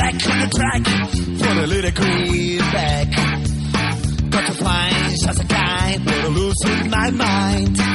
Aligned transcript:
back 0.00 0.14
on 0.30 0.38
the 0.40 0.48
track 0.56 0.82
for 1.40 1.54
the 1.60 1.66
little 1.66 1.90
greenback. 1.90 3.08
Got 4.30 4.46
to 4.46 4.52
find 4.54 5.18
such 5.18 5.40
a 5.40 5.46
guy, 5.46 5.98
but 6.02 6.24
I'm 6.24 6.34
losing 6.34 6.90
my 6.90 7.10
mind. 7.10 7.89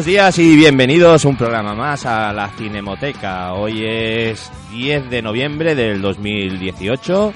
Buenos 0.00 0.14
días 0.14 0.38
y 0.38 0.56
bienvenidos 0.56 1.26
a 1.26 1.28
un 1.28 1.36
programa 1.36 1.74
más 1.74 2.06
a 2.06 2.32
la 2.32 2.48
Cinemoteca. 2.48 3.52
Hoy 3.52 3.84
es 3.84 4.50
10 4.72 5.10
de 5.10 5.20
noviembre 5.20 5.74
del 5.74 6.00
2018 6.00 7.34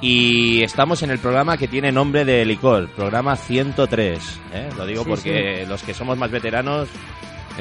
y 0.00 0.62
estamos 0.62 1.02
en 1.02 1.10
el 1.10 1.18
programa 1.18 1.58
que 1.58 1.68
tiene 1.68 1.92
nombre 1.92 2.24
de 2.24 2.46
licor, 2.46 2.88
programa 2.92 3.36
103. 3.36 4.40
¿eh? 4.54 4.70
Lo 4.78 4.86
digo 4.86 5.04
Sí, 5.04 5.10
porque 5.10 5.66
los 5.68 5.82
que 5.82 5.92
somos 5.92 6.16
más 6.16 6.30
veteranos 6.30 6.88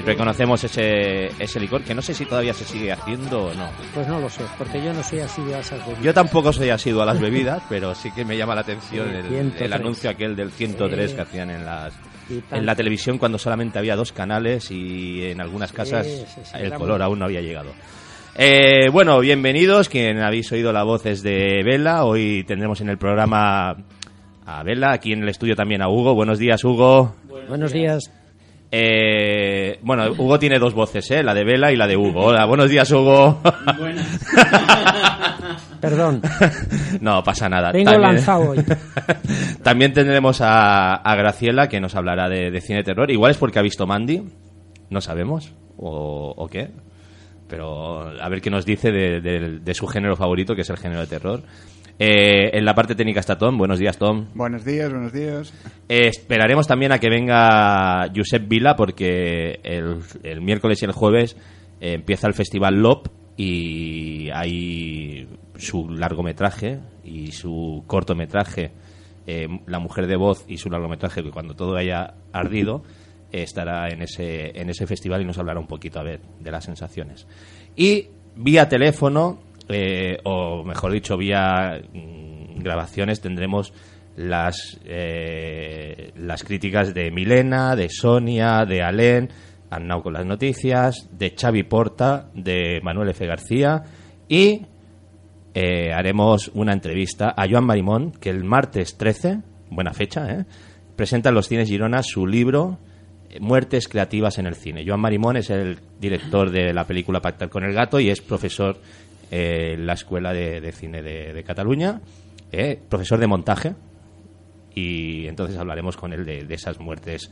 reconocemos 0.05 0.63
ese, 0.63 1.25
ese 1.37 1.59
licor 1.59 1.81
que 1.81 1.93
no 1.93 2.01
sé 2.01 2.13
si 2.13 2.23
todavía 2.23 2.53
se 2.53 2.63
sigue 2.63 2.93
haciendo 2.93 3.47
o 3.47 3.53
no. 3.53 3.67
Pues 3.93 4.07
no 4.07 4.21
lo 4.21 4.29
sé, 4.29 4.43
porque 4.57 4.81
yo 4.81 4.93
no 4.93 5.03
soy 5.03 5.19
así 5.19 5.41
de 5.41 5.59
esas 5.59 5.79
bebidas. 5.85 6.01
Yo 6.01 6.13
tampoco 6.13 6.53
soy 6.53 6.69
asiduo 6.69 7.01
a 7.01 7.05
las 7.07 7.19
bebidas, 7.19 7.61
pero 7.67 7.93
sí 7.93 8.09
que 8.11 8.23
me 8.23 8.37
llama 8.37 8.55
la 8.55 8.61
atención 8.61 9.05
Sí, 9.09 9.15
el, 9.17 9.27
103. 9.27 9.61
el 9.63 9.73
anuncio 9.73 10.09
aquel 10.09 10.37
del 10.37 10.49
103 10.49 11.09
Sí. 11.09 11.15
que 11.17 11.21
hacían 11.23 11.49
en 11.49 11.65
las 11.65 11.91
en 12.51 12.65
la 12.65 12.75
televisión 12.75 13.17
cuando 13.17 13.37
solamente 13.37 13.79
había 13.79 13.95
dos 13.95 14.11
canales 14.11 14.69
y 14.71 15.25
en 15.25 15.41
algunas 15.41 15.71
casas 15.71 16.05
Sí, 16.05 16.23
sí, 16.27 16.41
sí, 16.43 16.51
el 16.59 16.73
color 16.73 16.97
muy- 16.99 17.05
aún 17.05 17.19
no 17.19 17.25
había 17.25 17.41
llegado. 17.41 17.71
Eh, 18.35 18.89
bueno, 18.91 19.19
bienvenidos. 19.19 19.89
Quien 19.89 20.19
habéis 20.21 20.51
oído 20.51 20.71
la 20.71 20.83
voz 20.83 21.05
es 21.05 21.23
de 21.23 21.61
Vela. 21.65 22.05
Hoy 22.05 22.43
tendremos 22.47 22.79
en 22.81 22.89
el 22.89 22.97
programa 22.97 23.75
a 24.45 24.63
Vela, 24.63 24.93
aquí 24.93 25.11
en 25.13 25.23
el 25.23 25.29
estudio 25.29 25.55
también 25.55 25.81
a 25.81 25.89
Hugo. 25.89 26.15
Buenos 26.15 26.39
días, 26.39 26.63
Hugo. 26.63 27.15
Buenos 27.49 27.73
días. 27.73 28.11
Eh, 28.71 29.79
bueno, 29.81 30.11
Hugo 30.15 30.37
tiene 30.37 30.59
dos 30.59 30.75
voces, 30.75 31.09
¿eh? 31.09 31.23
la 31.23 31.33
de 31.33 31.43
Vela 31.43 31.71
y 31.71 31.75
la 31.75 31.87
de 31.87 31.97
Hugo. 31.97 32.25
Hola, 32.25 32.45
buenos 32.45 32.69
días, 32.69 32.89
Hugo. 32.91 33.41
Perdón. 35.81 36.21
no 37.01 37.23
pasa 37.23 37.47
nada. 37.49 37.71
Vengo 37.71 37.91
lanzado 37.97 38.49
hoy. 38.51 38.59
También 39.63 39.93
tendremos 39.93 40.41
a, 40.41 40.95
a 40.95 41.15
Graciela 41.15 41.67
que 41.69 41.79
nos 41.79 41.95
hablará 41.95 42.27
de, 42.29 42.51
de 42.51 42.61
cine 42.61 42.83
terror. 42.83 43.09
Igual 43.11 43.31
es 43.31 43.37
porque 43.37 43.59
ha 43.59 43.63
visto 43.63 43.87
Mandy, 43.87 44.23
no 44.89 45.01
sabemos, 45.01 45.53
o, 45.77 46.33
o 46.35 46.47
qué. 46.47 46.69
Pero 47.47 48.09
a 48.21 48.29
ver 48.29 48.41
qué 48.41 48.49
nos 48.51 48.65
dice 48.65 48.91
de, 48.91 49.21
de- 49.21 49.59
de 49.59 49.73
su 49.73 49.87
género 49.87 50.15
favorito, 50.15 50.53
que 50.55 50.61
es 50.61 50.69
el 50.69 50.77
género 50.77 51.01
de 51.01 51.07
terror. 51.07 51.41
Eh, 52.01 52.57
en 52.57 52.63
la 52.63 52.73
parte 52.75 52.95
técnica 52.95 53.19
está 53.19 53.37
Tom. 53.37 53.57
Buenos 53.57 53.79
días, 53.79 53.97
Tom. 53.97 54.27
Buenos 54.33 54.63
días, 54.63 54.89
buenos 54.91 55.11
días. 55.11 55.53
Eh, 55.89 56.07
esperaremos 56.07 56.65
también 56.67 56.91
a 56.93 56.99
que 56.99 57.09
venga 57.09 58.07
Josep 58.15 58.47
Vila 58.47 58.75
porque 58.75 59.59
el, 59.63 59.97
el 60.23 60.41
miércoles 60.41 60.81
y 60.81 60.85
el 60.85 60.91
jueves 60.93 61.35
eh, 61.81 61.93
empieza 61.95 62.27
el 62.27 62.33
festival 62.35 62.75
LOP 62.75 63.07
y 63.35 64.29
hay 64.31 65.27
su 65.59 65.89
largometraje 65.89 66.79
y 67.03 67.31
su 67.31 67.83
cortometraje, 67.85 68.71
eh, 69.27 69.47
La 69.67 69.79
mujer 69.79 70.07
de 70.07 70.15
voz 70.15 70.45
y 70.47 70.57
su 70.57 70.69
largometraje, 70.69 71.21
que 71.21 71.31
cuando 71.31 71.53
todo 71.53 71.75
haya 71.75 72.15
ardido, 72.31 72.83
eh, 73.31 73.43
estará 73.43 73.89
en 73.89 74.01
ese, 74.01 74.59
en 74.59 74.69
ese 74.69 74.87
festival 74.87 75.21
y 75.21 75.25
nos 75.25 75.37
hablará 75.37 75.59
un 75.59 75.67
poquito 75.67 75.99
a 75.99 76.03
ver 76.03 76.21
de 76.39 76.51
las 76.51 76.65
sensaciones. 76.65 77.27
Y 77.75 78.07
vía 78.35 78.67
teléfono, 78.67 79.39
eh, 79.67 80.17
o 80.23 80.63
mejor 80.63 80.93
dicho, 80.93 81.17
vía 81.17 81.81
mm, 81.93 82.59
grabaciones, 82.59 83.21
tendremos 83.21 83.73
las, 84.15 84.77
las 86.15 86.43
críticas 86.43 86.93
de 86.93 87.09
Milena, 87.09 87.75
de 87.77 87.87
Sonia, 87.89 88.65
de 88.65 88.81
Alén, 88.81 89.29
Annau 89.69 90.01
con 90.01 90.13
las 90.13 90.25
noticias, 90.25 91.07
de 91.11 91.35
Xavi 91.39 91.63
Porta, 91.63 92.29
de 92.33 92.81
Manuel 92.83 93.09
F. 93.09 93.25
García 93.25 93.83
y 94.27 94.65
eh, 95.53 95.91
haremos 95.93 96.51
una 96.53 96.73
entrevista 96.73 97.33
a 97.35 97.47
Joan 97.49 97.65
Marimón, 97.65 98.11
que 98.11 98.29
el 98.29 98.43
martes 98.43 98.97
13, 98.97 99.39
buena 99.69 99.93
fecha, 99.93 100.29
¿eh? 100.31 100.45
presenta 100.95 101.29
en 101.29 101.35
los 101.35 101.47
cines 101.47 101.69
Girona 101.69 102.03
su 102.03 102.27
libro 102.27 102.77
eh, 103.29 103.39
Muertes 103.39 103.87
creativas 103.87 104.37
en 104.37 104.47
el 104.47 104.55
cine. 104.55 104.83
Joan 104.85 104.99
Marimón 104.99 105.37
es 105.37 105.49
el 105.49 105.79
director 105.99 106.51
de 106.51 106.73
la 106.73 106.85
película 106.85 107.21
Pactar 107.21 107.49
con 107.49 107.63
el 107.63 107.73
gato 107.73 107.99
y 107.99 108.09
es 108.09 108.21
profesor 108.21 108.77
eh, 109.31 109.75
en 109.75 109.85
la 109.85 109.93
Escuela 109.93 110.33
de, 110.33 110.71
Cine 110.71 111.01
de, 111.01 111.43
Cataluña, 111.43 112.01
eh, 112.51 112.79
profesor 112.89 113.19
de 113.19 113.27
montaje, 113.27 113.75
y 114.73 115.27
entonces 115.27 115.57
hablaremos 115.57 115.97
con 115.97 116.13
él 116.13 116.25
de, 116.25 116.43
de 116.43 116.55
esas 116.55 116.79
muertes 116.79 117.31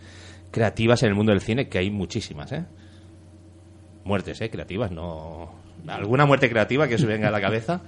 creativas 0.51 1.03
en 1.03 1.09
el 1.09 1.15
mundo 1.15 1.31
del 1.31 1.41
cine, 1.41 1.67
que 1.67 1.79
hay 1.79 1.89
muchísimas, 1.89 2.51
¿eh? 2.51 2.65
Muertes, 4.03 4.39
¿eh? 4.41 4.49
Creativas, 4.49 4.91
no... 4.91 5.51
¿Alguna 5.87 6.25
muerte 6.25 6.49
creativa 6.49 6.87
que 6.87 6.95
os 6.95 7.05
venga 7.05 7.27
a 7.27 7.31
la 7.31 7.41
cabeza? 7.41 7.81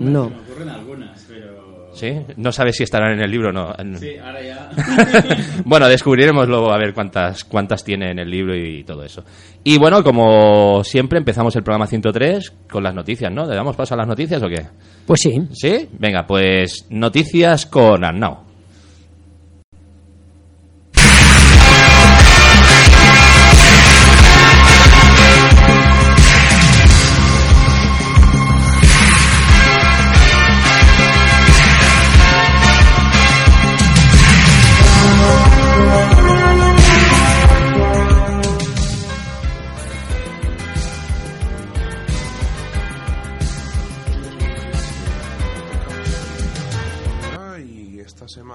No. 0.00 0.30
Me 0.30 0.36
ocurren 0.36 0.68
algunas, 0.68 1.24
pero... 1.28 1.90
¿Sí? 1.92 2.20
No 2.36 2.52
sabes 2.52 2.76
si 2.76 2.84
estarán 2.84 3.12
en 3.12 3.20
el 3.20 3.30
libro 3.30 3.50
o 3.50 3.52
no. 3.52 3.74
Sí, 3.98 4.16
ahora 4.16 4.42
ya... 4.42 4.70
Bueno, 5.64 5.88
descubriremos 5.88 6.48
luego 6.48 6.72
a 6.72 6.78
ver 6.78 6.94
cuántas, 6.94 7.44
cuántas 7.44 7.84
tiene 7.84 8.10
en 8.10 8.18
el 8.18 8.30
libro 8.30 8.56
y 8.56 8.84
todo 8.84 9.04
eso. 9.04 9.24
Y 9.64 9.76
bueno, 9.78 10.02
como 10.02 10.82
siempre, 10.84 11.18
empezamos 11.18 11.54
el 11.56 11.62
programa 11.62 11.86
103 11.86 12.52
con 12.70 12.82
las 12.82 12.94
noticias, 12.94 13.32
¿no? 13.32 13.46
¿Le 13.46 13.54
damos 13.54 13.76
paso 13.76 13.94
a 13.94 13.98
las 13.98 14.06
noticias 14.06 14.42
o 14.42 14.48
qué? 14.48 14.66
Pues 15.06 15.20
sí. 15.20 15.48
¿Sí? 15.52 15.88
Venga, 15.98 16.26
pues 16.26 16.86
noticias 16.90 17.66
con 17.66 18.04
Arnau. 18.04 18.49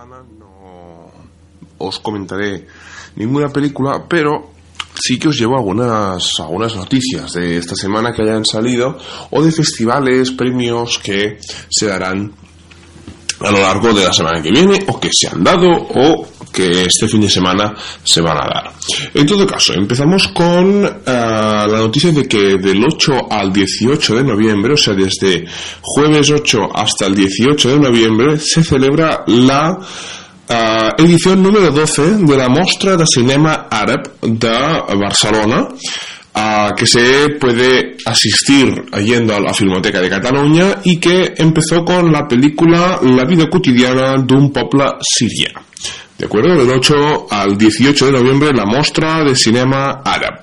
No 0.05 1.11
os 1.77 1.99
comentaré 1.99 2.67
ninguna 3.16 3.49
película, 3.49 4.05
pero 4.07 4.51
sí 4.93 5.19
que 5.19 5.29
os 5.29 5.38
llevo 5.38 5.57
algunas, 5.57 6.39
algunas 6.39 6.75
noticias 6.75 7.33
de 7.33 7.57
esta 7.57 7.75
semana 7.75 8.13
que 8.13 8.21
hayan 8.21 8.45
salido 8.45 8.97
o 9.31 9.43
de 9.43 9.51
festivales, 9.51 10.31
premios 10.31 10.99
que 10.99 11.37
se 11.69 11.87
darán 11.87 12.34
a 13.46 13.52
lo 13.52 13.59
largo 13.59 13.94
de 13.94 14.03
la 14.03 14.14
semana 14.14 14.42
que 14.42 14.52
viene 14.52 14.80
o 14.88 15.00
que 15.00 15.09
se 15.12 15.28
han 15.28 15.44
dado 15.44 15.68
o 15.70 16.28
que 16.52 16.86
este 16.86 17.08
fin 17.08 17.22
de 17.22 17.30
semana 17.30 17.74
se 18.03 18.22
van 18.22 18.38
a 18.38 18.47
dar. 18.47 18.72
En 19.14 19.26
todo 19.26 19.46
caso, 19.46 19.74
empezamos 19.74 20.30
con 20.30 20.86
eh, 20.86 20.92
la 21.06 21.78
noticia 21.78 22.12
de 22.12 22.26
que 22.26 22.58
del 22.58 22.84
8 22.84 23.14
al 23.30 23.52
18 23.52 24.16
de 24.16 24.24
noviembre, 24.24 24.74
o 24.74 24.78
sea, 24.78 24.94
desde 24.94 25.46
jueves 25.82 26.32
8 26.32 26.58
hasta 26.74 27.08
el 27.08 27.16
18 27.16 27.70
de 27.72 27.80
noviembre, 27.80 28.40
se 28.40 28.64
celebra 28.64 29.26
la 29.28 29.78
eh, 30.47 30.90
edición 31.00 31.44
número 31.44 31.72
12 31.72 32.24
de 32.24 32.38
la 32.38 32.47
Mostra 32.47 32.96
de 32.96 33.06
Cinema 33.06 33.68
Àrab 33.70 34.22
de 34.22 34.96
Barcelona, 34.97 35.68
a 36.35 36.73
que 36.76 36.85
se 36.85 37.29
puede 37.40 37.96
asistir 38.05 38.84
yendo 39.03 39.34
a 39.34 39.40
la 39.40 39.53
Filmoteca 39.53 40.02
de 40.02 40.09
Cataluña 40.09 40.82
y 40.84 40.99
que 40.99 41.34
empezó 41.37 41.85
con 41.85 42.11
la 42.11 42.28
película 42.28 42.99
La 43.02 43.23
vida 43.23 43.49
cotidiana 43.49 44.17
d'un 44.17 44.52
poble 44.52 44.99
sirià. 44.99 45.53
¿De 46.17 46.26
acuerdo? 46.26 46.55
Del 46.55 46.70
8 46.70 47.28
al 47.29 47.58
18 47.58 48.05
de 48.05 48.11
noviembre 48.11 48.53
la 48.53 48.66
Mostra 48.66 49.23
de 49.23 49.35
Cinema 49.35 50.02
Àrab. 50.03 50.41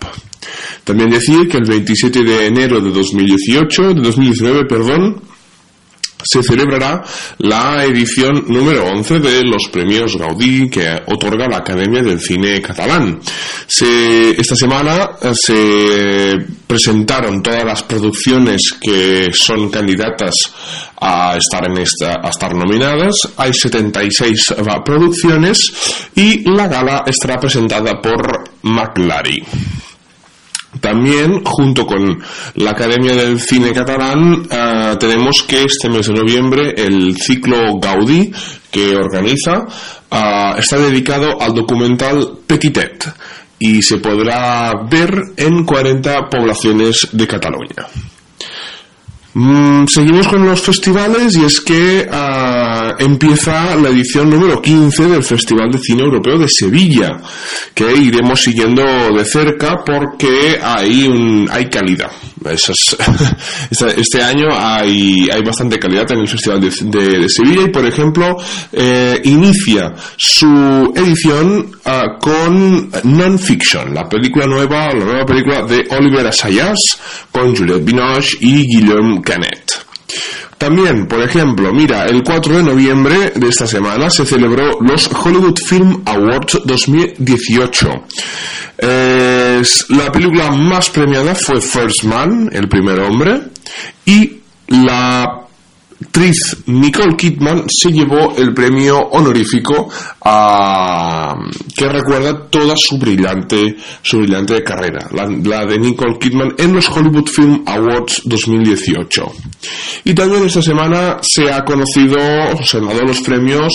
También 0.84 1.10
decir 1.10 1.48
que 1.48 1.58
el 1.58 1.64
27 1.64 2.24
de 2.24 2.46
enero 2.46 2.80
de 2.80 2.90
2018, 2.90 3.94
de 3.94 4.00
2019, 4.00 4.64
perdón, 4.66 5.22
se 6.24 6.42
celebrará 6.42 7.02
la 7.38 7.84
edición 7.84 8.44
número 8.48 8.84
11 8.86 9.18
de 9.20 9.44
los 9.44 9.68
premios 9.72 10.16
Gaudí 10.16 10.68
que 10.70 11.00
otorga 11.06 11.48
la 11.48 11.58
Academia 11.58 12.02
del 12.02 12.20
Cine 12.20 12.60
Catalán. 12.60 13.20
Esta 14.38 14.54
semana 14.56 15.10
eh, 15.22 15.32
se 15.34 16.36
presentaron 16.66 17.42
todas 17.42 17.64
las 17.64 17.82
producciones 17.82 18.60
que 18.80 19.28
son 19.32 19.68
candidatas 19.70 20.34
a 21.00 21.36
estar 21.36 21.68
en 21.68 21.78
esta 21.78 22.20
a 22.22 22.28
estar 22.30 22.54
nominadas. 22.54 23.14
Hay 23.36 23.52
76 23.52 24.54
va- 24.66 24.82
producciones 24.84 25.58
y 26.14 26.48
la 26.48 26.68
gala 26.68 27.04
estará 27.06 27.38
presentada 27.40 28.00
por 28.00 28.44
McLary. 28.62 29.42
También, 30.80 31.44
junto 31.44 31.86
con 31.86 32.22
la 32.54 32.70
Academia 32.70 33.14
del 33.14 33.38
Cine 33.38 33.72
Catalán, 33.72 34.46
eh, 34.50 34.96
tenemos 34.98 35.42
que 35.42 35.64
este 35.64 35.90
mes 35.90 36.06
de 36.06 36.14
noviembre 36.14 36.74
el 36.76 37.14
ciclo 37.16 37.78
Gaudí 37.78 38.32
que 38.70 38.96
organiza 38.96 39.66
eh, 40.10 40.54
está 40.56 40.78
dedicado 40.78 41.40
al 41.40 41.54
documental 41.54 42.38
Petitet 42.46 43.12
y 43.58 43.82
se 43.82 43.98
podrá 43.98 44.72
ver 44.90 45.14
en 45.36 45.64
40 45.64 46.28
poblaciones 46.30 47.08
de 47.12 47.26
Cataluña. 47.26 47.86
Mm, 49.34 49.86
seguimos 49.86 50.28
con 50.28 50.44
los 50.44 50.60
festivales 50.60 51.36
y 51.36 51.44
es 51.44 51.60
que 51.60 52.06
empieza 52.98 53.74
la 53.76 53.88
edición 53.88 54.30
número 54.30 54.60
15 54.60 55.06
del 55.08 55.22
Festival 55.22 55.70
de 55.70 55.78
Cine 55.78 56.02
Europeo 56.02 56.38
de 56.38 56.48
Sevilla, 56.48 57.20
que 57.74 57.94
iremos 57.94 58.40
siguiendo 58.40 58.82
de 58.82 59.24
cerca 59.24 59.82
porque 59.84 60.58
hay, 60.62 61.06
un, 61.06 61.48
hay 61.50 61.68
calidad. 61.68 62.10
Este- 63.96 64.22
año 64.22 64.48
hay, 64.56 65.28
bastante 65.44 65.78
calidad 65.78 66.10
en 66.12 66.20
el 66.20 66.28
Festival 66.28 66.60
de, 66.60 67.28
Sevilla 67.28 67.62
y, 67.66 67.70
por 67.70 67.84
ejemplo, 67.86 68.36
eh, 68.72 69.20
inicia 69.24 69.94
su 70.16 70.92
edición 70.94 71.70
ah, 71.84 72.18
con 72.20 72.90
Non-Fiction, 73.04 73.94
la 73.94 74.08
película 74.08 74.46
nueva, 74.46 74.92
la 74.92 75.04
nueva 75.04 75.24
película 75.24 75.62
de 75.64 75.86
Oliver 75.90 76.26
Assayas 76.26 76.78
con 77.30 77.54
Juliette 77.54 77.84
Binoche 77.84 78.36
y 78.40 78.66
Guillaume 78.66 79.20
Canet. 79.22 79.81
También, 80.62 81.08
por 81.08 81.20
ejemplo, 81.20 81.72
mira, 81.74 82.04
el 82.06 82.22
4 82.22 82.58
de 82.58 82.62
noviembre 82.62 83.32
de 83.34 83.48
esta 83.48 83.66
semana 83.66 84.08
se 84.10 84.24
celebró 84.24 84.78
los 84.80 85.10
Hollywood 85.12 85.58
Film 85.58 86.02
Awards 86.06 86.60
2018. 86.64 87.88
Es- 88.78 89.86
la 89.88 90.12
película 90.12 90.52
más 90.52 90.88
premiada 90.90 91.34
fue 91.34 91.60
First 91.60 92.04
Man, 92.04 92.48
el 92.52 92.68
primer 92.68 93.00
hombre, 93.00 93.40
y 94.06 94.38
la 94.68 95.41
actriz 96.02 96.56
Nicole 96.66 97.16
Kidman 97.16 97.64
se 97.68 97.90
llevó 97.90 98.34
el 98.36 98.52
premio 98.52 98.98
honorífico 98.98 99.88
a, 100.24 101.34
que 101.76 101.88
recuerda 101.88 102.48
toda 102.48 102.74
su 102.76 102.98
brillante, 102.98 103.76
su 104.02 104.18
brillante 104.18 104.62
carrera, 104.62 105.08
la, 105.12 105.64
de 105.64 105.78
Nicole 105.78 106.18
Kidman 106.18 106.54
en 106.58 106.74
los 106.74 106.88
Hollywood 106.88 107.28
Film 107.28 107.62
Awards 107.66 108.22
2018. 108.24 109.32
Y 110.04 110.14
también 110.14 110.44
esta 110.44 110.62
semana 110.62 111.18
se 111.22 111.50
ha 111.52 111.64
conocido, 111.64 112.16
se 112.64 112.78
han 112.78 112.86
dado 112.86 113.00
los 113.02 113.20
premios 113.20 113.72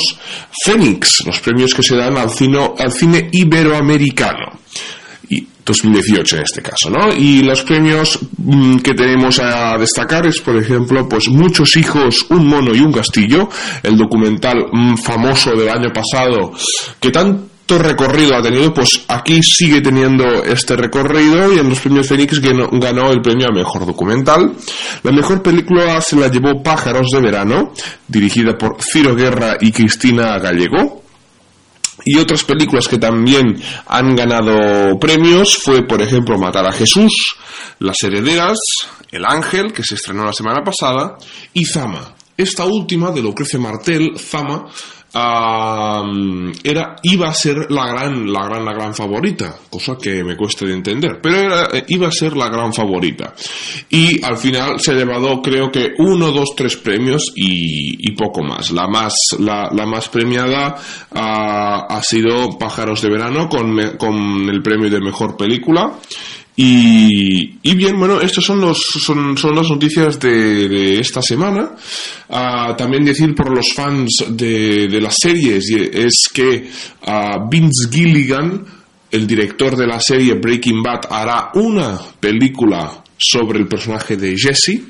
Phoenix, 0.64 1.26
los 1.26 1.40
premios 1.40 1.74
que 1.74 1.84
se 1.84 1.96
dan 1.96 2.18
al 2.18 2.30
cine, 2.30 2.60
al 2.78 2.92
cine 2.92 3.30
iberoamericano 3.32 4.67
2018 5.68 6.38
en 6.38 6.44
este 6.44 6.62
caso, 6.62 6.90
¿no? 6.90 7.14
Y 7.14 7.42
los 7.42 7.64
premios 7.64 8.19
mm, 8.38 8.78
que 8.78 8.94
tenemos 8.94 9.40
a 9.40 9.78
destacar 9.78 10.25
es, 10.25 10.40
por 10.40 10.58
ejemplo, 10.58 11.08
pues 11.08 11.28
Muchos 11.28 11.75
hijos, 11.75 12.25
un 12.30 12.48
mono 12.48 12.74
y 12.74 12.80
un 12.80 12.92
castillo, 12.92 13.50
el 13.84 13.98
documental 13.98 14.68
mm, 14.72 14.96
famoso 14.96 15.52
del 15.52 15.69
año 15.69 15.90
pasado 15.94 16.54
que 17.00 17.10
tanto 17.12 17.78
recorrido 17.78 18.36
ha 18.36 18.42
tenido, 18.42 18.74
pues 18.74 19.04
aquí 19.08 19.42
sigue 19.44 19.81
teniendo 19.81 20.44
este 20.44 20.75
recorrido 20.75 21.54
y 21.54 21.60
en 21.60 21.69
los 21.69 21.80
premios 21.80 22.08
Fénix 22.08 22.40
ganó 22.40 23.12
el 23.12 23.22
premio 23.22 23.48
a 23.48 23.54
mejor 23.54 23.86
documental. 23.86 24.54
La 25.04 25.12
mejor 25.12 25.44
película 25.44 26.00
se 26.02 26.16
la 26.16 26.30
llevó 26.30 26.64
Pájaros 26.64 27.08
de 27.12 27.22
verano, 27.22 27.74
dirigida 28.08 28.58
por 28.58 28.78
Ciro 28.81 29.16
Guerra 29.16 29.58
y 29.60 29.72
Cristina 29.72 30.40
Gallego 30.40 31.06
y 32.09 32.18
otras 32.18 32.45
películas 32.45 32.88
que 32.88 32.98
también 32.98 33.62
han 33.86 34.15
ganado 34.15 34.98
premios 34.98 35.57
fue, 35.57 35.86
por 35.86 36.01
ejemplo, 36.01 36.38
Matar 36.38 36.65
a 36.65 36.71
Jesús, 36.71 37.36
Las 37.80 38.01
Herederas, 38.01 38.57
El 39.12 39.25
Ángel, 39.25 39.74
que 39.74 39.83
se 39.83 39.95
estrenó 39.95 40.24
la 40.24 40.31
semana 40.31 40.63
pasada, 40.63 41.18
y 41.54 41.65
Zama. 41.65 42.15
Esta 42.38 42.63
última, 42.63 43.12
de 43.12 43.21
Lucrecia 43.21 43.59
Martel, 43.59 44.18
Zama, 44.18 44.68
era, 46.64 46.96
iba 47.04 47.28
a 47.30 47.34
ser 47.34 47.69
la 47.69 47.88
gran, 47.88 48.31
la 48.31 48.46
gran, 48.46 48.66
la 48.66 48.74
gran 48.74 48.94
favorita, 48.96 49.56
cosa 49.69 49.96
que 50.02 50.24
me 50.24 50.36
cuesta 50.36 50.66
de 50.66 50.74
entender, 50.74 51.19
pero 51.22 51.38
era- 51.38 51.69
eh, 51.74 51.86
iba 51.90 52.08
a 52.08 52.12
ser 52.12 52.36
la 52.36 52.50
gran 52.50 52.74
favorita. 52.74 53.34
Y 53.90 54.24
al 54.24 54.38
final 54.38 54.80
se 54.80 54.92
ha 54.92 54.96
llevado, 54.96 55.42
creo 55.42 55.72
que, 55.72 55.94
uno, 56.00 56.31
dos, 56.31 56.50
tres 56.56 56.75
premios 56.78 57.31
y, 57.36 58.12
poco 58.18 58.42
más. 58.44 58.72
La 58.72 58.88
más, 58.88 59.14
la, 59.40 59.69
más 59.86 60.10
premiada 60.10 60.75
ha 61.12 62.02
sido 62.04 62.58
Pájaros 62.58 63.02
de 63.02 63.10
Verano 63.10 63.48
con, 63.48 63.72
me- 63.74 63.96
con 63.98 64.50
el 64.50 64.62
premio 64.62 64.90
de 64.90 65.00
mejor 65.00 65.38
película. 65.38 65.94
Y, 66.59 67.59
y 67.62 67.75
bien, 67.75 68.00
bueno, 68.00 68.19
estas 68.19 68.44
son, 68.44 68.59
los, 68.59 68.81
son, 68.81 69.38
son 69.38 69.56
las 69.56 69.69
noticias 69.69 70.19
de, 70.19 70.68
de 70.68 71.00
esta 71.00 71.21
semana. 71.21 71.75
Ah, 72.30 72.75
también 72.75 73.06
decir 73.06 73.36
por 73.36 73.56
los 73.56 73.74
fans 73.75 74.25
de, 74.30 74.88
de 74.88 75.00
las 75.00 75.15
series 75.21 75.69
es 75.69 76.27
que 76.33 76.68
ah, 77.06 77.45
Vince 77.48 77.88
Gilligan, 77.92 78.65
el 79.12 79.27
director 79.27 79.75
de 79.75 79.86
la 79.86 80.00
serie 80.00 80.33
Breaking 80.33 80.81
Bad, 80.81 81.01
hará 81.12 81.51
una 81.54 82.00
película 82.19 83.04
sobre 83.15 83.59
el 83.59 83.68
personaje 83.68 84.18
de 84.18 84.36
Jesse. 84.36 84.81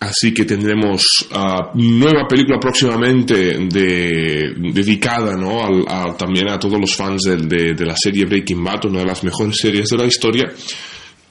Así 0.00 0.34
que 0.34 0.44
tendremos 0.44 1.02
ah, 1.32 1.70
nueva 1.74 2.28
película 2.28 2.58
próximamente 2.60 3.34
de, 3.58 4.54
dedicada 4.56 5.34
¿no? 5.36 5.84
también 6.14 6.50
a 6.50 6.58
todos 6.58 6.78
los 6.78 6.94
fans 6.94 7.22
de, 7.22 7.74
de 7.74 7.86
la 7.86 7.96
serie 7.96 8.26
Breaking 8.26 8.62
Bad, 8.62 8.86
una 8.86 8.98
de 8.98 9.06
las 9.06 9.24
mejores 9.24 9.56
series 9.56 9.88
de 9.88 9.96
la 9.96 10.04
historia. 10.04 10.52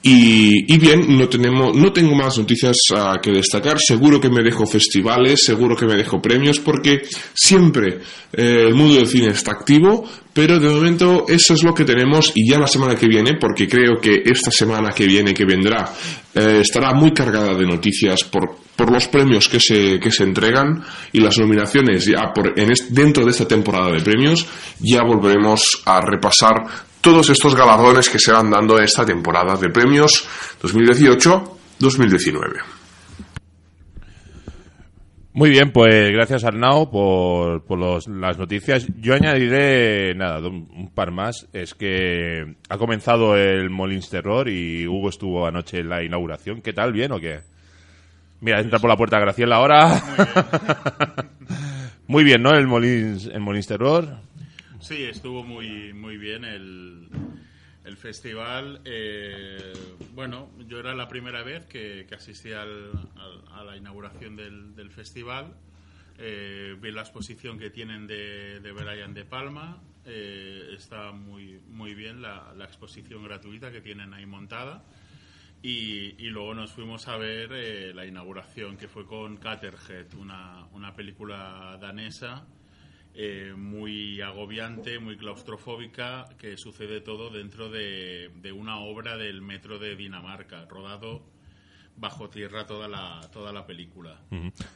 Y, 0.06 0.76
bien, 0.76 1.16
no, 1.16 1.30
tenemos, 1.30 1.74
no 1.74 1.90
tengo 1.90 2.14
más 2.14 2.36
noticias 2.36 2.76
ah, 2.94 3.16
que 3.22 3.30
destacar. 3.30 3.78
Seguro 3.78 4.20
que 4.20 4.28
me 4.28 4.42
dejo 4.42 4.66
festivales, 4.66 5.42
seguro 5.42 5.74
que 5.74 5.86
me 5.86 5.94
dejo 5.94 6.20
premios, 6.20 6.60
porque 6.60 7.00
siempre 7.32 8.00
eh, 8.30 8.66
el 8.68 8.74
mundo 8.74 8.96
del 8.96 9.06
cine 9.06 9.28
está 9.28 9.52
activo, 9.52 10.06
pero 10.30 10.60
de 10.60 10.68
momento 10.68 11.24
eso 11.26 11.54
es 11.54 11.62
lo 11.62 11.72
que 11.72 11.86
tenemos 11.86 12.32
y 12.34 12.46
ya 12.46 12.58
la 12.58 12.66
semana 12.66 12.96
que 12.96 13.08
viene, 13.08 13.38
porque 13.40 13.66
creo 13.66 13.98
que 13.98 14.22
esta 14.26 14.50
semana 14.50 14.90
que 14.90 15.06
viene, 15.06 15.32
que 15.32 15.46
vendrá, 15.46 15.90
eh, 16.34 16.58
estará 16.60 16.92
muy 16.92 17.12
cargada 17.12 17.54
de 17.54 17.64
noticias 17.64 18.24
por, 18.24 18.58
por 18.76 18.92
los 18.92 19.08
premios 19.08 19.48
que 19.48 19.58
se, 19.58 19.98
que 19.98 20.10
se 20.10 20.24
entregan 20.24 20.84
y 21.12 21.20
las 21.20 21.38
nominaciones 21.38 22.04
ya 22.04 22.30
por, 22.34 22.52
en 22.60 22.74
dentro 22.90 23.24
de 23.24 23.30
esta 23.30 23.48
temporada 23.48 23.90
de 23.90 24.02
premios. 24.02 24.46
Ya 24.80 25.02
volveremos 25.02 25.80
a 25.86 26.02
repasar 26.02 26.92
todos 27.04 27.28
estos 27.30 27.54
galardones 27.54 28.08
que 28.08 28.18
se 28.18 28.32
van 28.32 28.50
dando 28.50 28.78
en 28.78 28.84
esta 28.84 29.04
temporada 29.04 29.56
de 29.56 29.68
premios 29.68 30.26
2018-2019. 30.62 32.62
Muy 35.36 35.50
bien, 35.50 35.72
pues 35.72 36.12
gracias 36.12 36.44
Arnau 36.44 36.90
por, 36.92 37.64
por 37.64 37.76
los- 37.78 38.06
las 38.06 38.38
noticias. 38.38 38.86
Yo 39.00 39.14
añadiré, 39.14 40.14
nada, 40.14 40.38
un, 40.48 40.68
un 40.72 40.90
par 40.94 41.10
más. 41.10 41.48
Es 41.52 41.74
que 41.74 42.54
ha 42.68 42.78
comenzado 42.78 43.36
el 43.36 43.68
Molins 43.68 44.08
Terror 44.08 44.48
y 44.48 44.86
Hugo 44.86 45.08
estuvo 45.08 45.44
anoche 45.46 45.80
en 45.80 45.88
la 45.88 46.04
inauguración. 46.04 46.62
¿Qué 46.62 46.72
tal? 46.72 46.92
¿Bien 46.92 47.10
o 47.10 47.18
qué? 47.18 47.40
Mira, 48.40 48.60
entra 48.60 48.78
por 48.78 48.88
la 48.90 48.96
puerta 48.96 49.18
Graciela 49.18 49.56
ahora. 49.56 50.00
Muy 52.06 52.22
bien, 52.22 52.40
¿no? 52.42 52.50
El 52.54 52.68
Molins, 52.68 53.26
el 53.26 53.40
Molins 53.40 53.66
Terror. 53.66 54.06
Sí, 54.86 55.02
estuvo 55.02 55.42
muy, 55.42 55.94
muy 55.94 56.18
bien 56.18 56.44
el, 56.44 57.08
el 57.84 57.96
festival. 57.96 58.82
Eh, 58.84 59.72
bueno, 60.12 60.50
yo 60.68 60.78
era 60.78 60.94
la 60.94 61.08
primera 61.08 61.42
vez 61.42 61.64
que, 61.66 62.04
que 62.06 62.14
asistía 62.14 62.62
al- 62.62 62.92
al- 63.16 63.44
a 63.50 63.64
la 63.64 63.76
inauguración 63.78 64.36
del, 64.36 64.74
del 64.76 64.90
festival. 64.90 65.54
Eh, 66.18 66.76
vi 66.80 66.90
la 66.92 67.00
exposición 67.00 67.58
que 67.58 67.70
tienen 67.70 68.06
de, 68.06 68.60
de 68.60 68.72
Brian 68.72 69.14
De 69.14 69.24
Palma. 69.24 69.82
Eh, 70.04 70.74
está 70.76 71.12
muy, 71.12 71.60
muy 71.68 71.94
bien 71.94 72.20
la, 72.20 72.52
la 72.54 72.66
exposición 72.66 73.24
gratuita 73.24 73.72
que 73.72 73.80
tienen 73.80 74.12
ahí 74.12 74.26
montada. 74.26 74.84
Y, 75.62 76.14
y 76.22 76.28
luego 76.28 76.52
nos 76.52 76.72
fuimos 76.72 77.08
a 77.08 77.16
ver 77.16 77.50
eh, 77.54 77.94
la 77.94 78.04
inauguración 78.04 78.76
que 78.76 78.86
fue 78.86 79.06
con 79.06 79.38
Caterhead, 79.38 80.12
una, 80.12 80.66
una 80.72 80.94
película 80.94 81.78
danesa 81.80 82.46
eh, 83.14 83.54
muy 83.56 84.20
agobiante, 84.20 84.98
muy 84.98 85.16
claustrofóbica, 85.16 86.26
que 86.38 86.56
sucede 86.56 87.00
todo 87.00 87.30
dentro 87.30 87.70
de, 87.70 88.30
de 88.42 88.52
una 88.52 88.78
obra 88.78 89.16
del 89.16 89.40
metro 89.40 89.78
de 89.78 89.96
Dinamarca, 89.96 90.66
rodado 90.68 91.22
bajo 91.96 92.28
tierra 92.28 92.66
toda 92.66 92.88
la, 92.88 93.20
toda 93.32 93.52
la 93.52 93.66
película. 93.66 94.18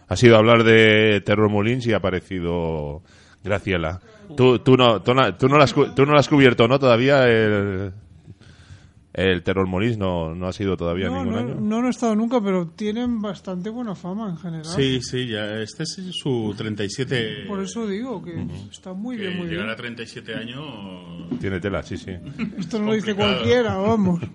Ha 0.06 0.16
sido 0.16 0.36
hablar 0.36 0.62
de 0.62 1.20
Terror 1.22 1.50
Molins 1.50 1.86
y 1.86 1.92
ha 1.92 1.96
aparecido 1.96 3.02
Graciela. 3.42 4.00
Tú, 4.36 4.58
tú, 4.60 4.76
no, 4.76 5.02
tú, 5.02 5.14
no, 5.14 5.34
tú 5.36 5.48
no 5.48 5.56
lo 5.56 5.64
has, 5.64 5.76
no 5.76 6.04
lo 6.04 6.18
has 6.18 6.28
cubierto, 6.28 6.68
¿no? 6.68 6.78
Todavía 6.78 7.26
el, 7.28 7.92
el 9.14 9.42
Terror 9.42 9.66
Molins 9.66 9.98
no, 9.98 10.34
no 10.34 10.46
ha 10.48 10.52
sido 10.52 10.76
todavía 10.76 11.08
No, 11.08 11.18
ningún 11.24 11.32
no, 11.32 11.38
año. 11.38 11.54
no, 11.60 11.80
no 11.82 11.86
he 11.86 11.90
estado 11.90 12.14
nunca, 12.14 12.40
pero 12.40 12.68
tienen 12.68 13.20
bastante 13.20 13.70
buena 13.70 13.94
fama 13.94 14.28
en 14.30 14.36
general. 14.36 14.64
Sí, 14.66 15.00
sí, 15.02 15.26
ya, 15.28 15.60
este 15.60 15.82
es 15.84 15.98
su 16.12 16.54
37... 16.56 17.44
Por 17.48 17.60
eso 17.62 17.86
digo 17.86 18.22
que 18.22 18.46
está 18.70 18.92
muy 18.92 19.16
que 19.16 19.22
bien, 19.28 19.36
muy 19.38 19.46
llegar 19.48 19.64
bien. 19.64 19.72
a 19.74 19.76
37 19.76 20.34
años... 20.34 20.62
Tiene 21.40 21.58
tela, 21.60 21.82
sí, 21.82 21.96
sí. 21.96 22.12
Esto 22.58 22.78
no 22.78 22.86
lo 22.86 22.92
dice 22.94 23.14
cualquiera, 23.14 23.76
vamos. 23.76 24.20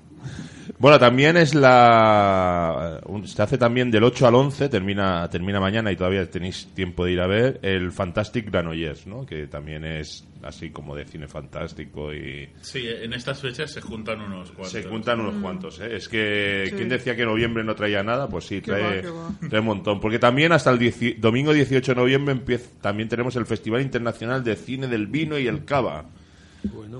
Bueno, 0.79 0.99
también 0.99 1.37
es 1.37 1.53
la... 1.55 2.99
un- 3.05 3.27
Se 3.27 3.41
hace 3.41 3.57
también 3.57 3.89
del 3.91 4.03
8 4.03 4.27
al 4.27 4.35
11, 4.35 4.69
termina, 4.69 5.29
termina 5.29 5.59
mañana 5.59 5.91
y 5.91 5.95
todavía 5.95 6.29
tenéis 6.29 6.67
tiempo 6.73 7.05
de 7.05 7.11
ir 7.13 7.21
a 7.21 7.27
ver, 7.27 7.59
el 7.61 7.91
Fantastic 7.91 8.49
Granollers, 8.49 9.07
¿no? 9.07 9.25
Que 9.25 9.47
también 9.47 9.85
es 9.85 10.25
así 10.43 10.71
como 10.71 10.93
de 10.95 11.05
cine 11.05 11.27
fantástico 11.27 12.13
y... 12.13 12.49
Sí, 12.61 12.85
en 12.85 13.13
estas 13.13 13.39
fechas 13.39 13.71
se 13.71 13.79
juntan 13.81 14.19
unos 14.19 14.51
cuantos. 14.51 14.71
Se 14.71 14.83
juntan 14.83 15.21
unos 15.21 15.35
cuantos, 15.41 15.79
¿eh? 15.79 15.95
Es 15.95 16.09
que, 16.09 16.65
Sí. 16.69 16.75
¿quién 16.75 16.89
decía 16.89 17.15
que 17.15 17.25
noviembre 17.25 17.63
no 17.63 17.75
traía 17.75 18.03
nada? 18.03 18.27
Pues 18.27 18.45
sí, 18.45 18.59
trae, 18.59 18.81
va, 18.97 19.01
que 19.01 19.09
va. 19.09 19.49
trae 19.49 19.59
un 19.61 19.67
montón. 19.67 19.99
Porque 20.01 20.19
también 20.19 20.51
hasta 20.51 20.69
el 20.71 20.79
dieci- 20.79 21.17
domingo 21.17 21.53
18 21.53 21.93
de 21.93 21.95
noviembre 22.01 22.33
empieza, 22.33 22.69
también 22.81 23.07
tenemos 23.07 23.35
el 23.37 23.45
Festival 23.45 23.81
Internacional 23.81 24.43
de 24.43 24.55
Cine 24.57 24.87
del 24.87 25.07
Vino 25.07 25.37
y 25.39 25.47
el 25.47 25.63
Cava. 25.63 26.05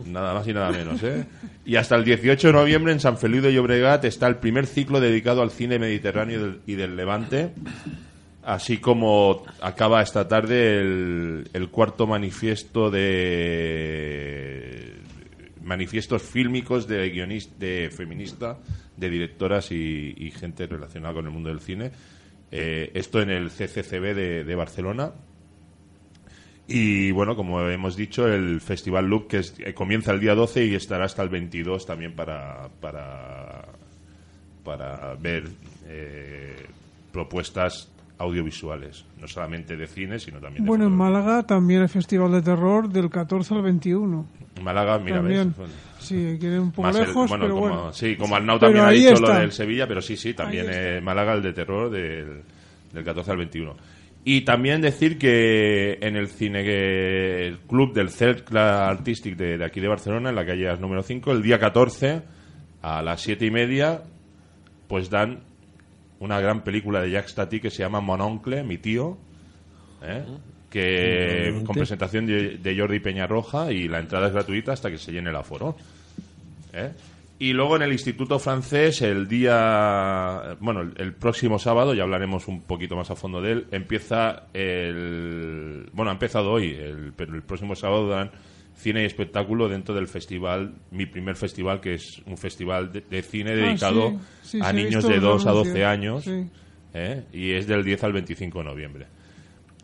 Nada 0.05 0.33
más 0.33 0.47
y 0.47 0.53
nada 0.53 0.71
menos, 0.71 1.01
¿eh? 1.03 1.25
Y 1.65 1.75
hasta 1.77 1.95
el 1.95 2.03
18 2.03 2.47
de 2.47 2.53
noviembre 2.53 2.91
en 2.91 2.99
San 2.99 3.17
Feliu 3.17 3.41
de 3.41 3.53
Llobregat 3.53 4.05
está 4.05 4.27
el 4.27 4.37
primer 4.37 4.67
ciclo 4.67 4.99
dedicado 4.99 5.41
al 5.41 5.51
cine 5.51 5.79
mediterráneo 5.79 6.57
y 6.65 6.75
del, 6.75 6.95
Levante. 6.95 7.51
Así 8.43 8.77
como 8.77 9.43
acaba 9.61 10.01
esta 10.01 10.27
tarde 10.27 10.79
el, 10.79 11.69
cuarto 11.71 12.05
manifiesto 12.05 12.91
de 12.91 14.95
manifiestos 15.63 16.21
fílmicos 16.21 16.87
de 16.87 17.09
guionista, 17.09 17.55
de 17.57 17.89
feminista, 17.95 18.57
de 18.97 19.09
directoras 19.09 19.71
y, 19.71 20.33
gente 20.37 20.67
relacionada 20.67 21.13
con 21.13 21.25
el 21.25 21.31
mundo 21.31 21.49
del 21.49 21.61
cine. 21.61 21.91
Eh, 22.51 22.91
esto 22.93 23.21
en 23.21 23.29
el 23.29 23.49
CCCB 23.49 24.13
de 24.45 24.55
Barcelona. 24.55 25.13
Y 26.67 27.11
bueno, 27.11 27.35
como 27.35 27.61
hemos 27.69 27.95
dicho, 27.97 28.27
el 28.27 28.61
Festival 28.61 29.05
Look 29.07 29.27
que 29.27 29.37
es- 29.39 29.53
eh, 29.59 29.73
comienza 29.73 30.11
el 30.13 30.19
día 30.21 30.33
12 30.33 30.65
y 30.65 30.75
estará 30.75 31.05
hasta 31.05 31.21
el 31.21 31.29
22 31.29 31.85
también 31.85 32.13
para, 32.13 32.69
para, 32.79 33.65
para 34.63 35.15
ver 35.19 35.49
eh, 35.87 36.55
propuestas 37.11 37.89
audiovisuales, 38.17 39.03
no 39.19 39.27
solamente 39.27 39.75
de 39.75 39.87
cine, 39.87 40.19
sino 40.19 40.39
también 40.39 40.63
de 40.63 40.67
Bueno, 40.67 40.85
en. 40.85 40.93
Málaga 40.93 41.43
también 41.43 41.81
hay 41.81 41.87
Festival 41.89 42.31
de 42.31 42.41
Terror 42.41 42.87
del 42.87 43.09
14 43.09 43.53
al 43.55 43.61
21. 43.63 44.25
Málaga, 44.61 44.99
mira, 44.99 45.17
también. 45.17 45.53
ves, 45.57 45.69
Sí, 45.99 46.37
quieren 46.39 46.59
un 46.59 46.71
poco 46.71 46.83
más 46.83 46.95
el- 46.97 47.07
lejos, 47.07 47.29
bueno, 47.29 47.45
pero 47.45 47.55
como, 47.55 47.67
bueno. 47.67 47.93
Sí, 47.93 48.15
como 48.15 48.35
Arnau 48.35 48.59
Pero 48.59 48.71
también 48.71 48.85
ha 48.85 48.89
dicho 48.91 49.13
está. 49.15 49.33
lo 49.33 49.39
del 49.39 49.51
Sevilla, 49.51 49.87
pero 49.87 50.01
sí, 50.01 50.15
sí, 50.15 50.33
también 50.33 50.67
eh, 50.69 51.01
Málaga 51.01 51.33
el 51.33 51.41
de 51.41 51.53
terror 51.53 51.89
del, 51.89 52.41
del 52.93 53.03
14 53.03 53.31
al 53.31 53.37
21. 53.37 53.75
Y 54.25 54.41
también 54.41 54.79
decir 54.81 55.17
que 55.17 55.97
en 56.01 56.15
el 56.15 56.27
cine 56.27 56.63
que- 56.63 57.47
el 57.47 57.59
club 57.59 57.93
del 57.93 58.09
Cercle 58.09 58.59
Artistic 58.59 59.35
de, 59.35 59.57
de 59.57 59.65
aquí 59.65 59.81
de 59.81 59.87
Barcelona, 59.89 60.29
en 60.29 60.35
la 60.35 60.45
calle 60.45 60.69
As 60.69 60.79
número 60.79 61.03
5, 61.03 61.31
el 61.33 61.41
día 61.41 61.59
14 61.59 62.21
a 62.81 63.01
las 63.01 63.19
7 63.21 63.45
y 63.45 63.51
media, 63.51 64.03
pues 64.87 65.09
dan 65.09 65.39
una 66.19 66.39
gran 66.39 66.63
película 66.63 67.01
de 67.01 67.11
Jack 67.11 67.27
Stati 67.27 67.59
que 67.59 67.69
se 67.69 67.79
llama 67.83 67.99
Mon 67.99 68.21
Oncle, 68.21 68.63
mi 68.63 68.77
tío, 68.77 69.17
¿eh? 70.01 70.23
que 70.69 71.51
con 71.65 71.75
presentación 71.75 72.25
de, 72.25 72.57
de 72.57 72.77
Jordi 72.79 72.99
Peñarroja 72.99 73.71
y 73.73 73.87
la 73.89 73.99
entrada 73.99 74.27
es 74.27 74.33
gratuita 74.33 74.71
hasta 74.71 74.89
que 74.89 74.97
se 74.97 75.11
llene 75.11 75.29
el 75.31 75.35
aforo. 75.35 75.75
¿eh? 76.73 76.91
Y 77.43 77.51
luego 77.53 77.75
en 77.75 77.81
el 77.81 77.91
Instituto 77.91 78.39
Francés, 78.39 79.01
el 79.01 79.27
día. 79.27 80.55
Bueno, 80.61 80.81
el, 80.81 80.93
el 80.97 81.13
próximo 81.13 81.59
sábado, 81.59 81.93
ya 81.93 82.03
hablaremos 82.03 82.47
un 82.47 82.61
poquito 82.61 82.95
más 82.95 83.11
a 83.11 83.15
fondo 83.15 83.41
de 83.41 83.51
él, 83.51 83.67
empieza 83.71 84.43
el. 84.53 85.89
Bueno, 85.93 86.11
ha 86.11 86.13
empezado 86.13 86.51
hoy, 86.51 86.71
el- 86.71 87.11
pero 87.15 87.35
el 87.35 87.41
próximo 87.43 87.75
sábado 87.75 88.07
dan 88.07 88.31
cine 88.75 89.03
y 89.03 89.05
espectáculo 89.05 89.67
dentro 89.67 89.93
del 89.93 90.07
festival, 90.07 90.73
mi 90.91 91.05
primer 91.05 91.35
festival, 91.35 91.81
que 91.81 91.95
es 91.95 92.21
un 92.25 92.37
festival 92.37 92.91
de, 92.91 93.01
de 93.01 93.21
cine 93.21 93.51
Ah, 93.51 93.55
dedicado 93.55 94.11
sí, 94.41 94.57
sí, 94.57 94.59
a 94.61 94.69
sí, 94.71 94.75
niños 94.77 95.03
de 95.07 95.15
los 95.17 95.43
2 95.43 95.47
a 95.47 95.51
12 95.51 95.83
anuncios. 95.85 96.27
años. 96.27 96.49
¿eh? 96.93 97.23
Y 97.33 97.51
es 97.51 97.67
del 97.67 97.83
10 97.83 98.03
al 98.05 98.13
25 98.13 98.59
de 98.59 98.65
noviembre. 98.65 99.05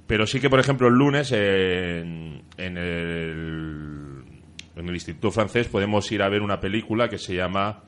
Pero 0.07 0.25
sí 0.25 0.39
que, 0.39 0.49
por 0.49 0.59
ejemplo, 0.59 0.87
el 0.87 0.93
lunes 0.95 1.31
en, 1.33 2.41
en 2.57 2.77
el, 2.77 3.99
en 4.79 4.88
el 4.88 4.95
Instituto 4.95 5.31
Francés 5.31 5.67
podemos 5.67 6.09
ir 6.12 6.21
a 6.21 6.29
ver 6.29 6.41
una 6.41 6.59
película 6.59 7.09
que 7.09 7.17
se 7.17 7.36
llama 7.36 7.83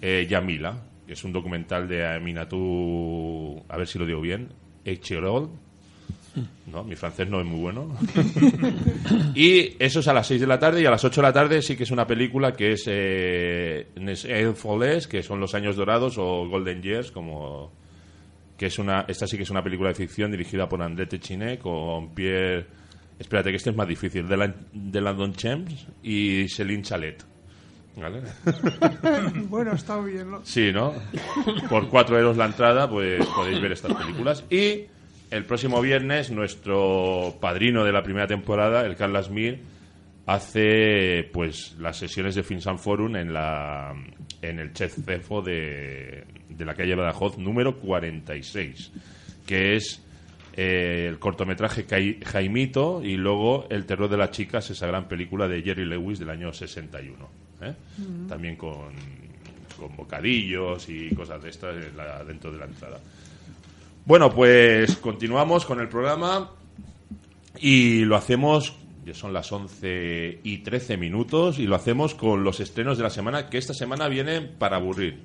eh, 0.00 0.26
Yamila, 0.28 0.82
que 1.06 1.14
es 1.14 1.24
un 1.24 1.32
documental 1.32 1.88
de 1.88 2.06
Aminatou, 2.06 3.64
a 3.68 3.76
ver 3.76 3.86
si 3.86 3.98
lo 3.98 4.06
digo 4.06 4.20
bien, 4.20 4.48
Echerol. 4.84 5.50
No, 6.70 6.84
mi 6.84 6.94
francés 6.96 7.28
no 7.28 7.40
es 7.40 7.46
muy 7.46 7.58
bueno. 7.60 7.96
y 9.34 9.74
eso 9.82 10.00
es 10.00 10.08
a 10.08 10.12
las 10.12 10.26
6 10.26 10.42
de 10.42 10.46
la 10.46 10.58
tarde 10.58 10.82
y 10.82 10.86
a 10.86 10.90
las 10.90 11.02
8 11.02 11.22
de 11.22 11.26
la 11.26 11.32
tarde 11.32 11.62
sí 11.62 11.76
que 11.76 11.84
es 11.84 11.90
una 11.90 12.06
película 12.06 12.52
que 12.52 12.72
es 12.72 12.84
eh, 12.86 13.86
Folles, 14.54 15.08
que 15.08 15.22
son 15.22 15.40
los 15.40 15.54
años 15.54 15.76
dorados 15.76 16.18
o 16.18 16.46
Golden 16.46 16.82
Years, 16.82 17.10
como 17.10 17.72
que 18.58 18.66
es 18.66 18.78
una 18.78 19.06
esta 19.08 19.26
sí 19.26 19.38
que 19.38 19.44
es 19.44 19.50
una 19.50 19.62
película 19.62 19.88
de 19.88 19.94
ficción 19.94 20.30
dirigida 20.30 20.68
por 20.68 20.82
André 20.82 21.06
Techiné 21.06 21.58
con 21.58 22.14
Pierre 22.14 22.66
espérate 23.18 23.50
que 23.50 23.56
este 23.56 23.70
es 23.70 23.76
más 23.76 23.88
difícil 23.88 24.28
de, 24.28 24.36
la, 24.36 24.54
de 24.72 25.00
Landon 25.00 25.34
Chems 25.34 25.86
y 26.02 26.48
Céline 26.48 26.82
Chalet 26.82 27.24
¿Vale? 27.96 28.20
Bueno, 29.48 29.72
está 29.72 29.98
bien, 30.00 30.30
¿no? 30.30 30.44
Sí, 30.44 30.70
¿no? 30.70 30.92
Por 31.70 31.88
cuatro 31.88 32.18
euros 32.18 32.36
la 32.36 32.44
entrada, 32.44 32.88
pues 32.88 33.24
podéis 33.26 33.60
ver 33.60 33.72
estas 33.72 33.94
películas. 33.94 34.44
Y 34.50 34.82
el 35.30 35.44
próximo 35.46 35.80
viernes, 35.80 36.30
nuestro 36.30 37.36
padrino 37.40 37.84
de 37.84 37.92
la 37.92 38.02
primera 38.02 38.26
temporada, 38.26 38.84
el 38.84 38.96
Carlos 38.96 39.30
Mir, 39.30 39.60
hace 40.26 41.28
pues 41.32 41.76
las 41.78 41.96
sesiones 41.96 42.34
de 42.34 42.42
Finsan 42.42 42.78
Forum 42.78 43.16
en 43.16 43.32
la 43.32 43.94
en 44.42 44.58
el 44.58 44.72
Chef 44.72 44.98
Cefo 45.04 45.40
de, 45.40 46.24
de 46.50 46.64
la 46.64 46.74
calle 46.74 46.94
Badajoz 46.94 47.38
número 47.38 47.78
46, 47.78 48.92
que 49.46 49.76
es 49.76 50.02
eh, 50.56 51.06
el 51.08 51.18
cortometraje 51.18 51.84
Jaimito 52.24 53.02
y 53.02 53.16
luego 53.16 53.66
El 53.70 53.84
terror 53.86 54.08
de 54.08 54.16
las 54.16 54.30
chicas, 54.30 54.70
esa 54.70 54.86
gran 54.86 55.06
película 55.08 55.46
de 55.48 55.62
Jerry 55.62 55.84
Lewis 55.84 56.18
del 56.18 56.30
año 56.30 56.52
61. 56.52 57.28
¿eh? 57.62 57.74
También 58.28 58.56
con, 58.56 58.92
con 59.78 59.94
bocadillos 59.96 60.88
y 60.88 61.14
cosas 61.14 61.42
de 61.42 61.50
estas 61.50 61.74
la- 61.94 62.24
dentro 62.24 62.50
de 62.52 62.58
la 62.58 62.64
entrada. 62.64 62.98
Bueno, 64.04 64.30
pues 64.34 64.96
continuamos 64.96 65.64
con 65.66 65.80
el 65.80 65.88
programa 65.88 66.50
y 67.58 68.04
lo 68.04 68.16
hacemos, 68.16 68.74
ya 69.04 69.14
son 69.14 69.32
las 69.32 69.50
11 69.50 70.40
y 70.44 70.58
13 70.58 70.96
minutos, 70.96 71.58
y 71.58 71.66
lo 71.66 71.74
hacemos 71.74 72.14
con 72.14 72.44
los 72.44 72.60
estrenos 72.60 72.98
de 72.98 73.02
la 73.04 73.10
semana, 73.10 73.48
que 73.48 73.58
esta 73.58 73.74
semana 73.74 74.08
vienen 74.08 74.52
para 74.58 74.76
aburrir. 74.76 75.18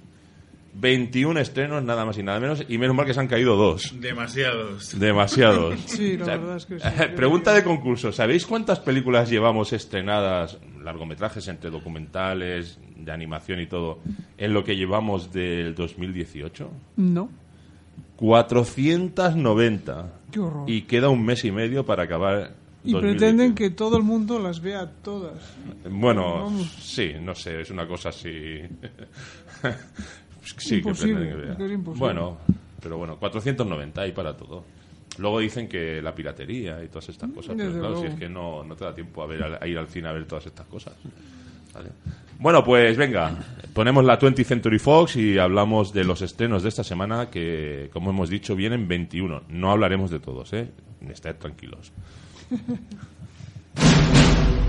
21 0.73 1.39
estrenos, 1.39 1.83
nada 1.83 2.05
más 2.05 2.17
y 2.17 2.23
nada 2.23 2.39
menos, 2.39 2.63
y 2.67 2.77
menos 2.77 2.95
mal 2.95 3.05
que 3.05 3.13
se 3.13 3.19
han 3.19 3.27
caído 3.27 3.55
dos. 3.55 3.93
Demasiados. 3.99 4.97
Demasiados. 4.99 5.79
Sí, 5.85 6.17
la 6.17 6.25
verdad 6.37 6.57
es 6.57 6.65
que 6.65 6.79
sí. 6.79 6.87
Pregunta 7.15 7.53
de 7.53 7.63
concurso. 7.63 8.11
¿Sabéis 8.11 8.45
cuántas 8.45 8.79
películas 8.79 9.29
llevamos 9.29 9.73
estrenadas, 9.73 10.57
largometrajes 10.81 11.47
entre 11.47 11.69
documentales, 11.69 12.79
de 12.95 13.11
animación 13.11 13.59
y 13.59 13.67
todo, 13.67 13.99
en 14.37 14.53
lo 14.53 14.63
que 14.63 14.75
llevamos 14.75 15.31
del 15.33 15.75
2018? 15.75 16.71
No. 16.97 17.29
490. 18.15 20.13
Qué 20.31 20.39
horror. 20.39 20.69
Y 20.69 20.83
queda 20.83 21.09
un 21.09 21.25
mes 21.25 21.43
y 21.43 21.51
medio 21.51 21.85
para 21.85 22.03
acabar. 22.03 22.53
Y 22.83 22.93
2018. 22.93 23.01
pretenden 23.01 23.55
que 23.55 23.69
todo 23.69 23.97
el 23.97 24.03
mundo 24.03 24.39
las 24.39 24.61
vea 24.61 24.89
todas. 25.03 25.55
Bueno, 25.89 26.45
Vamos. 26.45 26.71
sí, 26.81 27.11
no 27.21 27.35
sé, 27.35 27.61
es 27.61 27.69
una 27.69 27.87
cosa 27.87 28.09
así. 28.09 28.59
sí, 30.43 30.77
Imposible, 30.77 31.29
que 31.29 31.35
pretenden 31.35 31.57
que 31.57 31.65
es 31.65 31.71
imposible. 31.71 31.99
Bueno, 31.99 32.37
pero 32.81 32.97
bueno, 32.97 33.17
490 33.17 34.01
hay 34.01 34.11
para 34.11 34.35
todo. 34.35 34.63
Luego 35.17 35.39
dicen 35.39 35.67
que 35.67 36.01
la 36.01 36.15
piratería 36.15 36.83
y 36.83 36.87
todas 36.87 37.09
estas 37.09 37.29
cosas, 37.31 37.55
pero 37.57 37.71
claro, 37.71 37.99
si 37.99 38.07
es 38.07 38.15
que 38.15 38.29
no, 38.29 38.63
no 38.63 38.75
te 38.75 38.85
da 38.85 38.95
tiempo 38.95 39.21
a, 39.21 39.27
ver, 39.27 39.59
a 39.61 39.67
ir 39.67 39.77
al 39.77 39.87
cine 39.87 40.07
a 40.07 40.13
ver 40.13 40.25
todas 40.25 40.45
estas 40.45 40.65
cosas. 40.67 40.93
Vale. 41.73 41.89
Bueno, 42.39 42.63
pues 42.63 42.97
venga, 42.97 43.37
ponemos 43.73 44.03
la 44.03 44.17
20th 44.17 44.45
Century 44.45 44.79
Fox 44.79 45.15
y 45.15 45.37
hablamos 45.37 45.93
de 45.93 46.03
los 46.03 46.21
estrenos 46.21 46.63
de 46.63 46.69
esta 46.69 46.83
semana 46.83 47.29
que, 47.29 47.89
como 47.93 48.09
hemos 48.09 48.29
dicho, 48.29 48.55
vienen 48.55 48.87
21. 48.87 49.43
No 49.49 49.71
hablaremos 49.71 50.09
de 50.09 50.19
todos, 50.19 50.51
¿eh? 50.53 50.69
Estad 51.07 51.35
tranquilos. 51.35 51.91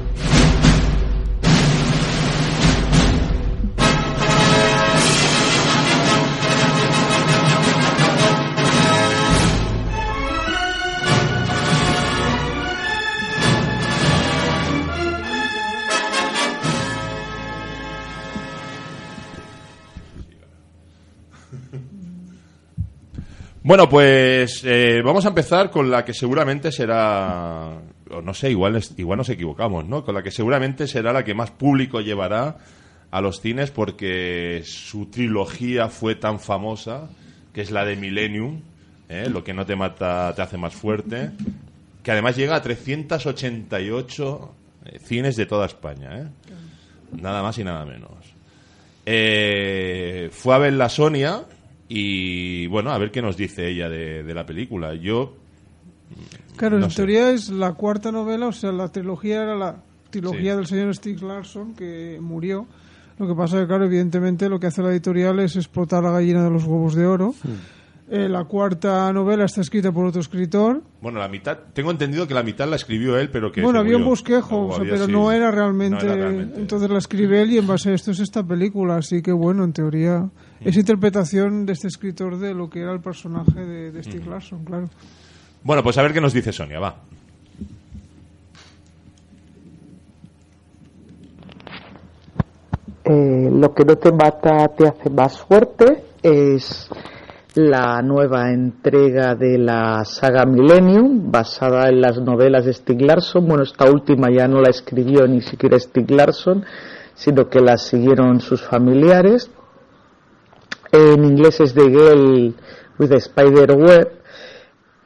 Bueno, 23.64 23.88
pues 23.88 24.64
eh, 24.64 25.02
vamos 25.04 25.24
a 25.24 25.28
empezar 25.28 25.70
con 25.70 25.88
la 25.88 26.04
que 26.04 26.12
seguramente 26.12 26.72
será, 26.72 27.80
no 28.10 28.34
sé, 28.34 28.50
igual, 28.50 28.82
igual 28.96 29.18
nos 29.18 29.28
equivocamos, 29.28 29.86
¿no? 29.86 30.04
Con 30.04 30.16
la 30.16 30.22
que 30.24 30.32
seguramente 30.32 30.88
será 30.88 31.12
la 31.12 31.22
que 31.22 31.32
más 31.32 31.52
público 31.52 32.00
llevará 32.00 32.56
a 33.12 33.20
los 33.20 33.40
cines 33.40 33.70
porque 33.70 34.62
su 34.64 35.06
trilogía 35.06 35.88
fue 35.88 36.16
tan 36.16 36.40
famosa, 36.40 37.08
que 37.52 37.60
es 37.60 37.70
la 37.70 37.84
de 37.84 37.94
Millennium, 37.94 38.62
¿eh? 39.08 39.28
Lo 39.30 39.44
que 39.44 39.54
no 39.54 39.64
te 39.64 39.76
mata 39.76 40.34
te 40.34 40.42
hace 40.42 40.56
más 40.56 40.74
fuerte, 40.74 41.30
que 42.02 42.10
además 42.10 42.36
llega 42.36 42.56
a 42.56 42.62
388 42.62 44.54
eh, 44.86 44.98
cines 44.98 45.36
de 45.36 45.46
toda 45.46 45.66
España, 45.66 46.18
¿eh? 46.18 46.26
Nada 47.12 47.44
más 47.44 47.56
y 47.58 47.64
nada 47.64 47.84
menos. 47.84 48.10
Eh, 49.06 50.30
fue 50.32 50.56
a 50.56 50.58
ver 50.58 50.72
la 50.72 50.88
Sonia 50.88 51.44
y 51.94 52.66
bueno, 52.68 52.90
a 52.90 52.98
ver 52.98 53.10
qué 53.10 53.20
nos 53.20 53.36
dice 53.36 53.68
ella 53.68 53.88
de, 53.88 54.22
de 54.22 54.34
la 54.34 54.46
película. 54.46 54.94
Yo 54.94 55.34
Claro, 56.56 56.78
No 56.78 56.84
en 56.86 56.90
sé. 56.90 56.96
teoría 56.96 57.30
es 57.30 57.48
la 57.48 57.72
cuarta 57.72 58.12
novela, 58.12 58.46
o 58.48 58.52
sea, 58.52 58.72
la 58.72 58.88
trilogía 58.92 59.42
era 59.42 59.54
la 59.56 59.76
trilogía 60.10 60.52
Sí. 60.52 60.56
del 60.58 60.66
señor 60.66 60.94
Stig 60.94 61.22
Larsson, 61.22 61.74
que 61.74 62.18
murió. 62.20 62.66
Lo 63.18 63.26
que 63.26 63.34
pasa 63.34 63.56
es 63.56 63.62
que, 63.62 63.68
claro, 63.68 63.84
evidentemente 63.86 64.48
lo 64.48 64.58
que 64.60 64.66
hace 64.66 64.82
la 64.82 64.90
editorial 64.90 65.38
es 65.40 65.56
explotar 65.56 66.02
la 66.02 66.10
gallina 66.10 66.44
de 66.44 66.50
los 66.50 66.64
huevos 66.64 66.94
de 66.94 67.06
oro. 67.06 67.34
Eh, 68.10 68.28
la 68.28 68.44
cuarta 68.44 69.10
novela 69.12 69.44
está 69.46 69.62
escrita 69.62 69.90
por 69.90 70.04
otro 70.04 70.20
escritor. 70.20 70.82
Bueno, 71.00 71.18
la 71.18 71.28
mitad, 71.28 71.56
tengo 71.72 71.90
entendido 71.90 72.26
que 72.26 72.34
la 72.34 72.42
mitad 72.42 72.68
la 72.68 72.76
escribió 72.76 73.16
él, 73.18 73.30
pero 73.30 73.50
que 73.50 73.62
bueno, 73.62 73.78
había 73.78 73.96
un 73.96 74.04
bosquejo, 74.04 74.56
O 74.56 74.66
o 74.66 74.72
sea, 74.72 74.80
había 74.80 74.92
pero 74.94 75.06
sí- 75.06 75.12
no 75.12 75.32
era, 75.32 75.50
realmente, 75.50 76.04
no 76.04 76.12
era 76.12 76.14
realmente. 76.24 76.60
Entonces 76.60 76.90
la 76.90 76.98
escribe 76.98 77.40
él 77.40 77.52
y 77.52 77.58
en 77.58 77.66
base 77.66 77.90
a 77.90 77.94
esto 77.94 78.10
es 78.10 78.20
esta 78.20 78.42
película. 78.46 78.96
Así 78.96 79.22
que, 79.22 79.32
bueno, 79.32 79.64
en 79.64 79.72
teoría. 79.72 80.28
Es 80.64 80.76
interpretación 80.76 81.66
de 81.66 81.72
este 81.72 81.88
escritor 81.88 82.38
de 82.38 82.54
lo 82.54 82.68
que 82.68 82.80
era 82.80 82.92
el 82.92 83.00
personaje 83.00 83.60
de, 83.60 83.90
de 83.90 84.00
claro. 84.20 84.88
Bueno, 85.64 85.82
pues 85.82 85.98
a 85.98 86.02
ver 86.02 86.12
qué 86.12 86.20
nos 86.20 86.32
dice 86.32 86.52
Sonia, 86.52 86.80
va. 86.80 86.96
Eh, 93.04 93.50
lo 93.50 93.74
que 93.74 93.84
no 93.84 93.96
te 93.96 94.12
mata 94.12 94.68
te 94.68 94.86
hace 94.86 95.10
más 95.10 95.38
fuerte 95.40 96.04
es 96.22 96.88
la 97.54 98.00
nueva 98.00 98.50
entrega 98.50 99.34
de 99.34 99.58
la 99.58 100.04
saga 100.04 100.46
Millennium 100.46 101.30
basada 101.30 101.88
en 101.88 102.00
las 102.00 102.18
novelas 102.18 102.64
de 102.64 102.72
Stig 102.72 103.02
Larsson. 103.02 103.46
Bueno, 103.46 103.64
esta 103.64 103.90
última 103.90 104.28
ya 104.30 104.46
no 104.46 104.60
la 104.60 104.70
escribió 104.70 105.26
ni 105.26 105.42
siquiera 105.42 105.78
Stig 105.78 106.10
Larsson, 106.10 106.64
sino 107.14 107.48
que 107.48 107.60
la 107.60 107.76
siguieron 107.76 108.40
sus 108.40 108.62
familiares. 108.62 109.50
En 110.92 111.24
inglés 111.24 111.58
es 111.60 111.74
The 111.74 111.88
Girl 111.88 112.54
with 112.98 113.08
the 113.08 113.16
Spider 113.16 113.72
Web. 113.72 114.12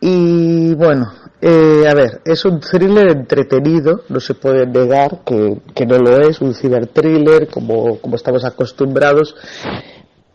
Y 0.00 0.74
bueno, 0.74 1.12
eh, 1.40 1.84
a 1.88 1.94
ver, 1.94 2.22
es 2.24 2.44
un 2.44 2.60
thriller 2.60 3.08
entretenido, 3.08 4.02
no 4.08 4.20
se 4.20 4.34
puede 4.34 4.66
negar 4.66 5.20
que, 5.24 5.58
que 5.74 5.86
no 5.86 5.98
lo 5.98 6.18
es, 6.20 6.40
un 6.40 6.54
ciberthriller 6.54 7.48
como, 7.48 7.98
como 8.00 8.16
estamos 8.16 8.44
acostumbrados, 8.44 9.34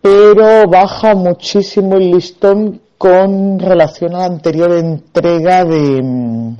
pero 0.01 0.67
baja 0.69 1.15
muchísimo 1.15 1.97
el 1.97 2.11
listón 2.11 2.81
con 2.97 3.59
relación 3.59 4.15
a 4.15 4.19
la 4.19 4.25
anterior 4.25 4.71
entrega 4.71 5.65
de, 5.65 6.55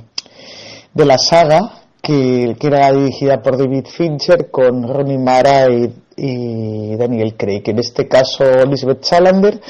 de 0.92 1.04
la 1.04 1.18
saga, 1.18 1.82
que, 2.02 2.56
que 2.58 2.66
era 2.66 2.92
dirigida 2.92 3.40
por 3.40 3.56
David 3.56 3.86
Fincher 3.86 4.50
con 4.50 4.86
Ronnie 4.86 5.18
Mara 5.18 5.70
y, 5.70 5.94
y 6.16 6.96
Daniel 6.96 7.34
Craig. 7.36 7.62
En 7.66 7.78
este 7.78 8.08
caso, 8.08 8.44
Elizabeth 8.44 9.04
Salander 9.04 9.60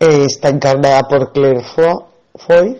eh, 0.00 0.24
está 0.26 0.48
encarnada 0.48 1.02
por 1.08 1.32
Claire 1.32 1.60
Fo- 1.62 2.04
Foy, 2.34 2.78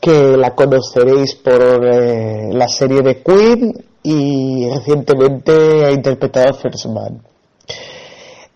que 0.00 0.36
la 0.36 0.54
conoceréis 0.54 1.34
por 1.36 1.86
eh, 1.92 2.48
la 2.52 2.68
serie 2.68 3.00
de 3.02 3.22
Queen 3.22 3.72
y 4.02 4.68
recientemente 4.70 5.52
ha 5.84 5.90
interpretado 5.90 6.50
a 6.50 6.54
First 6.54 6.86
Man. 6.86 7.22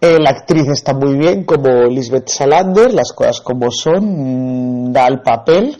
Eh, 0.00 0.18
la 0.18 0.30
actriz 0.30 0.66
está 0.68 0.94
muy 0.94 1.14
bien, 1.16 1.44
como 1.44 1.84
Lisbeth 1.84 2.28
Salander, 2.28 2.92
las 2.92 3.12
cosas 3.12 3.40
como 3.40 3.70
son, 3.70 4.88
mm, 4.88 4.92
da 4.92 5.06
el 5.06 5.20
papel, 5.20 5.76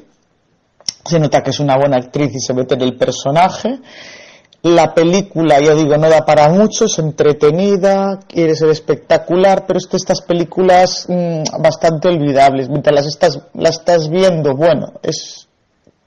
se 1.04 1.18
nota 1.18 1.42
que 1.42 1.50
es 1.50 1.58
una 1.58 1.76
buena 1.76 1.96
actriz 1.96 2.32
y 2.32 2.40
se 2.40 2.54
mete 2.54 2.74
en 2.74 2.82
el 2.82 2.96
personaje. 2.96 3.80
La 4.64 4.94
película, 4.94 5.60
yo 5.60 5.74
digo, 5.74 5.96
no 5.96 6.08
da 6.08 6.24
para 6.24 6.48
mucho, 6.48 6.84
es 6.84 6.96
entretenida, 7.00 8.20
quiere 8.28 8.54
ser 8.54 8.68
espectacular, 8.68 9.66
pero 9.66 9.78
es 9.78 9.88
que 9.88 9.96
estas 9.96 10.20
películas 10.22 11.06
mm, 11.08 11.60
bastante 11.60 12.08
olvidables, 12.08 12.68
mientras 12.68 12.94
las 12.94 13.06
estás, 13.06 13.40
las 13.54 13.80
estás 13.80 14.08
viendo, 14.08 14.54
bueno, 14.54 14.92
es, 15.02 15.48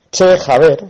se 0.09 0.25
deja 0.25 0.57
ver. 0.57 0.85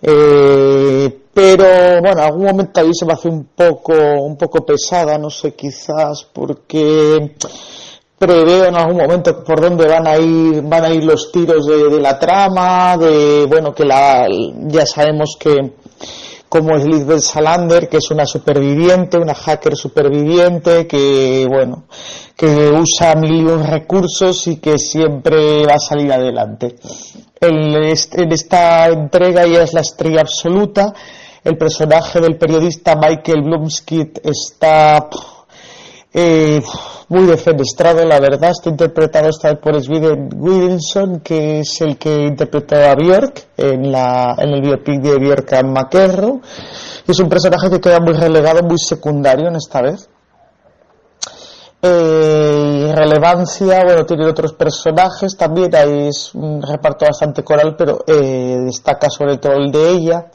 Eh, 0.00 1.18
pero 1.34 2.00
bueno, 2.00 2.22
algún 2.22 2.46
momento 2.46 2.80
ahí 2.80 2.94
se 2.94 3.04
me 3.04 3.12
hace 3.12 3.28
un 3.28 3.44
poco, 3.54 3.92
un 3.92 4.38
poco 4.38 4.64
pesada, 4.64 5.18
no 5.18 5.28
sé, 5.28 5.52
quizás 5.52 6.24
porque 6.32 7.36
preveo 8.18 8.64
en 8.64 8.76
algún 8.76 8.96
momento 8.96 9.44
por 9.44 9.60
dónde 9.60 9.86
van 9.86 10.06
a 10.06 10.16
ir, 10.16 10.62
van 10.62 10.84
a 10.84 10.90
ir 10.94 11.04
los 11.04 11.30
tiros 11.30 11.66
de, 11.66 11.90
de 11.90 12.00
la 12.00 12.18
trama, 12.18 12.96
de 12.96 13.44
bueno 13.46 13.74
que 13.74 13.84
la, 13.84 14.26
ya 14.66 14.86
sabemos 14.86 15.36
que 15.38 15.72
como 16.50 16.76
es 16.76 16.84
Lisbeth 16.84 17.20
Salander, 17.20 17.88
que 17.88 17.96
es 17.98 18.10
una 18.10 18.26
superviviente, 18.26 19.16
una 19.16 19.34
hacker 19.34 19.74
superviviente, 19.76 20.86
que 20.86 21.46
bueno, 21.48 21.84
que 22.36 22.70
usa 22.70 23.14
mil 23.14 23.48
recursos 23.64 24.46
y 24.48 24.56
que 24.56 24.76
siempre 24.78 25.64
va 25.64 25.74
a 25.74 25.78
salir 25.78 26.12
adelante. 26.12 26.74
En, 27.40 27.74
est- 27.84 28.18
en 28.18 28.32
esta 28.32 28.88
entrega 28.88 29.44
ella 29.44 29.62
es 29.62 29.72
la 29.72 29.80
estrella 29.80 30.20
absoluta. 30.22 30.92
El 31.44 31.56
personaje 31.56 32.20
del 32.20 32.36
periodista 32.36 32.96
Michael 32.96 33.42
Blumskid 33.42 34.18
está 34.24 35.08
eh, 36.12 36.60
muy 37.08 37.26
defenestrado, 37.26 38.04
la 38.04 38.18
verdad. 38.20 38.50
Está 38.50 38.70
interpretado 38.70 39.28
esta 39.28 39.50
vez 39.50 39.58
por 39.58 39.80
Sviden 39.82 40.28
Wilson, 40.36 41.20
que 41.20 41.60
es 41.60 41.80
el 41.80 41.98
que 41.98 42.26
interpretó 42.26 42.76
a 42.76 42.94
Björk 42.94 43.48
en, 43.56 43.92
la, 43.92 44.34
en 44.38 44.50
el 44.50 44.60
biopic 44.60 45.00
de 45.00 45.18
Björk 45.18 45.52
and 45.52 45.76
McEnroe. 45.76 46.40
Es 47.06 47.18
un 47.20 47.28
personaje 47.28 47.70
que 47.70 47.80
queda 47.80 48.00
muy 48.00 48.14
relegado, 48.14 48.62
muy 48.62 48.78
secundario 48.78 49.48
en 49.48 49.56
esta 49.56 49.82
vez. 49.82 50.08
Eh, 51.82 52.92
relevancia, 52.94 53.84
bueno, 53.84 54.04
tiene 54.04 54.26
otros 54.26 54.52
personajes 54.52 55.34
también, 55.34 55.74
ahí 55.74 56.08
es 56.08 56.34
un 56.34 56.60
reparto 56.60 57.06
bastante 57.06 57.42
coral, 57.42 57.74
pero 57.76 58.04
eh, 58.06 58.58
destaca 58.66 59.08
sobre 59.08 59.38
todo 59.38 59.54
el 59.54 59.72
de 59.72 59.90
ella. 59.90 60.26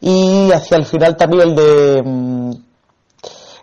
Y 0.00 0.50
hacia 0.50 0.78
el 0.78 0.86
final 0.86 1.16
también 1.16 1.50
el 1.50 1.54
de 1.54 2.02
mm, 2.04 2.52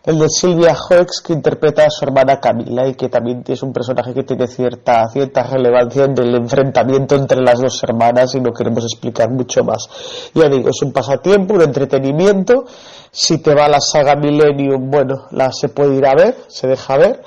el 0.07 0.19
de 0.19 0.29
Silvia 0.29 0.73
Hoeks 0.73 1.21
que 1.21 1.33
interpreta 1.33 1.83
a 1.83 1.89
su 1.89 2.05
hermana 2.05 2.39
Camila 2.39 2.87
y 2.87 2.95
que 2.95 3.09
también 3.09 3.43
es 3.45 3.61
un 3.61 3.73
personaje 3.73 4.13
que 4.13 4.23
tiene 4.23 4.47
cierta 4.47 5.05
cierta 5.09 5.43
relevancia 5.43 6.05
en 6.05 6.17
el 6.17 6.33
enfrentamiento 6.33 7.15
entre 7.15 7.41
las 7.41 7.59
dos 7.59 7.83
hermanas 7.83 8.33
y 8.33 8.39
no 8.39 8.53
queremos 8.53 8.85
explicar 8.85 9.29
mucho 9.29 9.65
más. 9.65 9.89
Ya 10.33 10.47
digo, 10.47 10.69
es 10.69 10.81
un 10.81 10.93
pasatiempo, 10.93 11.55
un 11.55 11.61
entretenimiento. 11.61 12.63
Si 13.11 13.39
te 13.39 13.53
va 13.53 13.67
la 13.67 13.81
saga 13.81 14.15
Millennium, 14.15 14.89
bueno, 14.89 15.25
la 15.31 15.51
se 15.51 15.67
puede 15.67 15.97
ir 15.97 16.05
a 16.05 16.15
ver, 16.15 16.37
se 16.47 16.67
deja 16.67 16.97
ver. 16.97 17.21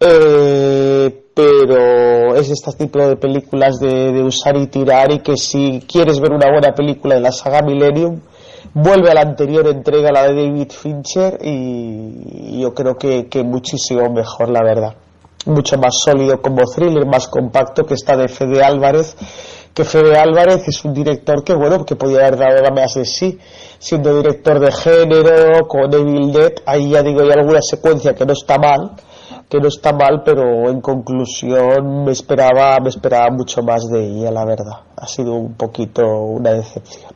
Eh, 0.00 1.26
pero 1.32 2.34
es 2.34 2.50
este 2.50 2.72
tipo 2.72 3.06
de 3.06 3.14
películas 3.14 3.78
de, 3.78 4.10
de 4.10 4.22
usar 4.24 4.56
y 4.56 4.66
tirar 4.66 5.12
y 5.12 5.20
que 5.20 5.36
si 5.36 5.84
quieres 5.86 6.18
ver 6.18 6.32
una 6.32 6.50
buena 6.50 6.74
película 6.74 7.14
de 7.14 7.20
la 7.20 7.30
saga 7.30 7.62
Millennium, 7.62 8.20
vuelve 8.74 9.10
a 9.10 9.14
la 9.14 9.22
anterior 9.22 9.66
entrega, 9.66 10.10
la 10.12 10.28
de 10.28 10.34
David 10.34 10.70
Fincher, 10.70 11.38
y 11.42 12.60
yo 12.60 12.72
creo 12.74 12.96
que, 12.96 13.28
que 13.28 13.42
muchísimo 13.42 14.10
mejor, 14.10 14.50
la 14.50 14.62
verdad. 14.62 14.94
Mucho 15.46 15.78
más 15.78 15.94
sólido 16.04 16.40
como 16.42 16.62
thriller, 16.64 17.06
más 17.06 17.28
compacto 17.28 17.84
que 17.84 17.94
esta 17.94 18.16
de 18.16 18.28
Fede 18.28 18.62
Álvarez, 18.62 19.16
que 19.72 19.84
Fede 19.84 20.18
Álvarez 20.18 20.66
es 20.68 20.84
un 20.84 20.92
director 20.92 21.42
que, 21.44 21.54
bueno, 21.54 21.84
que 21.84 21.96
podía 21.96 22.26
haber 22.26 22.36
dado 22.36 22.74
más 22.74 22.94
de 22.94 23.04
sí, 23.04 23.38
siendo 23.78 24.16
director 24.16 24.58
de 24.60 24.72
género, 24.72 25.66
con 25.66 25.92
Evil 25.94 26.32
Dead, 26.32 26.52
ahí 26.66 26.90
ya 26.90 27.02
digo, 27.02 27.22
hay 27.22 27.30
alguna 27.30 27.60
secuencia 27.62 28.14
que 28.14 28.26
no 28.26 28.32
está 28.32 28.58
mal, 28.58 28.92
que 29.48 29.58
no 29.58 29.68
está 29.68 29.92
mal, 29.92 30.22
pero 30.24 30.68
en 30.68 30.80
conclusión 30.80 32.04
me 32.04 32.12
esperaba, 32.12 32.78
me 32.80 32.88
esperaba 32.88 33.30
mucho 33.30 33.62
más 33.62 33.82
de 33.90 34.04
ella, 34.04 34.30
la 34.30 34.44
verdad. 34.44 34.80
Ha 34.96 35.06
sido 35.06 35.34
un 35.34 35.54
poquito 35.54 36.02
una 36.02 36.52
decepción. 36.52 37.12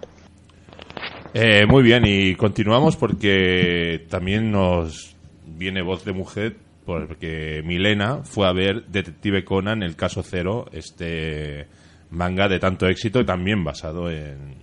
Eh, 1.37 1.67
muy 1.67 1.83
bien, 1.83 2.05
y 2.07 2.37
continuamos 2.37 2.97
porque 2.97 4.07
también 4.09 4.53
nos 4.53 5.17
viene 5.45 5.83
voz 5.83 6.05
de 6.05 6.13
mujer, 6.13 6.57
porque 6.87 7.61
Milena 7.65 8.23
fue 8.23 8.47
a 8.47 8.53
ver 8.53 8.85
Detective 8.87 9.45
Conan, 9.45 9.83
el 9.83 9.97
caso 9.97 10.23
cero, 10.23 10.67
este 10.73 11.67
manga 12.11 12.47
de 12.49 12.61
tanto 12.61 12.87
éxito 12.87 13.25
también 13.25 13.65
basado 13.65 14.09
en, 14.11 14.55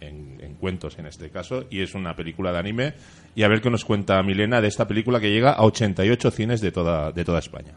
en- 0.00 0.38
en 0.42 0.54
cuentos 0.56 0.98
en 0.98 1.06
este 1.06 1.30
caso, 1.30 1.64
y 1.70 1.80
es 1.80 1.94
una 1.94 2.14
película 2.14 2.52
de 2.52 2.58
anime. 2.58 2.92
Y 3.34 3.42
a 3.44 3.48
ver 3.48 3.62
qué 3.62 3.70
nos 3.70 3.84
cuenta 3.86 4.22
Milena 4.22 4.60
de 4.60 4.68
esta 4.68 4.86
película 4.86 5.20
que 5.20 5.30
llega 5.30 5.52
a 5.52 5.64
88 5.64 6.30
cines 6.32 6.60
de 6.60 6.70
toda, 6.72 7.12
de 7.12 7.24
toda 7.24 7.38
España. 7.38 7.72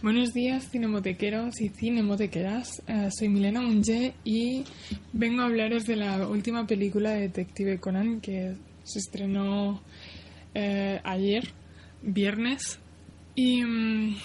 Buenos 0.00 0.32
días, 0.32 0.68
cinemotequeros 0.70 1.60
y 1.60 1.70
cinemotequeras. 1.70 2.82
Eh, 2.86 3.08
soy 3.10 3.28
Milena 3.28 3.60
Munge 3.60 4.14
y 4.24 4.62
vengo 5.12 5.42
a 5.42 5.46
hablaros 5.46 5.86
de 5.86 5.96
la 5.96 6.28
última 6.28 6.68
película 6.68 7.10
de 7.10 7.22
Detective 7.22 7.80
Conan 7.80 8.20
que 8.20 8.54
se 8.84 9.00
estrenó 9.00 9.82
eh, 10.54 11.00
ayer, 11.02 11.48
viernes. 12.02 12.78
Y 13.34 13.64
mm, 13.64 14.16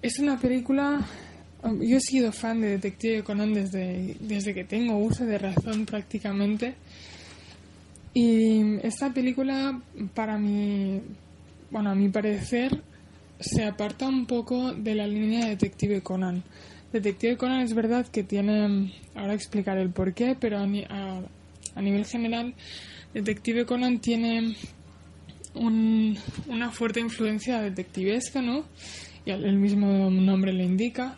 es 0.00 0.18
una 0.18 0.38
película. 0.38 1.06
um, 1.62 1.82
Yo 1.82 1.98
he 1.98 2.00
sido 2.00 2.32
fan 2.32 2.62
de 2.62 2.68
Detective 2.68 3.22
Conan 3.24 3.52
desde, 3.52 4.16
desde 4.18 4.54
que 4.54 4.64
tengo 4.64 4.96
uso 4.96 5.26
de 5.26 5.36
razón 5.36 5.84
prácticamente. 5.84 6.74
Y 8.14 8.76
esta 8.82 9.12
película, 9.12 9.78
para 10.14 10.38
mí, 10.38 11.02
bueno, 11.70 11.90
a 11.90 11.94
mi 11.94 12.08
parecer, 12.08 12.82
se 13.42 13.64
aparta 13.64 14.08
un 14.08 14.26
poco 14.26 14.72
de 14.72 14.94
la 14.94 15.06
línea 15.06 15.44
de 15.44 15.50
Detective 15.50 16.00
Conan. 16.02 16.42
Detective 16.92 17.36
Conan 17.36 17.60
es 17.60 17.74
verdad 17.74 18.06
que 18.06 18.22
tiene, 18.22 18.92
ahora 19.14 19.34
explicaré 19.34 19.82
el 19.82 19.90
porqué, 19.90 20.36
pero 20.38 20.58
a, 20.58 20.62
a- 20.64 21.80
nivel 21.80 22.04
general, 22.04 22.54
Detective 23.14 23.64
Conan 23.66 23.98
tiene 24.00 24.54
un- 25.54 26.16
una 26.48 26.70
fuerte 26.70 27.00
influencia 27.00 27.60
detectivesca, 27.60 28.42
¿no? 28.42 28.64
Y 29.24 29.30
el 29.30 29.56
mismo 29.56 30.10
nombre 30.10 30.52
le 30.52 30.64
indica, 30.64 31.16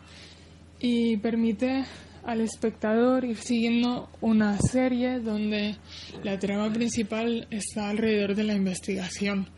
y 0.81 1.17
permite 1.17 1.85
al 2.25 2.41
espectador 2.41 3.25
ir 3.25 3.37
siguiendo 3.37 4.09
una 4.21 4.59
serie 4.59 5.21
donde 5.21 5.77
la 6.23 6.39
trama 6.39 6.73
principal 6.73 7.47
está 7.51 7.91
alrededor 7.91 8.35
de 8.35 8.45
la 8.45 8.55
investigación. 8.55 9.49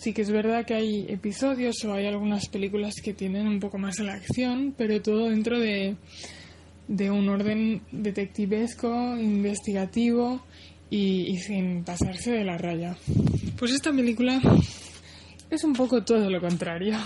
Sí 0.00 0.14
que 0.14 0.22
es 0.22 0.30
verdad 0.30 0.64
que 0.64 0.72
hay 0.72 1.04
episodios 1.10 1.84
o 1.84 1.92
hay 1.92 2.06
algunas 2.06 2.48
películas 2.48 2.94
que 3.04 3.12
tienen 3.12 3.46
un 3.46 3.60
poco 3.60 3.76
más 3.76 3.96
de 3.96 4.04
la 4.04 4.14
acción, 4.14 4.74
pero 4.76 5.02
todo 5.02 5.28
dentro 5.28 5.60
de, 5.60 5.96
de 6.88 7.10
un 7.10 7.28
orden 7.28 7.82
detectivesco, 7.92 8.88
investigativo 9.18 10.42
y, 10.88 11.30
y 11.30 11.36
sin 11.36 11.84
pasarse 11.84 12.32
de 12.32 12.44
la 12.44 12.56
raya. 12.56 12.96
Pues 13.58 13.72
esta 13.72 13.92
película 13.92 14.40
es 15.50 15.64
un 15.64 15.74
poco 15.74 16.02
todo 16.02 16.30
lo 16.30 16.40
contrario. 16.40 16.96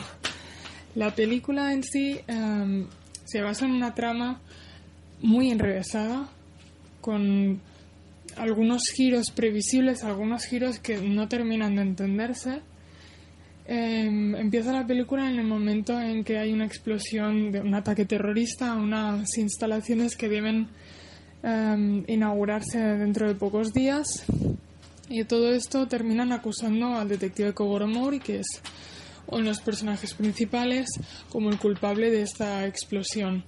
La 0.95 1.13
película 1.13 1.73
en 1.73 1.83
sí 1.83 2.21
em, 2.29 2.87
se 3.25 3.41
basa 3.41 3.65
en 3.65 3.73
una 3.73 3.95
trama 3.95 4.41
muy 5.21 5.51
enrevesada, 5.51 6.29
con 7.01 7.61
algunos 8.37 8.83
giros 8.95 9.31
previsibles, 9.31 10.05
algunos 10.05 10.45
giros 10.45 10.79
que 10.79 10.99
no 10.99 11.27
terminan 11.29 11.75
de 11.75 11.83
entenderse. 11.83 12.61
Em, 13.67 14.35
empieza 14.35 14.73
la 14.73 14.87
película 14.87 15.31
en 15.31 15.39
el 15.39 15.47
momento 15.47 15.99
en 15.99 16.23
que 16.23 16.39
hay 16.39 16.53
una 16.53 16.67
explosión 16.67 17.51
de 17.51 17.61
un 17.61 17.75
ataque 17.75 18.05
terrorista 18.05 18.73
a 18.73 18.77
unas 18.77 19.39
instalaciones 19.39 20.17
que 20.17 20.29
deben 20.29 20.69
em, 21.43 22.05
inaugurarse 22.07 22.79
dentro 22.79 23.27
de 23.27 23.35
pocos 23.35 23.73
días. 23.73 24.27
Y 25.09 25.25
todo 25.25 25.53
esto 25.53 25.87
terminan 25.87 26.33
acusando 26.33 26.95
al 26.95 27.09
detective 27.09 27.55
Kogoro 27.55 27.87
Mori, 27.87 28.21
que 28.21 28.41
es 28.41 28.47
uno 29.27 29.39
de 29.39 29.49
los 29.49 29.61
personajes 29.61 30.15
principales, 30.15 30.89
como 31.31 31.49
el 31.51 31.59
culpable 31.59 32.11
de 32.11 32.23
esta 32.23 32.67
explosión. 32.67 33.45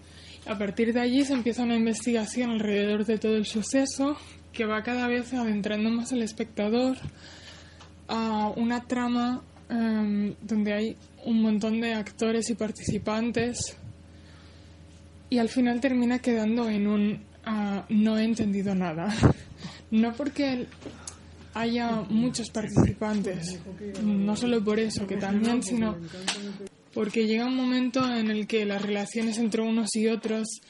A 0.47 0.57
partir 0.57 0.93
de 0.93 1.01
allí 1.01 1.25
se 1.25 1.35
empieza 1.35 1.63
una 1.63 1.77
investigación 1.77 2.51
alrededor 2.51 3.05
de 3.05 3.19
todo 3.19 3.37
el 3.37 3.47
suceso 3.47 4.17
que 4.53 4.65
va 4.65 4.83
cada 4.83 5.09
vez 5.09 5.35
adentrando 5.35 5.91
más 5.91 6.13
al 6.13 6.23
espectador 6.23 6.97
a 8.09 8.53
una 8.57 8.85
trama 8.85 9.43
em, 9.69 10.35
donde 10.43 10.73
hay 10.73 10.97
un 11.25 11.43
montón 11.43 11.81
de 11.81 11.95
actores 11.95 12.51
y 12.51 12.55
participantes 12.55 13.77
y 15.29 15.39
al 15.39 15.49
final 15.49 15.81
termina 15.81 16.21
quedando 16.21 16.69
en 16.69 16.87
un 16.87 17.21
ah, 17.45 17.85
no 17.89 18.19
he 18.19 18.25
entendido 18.25 18.75
nada. 18.75 19.15
No 19.89 20.13
porque 20.15 20.67
haya 21.55 22.03
muchos 22.11 22.51
participantes, 22.51 23.61
no 24.03 24.35
solo 24.35 24.63
por 24.63 24.81
eso, 24.81 25.07
que 25.07 25.17
también, 25.17 25.63
sino 25.63 25.97
porque 26.93 27.29
llega 27.29 27.47
un 27.47 27.55
momento 27.55 28.05
en 28.13 28.33
el 28.33 28.49
que 28.49 28.67
las 28.67 28.83
relaciones 28.83 29.39
entre 29.39 29.63
unos 29.63 29.95
y 29.95 30.09
otros 30.09 30.61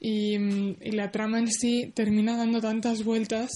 y, 0.00 0.38
mm, 0.38 0.76
y 0.80 0.92
la 0.92 1.10
trama 1.10 1.38
en 1.38 1.52
sí 1.52 1.92
termina 1.94 2.36
dando 2.36 2.62
tantas 2.62 3.04
vueltas 3.04 3.50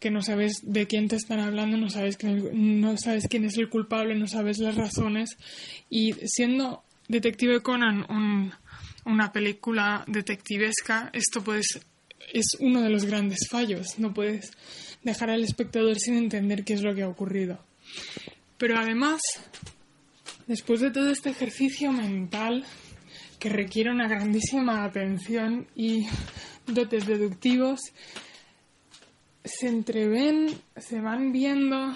que 0.00 0.10
no 0.10 0.22
sabes 0.22 0.60
de 0.62 0.86
quién 0.86 1.08
te 1.08 1.16
están 1.16 1.40
hablando, 1.40 1.76
no 1.76 1.90
sabes, 1.90 2.16
quién, 2.16 2.80
no 2.80 2.96
sabes 2.96 3.26
quién 3.28 3.44
es 3.44 3.56
el 3.58 3.68
culpable, 3.68 4.14
no 4.14 4.26
sabes 4.28 4.58
las 4.58 4.76
razones. 4.76 5.30
Y 5.90 6.12
siendo 6.26 6.82
Detective 7.08 7.60
Conan 7.62 8.04
un- 8.08 8.52
una 9.04 9.32
película 9.32 10.04
detectivesca, 10.06 11.10
esto 11.12 11.42
pues 11.42 11.80
es 12.32 12.46
uno 12.60 12.82
de 12.82 12.90
los 12.90 13.04
grandes 13.06 13.48
fallos. 13.50 13.98
No 13.98 14.12
puedes 14.14 14.52
dejar 15.02 15.30
al 15.30 15.42
espectador 15.44 15.98
sin 15.98 16.16
entender 16.16 16.64
qué 16.64 16.74
es 16.74 16.82
lo 16.82 16.94
que 16.94 17.02
ha 17.02 17.08
ocurrido. 17.08 17.58
Pero 18.58 18.76
además, 18.78 19.20
después 20.46 20.80
de 20.80 20.90
todo 20.90 21.10
este 21.10 21.30
ejercicio 21.30 21.92
mental 21.92 22.64
que 23.38 23.48
requiere 23.48 23.90
una 23.90 24.08
grandísima 24.08 24.84
atención 24.84 25.66
y 25.76 26.06
dotes 26.66 27.06
deductivos, 27.06 27.80
se 29.48 29.68
entreven, 29.68 30.48
se 30.76 31.00
van 31.00 31.32
viendo 31.32 31.92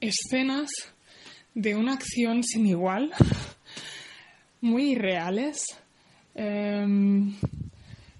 escenas 0.00 0.70
de 1.54 1.74
una 1.74 1.94
acción 1.94 2.42
sin 2.42 2.66
igual, 2.66 3.12
muy 4.60 4.92
irreales. 4.92 5.64
Em, 6.34 7.34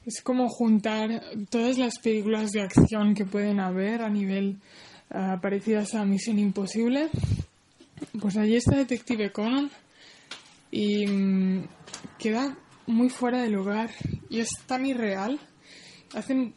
es 0.07 0.23
como 0.23 0.49
juntar 0.49 1.23
todas 1.51 1.79
las 1.79 1.99
películas 1.99 2.53
de 2.53 2.63
acción 2.63 3.15
que 3.15 3.25
pueden 3.25 3.61
haber 3.61 4.03
a 4.03 4.09
nivel 4.09 4.59
ah, 5.11 5.39
parecidas 5.43 5.95
a 5.95 6.05
Misión 6.05 6.39
Imposible. 6.39 7.11
Pues 8.21 8.37
allí 8.37 8.57
está 8.57 8.77
Detective 8.77 9.33
Conan 9.33 9.71
y 10.71 11.07
mm, 11.07 11.69
queda 12.19 12.57
muy 12.87 13.09
fuera 13.09 13.43
de 13.43 13.51
lugar 13.51 13.91
y 14.31 14.41
es 14.41 14.51
tan 14.67 14.87
irreal. 14.87 15.41
Hacen 16.15 16.55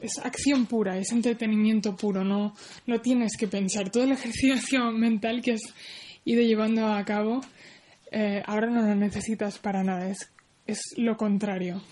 es 0.00 0.18
acción 0.22 0.66
pura, 0.66 0.96
es 0.98 1.12
entretenimiento 1.12 1.96
puro, 1.96 2.24
no, 2.24 2.54
no 2.86 3.00
tienes 3.00 3.32
que 3.38 3.48
pensar. 3.48 3.90
Todo 3.90 4.04
el 4.04 4.12
ejercicio 4.12 4.90
mental 4.92 5.42
que 5.42 5.52
has 5.52 5.62
ido 6.24 6.42
llevando 6.42 6.86
a 6.86 7.04
cabo, 7.04 7.40
eh, 8.10 8.42
ahora 8.46 8.68
no 8.68 8.82
lo 8.82 8.94
necesitas 8.94 9.58
para 9.58 9.82
nada, 9.82 10.08
es, 10.10 10.30
es 10.66 10.80
lo 10.96 11.16
contrario. 11.16 11.82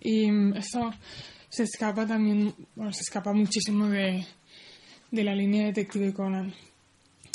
Y 0.00 0.30
mm, 0.30 0.56
eso 0.56 0.92
se 1.48 1.64
escapa 1.64 2.06
también, 2.06 2.54
bueno, 2.74 2.92
se 2.92 3.02
escapa 3.02 3.32
muchísimo 3.32 3.88
de, 3.88 4.26
de 5.10 5.24
la 5.24 5.34
línea 5.34 5.66
Detective 5.66 6.12
Conan. 6.12 6.52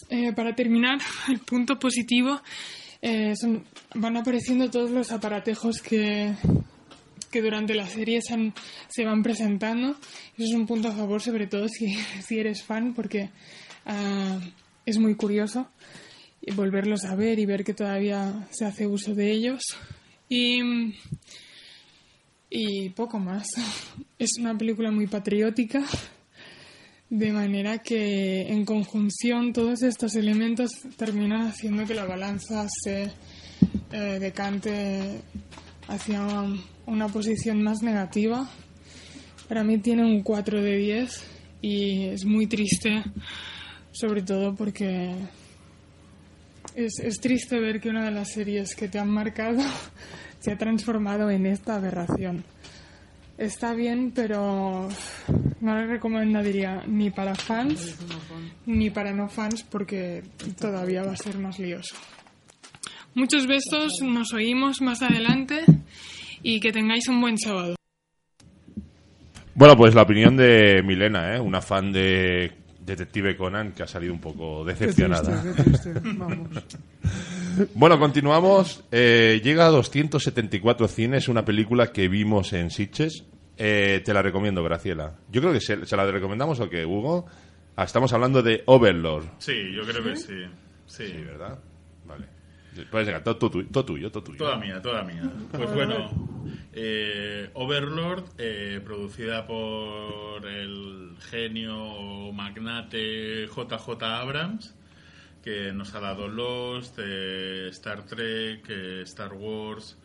Eh, 0.10 0.32
para 0.34 0.56
terminar, 0.56 1.00
el 1.30 1.40
punto 1.40 1.78
positivo 1.78 2.42
eh, 3.02 3.34
son- 3.36 3.64
van 3.96 4.18
apareciendo 4.18 4.70
todos 4.70 4.90
los 4.92 5.12
aparatejos 5.12 5.82
que, 5.82 6.34
que 7.38 7.44
durante 7.44 7.76
la 7.76 7.88
serie 7.88 8.20
se, 8.22 8.34
han- 8.34 8.54
se 8.90 9.06
van 9.06 9.22
presentando. 9.22 9.92
Eso 10.38 10.48
es 10.50 10.54
un 10.54 10.66
punto 10.66 10.88
a 10.88 10.92
favor, 10.92 11.22
sobre 11.22 11.46
todo 11.48 11.68
si, 11.70 11.94
si 12.26 12.40
eres 12.40 12.64
fan, 12.64 12.94
porque 12.94 13.30
ah, 13.86 14.40
es 14.86 14.98
muy 14.98 15.16
curioso 15.16 15.70
volverlos 16.56 17.04
a 17.06 17.14
ver 17.16 17.40
y 17.40 17.46
ver 17.46 17.64
que 17.64 17.74
todavía 17.74 18.48
se 18.52 18.66
hace 18.66 18.88
uso 18.88 19.14
de 19.14 19.32
ellos. 19.32 19.62
Y, 20.30 20.62
y 22.50 22.90
poco 22.90 23.20
más. 23.20 23.48
Es 24.20 24.32
una 24.40 24.58
película 24.58 24.90
muy 24.90 25.06
patriótica. 25.08 25.84
De 27.10 27.32
manera 27.32 27.78
que 27.78 28.42
en 28.50 28.66
conjunción 28.66 29.54
todos 29.54 29.82
estos 29.84 30.16
elementos 30.16 30.72
terminan 30.98 31.48
haciendo 31.48 31.86
que 31.86 31.94
la 31.94 32.04
balanza 32.06 32.66
se 32.84 33.12
eh, 33.92 34.18
decante 34.20 35.22
hacia 35.88 36.22
una 36.86 37.08
posición 37.08 37.64
más 37.64 37.82
negativa. 37.82 38.50
Para 39.48 39.64
mí 39.64 39.78
tiene 39.78 40.04
un 40.04 40.24
4 40.24 40.62
de 40.62 40.78
10 40.78 41.24
y 41.62 42.06
es 42.06 42.26
muy 42.26 42.48
triste, 42.48 43.04
sobre 43.92 44.22
todo 44.22 44.56
porque 44.56 45.16
es, 46.76 47.00
es 47.00 47.20
triste 47.20 47.60
ver 47.60 47.80
que 47.80 47.90
una 47.90 48.06
de 48.06 48.12
las 48.12 48.32
series 48.32 48.76
que 48.76 48.88
te 48.88 49.00
han 49.00 49.10
marcado 49.10 49.62
se 50.40 50.52
ha 50.52 50.58
transformado 50.58 51.30
en 51.30 51.46
esta 51.46 51.76
aberración. 51.76 52.44
Está 53.38 53.74
bien, 53.74 54.12
pero 54.16 54.90
no 55.62 55.76
le 55.76 55.86
recomendaría 55.86 56.84
ni 56.88 57.12
para 57.12 57.36
fans 57.36 57.96
ni 58.66 58.90
para 58.90 59.14
no 59.14 59.30
fans 59.30 59.64
porque 59.64 60.24
todavía 60.60 61.04
va 61.04 61.12
a 61.12 61.18
ser 61.18 61.38
más 61.38 61.60
lioso. 61.60 61.96
Muchos 63.18 63.48
besos, 63.48 63.94
nos 64.04 64.32
oímos 64.32 64.80
más 64.80 65.02
adelante 65.02 65.66
y 66.44 66.60
que 66.60 66.72
tengáis 66.72 67.08
un 67.08 67.20
buen 67.20 67.36
sábado. 67.40 67.76
Bueno, 69.56 69.76
pues 69.76 69.96
la 69.96 70.04
opinión 70.04 70.38
de 70.38 70.84
Milena, 70.84 71.36
¿eh? 71.36 71.40
una 71.40 71.60
fan 71.64 71.92
de 71.92 72.52
Detective 72.80 73.36
Conan 73.36 73.72
que 73.72 73.82
ha 73.82 73.88
salido 73.88 74.14
un 74.14 74.22
poco 74.22 74.64
Qué 74.64 74.74
decepcionada. 74.74 75.42
triste, 75.42 75.64
qué 75.64 75.64
triste. 75.64 75.94
Vamos. 76.14 76.50
Bueno, 77.74 77.98
continuamos. 77.98 78.84
Eh, 78.92 79.42
llega 79.44 79.66
a 79.66 79.70
274 79.70 80.88
cines, 80.88 81.28
una 81.28 81.44
película 81.44 81.92
que 81.92 82.08
vimos 82.08 82.54
en 82.54 82.70
Sitges. 82.70 83.24
Eh, 83.58 84.04
te 84.06 84.14
la 84.14 84.22
recomiendo, 84.22 84.64
Graciela. 84.64 85.16
Yo 85.32 85.42
creo 85.42 85.54
que 85.54 85.60
se, 85.62 85.88
se 85.88 85.98
la 85.98 86.06
recomendamos 86.06 86.60
o 86.60 86.70
que, 86.70 86.86
Hugo. 86.86 87.26
Ah, 87.76 87.86
estamos 87.86 88.14
hablando 88.14 88.44
de 88.44 88.62
Overlord. 88.68 89.26
Sí, 89.40 89.56
yo 89.76 89.82
creo 89.88 90.04
que 90.04 90.16
sí. 90.18 90.34
Sí, 90.86 91.08
Sí, 91.08 91.14
¿verdad? 91.24 91.58
Todo, 93.24 93.38
tu- 93.38 93.64
todo 93.66 93.86
tuyo, 93.86 94.12
todo 94.12 94.24
tuyo. 94.24 94.38
Toda 94.38 94.58
mía, 94.58 94.82
toda 94.82 95.04
mía. 95.04 95.24
Pues 95.52 95.74
bueno, 95.74 96.10
eh, 96.74 97.50
Overlord, 97.54 98.24
eh, 98.38 98.82
producida 98.84 99.46
por 99.48 100.46
el 100.48 101.16
genio 101.30 102.32
magnate 102.34 103.48
JJ 103.48 104.04
Abrams, 104.04 104.76
que 105.44 105.72
nos 105.74 105.94
ha 105.96 106.00
dado 106.00 106.28
Lost, 106.28 107.00
eh, 107.02 107.68
Star 107.70 108.06
Trek, 108.06 108.70
Star 109.04 109.34
Wars, 109.34 109.98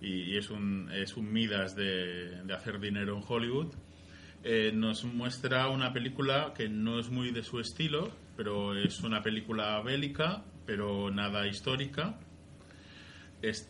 y, 0.00 0.36
es, 0.36 0.50
un, 0.50 0.90
es 0.92 1.16
un 1.16 1.32
Midas 1.32 1.76
de, 1.76 2.42
hacer 2.54 2.80
dinero 2.80 3.16
en 3.16 3.24
Hollywood. 3.26 3.74
Nos 4.72 5.04
muestra 5.04 5.68
una 5.68 5.92
película 5.92 6.54
que 6.56 6.68
no 6.70 6.98
es 6.98 7.10
muy 7.10 7.30
de 7.30 7.42
su 7.42 7.60
estilo, 7.60 8.10
pero 8.36 8.74
es 8.74 9.00
una 9.00 9.22
película 9.22 9.78
bélica, 9.82 10.42
pero 10.66 11.10
nada 11.10 11.46
histórica. 11.46 12.14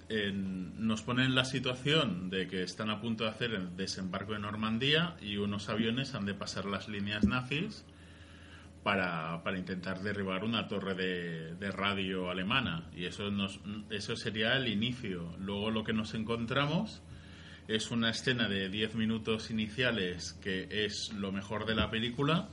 En- 0.08 0.86
nos 0.86 1.02
pone 1.02 1.24
en 1.24 1.34
la 1.34 1.44
situación 1.44 2.28
de 2.28 2.48
que 2.48 2.62
están 2.62 2.90
a 2.90 3.00
punto 3.00 3.24
de 3.24 3.30
hacer 3.30 3.52
el 3.54 3.76
desembarco 3.76 4.32
de 4.32 4.40
Normandía 4.40 5.16
y 5.22 5.36
unos 5.36 5.68
aviones 5.68 6.14
han 6.14 6.26
de 6.26 6.34
pasar 6.34 6.64
las 6.64 6.88
líneas 6.88 7.24
nazis 7.24 7.84
para, 8.82 9.42
para 9.44 9.58
intentar 9.58 10.00
derribar 10.00 10.44
una 10.44 10.66
torre 10.66 10.94
de, 10.94 11.70
radio 11.70 12.30
alemana. 12.30 12.88
Y 12.96 13.04
eso, 13.04 13.30
nos, 13.30 13.60
eso 13.90 14.16
sería 14.16 14.56
el 14.56 14.68
inicio. 14.68 15.36
Luego 15.38 15.70
lo 15.70 15.84
que 15.84 15.92
nos 15.92 16.14
encontramos 16.14 17.02
es 17.68 17.90
una 17.90 18.10
escena 18.10 18.48
de 18.48 18.68
10 18.68 18.94
minutos 18.96 19.50
iniciales 19.50 20.32
que 20.42 20.66
es 20.70 21.12
lo 21.14 21.30
mejor 21.30 21.66
de 21.66 21.74
la 21.74 21.90
película. 21.90 22.48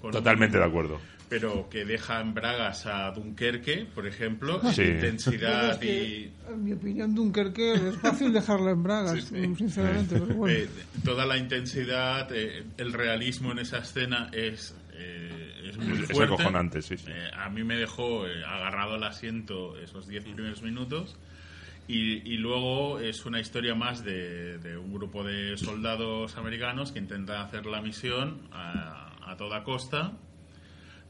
Totalmente 0.00 0.58
de 0.58 0.64
acuerdo. 0.64 1.00
Pero 1.40 1.68
que 1.68 1.84
deja 1.84 2.20
en 2.20 2.32
bragas 2.32 2.86
a 2.86 3.10
Dunkerque, 3.10 3.86
por 3.92 4.06
ejemplo, 4.06 4.60
Sí. 4.72 4.82
intensidad 4.82 5.72
Es 5.72 5.78
que, 5.78 6.06
y, 6.08 6.32
en 6.48 6.62
mi 6.64 6.72
opinión, 6.74 7.12
Dunkerque 7.12 7.72
es 7.74 7.96
fácil 7.96 8.32
dejarla 8.32 8.70
en 8.70 8.82
bragas, 8.84 9.24
sinceramente. 9.56 10.20
Pero 10.20 10.34
bueno. 10.36 10.56
Eh, 10.56 10.68
toda 11.04 11.26
la 11.26 11.36
intensidad, 11.36 12.28
eh, 12.32 12.62
el 12.76 12.92
realismo 12.92 13.50
en 13.50 13.58
esa 13.58 13.78
escena 13.78 14.28
es, 14.32 14.76
eh, 14.92 15.70
es 15.70 15.76
muy 15.76 15.98
Es 16.04 16.12
fuerte. 16.12 16.34
acojonante, 16.34 16.82
sí, 16.82 16.96
sí. 16.96 17.06
Eh, 17.08 17.30
a 17.36 17.48
mí 17.50 17.64
me 17.64 17.76
dejó 17.76 18.28
eh, 18.28 18.44
agarrado 18.46 18.94
al 18.94 19.02
asiento 19.02 19.76
esos 19.78 20.06
10 20.06 20.22
primeros 20.24 20.62
minutos. 20.62 21.16
Y, 21.88 22.22
y 22.32 22.36
luego 22.38 23.00
es 23.00 23.26
una 23.26 23.40
historia 23.40 23.74
más 23.74 24.04
de, 24.04 24.56
de 24.58 24.78
un 24.78 24.94
grupo 24.94 25.24
de 25.24 25.58
soldados 25.58 26.36
americanos 26.36 26.92
que 26.92 26.98
intentan 27.00 27.42
hacer 27.42 27.66
la 27.66 27.82
misión 27.82 28.40
a, 28.52 29.16
a 29.30 29.36
toda 29.36 29.64
costa. 29.64 30.12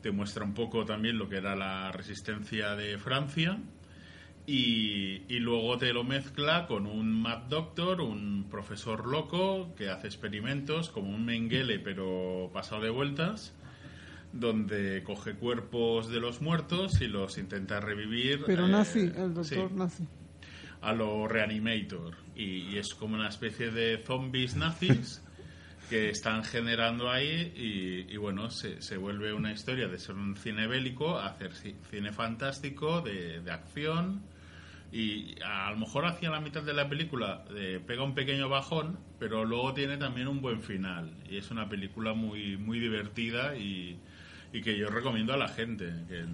Te 0.05 0.12
muestra 0.12 0.45
un 0.45 0.53
poco 0.53 0.85
también 0.85 1.17
lo 1.17 1.31
que 1.31 1.38
era 1.38 1.57
la 1.57 1.90
resistencia 1.90 2.77
de 2.77 2.99
Francia. 2.99 3.57
Y, 4.47 5.23
y 5.29 5.38
luego 5.38 5.79
te 5.79 5.95
lo 5.95 6.05
mezcla 6.05 6.67
con 6.67 6.87
un 6.87 7.23
Mad 7.23 7.45
Doctor, 7.49 8.03
un 8.03 8.47
profesor 8.51 9.07
loco 9.07 9.75
que 9.75 9.88
hace 9.88 10.07
experimentos 10.07 10.90
como 10.90 11.09
un 11.09 11.25
Mengele 11.25 11.79
pero 11.79 12.51
pasado 12.53 12.83
de 12.83 12.90
vueltas, 12.90 13.55
donde 14.35 15.03
coge 15.05 15.37
cuerpos 15.37 16.11
de 16.11 16.21
los 16.21 16.43
muertos 16.43 17.01
y 17.01 17.07
los 17.07 17.38
intenta 17.38 17.81
revivir. 17.81 18.43
Pero 18.45 18.67
eh, 18.67 18.71
nazi, 18.71 19.11
el 19.17 19.33
doctor 19.33 19.71
sí, 19.71 19.75
nazi. 19.75 20.07
a 20.83 20.93
lo 20.93 21.27
Reanimator. 21.29 22.14
Y, 22.37 22.75
y 22.75 22.77
es 22.77 22.95
como 22.95 23.14
una 23.14 23.31
especie 23.31 23.71
de 23.71 23.97
zombies 24.05 24.55
nazis 24.55 25.23
que 25.88 26.09
están 26.11 26.44
generando 26.44 27.11
ahí 27.11 27.53
y, 27.57 28.12
y 28.12 28.16
bueno, 28.16 28.51
se, 28.51 28.81
se 28.83 28.97
vuelve 28.97 29.33
una 29.33 29.53
historia 29.53 29.88
de 29.88 29.99
ser 29.99 30.14
un 30.14 30.37
cine 30.37 30.66
bélico 30.66 31.18
a 31.18 31.27
hacer 31.27 31.53
ci- 31.53 31.75
cine 31.90 32.12
fantástico, 32.12 33.01
de, 33.01 33.40
de 33.40 33.51
acción. 33.51 34.23
Y 34.92 35.35
a 35.44 35.70
lo 35.73 35.79
mejor 35.79 36.07
hacia 36.07 36.31
la 36.31 36.40
mitad 36.40 36.62
de 36.62 36.73
la 36.73 36.88
película 36.88 37.44
eh, 37.57 37.81
pega 37.85 38.05
un 38.05 38.14
pequeño 38.14 38.49
bajón, 38.49 38.97
pero 39.18 39.44
luego 39.44 39.75
tiene 39.75 39.97
también 39.97 40.29
un 40.29 40.40
buen 40.40 40.62
final. 40.62 41.12
Y 41.29 41.37
es 41.38 41.51
una 41.51 41.68
película 41.68 42.14
muy, 42.14 42.57
muy 42.57 42.79
divertida 42.79 43.57
y, 43.57 43.99
y 44.53 44.61
que 44.62 44.79
yo 44.79 44.88
recomiendo 44.88 45.33
a 45.33 45.37
la 45.37 45.49
gente. 45.49 45.87
Que, 46.09 46.25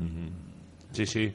Sí, 0.93 1.07
sí. 1.07 1.33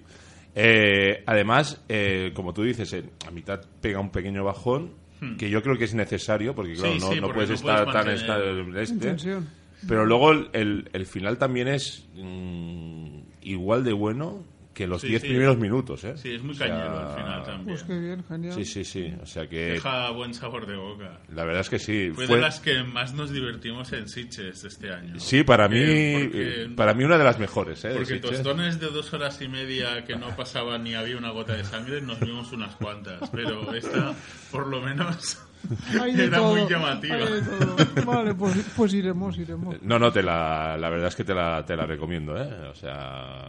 Eh, 0.53 1.23
además, 1.25 1.83
eh, 1.89 2.31
como 2.35 2.53
tú 2.53 2.61
dices, 2.63 2.95
a 3.27 3.31
mitad 3.31 3.59
pega 3.81 3.99
un 3.99 4.11
pequeño 4.11 4.43
bajón, 4.43 4.93
Hmm. 5.21 5.37
que 5.37 5.49
yo 5.49 5.63
creo 5.63 5.77
que 5.77 5.85
es 5.85 5.93
necesario, 5.93 6.53
porque 6.55 6.73
claro, 6.73 6.93
Sí, 6.93 6.99
no, 6.99 7.09
sí, 7.09 7.15
no 7.15 7.21
porque 7.27 7.35
puedes 7.35 7.49
no 7.49 7.55
estar 7.55 7.85
puedes 7.85 8.03
tan 8.03 8.13
esta- 8.13 8.81
este. 8.81 9.41
Pero 9.87 10.05
luego 10.05 10.31
el, 10.31 10.49
el- 10.53 10.89
el 10.93 11.05
final 11.05 11.37
también 11.37 11.67
es 11.67 12.05
mm, 12.15 13.19
igual 13.41 13.83
de 13.83 13.93
bueno 13.93 14.43
que 14.75 14.85
los 14.85 15.01
Sí, 15.01 15.07
10 15.07 15.21
sí. 15.23 15.27
primeros 15.29 15.57
minutos, 15.57 16.03
¿eh? 16.03 16.15
Sí, 16.17 16.33
es 16.35 16.43
muy 16.43 16.51
O 16.51 16.53
sea, 16.55 16.67
cañero 16.67 16.99
al 16.99 17.15
final 17.15 17.43
también. 17.43 17.65
Pues 17.65 17.83
qué 17.83 17.97
bien, 17.97 18.23
genial. 18.27 18.53
Sí, 18.53 18.65
sí, 18.65 18.83
sí. 18.83 19.11
O 19.23 19.25
sea 19.25 19.47
que 19.47 19.71
Deja 19.71 20.11
buen 20.11 20.33
sabor 20.35 20.67
de 20.67 20.75
boca. 20.75 21.19
la 21.33 21.45
verdad 21.45 21.61
es 21.61 21.69
que 21.69 21.79
sí. 21.79 22.11
Fue, 22.13 22.27
Fue- 22.27 22.35
de 22.35 22.41
las 22.41 22.59
que 22.59 22.83
más 22.83 23.13
nos 23.13 23.31
divertimos 23.31 23.91
en 23.93 24.07
Sitges 24.07 24.63
este 24.65 24.91
año. 24.93 25.19
Sí, 25.19 25.43
para 25.43 25.67
mí, 25.67 25.79
Eh, 25.79 26.19
porque- 26.23 26.63
eh, 26.65 26.69
para 26.75 26.93
mí 26.93 27.03
una 27.05 27.17
de 27.17 27.23
las 27.23 27.39
mejores, 27.39 27.83
¿eh? 27.85 27.93
Porque 27.95 28.17
tostones 28.19 28.79
de 28.79 28.87
dos 28.87 29.11
horas 29.13 29.41
y 29.41 29.47
media 29.47 30.03
que 30.05 30.15
no 30.17 30.35
pasaba 30.35 30.77
ni 30.77 30.93
había 30.93 31.17
una 31.17 31.31
gota 31.31 31.53
de 31.53 31.63
sangre, 31.63 32.01
nos 32.01 32.19
vimos 32.19 32.51
unas 32.51 32.75
cuantas. 32.75 33.29
Pero 33.31 33.73
esta, 33.73 34.13
por 34.51 34.67
lo 34.67 34.81
menos, 34.81 35.41
Hay 35.99 36.13
de 36.15 36.25
era 36.25 36.37
todo, 36.37 36.55
muy 36.57 36.69
llamativa. 36.69 37.15
hay 37.15 37.23
de 37.33 37.41
todo. 37.41 37.75
Vale, 38.05 38.35
pues, 38.35 38.55
pues 38.75 38.93
iremos, 38.93 39.35
iremos. 39.37 39.81
No, 39.81 39.97
no, 39.97 40.11
te 40.11 40.21
la, 40.21 40.77
la 40.77 40.89
verdad 40.89 41.07
es 41.07 41.15
que 41.15 41.23
te 41.23 41.33
la, 41.33 41.65
te 41.65 41.75
la 41.75 41.85
recomiendo, 41.87 42.37
¿eh? 42.37 42.67
O 42.69 42.75
sea, 42.75 43.47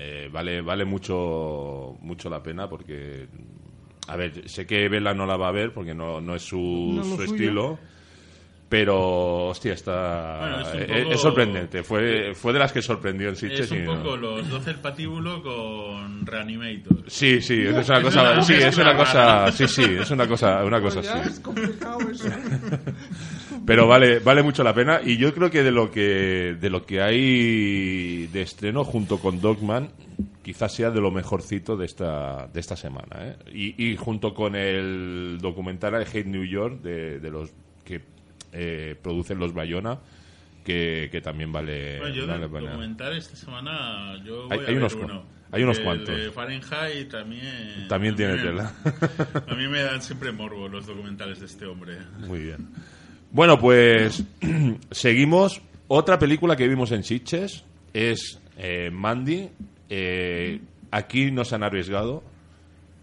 eh, 0.00 0.28
vale, 0.32 0.60
vale 0.62 0.84
mucho, 0.84 1.96
mucho 2.00 2.30
la 2.30 2.42
pena 2.42 2.68
porque, 2.68 3.26
a 4.06 4.16
ver, 4.16 4.48
sé 4.48 4.66
que 4.66 4.88
Vela 4.88 5.12
no 5.14 5.26
la 5.26 5.36
va 5.36 5.48
a 5.48 5.52
ver 5.52 5.72
porque 5.72 5.94
no, 5.94 6.20
no 6.20 6.34
es 6.36 6.42
su, 6.42 6.92
No 6.94 7.02
es 7.02 7.20
estilo, 7.30 7.78
pero, 8.68 9.46
hostia, 9.46 9.72
está, 9.72 10.38
Bueno, 10.40 10.60
es 10.60 10.74
un 10.74 10.80
es, 10.82 11.02
poco- 11.02 11.14
es 11.14 11.20
sorprendente. 11.22 11.82
Fue, 11.82 12.34
fue 12.34 12.52
de 12.52 12.58
las 12.58 12.70
que 12.70 12.82
sorprendió 12.82 13.28
en 13.28 13.32
Es 13.34 13.40
Sitges. 13.40 13.70
un 13.70 13.78
y 13.78 13.82
no- 13.82 13.94
poco 14.02 14.16
los 14.18 14.46
12 14.48 14.70
el 14.70 14.76
patíbulo 14.76 15.42
con 15.42 16.26
Reanimator. 16.26 17.04
Sí, 17.06 17.40
sí, 17.40 17.62
es 17.62 17.88
una 17.88 17.98
Es 17.98 18.04
cosa, 18.04 18.42
sí, 18.42 18.54
es 18.54 18.76
una 18.76 18.94
cosa, 18.96 19.50
sí, 19.52 19.66
sí, 19.68 19.84
es 19.84 20.10
una 20.10 20.28
cosa, 20.28 20.64
una 20.64 20.80
cosa 20.82 21.00
así. 21.00 21.08
Pero 23.68 23.86
vale, 23.86 24.18
vale 24.18 24.42
mucho 24.42 24.64
la 24.64 24.74
pena 24.74 25.00
y 25.04 25.16
yo 25.16 25.32
creo 25.32 25.50
que 25.50 25.62
de 25.62 25.70
lo 25.70 25.90
que 25.90 26.56
de 26.60 26.70
lo 26.70 26.84
que 26.84 27.00
hay 27.02 28.26
de 28.26 28.42
estreno 28.42 28.82
junto 28.82 29.18
con 29.18 29.40
Dogman 29.40 29.90
quizás 30.42 30.74
sea 30.74 30.90
de 30.90 31.00
lo 31.00 31.10
mejorcito 31.10 31.76
de 31.76 31.84
esta 31.86 32.48
de 32.48 32.58
esta 32.58 32.74
semana, 32.76 33.16
¿eh? 33.20 33.36
y, 33.52 33.90
y 33.92 33.96
junto 33.96 34.32
con 34.34 34.56
el 34.56 35.38
documental 35.40 35.92
I 36.02 36.06
Hate 36.06 36.24
New 36.26 36.44
York 36.44 36.80
de, 36.82 37.20
de 37.20 37.30
los 37.30 37.52
que 37.84 38.00
eh, 38.52 38.96
producen 39.02 39.38
los 39.38 39.52
Bayona 39.52 39.98
que, 40.64 41.08
que 41.12 41.20
también 41.20 41.52
vale, 41.52 41.98
Bueno, 41.98 42.14
yo 42.14 42.26
vale 42.26 42.40
de 42.40 42.48
pena. 42.48 42.70
documental 42.70 43.16
esta 43.16 43.36
semana 43.36 44.16
yo 44.24 44.48
Hay- 44.50 44.58
voy 44.58 44.66
hay 44.66 44.74
a 44.74 44.78
unos 44.78 44.94
ver 44.96 45.04
cu- 45.06 45.10
uno. 45.12 45.24
hay 45.52 45.62
unos 45.62 45.78
El 45.78 45.84
cuantos. 45.84 46.16
de 46.16 46.30
Fahrenheit 46.30 47.08
también... 47.10 47.86
También 47.88 48.16
tiene 48.16 48.36
tela. 48.38 48.72
A 49.48 49.54
mí 49.54 49.66
me 49.68 49.80
dan 49.82 50.02
siempre 50.02 50.30
morbo 50.32 50.68
los 50.68 50.86
documentales 50.86 51.40
de 51.40 51.46
este 51.46 51.64
hombre. 51.66 51.96
Muy 52.26 52.40
bien. 52.40 52.68
Bueno, 53.30 53.58
pues 53.58 54.22
seguimos. 54.90 55.60
Otra 55.90 56.18
película 56.18 56.54
que 56.56 56.68
vimos 56.68 56.92
en 56.92 57.02
Sitges 57.02 57.64
es 57.94 58.40
eh, 58.58 58.90
Mandy. 58.92 59.48
Eh, 59.88 60.60
aquí 60.90 61.30
no 61.30 61.44
se 61.44 61.54
han 61.54 61.62
arriesgado. 61.62 62.22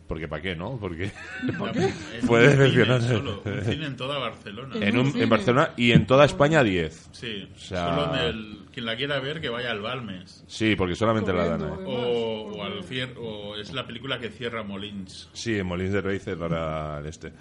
Porque 0.07 0.27
¿para 0.27 0.39
qué, 0.39 0.55
no? 0.55 0.77
Porque 0.77 1.05
En 1.47 2.21
fue 2.27 2.47
un 2.47 3.63
cine 3.63 3.85
en 3.87 3.95
toda 3.97 4.19
Barcelona. 4.19 4.75
en, 4.79 4.99
un- 4.99 5.19
en. 5.19 5.27
Barcelona 5.27 5.71
y 5.77 5.93
en 5.93 6.05
toda 6.05 6.25
España 6.25 6.63
10. 6.63 7.09
Sí, 7.11 7.49
O 7.55 7.57
sea- 7.59 7.89
solo 7.89 8.13
en 8.15 8.21
el, 8.21 8.59
quien 8.71 8.85
la 8.85 8.95
quiera 8.95 9.19
ver 9.19 9.41
que 9.41 9.49
vaya 9.49 9.71
al 9.71 9.81
Balmes. 9.81 10.43
Sí, 10.45 10.75
porque 10.75 10.93
solamente 10.93 11.33
la 11.33 11.47
dan. 11.47 11.63
Ahí. 11.63 11.69
O, 11.87 12.51
o 12.55 12.63
al 12.63 12.83
cier- 12.83 13.15
o 13.17 13.55
es 13.55 13.73
la 13.73 13.87
película 13.87 14.19
que 14.19 14.29
cierra 14.29 14.61
Molins. 14.61 15.27
Sí, 15.33 15.57
en 15.57 15.65
Molins 15.65 15.91
de 15.93 16.01
Rey 16.01 16.19
cerrará 16.19 16.99
el 16.99 17.07
este. 17.07 17.31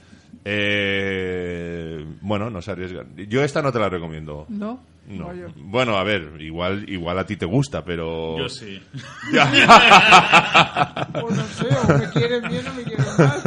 Eh, 0.45 2.05
bueno, 2.21 2.51
no 2.51 2.63
se 2.63 2.73
arriesgan. 2.73 3.15
Yo 3.29 3.43
esta 3.43 3.63
no 3.63 3.73
te 3.73 3.79
la 3.79 3.89
recomiendo. 3.89 4.47
¿No? 4.49 4.81
No. 5.07 5.27
Vaya. 5.27 5.47
Bueno, 5.57 5.97
a 5.97 6.05
ver, 6.05 6.41
igual, 6.41 6.89
igual 6.89 7.19
a 7.19 7.27
ti 7.27 7.37
te 7.37 7.45
gusta, 7.45 7.85
pero... 7.85 8.39
Yo 8.39 8.49
sí. 8.49 8.81
O 11.23 11.31
no 11.31 11.45
sé, 11.45 11.67
o 11.69 11.99
me 11.99 12.09
quieren 12.11 12.43
bien 12.49 12.67
o 12.67 12.75
me 12.75 12.83
quieren 12.83 13.05
mal. 13.19 13.43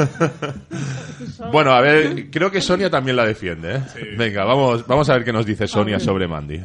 Bueno, 1.52 1.72
a 1.72 1.82
ver, 1.82 2.30
creo 2.30 2.52
que 2.52 2.62
Sonia 2.62 2.90
también 2.90 3.18
la 3.18 3.26
defiende. 3.26 3.76
¿eh? 3.76 3.82
Venga, 4.18 4.46
vamos, 4.46 4.86
vamos 4.88 5.10
a 5.10 5.14
ver 5.14 5.24
qué 5.24 5.34
nos 5.34 5.46
dice 5.46 5.68
Sonia 5.68 6.00
sobre 6.00 6.28
Mandy. 6.28 6.62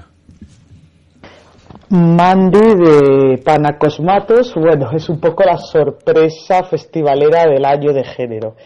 Mandy 1.90 2.58
de 2.58 3.38
Panacosmatos, 3.44 4.54
bueno, 4.54 4.90
es 4.94 5.08
un 5.10 5.20
poco 5.20 5.44
la 5.44 5.58
sorpresa 5.58 6.62
festivalera 6.64 7.44
del 7.44 7.64
año 7.66 7.92
de 7.92 8.04
género. 8.04 8.56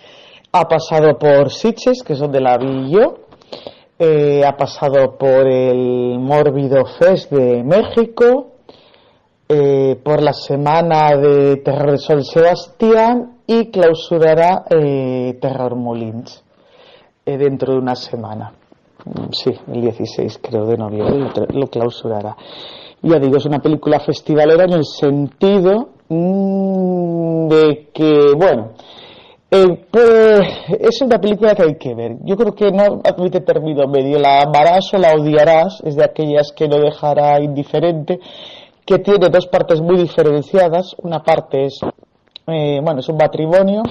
Ha 0.53 0.69
pasado 0.69 1.19
por 1.19 1.51
Sitges, 1.51 2.03
que 2.03 2.15
es 2.15 2.19
donde 2.19 2.41
la 2.41 2.57
vi 2.57 2.91
yo, 2.91 3.19
eh, 3.99 4.43
ha 4.45 4.57
pasado 4.57 5.17
por 5.19 5.47
el 5.47 6.19
Mórbido 6.19 6.85
Fest 6.99 7.31
de 7.31 7.63
México, 7.63 8.57
eh, 9.49 9.97
por 10.03 10.23
la 10.23 10.33
semana 10.33 11.17
de 11.17 11.59
Terror 11.59 11.93
de 11.93 11.99
Sol 11.99 12.25
Sebastián 12.25 13.37
y 13.47 13.71
clausurará 13.71 14.65
eh, 14.69 15.39
Terror 15.41 15.77
Molins 15.77 16.43
eh, 17.25 17.39
dentro 17.39 17.75
de 17.75 17.79
una 17.79 17.95
semana. 17.95 18.53
Mm, 19.05 19.31
Sí, 19.31 19.53
el 19.73 19.81
16 19.83 20.41
creo 20.43 20.67
de 20.67 20.77
noviembre 20.77 21.47
lo, 21.53 21.69
clausurará. 21.69 22.37
Ya 23.03 23.21
digo, 23.21 23.37
es 23.37 23.47
una 23.47 23.61
película 23.61 24.01
festivalera 24.01 24.65
en 24.65 24.73
el 24.73 24.85
sentido 24.85 25.91
mm, 26.09 27.49
de 27.49 27.89
que, 27.95 28.33
bueno, 28.37 28.71
eh, 29.49 29.87
pues, 29.91 30.41
es 30.81 31.01
una 31.03 31.19
película 31.19 31.55
que 31.55 31.63
hay 31.63 31.77
que 31.77 31.95
ver. 31.95 32.17
Yo 32.25 32.37
creo 32.37 32.55
que 32.55 32.73
no 32.73 33.01
admite 33.05 33.41
término 33.41 33.87
medio. 33.87 34.19
La 34.19 34.43
amarás 34.43 34.93
o 34.93 34.99
la 34.99 35.15
odiarás, 35.15 35.81
es 35.85 35.95
de 35.95 36.05
aquellas 36.05 36.53
que 36.53 36.69
no 36.69 36.79
dejará 36.79 37.41
indiferente, 37.41 38.19
que 38.85 38.99
tiene 38.99 39.29
dos 39.29 39.47
partes 39.47 39.81
muy 39.81 39.97
diferenciadas. 39.99 40.97
Una 40.99 41.23
parte 41.23 41.67
es, 41.67 41.79
eh, 42.49 42.81
bueno, 42.83 43.01
es 43.01 43.09
un 43.09 43.17
matrimonio 43.17 43.83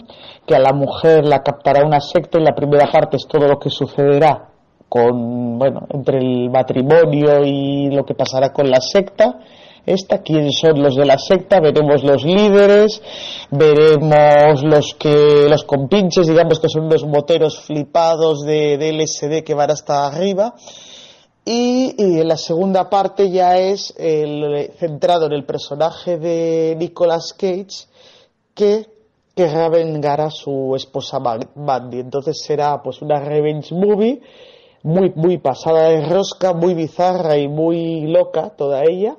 que 0.45 0.55
a 0.55 0.59
la 0.59 0.73
mujer 0.73 1.25
la 1.25 1.41
captará 1.41 1.85
una 1.85 2.01
secta 2.01 2.37
y 2.37 2.43
la 2.43 2.53
primera 2.53 2.91
parte 2.91 3.15
es 3.17 3.25
todo 3.25 3.47
lo 3.47 3.57
que 3.57 3.69
sucederá 3.69 4.49
con, 4.89 5.57
bueno, 5.57 5.87
entre 5.89 6.19
el 6.19 6.49
matrimonio 6.49 7.43
y 7.43 7.89
lo 7.91 8.03
que 8.03 8.13
pasará 8.13 8.51
con 8.51 8.69
la 8.69 8.81
secta. 8.81 9.39
Esta, 9.85 10.23
quiénes 10.23 10.57
son 10.59 10.81
los 10.81 10.95
de 10.95 11.05
la 11.05 11.17
secta, 11.17 11.59
veremos 11.59 12.03
los 12.03 12.23
líderes, 12.23 13.01
veremos 13.51 14.63
los 14.63 14.95
que, 14.95 15.47
los 15.49 15.63
compinches, 15.63 16.27
digamos 16.27 16.59
que 16.59 16.69
son 16.69 16.89
los 16.89 17.05
moteros 17.05 17.59
flipados 17.61 18.41
de, 18.45 18.77
de 18.77 18.93
LSD 18.93 19.43
que 19.43 19.53
van 19.53 19.71
hasta 19.71 20.07
arriba. 20.07 20.55
Y, 21.47 21.93
en 21.99 22.27
la 22.27 22.37
segunda 22.37 22.89
parte 22.89 23.29
ya 23.29 23.59
es 23.59 23.93
el, 23.97 24.71
centrado 24.79 25.27
en 25.27 25.33
el 25.33 25.45
personaje 25.45 26.17
de 26.17 26.75
Nicolas 26.79 27.33
Cage 27.33 27.85
que 28.55 28.87
querrá 29.35 29.69
vengar 29.69 30.21
a 30.21 30.31
su 30.31 30.73
esposa 30.75 31.19
Ma- 31.19 31.37
Mandy. 31.55 31.99
Entonces 31.99 32.41
será 32.41 32.81
pues 32.81 33.03
una 33.03 33.19
revenge 33.19 33.75
movie 33.75 34.21
muy, 34.81 35.11
muy 35.15 35.37
pasada 35.37 35.89
de 35.89 36.01
rosca, 36.09 36.53
muy 36.53 36.73
bizarra 36.73 37.37
y 37.37 37.47
muy 37.47 38.07
loca 38.07 38.49
toda 38.57 38.81
ella. 38.83 39.15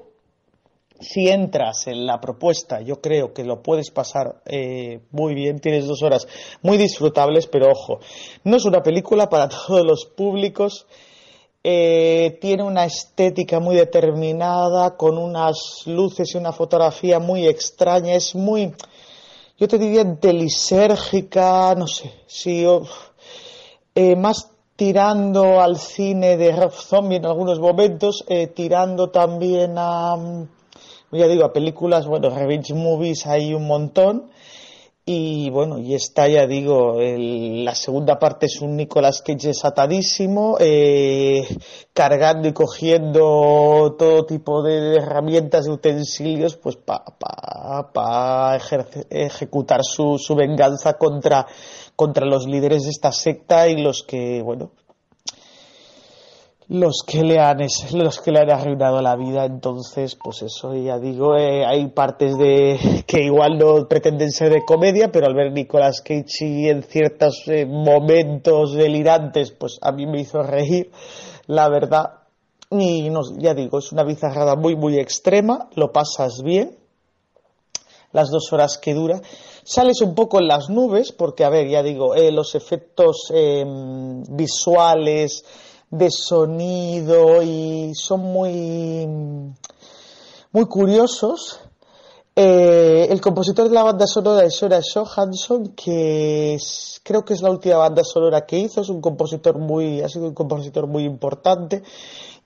Si 1.01 1.29
entras 1.29 1.87
en 1.89 2.07
la 2.07 2.21
propuesta, 2.21 2.81
yo 2.81 3.03
creo 3.03 3.35
que 3.35 3.45
lo 3.45 3.63
puedes 3.63 3.91
pasar 3.91 4.41
eh, 4.47 5.01
muy 5.11 5.35
bien. 5.35 5.61
Tienes 5.61 5.87
dos 5.87 6.03
horas 6.03 6.27
muy 6.63 6.79
disfrutables, 6.79 7.47
pero 7.47 7.71
ojo, 7.71 8.01
no 8.45 8.57
es 8.57 8.65
una 8.65 8.83
película 8.83 9.29
para 9.29 9.49
todos 9.67 9.85
los 9.85 10.07
públicos. 10.07 10.87
Eh, 11.63 12.39
tiene 12.41 12.63
una 12.63 12.85
estética 12.85 13.61
muy 13.61 13.77
determinada, 13.77 14.97
con 14.97 15.19
unas 15.19 15.83
luces 15.87 16.35
y 16.35 16.39
una 16.39 16.53
fotografía 16.53 17.19
muy 17.19 17.47
extraña. 17.47 18.15
Es 18.15 18.35
muy, 18.35 18.73
yo 19.59 19.69
te 19.69 19.77
diría, 19.77 20.05
delisérgica, 20.05 21.75
no 21.75 21.89
sé, 21.89 22.11
si 22.27 22.65
eh, 23.95 24.17
más 24.17 24.51
tirando 24.77 25.61
al 25.61 25.77
cine 25.77 26.37
de 26.37 26.53
Rob 26.53 26.73
Zombie 26.73 27.17
en 27.17 27.27
algunos 27.27 27.59
momentos, 27.59 28.25
tirando 28.55 29.09
también 29.09 29.75
a, 29.77 30.17
mm, 30.17 30.56
ya 31.13 31.27
digo, 31.29 31.45
a 31.45 31.53
películas, 31.53 32.07
bueno, 32.07 32.31
revenge 32.31 32.75
movies 32.75 33.27
hay 33.27 33.55
un 33.55 33.67
montón. 33.67 34.31
Y 35.09 35.51
bueno, 35.51 35.79
y 35.79 35.95
está, 35.95 36.27
ya 36.27 36.49
digo, 36.49 37.01
el- 37.01 37.65
la 37.65 37.77
segunda 37.77 38.19
parte 38.19 38.47
es 38.47 38.61
un 38.61 38.77
Nicolas 38.77 39.23
Cage 39.23 39.47
desatadísimo, 39.49 40.57
eh, 40.59 41.47
cargando 41.93 42.49
y 42.49 42.53
cogiendo 42.53 43.95
todo 43.97 44.27
tipo 44.27 44.65
de 44.65 44.97
herramientas 44.97 45.69
y 45.69 45.71
utensilios, 45.71 46.57
pues 46.57 46.75
para 46.75 47.05
pa, 47.05 47.93
pa 47.93 48.59
ejecutar 49.11 49.85
su, 49.85 50.19
su 50.19 50.35
venganza 50.35 50.95
contra, 50.95 51.47
contra 51.95 52.27
los 52.27 52.47
líderes 52.49 52.83
de 52.83 52.91
esta 52.91 53.13
secta 53.13 53.69
y 53.69 53.81
los 53.81 54.03
que, 54.03 54.43
bueno, 54.43 54.73
los 56.69 57.05
que 57.07 57.23
le 57.23 57.39
han 57.39 57.59
los 57.93 58.21
que 58.21 58.33
le 58.33 58.41
han 58.41 58.51
arruinado 58.51 59.01
la 59.01 59.15
vida 59.15 59.45
entonces 59.45 60.17
pues 60.17 60.43
eso 60.43 60.75
ya 60.75 60.99
digo 60.99 61.37
eh, 61.37 61.65
hay 61.65 61.87
partes 61.89 62.37
de 62.37 63.05
que 63.07 63.23
igual 63.23 63.57
no 63.57 63.87
pretenden 63.87 64.33
ser 64.33 64.53
de 64.53 64.65
comedia 64.65 65.13
pero 65.13 65.27
al 65.27 65.35
ver 65.35 65.53
Nicolas 65.53 66.01
Cage 66.01 66.71
en 66.71 66.83
ciertos 66.83 67.45
eh, 67.47 67.67
momentos 67.67 68.75
delirantes 68.75 69.53
pues 69.53 69.79
a 69.81 69.93
mí 69.93 70.07
me 70.07 70.21
hizo 70.21 70.43
reír 70.43 70.91
la 71.47 71.69
verdad 71.69 72.15
y 72.71 73.11
no, 73.11 73.21
ya 73.39 73.55
digo 73.55 73.79
es 73.79 73.93
una 73.93 74.03
bizarrada 74.03 74.57
muy 74.57 74.75
muy 74.75 74.99
extrema 74.99 75.69
lo 75.77 75.93
pasas 75.93 76.43
bien 76.43 76.77
las 78.13 78.31
dos 78.31 78.51
horas 78.53 78.79
que 78.79 78.95
dura. 78.95 79.21
Sales 79.63 80.01
un 80.01 80.15
poco 80.15 80.39
en 80.39 80.49
las 80.49 80.71
nubes, 80.71 81.13
porque, 81.13 81.45
a 81.45 81.51
ver, 81.51 81.69
ya 81.69 81.83
digo, 81.83 82.15
eh, 82.15 82.33
los 82.33 82.55
efectos 82.55 83.31
eh, 83.35 83.63
visuales, 84.31 85.45
de 85.91 86.11
sonido, 86.11 87.43
y 87.43 87.93
son 87.95 88.21
muy, 88.21 89.07
muy 90.53 90.65
curiosos. 90.67 91.61
Eh, 92.39 93.07
el 93.11 93.21
compositor 93.23 93.67
de 93.69 93.75
la 93.75 93.83
banda 93.83 94.07
sonora 94.07 94.45
es 94.45 94.57
Sora 94.57 94.81
Johansson, 94.83 95.69
que 95.69 96.55
es- 96.55 97.01
creo 97.03 97.25
que 97.25 97.33
es 97.33 97.41
la 97.41 97.51
última 97.51 97.79
banda 97.79 98.05
sonora 98.05 98.45
que 98.45 98.59
hizo, 98.59 98.83
es 98.83 98.91
un 98.91 99.01
compositor 99.01 99.59
muy, 99.59 100.03
ha 100.03 100.09
sido 100.09 100.27
un 100.29 100.35
compositor 100.35 100.87
muy 100.87 101.05
importante 101.05 101.83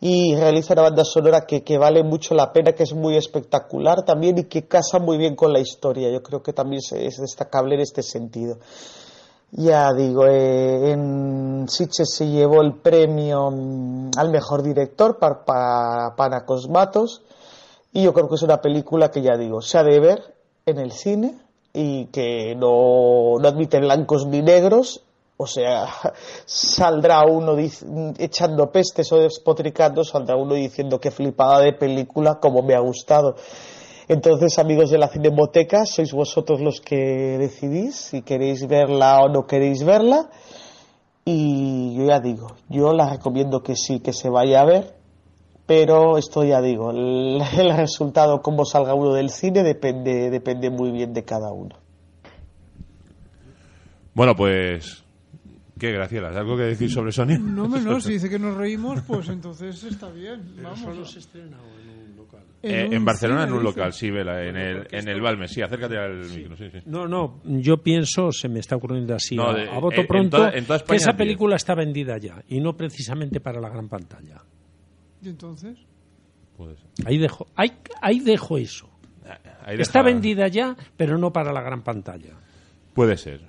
y 0.00 0.37
realiza 0.37 0.74
una 0.74 0.83
banda 0.83 1.05
sonora 1.05 1.44
que, 1.44 1.64
que 1.64 1.76
vale 1.76 2.05
mucho 2.05 2.35
la 2.35 2.53
pena, 2.53 2.72
que 2.72 2.85
es 2.85 2.94
muy 2.94 3.16
espectacular 3.16 4.05
también 4.05 4.38
y 4.38 4.44
que 4.44 4.68
casa 4.68 5.00
muy 5.00 5.18
bien 5.18 5.35
con 5.35 5.53
la 5.53 5.59
historia. 5.59 6.09
Yo 6.11 6.22
creo 6.22 6.40
que 6.42 6.53
también 6.53 6.81
es 6.92 7.16
destacable 7.18 7.74
en 7.74 7.81
este 7.81 8.03
sentido. 8.03 8.59
Ya 9.52 9.92
digo, 9.92 10.26
eh, 10.26 10.92
en 10.92 11.66
Sitges 11.68 12.14
se 12.14 12.28
llevó 12.28 12.62
el 12.62 12.74
premio 12.74 13.50
mm, 13.50 14.10
al 14.16 14.30
mejor 14.30 14.62
director 14.62 15.18
para, 15.18 15.44
para 15.44 16.14
Panacosmatos 16.16 17.22
y 17.92 18.04
yo 18.04 18.12
creo 18.12 18.28
que 18.28 18.36
es 18.36 18.42
una 18.42 18.60
película 18.60 19.10
que 19.10 19.22
ya 19.22 19.36
digo, 19.36 19.60
se 19.60 19.78
ha 19.78 19.82
de 19.82 19.98
ver 19.98 20.34
en 20.66 20.78
el 20.78 20.92
cine 20.92 21.38
y 21.72 22.06
que 22.06 22.54
no, 22.54 23.38
no 23.40 23.48
admite 23.48 23.80
blancos 23.80 24.26
ni 24.26 24.42
negros. 24.42 25.02
O 25.36 25.46
sea, 25.46 25.88
saldrá 26.44 27.24
uno 27.24 27.56
echando 28.18 28.70
pestes 28.70 29.10
o 29.12 29.16
despotricando, 29.18 30.04
saldrá 30.04 30.36
uno 30.36 30.54
diciendo 30.54 31.00
que 31.00 31.10
flipada 31.10 31.60
de 31.60 31.72
película, 31.72 32.38
como 32.38 32.62
me 32.62 32.74
ha 32.74 32.80
gustado. 32.80 33.36
Entonces, 34.11 34.59
amigos 34.59 34.90
de 34.90 34.99
la 34.99 35.07
Cinemoteca, 35.07 35.87
sois 35.87 36.11
vosotros 36.12 36.61
los 36.61 36.81
que 36.81 37.38
decidís 37.38 37.94
si 37.94 38.23
queréis 38.23 38.66
verla 38.66 39.20
o 39.23 39.29
no 39.29 39.46
queréis 39.46 39.85
verla. 39.85 40.29
Y 41.25 41.94
yo 41.94 42.07
ya 42.07 42.18
digo, 42.18 42.57
yo 42.68 42.92
la 42.92 43.09
recomiendo 43.09 43.62
que 43.62 43.77
sí, 43.77 44.01
que 44.01 44.12
se 44.12 44.29
vaya 44.29 44.62
a 44.62 44.64
ver, 44.64 44.96
pero 45.64 46.18
esto 46.18 46.42
ya 46.42 46.61
digo, 46.61 46.90
el, 46.90 47.40
el 47.57 47.77
resultado, 47.77 48.42
cómo 48.42 48.64
salga 48.64 48.94
uno 48.94 49.14
del 49.14 49.31
cine, 49.31 49.62
depende, 49.62 50.29
depende 50.29 50.71
muy 50.71 50.90
bien 50.90 51.13
de 51.15 51.23
cada 51.23 51.52
uno. 51.52 51.77
Bueno, 54.13 54.35
pues. 54.35 55.04
¿Qué, 55.79 55.92
Graciela? 55.92 56.31
¿Has 56.31 56.37
algo 56.37 56.56
que 56.56 56.65
decir 56.65 56.90
sobre 56.90 57.13
Sonia? 57.13 57.38
No, 57.38 57.69
no, 57.69 58.00
si 58.00 58.15
dice 58.15 58.29
que 58.29 58.40
nos 58.40 58.56
reímos, 58.56 59.02
pues 59.06 59.29
entonces 59.29 59.85
está 59.85 60.11
bien. 60.11 60.50
Pero 60.56 60.71
Vamos. 60.71 60.81
solo 60.81 61.04
se 61.04 61.21
estrena 61.21 61.58
local. 61.58 61.79
Eh, 62.63 62.88
en 62.92 63.04
Barcelona, 63.06 63.44
en 63.44 63.52
un 63.54 63.63
local, 63.63 63.92
sí, 63.94 64.11
Vela, 64.11 64.44
en 64.44 64.56
el, 64.56 64.87
en 64.90 65.08
el 65.08 65.21
Balmes, 65.23 65.50
sí, 65.50 65.63
acércate 65.63 65.96
al 65.96 66.29
micro, 66.29 66.56
sí, 66.58 66.69
sí. 66.71 66.79
No, 66.85 67.08
no, 67.08 67.40
yo 67.44 67.79
pienso, 67.79 68.31
se 68.33 68.48
me 68.50 68.61
está 68.61 68.77
ocurriendo 68.77 69.15
así 69.15 69.35
No, 69.35 69.48
a, 69.50 69.54
de- 69.54 69.69
a 69.71 69.79
voto 69.79 69.94
en- 69.94 70.00
en 70.02 70.06
pronto, 70.06 70.37
toda- 70.37 70.50
en 70.50 70.65
toda 70.67 70.77
España 70.77 70.90
que 70.98 71.02
esa 71.02 71.17
película 71.17 71.56
está 71.56 71.75
vendida 71.75 72.19
ya 72.19 72.42
y 72.48 72.61
no 72.61 72.77
precisamente 72.77 73.40
para 73.40 73.61
la 73.61 73.71
gran 73.71 73.88
pantalla. 73.88 74.42
¿Y 75.23 75.29
entonces? 75.31 75.79
Puede 76.56 76.77
ser. 76.77 76.87
Ahí 77.06 77.17
dejo, 77.17 77.46
ahí, 77.56 77.73
ahí 78.02 78.21
dejo 78.21 78.58
eso. 78.58 78.90
Ahí 79.65 79.81
Está 79.81 80.02
vendida 80.02 80.48
ya, 80.48 80.77
pero 80.96 81.17
no 81.17 81.33
para 81.33 81.52
la 81.52 81.63
gran 81.63 81.83
pantalla. 81.83 82.35
Puede 82.92 83.17
ser. 83.17 83.40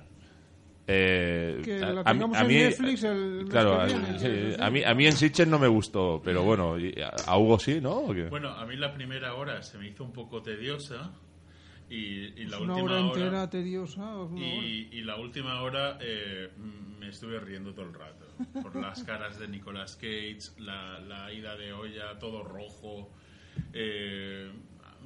Eh, 0.86 1.60
Que 1.64 1.76
a- 1.82 1.92
la 1.92 2.00
a 2.00 2.04
mí- 2.04 2.18
tengamos 2.18 2.36
a 2.36 2.40
en 2.42 2.46
mí- 2.48 2.54
Netflix 2.54 3.04
el 3.04 3.46
claro, 3.48 3.80
a, 3.80 3.88
sí, 3.88 4.54
a 4.58 4.70
mí, 4.70 4.82
a 4.82 4.94
mí 4.94 5.06
en 5.06 5.12
Sitges 5.16 5.46
no 5.46 5.58
me 5.60 5.68
gustó, 5.68 6.20
pero 6.24 6.42
bueno, 6.42 6.74
a, 6.76 7.30
a 7.32 7.38
Hugo 7.38 7.58
sí, 7.60 7.80
¿no? 7.80 8.02
Bueno, 8.30 8.48
a 8.50 8.66
mí 8.66 8.76
la 8.76 8.92
primera 8.92 9.34
hora 9.34 9.62
se 9.62 9.78
me 9.78 9.88
hizo 9.88 10.02
un 10.02 10.12
poco 10.12 10.42
tediosa 10.42 11.12
y, 11.88 11.96
y 12.40 12.44
la 12.46 12.58
una 12.58 12.74
última 12.74 12.82
hora 12.84 13.04
hora... 13.04 13.06
entera 13.22 13.50
tediosa. 13.50 14.16
hora. 14.16 14.40
Y, 14.40 14.88
y 14.92 15.02
la 15.02 15.16
última 15.18 15.62
hora 15.62 15.98
eh, 16.00 16.50
me 16.98 17.08
estuve 17.10 17.38
riendo 17.38 17.72
todo 17.72 17.86
el 17.86 17.94
rato. 17.94 18.26
Por 18.60 18.74
las 18.74 19.02
caras 19.04 19.38
de 19.38 19.46
Nicolas 19.46 19.94
Cage, 19.96 20.38
la, 20.58 20.98
la 20.98 21.32
ida 21.32 21.56
de 21.56 21.72
olla, 21.72 22.18
todo 22.18 22.42
rojo. 22.42 23.08
eh, 23.72 24.50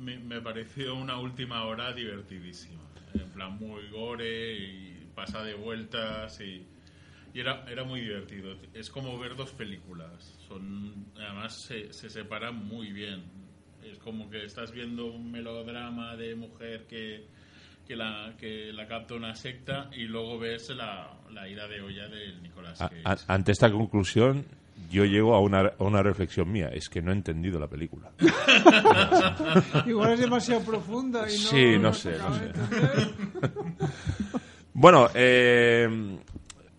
me, 0.00 0.18
me 0.18 0.40
pareció 0.40 0.94
una 0.94 1.18
última 1.18 1.64
hora 1.64 1.92
divertidísima. 1.92 2.82
En 3.14 3.28
plan, 3.30 3.58
muy 3.58 3.88
gore 3.90 4.54
y 4.54 4.95
pasa 5.16 5.42
de 5.42 5.54
vueltas 5.54 6.38
y, 6.40 6.64
y 7.34 7.40
era, 7.40 7.64
era 7.68 7.82
muy 7.82 8.00
divertido. 8.02 8.54
Es 8.74 8.88
como 8.90 9.18
ver 9.18 9.34
dos 9.34 9.50
películas. 9.52 10.38
Son, 10.46 11.06
además, 11.16 11.60
se, 11.66 11.92
se 11.92 12.08
separan 12.08 12.54
muy 12.64 12.92
bien. 12.92 13.24
Es 13.82 13.98
como 13.98 14.30
que 14.30 14.44
estás 14.44 14.70
viendo 14.72 15.06
un 15.06 15.32
melodrama 15.32 16.14
de 16.16 16.34
mujer 16.36 16.86
que, 16.86 17.26
que, 17.86 17.96
la, 17.96 18.34
que 18.38 18.72
la 18.72 18.86
capta 18.86 19.14
una 19.14 19.34
secta 19.34 19.90
y 19.92 20.04
luego 20.04 20.38
ves 20.38 20.68
la, 20.70 21.10
la 21.32 21.48
ira 21.48 21.66
de 21.66 21.80
olla 21.80 22.06
del 22.08 22.42
Nicolás 22.42 22.80
A- 22.82 22.88
Cage. 22.90 23.02
a- 23.04 23.18
ante 23.34 23.52
esta 23.52 23.70
conclusión, 23.72 24.44
yo 24.90 25.04
llego 25.04 25.34
a 25.34 25.40
una, 25.40 25.72
a 25.78 25.84
una 25.84 26.02
reflexión 26.02 26.50
mía. 26.52 26.68
Es 26.72 26.88
que 26.88 27.00
no 27.00 27.10
he 27.12 27.14
entendido 27.14 27.58
la 27.60 27.68
película. 27.68 28.10
Igual 29.86 30.12
es 30.14 30.20
demasiado 30.20 30.62
profunda 30.64 31.20
y 31.30 31.32
no... 31.32 31.48
Sí, 31.48 31.78
no 31.78 31.92
sé, 31.94 32.18
no 32.18 32.34
sé. 32.34 32.52
Bueno, 34.78 35.08
eh, 35.14 35.88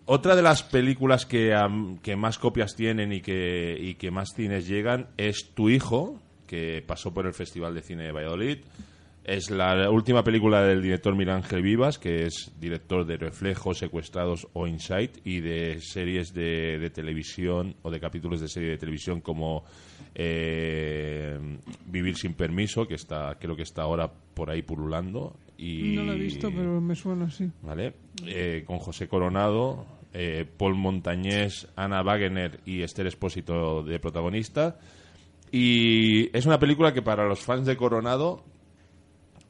otra 0.04 0.36
de 0.36 0.42
las 0.42 0.62
películas 0.62 1.26
que, 1.26 1.52
am, 1.52 1.98
que 1.98 2.14
más 2.14 2.38
copias 2.38 2.76
tienen 2.76 3.12
y 3.12 3.20
que, 3.20 3.76
y 3.76 3.96
que 3.96 4.12
más 4.12 4.34
cines 4.36 4.68
llegan 4.68 5.08
es 5.16 5.50
Tu 5.52 5.68
Hijo, 5.68 6.22
que 6.46 6.80
pasó 6.86 7.12
por 7.12 7.26
el 7.26 7.34
Festival 7.34 7.74
de 7.74 7.82
Cine 7.82 8.04
de 8.04 8.12
Valladolid. 8.12 8.58
Es 9.24 9.50
la 9.50 9.90
última 9.90 10.22
película 10.22 10.62
del 10.62 10.80
director 10.80 11.16
Miguel 11.16 11.60
Vivas, 11.60 11.98
que 11.98 12.26
es 12.26 12.52
director 12.60 13.04
de 13.04 13.16
Reflejos, 13.16 13.78
Secuestrados 13.78 14.46
o 14.52 14.68
Insight, 14.68 15.18
y 15.24 15.40
de 15.40 15.80
series 15.80 16.32
de, 16.32 16.78
de 16.78 16.90
televisión 16.90 17.74
o 17.82 17.90
de 17.90 17.98
capítulos 17.98 18.40
de 18.40 18.46
serie 18.46 18.70
de 18.70 18.78
televisión 18.78 19.20
como 19.20 19.64
eh, 20.14 21.36
Vivir 21.84 22.16
sin 22.16 22.34
permiso, 22.34 22.86
que 22.86 22.94
está 22.94 23.36
creo 23.40 23.56
que 23.56 23.62
está 23.62 23.82
ahora 23.82 24.08
por 24.34 24.50
ahí 24.50 24.62
pululando. 24.62 25.34
Y, 25.58 25.96
No 25.96 26.04
lo 26.04 26.12
he 26.12 26.18
visto, 26.18 26.50
pero 26.50 26.80
me 26.80 26.94
suena 26.94 27.26
así. 27.26 27.50
¿vale? 27.62 27.92
Eh, 28.24 28.62
con 28.64 28.78
José 28.78 29.08
Coronado, 29.08 29.84
eh, 30.14 30.46
Paul 30.56 30.76
Montañés, 30.76 31.66
Ana 31.74 32.02
Wagener 32.02 32.60
y 32.64 32.82
Esther 32.82 33.08
Espósito 33.08 33.82
de 33.82 33.98
protagonista. 33.98 34.78
Y 35.50 36.34
es 36.36 36.46
una 36.46 36.60
película 36.60 36.94
que 36.94 37.02
para 37.02 37.26
los 37.26 37.40
fans 37.40 37.66
de 37.66 37.76
Coronado 37.76 38.44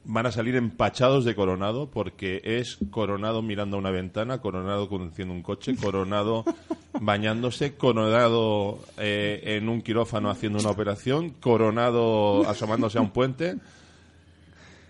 van 0.04 0.24
a 0.24 0.32
salir 0.32 0.56
empachados 0.56 1.26
de 1.26 1.34
Coronado 1.34 1.90
porque 1.90 2.40
es 2.42 2.78
Coronado 2.90 3.42
mirando 3.42 3.76
a 3.76 3.80
una 3.80 3.90
ventana, 3.90 4.40
Coronado 4.40 4.88
conduciendo 4.88 5.34
un 5.34 5.42
coche, 5.42 5.76
Coronado 5.76 6.44
bañándose, 7.00 7.74
Coronado 7.74 8.78
eh, 8.96 9.42
en 9.58 9.68
un 9.68 9.82
quirófano 9.82 10.30
haciendo 10.30 10.58
una 10.60 10.70
operación, 10.70 11.30
Coronado 11.30 12.48
asomándose 12.48 12.96
a 12.96 13.02
un 13.02 13.10
puente 13.10 13.56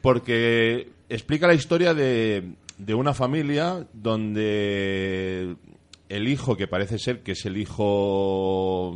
porque 0.00 0.88
explica 1.08 1.46
la 1.46 1.54
historia 1.54 1.94
de, 1.94 2.54
de 2.78 2.94
una 2.94 3.14
familia 3.14 3.86
donde 3.92 5.56
el 6.08 6.28
hijo, 6.28 6.56
que 6.56 6.66
parece 6.66 6.98
ser 6.98 7.22
que 7.22 7.32
es 7.32 7.44
el 7.46 7.56
hijo 7.56 8.94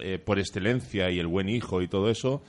eh, 0.00 0.18
por 0.18 0.38
excelencia 0.38 1.10
y 1.10 1.18
el 1.18 1.26
buen 1.26 1.48
hijo 1.48 1.82
y 1.82 1.88
todo 1.88 2.10
eso, 2.10 2.42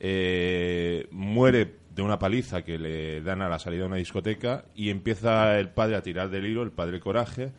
eh, 0.00 1.06
muere 1.10 1.74
de 1.94 2.02
una 2.02 2.18
paliza 2.18 2.62
que 2.62 2.78
le 2.78 3.20
dan 3.20 3.42
a 3.42 3.48
la 3.48 3.58
salida 3.58 3.82
de 3.82 3.88
una 3.88 3.96
discoteca 3.96 4.64
y 4.74 4.90
empieza 4.90 5.58
el 5.58 5.68
padre 5.68 5.96
a 5.96 6.02
tirar 6.02 6.30
del 6.30 6.46
hilo, 6.46 6.62
el 6.62 6.72
padre 6.72 7.00
coraje, 7.00 7.52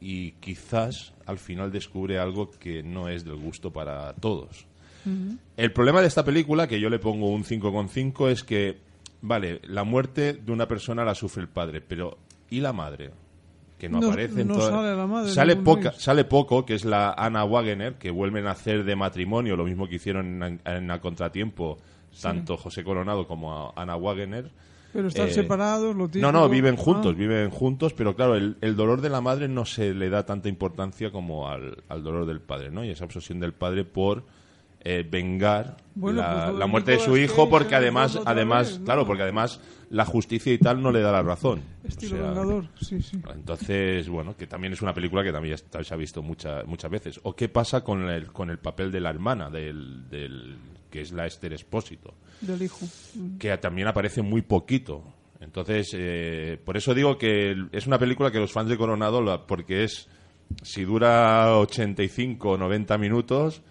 y 0.00 0.32
quizás 0.32 1.14
al 1.24 1.38
final 1.38 1.72
descubre 1.72 2.18
algo 2.18 2.50
que 2.50 2.82
no 2.82 3.08
es 3.08 3.24
del 3.24 3.36
gusto 3.36 3.72
para 3.72 4.12
todos. 4.14 4.66
El 5.56 5.72
problema 5.72 6.00
de 6.00 6.08
esta 6.08 6.24
película, 6.24 6.66
que 6.66 6.80
yo 6.80 6.90
le 6.90 6.98
pongo 6.98 7.30
un 7.30 7.44
5,5, 7.44 8.28
es 8.28 8.42
que, 8.42 8.78
vale, 9.26 9.60
la 9.64 9.84
muerte 9.84 10.34
de 10.34 10.52
una 10.52 10.66
persona 10.68 11.04
la 11.04 11.14
sufre 11.14 11.42
el 11.42 11.48
padre, 11.48 11.80
pero 11.80 12.18
¿y 12.50 12.60
la 12.60 12.72
madre? 12.72 13.10
Que 13.78 13.88
no, 13.88 14.00
No- 14.00 14.08
aparece 14.08 14.44
no 14.44 14.54
toda- 14.54 14.70
sale 14.70 14.96
la 14.96 15.06
madre, 15.06 15.30
Sale, 15.32 15.56
poca, 15.56 15.92
sale 15.92 16.24
poco, 16.24 16.64
que 16.64 16.74
es 16.74 16.84
la 16.84 17.12
Anna 17.12 17.44
Wagener, 17.44 17.94
que 17.96 18.10
vuelven 18.10 18.46
a 18.46 18.52
hacer 18.52 18.84
de 18.84 18.96
matrimonio, 18.96 19.56
lo 19.56 19.64
mismo 19.64 19.86
que 19.88 19.96
hicieron 19.96 20.42
en, 20.42 20.60
en 20.64 20.90
A 20.90 21.00
Contratiempo, 21.00 21.76
tanto 22.22 22.56
José 22.56 22.82
Coronado 22.84 23.26
como 23.26 23.52
a 23.54 23.72
Ana 23.76 23.96
Wagener. 23.96 24.50
Pero 24.94 25.08
están 25.08 25.28
Eh, 25.28 25.32
separados, 25.32 25.94
lo 25.94 26.06
típico. 26.06 26.22
No, 26.22 26.32
no, 26.32 26.48
viven 26.48 26.76
Ah, 26.78 26.82
juntos, 26.82 27.14
viven 27.16 27.50
juntos, 27.50 27.92
pero 27.92 28.16
claro, 28.16 28.34
el, 28.34 28.56
el 28.62 28.76
dolor 28.76 29.02
de 29.02 29.10
la 29.10 29.20
madre 29.20 29.46
no 29.46 29.66
se 29.66 29.92
le 29.92 30.08
da 30.08 30.24
tanta 30.24 30.48
importancia 30.48 31.10
como 31.10 31.48
al, 31.50 31.82
al 31.90 32.02
dolor 32.02 32.24
del 32.24 32.40
padre, 32.40 32.70
¿no? 32.70 32.82
Y 32.82 32.88
esa 32.90 33.04
obsesión 33.04 33.38
del 33.40 33.52
padre 33.52 33.84
por 33.84 34.24
eh, 34.88 35.04
vengar 35.08 35.76
Bueno, 35.96 36.20
la, 36.22 36.46
pues 36.46 36.58
la 36.58 36.66
muerte 36.68 36.90
de 36.92 36.98
su 37.00 37.16
hijo, 37.16 37.48
porque 37.50 37.74
además, 37.74 38.18
además, 38.24 38.68
vez, 38.68 38.78
¿no? 38.78 38.84
claro, 38.84 39.04
porque 39.06 39.22
además 39.24 39.60
la 39.90 40.04
justicia 40.04 40.52
y 40.52 40.58
tal 40.58 40.80
no 40.82 40.92
le 40.92 41.00
da 41.00 41.10
la 41.10 41.22
razón. 41.22 41.60
Estilo 41.82 42.16
O 42.16 42.18
sea, 42.18 42.28
Vengador, 42.28 42.68
sí, 42.80 43.02
sí. 43.02 43.18
entonces, 43.34 44.08
bueno, 44.08 44.36
que 44.36 44.46
también 44.46 44.72
es 44.72 44.82
una 44.82 44.94
película 44.94 45.24
que 45.24 45.32
también 45.32 45.56
ya 45.56 45.82
se 45.84 45.94
ha 45.94 45.96
visto 45.96 46.22
muchas 46.22 46.64
muchas 46.66 46.90
veces. 46.90 47.20
¿O 47.24 47.34
qué 47.34 47.48
pasa 47.48 47.82
con 47.82 48.08
el, 48.08 48.32
con 48.32 48.50
el 48.50 48.58
papel 48.58 48.92
de 48.92 49.00
la 49.00 49.10
hermana, 49.10 49.50
del, 49.50 50.08
del, 50.08 50.56
que 50.90 51.00
es 51.00 51.10
la 51.12 51.26
Esther 51.26 51.52
Espósito? 51.52 52.14
Del 52.40 52.62
hijo. 52.62 52.84
Mm. 53.14 53.38
que 53.38 53.56
también 53.58 53.88
aparece 53.88 54.22
muy 54.22 54.42
poquito. 54.42 55.02
Entonces, 55.40 55.90
eh, 55.94 56.58
por 56.64 56.76
eso 56.76 56.94
digo 56.94 57.18
que 57.18 57.54
es 57.72 57.86
una 57.86 57.98
película 57.98 58.30
que 58.30 58.38
los 58.38 58.52
fans 58.52 58.68
de 58.70 58.76
Coronado, 58.76 59.20
la- 59.22 59.46
porque 59.46 59.84
es, 59.84 60.08
si 60.62 60.84
dura 60.84 61.56
85 61.58 62.50
o 62.52 62.56
90 62.58 62.96
minutos, 62.98 63.62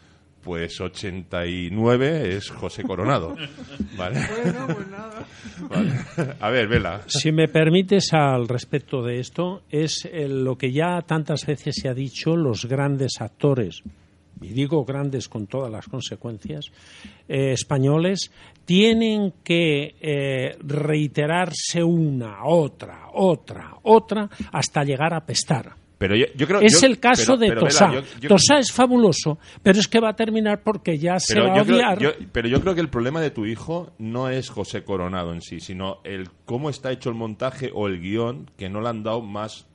pues 0.46 0.80
89 0.80 2.36
es 2.38 2.52
José 2.52 2.84
Coronado. 2.84 3.36
¿Vale? 3.98 4.22
Bueno, 4.44 4.68
pues 4.68 4.88
nada. 4.88 5.26
Vale. 5.70 5.92
A 6.40 6.50
ver, 6.52 6.68
Vela. 6.68 7.02
Si 7.08 7.32
me 7.32 7.48
permites 7.48 8.14
al 8.14 8.48
respecto 8.48 9.02
de 9.02 9.20
esto, 9.20 9.64
es 9.72 10.06
eh, 10.06 10.28
lo 10.30 10.56
que 10.56 10.72
ya 10.72 11.02
tantas 11.02 11.48
veces 11.48 11.76
se 11.82 11.90
ha 11.90 11.96
dicho, 11.96 12.36
los 12.36 12.66
grandes 12.66 13.20
actores, 13.20 13.82
y 14.40 14.50
digo 14.50 14.86
grandes 14.86 15.28
con 15.28 15.48
todas 15.48 15.72
las 15.72 15.88
consecuencias, 15.88 16.72
eh, 17.28 17.54
españoles, 17.54 18.32
tienen 18.66 19.34
que 19.44 19.96
eh, 20.00 20.58
reiterarse 20.60 21.84
una, 21.84 22.46
otra, 22.46 23.08
otra, 23.14 23.78
otra, 23.82 24.30
hasta 24.52 24.84
llegar 24.84 25.16
a 25.16 25.26
pestar. 25.26 25.85
Pero 25.98 26.16
yo, 26.16 26.26
yo 26.36 26.46
creo 26.48 26.60
es 26.62 26.82
yo- 26.82 26.88
el 26.88 27.00
caso 27.00 27.24
pero- 27.36 27.38
de 27.38 27.48
pero, 27.48 27.62
Tosá. 27.62 27.92
Tosá 28.28 28.60
es 28.60 28.72
fabuloso, 28.72 29.40
pero 29.64 29.80
es 29.80 29.88
que 29.88 30.00
va 30.00 30.10
a 30.10 30.16
terminar 30.16 30.62
porque 30.64 30.98
ya 30.98 31.20
se 31.20 31.40
va 31.40 31.58
a 31.60 31.64
creo- 31.64 31.76
odiar. 31.78 32.18
pero 32.32 32.48
yo 32.48 32.60
creo 32.62 32.76
que 32.76 32.82
el 32.82 32.90
problema 32.90 33.22
de 33.22 33.32
tu 33.32 33.46
hijo 33.46 33.92
no 33.98 34.30
es 34.30 34.50
José 34.50 34.84
Coronado 34.84 35.34
en 35.34 35.42
sí, 35.42 35.60
sino 35.60 36.00
el 36.04 36.30
cómo 36.46 36.70
está 36.70 36.92
hecho 36.92 37.10
el 37.10 37.16
montaje 37.16 37.72
o 37.74 37.88
el 37.88 38.02
guion 38.02 38.52
que 38.58 38.70
no 38.70 38.82
le 38.82 38.90
han 38.90 39.04
dado 39.04 39.22
más 39.22 39.68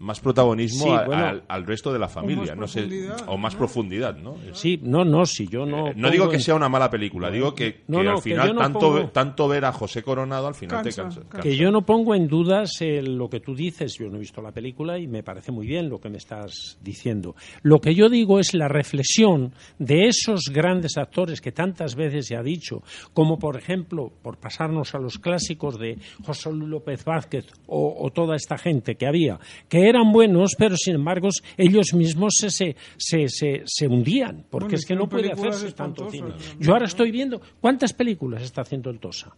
más 0.00 0.20
protagonismo 0.20 0.84
Sí, 0.84 0.90
a- 0.90 1.04
bueno. 1.04 1.24
al, 1.26 1.42
al 1.48 1.66
resto 1.66 1.92
de 1.92 1.98
la 1.98 2.08
familia, 2.08 2.54
no 2.54 2.66
sé, 2.68 2.88
o 3.26 3.36
más 3.36 3.54
¿no? 3.54 3.58
profundidad, 3.58 4.16
¿no? 4.16 4.36
Sí, 4.52 4.78
no, 4.82 5.04
no, 5.04 5.26
si 5.26 5.46
yo 5.48 5.66
no. 5.66 5.88
Eh, 5.88 5.92
no 5.96 6.10
digo 6.10 6.28
que 6.28 6.36
en- 6.36 6.42
sea 6.42 6.54
una 6.54 6.68
mala 6.68 6.88
película, 6.90 7.30
digo 7.30 7.54
que, 7.54 7.82
No, 7.88 7.98
que 7.98 8.04
no, 8.04 8.10
al 8.12 8.22
final 8.22 8.56
tanto, 8.56 8.78
pongo- 8.78 9.10
tanto 9.10 9.48
ver 9.48 9.64
a 9.64 9.72
José 9.72 10.02
Coronado 10.02 10.46
al 10.46 10.54
final 10.54 10.82
Cansa, 10.82 10.90
te 10.90 11.02
cansa. 11.02 11.20
cansa. 11.28 11.40
Que 11.42 11.56
yo 11.56 11.70
no 11.70 11.82
pongo 11.84 12.14
en 12.14 12.28
dudas 12.28 12.70
eh, 12.80 13.02
lo 13.02 13.28
que 13.28 13.40
tú 13.40 13.54
dices, 13.54 13.96
yo 13.98 14.08
no 14.08 14.16
he 14.16 14.20
visto 14.20 14.40
la 14.40 14.52
película 14.52 14.98
y 14.98 15.06
me 15.08 15.22
parece 15.22 15.50
muy 15.52 15.66
bien 15.66 15.88
lo 15.88 16.00
que 16.00 16.08
me 16.08 16.18
estás 16.18 16.78
diciendo. 16.82 17.34
Lo 17.62 17.80
que 17.80 17.94
yo 17.94 18.08
digo 18.08 18.38
es 18.38 18.54
la 18.54 18.68
reflexión 18.68 19.52
de 19.78 20.06
esos 20.08 20.44
grandes 20.52 20.96
actores 20.96 21.40
que 21.40 21.52
tantas 21.52 21.94
veces 21.94 22.26
se 22.26 22.36
ha 22.36 22.42
dicho, 22.42 22.82
como 23.12 23.38
por 23.38 23.56
ejemplo, 23.56 24.12
por 24.22 24.38
pasarnos 24.38 24.94
a 24.94 24.98
los 24.98 25.18
clásicos 25.18 25.78
de 25.78 25.98
José 26.24 26.52
Luis 26.52 26.68
López 26.68 27.04
Vázquez 27.04 27.46
o, 27.66 27.96
o 27.98 28.10
toda 28.10 28.36
esta 28.36 28.58
gente 28.58 28.96
que 28.96 29.06
había, 29.06 29.38
que 29.68 29.87
eran 29.88 30.12
buenos, 30.12 30.54
pero 30.58 30.76
sin 30.76 30.94
embargo 30.96 31.28
ellos 31.56 31.92
mismos 31.94 32.34
se, 32.38 32.50
se, 32.50 32.76
se, 32.96 33.28
se- 33.28 33.62
se 33.64 33.86
hundían, 33.86 34.44
porque 34.50 34.64
Bueno, 34.66 34.76
es 34.78 34.86
que 34.86 34.94
no 34.94 35.08
puede 35.08 35.32
hacerse 35.32 35.72
tanto 35.72 36.10
cine. 36.10 36.30
Yo 36.58 36.72
ahora 36.72 36.86
estoy 36.86 37.10
viendo, 37.10 37.40
¿cuántas 37.60 37.92
películas 37.92 38.42
está 38.42 38.62
haciendo 38.62 38.90
el 38.90 38.98
Tosa? 38.98 39.34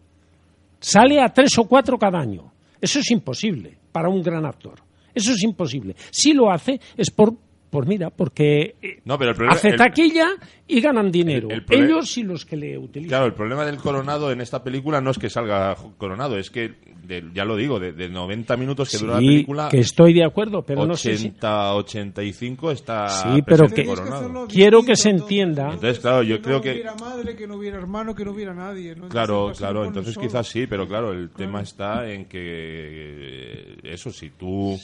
Sale 0.79 1.21
a 1.21 1.29
tres 1.29 1.57
o 1.57 1.65
cuatro 1.65 1.97
cada 1.97 2.19
año. 2.19 2.51
Eso 2.79 2.99
es 2.99 3.11
imposible 3.11 3.77
para 3.91 4.09
un 4.09 4.21
gran 4.23 4.45
actor. 4.45 4.79
Eso 5.13 5.31
es 5.33 5.43
imposible. 5.43 5.95
Si 6.09 6.33
lo 6.33 6.49
hace 6.51 6.79
es 6.97 7.11
por, 7.11 7.35
por 7.71 7.87
mira, 7.87 8.09
porque 8.11 8.75
eh, 8.81 8.99
No, 9.05 9.17
pero 9.17 9.31
el 9.31 9.35
problema- 9.35 9.55
hace 9.55 9.69
el- 9.69 9.77
taquilla 9.77 10.27
y 10.67 10.79
ganan 10.81 11.11
dinero. 11.11 11.47
el 11.49 11.63
problema- 11.65 11.87
Ellos 11.87 12.17
y 12.17 12.23
los 12.23 12.45
que 12.45 12.55
le 12.57 12.77
utilizan. 12.77 13.09
Claro, 13.09 13.25
el 13.25 13.33
problema 13.33 13.65
del 13.65 13.77
Coronado 13.77 14.31
en 14.31 14.41
esta 14.41 14.63
película 14.63 15.01
no 15.01 15.09
es 15.11 15.17
que 15.17 15.29
salga 15.29 15.75
Coronado, 15.97 16.37
es 16.37 16.51
que, 16.51 16.73
de- 17.03 17.23
ya 17.33 17.45
lo 17.45 17.55
digo, 17.55 17.79
de, 17.79 17.93
de 17.93 18.09
90 18.09 18.55
minutos 18.57 18.89
que 18.91 18.97
dura 18.97 19.13
la 19.13 19.19
Sí, 19.19 19.25
película, 19.27 19.69
que 19.69 19.79
estoy 19.79 20.13
de 20.13 20.23
acuerdo, 20.23 20.61
pero 20.63 20.85
no 20.85 20.95
sé 20.95 21.17
si... 21.17 21.27
80, 21.29 21.73
85 21.75 22.71
está 22.71 23.07
Sí, 23.07 23.41
pero 23.45 23.67
que- 23.67 23.85
Coronado. 23.85 24.15
hacerlo 24.17 24.47
Quiero 24.47 24.83
que 24.83 24.95
se 24.95 25.09
entienda. 25.09 25.73
Entonces, 25.73 25.99
claro, 25.99 26.23
yo 26.23 26.35
que 26.37 26.41
creo 26.43 26.57
no 26.57 26.61
que... 26.61 26.71
hubiera 26.73 26.95
madre, 26.95 27.35
que 27.35 27.47
no 27.47 27.55
hubiera 27.55 27.77
hermano, 27.77 28.13
que 28.13 28.25
no 28.25 28.31
hubiera 28.31 28.53
nadie. 28.53 28.95
¿no? 28.95 29.07
Claro, 29.09 29.39
Entonces, 29.43 29.57
claro, 29.59 29.85
entonces 29.85 30.17
quizás 30.17 30.47
sí, 30.47 30.67
pero 30.67 30.87
claro, 30.87 31.11
el 31.13 31.29
tema 31.31 31.61
está 31.61 32.09
en 32.11 32.25
que 32.25 32.39
eh, 32.41 33.77
eso, 33.83 34.11
si 34.11 34.29
tú 34.31 34.77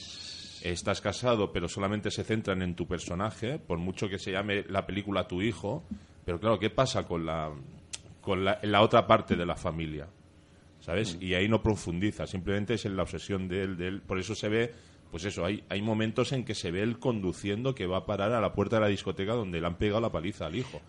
estás 0.71 1.01
casado 1.01 1.51
pero 1.51 1.67
solamente 1.67 2.11
se 2.11 2.23
centran 2.23 2.61
en 2.61 2.75
tu 2.75 2.87
personaje, 2.87 3.59
por 3.59 3.77
mucho 3.77 4.09
que 4.09 4.19
se 4.19 4.31
llame 4.31 4.63
la 4.69 4.85
película 4.85 5.27
Tu 5.27 5.41
hijo, 5.41 5.83
pero 6.25 6.39
claro, 6.39 6.59
¿qué 6.59 6.69
pasa 6.69 7.05
con 7.05 7.25
la 7.25 7.51
con 8.27 8.43
la, 8.43 8.59
la 8.63 8.81
otra 8.81 9.07
parte 9.07 9.37
de 9.37 9.45
la 9.45 9.55
familia. 9.55 10.05
¿Sabes? 10.81 11.17
Y 11.21 11.33
ahí 11.33 11.47
no 11.47 11.63
profundiza, 11.63 12.27
simplemente 12.27 12.73
es 12.73 12.85
en 12.85 12.97
la 12.97 13.03
obsesión 13.03 13.47
de 13.47 13.61
él, 13.63 13.77
de 13.77 13.87
él. 13.87 14.01
Por 14.01 14.19
eso 14.19 14.35
se 14.35 14.49
ve, 14.49 14.73
pues 15.09 15.23
eso, 15.23 15.45
hay, 15.45 15.63
hay 15.69 15.81
momentos 15.81 16.33
en 16.33 16.43
que 16.43 16.53
se 16.53 16.69
ve 16.69 16.81
él 16.81 16.99
conduciendo 16.99 17.73
que 17.73 17.87
va 17.87 17.99
a 17.99 18.05
parar 18.05 18.33
a 18.33 18.41
la 18.41 18.51
puerta 18.51 18.75
de 18.75 18.81
la 18.81 18.87
discoteca 18.89 19.33
donde 19.33 19.61
le 19.61 19.67
han 19.67 19.77
pegado 19.77 20.01
la 20.01 20.11
paliza 20.11 20.45
al 20.45 20.57
hijo. 20.57 20.81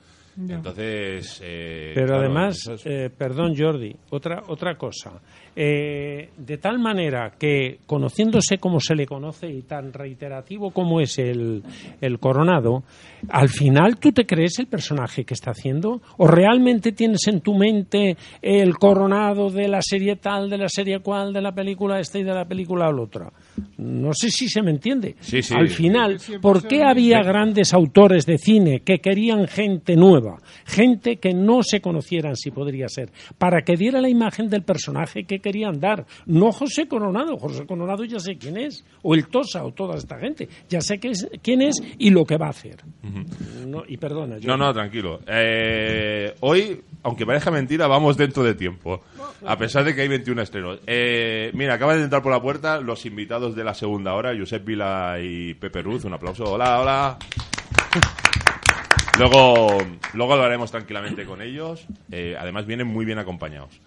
Entonces. 0.48 1.40
eh, 1.42 1.92
Pero 1.94 2.06
claro, 2.08 2.20
además, 2.22 2.56
es- 2.68 2.86
eh, 2.86 3.10
perdón 3.16 3.54
Jordi, 3.56 3.94
otra, 4.10 4.42
otra 4.48 4.76
cosa. 4.76 5.12
Eh, 5.56 6.30
de 6.36 6.58
tal 6.58 6.78
manera 6.78 7.32
que, 7.36 7.80
conociéndose 7.86 8.58
como 8.58 8.78
se 8.78 8.94
le 8.94 9.06
conoce 9.06 9.48
y 9.48 9.62
tan 9.62 9.92
reiterativo 9.92 10.70
como 10.70 11.00
es 11.00 11.18
el, 11.18 11.62
el 12.00 12.18
coronado, 12.20 12.84
al 13.30 13.48
final 13.48 13.96
tú 13.98 14.12
te 14.12 14.24
crees 14.24 14.58
el 14.60 14.68
personaje 14.68 15.24
que 15.24 15.34
está 15.34 15.50
haciendo 15.50 16.00
o 16.18 16.28
realmente 16.28 16.92
tienes 16.92 17.26
en 17.26 17.40
tu 17.40 17.54
mente 17.56 18.16
el 18.40 18.76
coronado 18.78 19.50
de 19.50 19.66
la 19.66 19.80
serie 19.82 20.14
tal, 20.16 20.48
de 20.48 20.58
la 20.58 20.68
serie 20.68 21.00
cual, 21.00 21.32
de 21.32 21.42
la 21.42 21.52
película 21.52 21.98
esta 21.98 22.18
y 22.20 22.22
de 22.22 22.34
la 22.34 22.44
película 22.44 22.90
la 22.92 23.02
otra. 23.02 23.32
No 23.78 24.12
sé 24.14 24.30
si 24.30 24.48
se 24.48 24.62
me 24.62 24.70
entiende. 24.70 25.16
Sí, 25.20 25.42
sí. 25.42 25.54
Al 25.54 25.68
final, 25.68 26.18
¿por 26.40 26.66
qué 26.66 26.82
había 26.82 27.22
grandes 27.22 27.72
autores 27.74 28.26
de 28.26 28.38
cine 28.38 28.80
que 28.80 28.98
querían 28.98 29.46
gente 29.48 29.96
nueva, 29.96 30.38
gente 30.66 31.16
que 31.16 31.32
no 31.34 31.62
se 31.62 31.80
conocieran 31.80 32.36
si 32.36 32.50
podría 32.50 32.88
ser, 32.88 33.10
para 33.38 33.62
que 33.62 33.76
diera 33.76 34.00
la 34.00 34.08
imagen 34.08 34.48
del 34.48 34.62
personaje 34.62 35.24
que 35.24 35.38
querían 35.40 35.80
dar? 35.80 36.06
No 36.26 36.52
José 36.52 36.86
Coronado, 36.88 37.36
José 37.38 37.66
Coronado 37.66 38.04
ya 38.04 38.18
sé 38.18 38.36
quién 38.38 38.56
es, 38.56 38.84
o 39.02 39.14
el 39.14 39.28
Tosa, 39.28 39.64
o 39.64 39.72
toda 39.72 39.96
esta 39.96 40.18
gente, 40.18 40.48
ya 40.68 40.80
sé 40.80 40.98
que 40.98 41.10
es- 41.10 41.28
quién 41.42 41.62
es 41.62 41.82
y 41.98 42.10
lo 42.10 42.24
que 42.24 42.36
va 42.36 42.46
a 42.46 42.50
hacer. 42.50 42.76
No, 43.66 43.82
y 43.86 43.96
perdona, 43.96 44.38
yo 44.38 44.48
No, 44.48 44.56
no, 44.56 44.72
tranquilo. 44.72 45.20
Eh, 45.26 46.34
hoy, 46.40 46.80
aunque 47.02 47.24
parezca 47.26 47.50
mentira, 47.50 47.86
vamos 47.86 48.16
dentro 48.16 48.42
de 48.42 48.54
tiempo. 48.54 49.00
A 49.46 49.56
pesar 49.56 49.84
de 49.84 49.94
que 49.94 50.00
hay 50.02 50.08
21 50.08 50.42
estrenos. 50.42 50.80
Eh, 50.86 51.50
mira, 51.54 51.74
acaban 51.74 51.98
de 51.98 52.04
entrar 52.04 52.22
por 52.22 52.32
la 52.32 52.40
puerta 52.42 52.80
los 52.80 53.06
invitados 53.06 53.47
de 53.54 53.64
la 53.64 53.74
segunda 53.74 54.14
hora, 54.14 54.32
Josep 54.38 54.64
Vila 54.64 55.18
y 55.22 55.54
Pepe 55.54 55.82
Ruz. 55.82 56.04
Un 56.04 56.12
aplauso. 56.14 56.44
Hola, 56.44 56.80
hola. 56.80 57.18
Luego, 59.18 59.78
luego 60.14 60.36
lo 60.36 60.42
haremos 60.44 60.70
tranquilamente 60.70 61.24
con 61.24 61.42
ellos. 61.42 61.86
Eh, 62.12 62.36
además, 62.38 62.66
vienen 62.66 62.86
muy 62.86 63.04
bien 63.04 63.18
acompañados. 63.18 63.80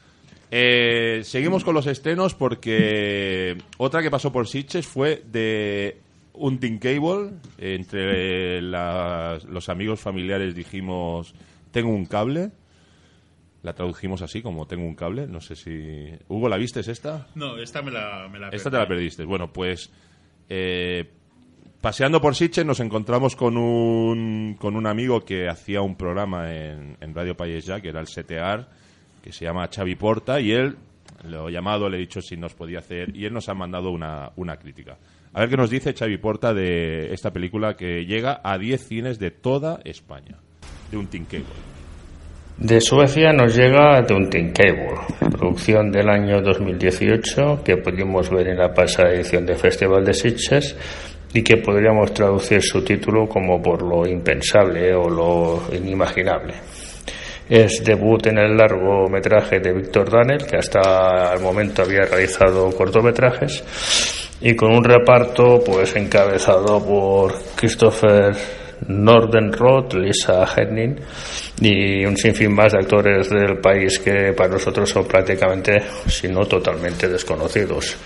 Eh, 0.52 1.22
seguimos 1.24 1.64
con 1.64 1.74
los 1.74 1.88
estrenos 1.88 2.36
porque 2.36 3.58
otra 3.78 4.02
que 4.02 4.12
pasó 4.12 4.34
por 4.34 4.50
Sitges 4.50 4.86
fue 4.86 5.24
de 5.26 6.00
Hunting 6.34 6.80
Cable. 6.80 7.32
Entre 7.58 8.62
las- 8.62 9.46
los 9.46 9.70
amigos 9.70 10.02
familiares 10.02 10.54
dijimos, 10.54 11.34
tengo 11.72 11.90
un 11.92 12.06
cable. 12.06 12.50
La 13.64 13.74
tradujimos 13.74 14.22
así, 14.22 14.42
como 14.42 14.66
tengo 14.66 14.86
un 14.86 14.96
cable. 14.96 15.28
No 15.28 15.40
sé 15.40 15.56
si... 15.56 16.10
Hugo, 16.28 16.50
¿la 16.50 16.58
viste 16.58 16.80
esta? 16.80 17.28
No, 17.36 17.58
esta 17.58 17.82
me 17.82 17.92
la, 17.92 18.28
me 18.28 18.40
la 18.40 18.50
Esta 18.50 18.72
te 18.72 18.78
la 18.78 18.88
perdiste. 18.88 19.24
Bueno, 19.24 19.54
pues 19.54 19.92
eh, 20.50 21.08
paseando 21.80 22.20
por 22.20 22.36
Sitges 22.36 22.66
nos 22.66 22.80
encontramos 22.80 23.36
con 23.36 23.58
un, 23.58 24.56
con 24.60 24.76
un 24.76 24.88
amigo 24.88 25.22
que 25.22 25.48
hacía 25.48 25.82
un 25.82 25.96
programa 25.96 26.54
en, 26.54 26.98
en 27.00 27.14
Radio 27.14 27.38
País 27.38 27.66
Ya, 27.66 27.80
que 27.80 27.90
era 27.90 28.02
el 28.02 28.08
CTR, 28.08 28.68
que 29.24 29.32
se 29.32 29.46
llama 29.46 29.70
Xavi 29.74 29.96
Porta, 29.96 30.40
y 30.40 30.52
él 30.52 30.76
lo 31.24 31.50
he 31.50 31.52
llamado, 31.52 31.88
le 31.90 31.98
he 31.98 32.02
dicho 32.02 32.22
si 32.22 32.38
nos 32.38 32.54
podía 32.54 32.80
hacer, 32.80 33.16
y 33.16 33.26
él 33.26 33.34
nos 33.34 33.48
ha 33.50 33.54
mandado 33.54 33.92
una, 33.92 34.32
una 34.36 34.58
crítica. 34.58 34.98
A 35.34 35.40
ver 35.40 35.50
qué 35.50 35.58
nos 35.58 35.70
dice 35.70 35.94
Xavi 35.94 36.18
Porta 36.18 36.54
de 36.54 37.14
esta 37.14 37.32
película 37.32 37.78
que 37.78 38.06
llega 38.06 38.42
a 38.44 38.58
10 38.58 38.88
cines 38.88 39.20
de 39.20 39.32
toda 39.32 39.80
España, 39.86 40.38
de 40.92 40.98
un 40.98 41.06
Cable. 41.06 41.71
De 42.58 42.80
Suecia 42.80 43.34
nos 43.34 43.56
llega 43.56 44.06
Cable, 44.06 44.94
producción 45.32 45.92
del 45.92 46.10
año 46.10 46.42
2018 46.42 47.64
que 47.64 47.78
pudimos 47.78 48.30
ver 48.30 48.50
en 48.50 48.58
la 48.58 48.74
pasada 48.74 49.14
edición 49.14 49.46
del 49.46 49.58
Festival 49.58 50.06
de 50.06 50.14
Sitges 50.14 50.76
y 51.34 51.42
que 51.42 51.58
podríamos 51.58 52.14
traducir 52.14 52.62
su 52.62 52.84
título 52.84 53.28
como 53.28 53.62
por 53.62 53.82
lo 53.82 54.08
impensable 54.08 54.94
o 54.94 55.10
lo 55.10 55.62
inimaginable. 55.76 56.54
Es 57.50 57.84
debut 57.84 58.28
en 58.28 58.38
el 58.38 58.56
largometraje 58.56 59.60
de 59.60 59.74
Víctor 59.74 60.10
Danel, 60.10 60.46
que 60.46 60.58
hasta 60.58 61.34
el 61.34 61.42
momento 61.42 61.82
había 61.82 62.02
realizado 62.02 62.70
cortometrajes, 62.72 64.38
y 64.40 64.56
con 64.56 64.74
un 64.74 64.84
reparto 64.84 65.62
pues 65.66 65.96
encabezado 65.96 66.84
por 66.86 67.34
Christopher 67.56 68.61
Nordenroth, 68.88 69.94
Lisa 69.94 70.46
Henning 70.56 71.00
y 71.60 72.06
un 72.06 72.18
sinfín 72.18 72.54
más 72.54 72.72
de 72.74 72.80
actores 72.80 73.30
del 73.30 73.60
país 73.60 74.00
que 74.00 74.34
para 74.34 74.50
nosotros 74.50 74.90
son 74.90 75.06
prácticamente, 75.06 75.82
si 76.08 76.28
no 76.28 76.46
totalmente 76.46 77.08
desconocidos. 77.08 77.98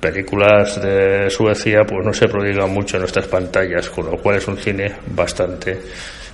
Películas 0.00 0.82
de 0.82 1.30
Suecia 1.30 1.82
pues 1.86 2.04
no 2.04 2.12
se 2.12 2.26
prodigan 2.26 2.70
mucho 2.70 2.96
en 2.96 3.02
nuestras 3.02 3.28
pantallas, 3.28 3.88
con 3.90 4.06
lo 4.06 4.16
cual 4.16 4.36
es 4.36 4.48
un 4.48 4.56
cine 4.56 4.92
bastante 5.14 5.80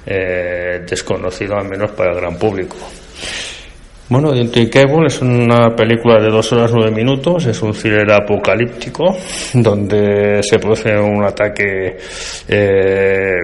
eh, 0.07 0.84
desconocido, 0.89 1.57
al 1.57 1.68
menos 1.68 1.91
para 1.91 2.12
el 2.12 2.16
gran 2.16 2.39
público. 2.39 2.76
Bueno, 4.11 4.30
Hunting 4.30 4.70
Cable 4.70 5.09
es 5.09 5.20
una 5.20 5.76
película 5.76 6.18
de 6.18 6.30
dos 6.30 6.50
horas 6.54 6.72
nueve 6.72 6.90
minutos, 6.90 7.44
es 7.44 7.61
un 7.61 7.72
thriller 7.72 8.11
apocalíptico 8.11 9.14
donde 9.52 10.42
se 10.42 10.59
produce 10.59 10.96
un 10.96 11.22
ataque 11.24 11.98
eh, 12.48 13.36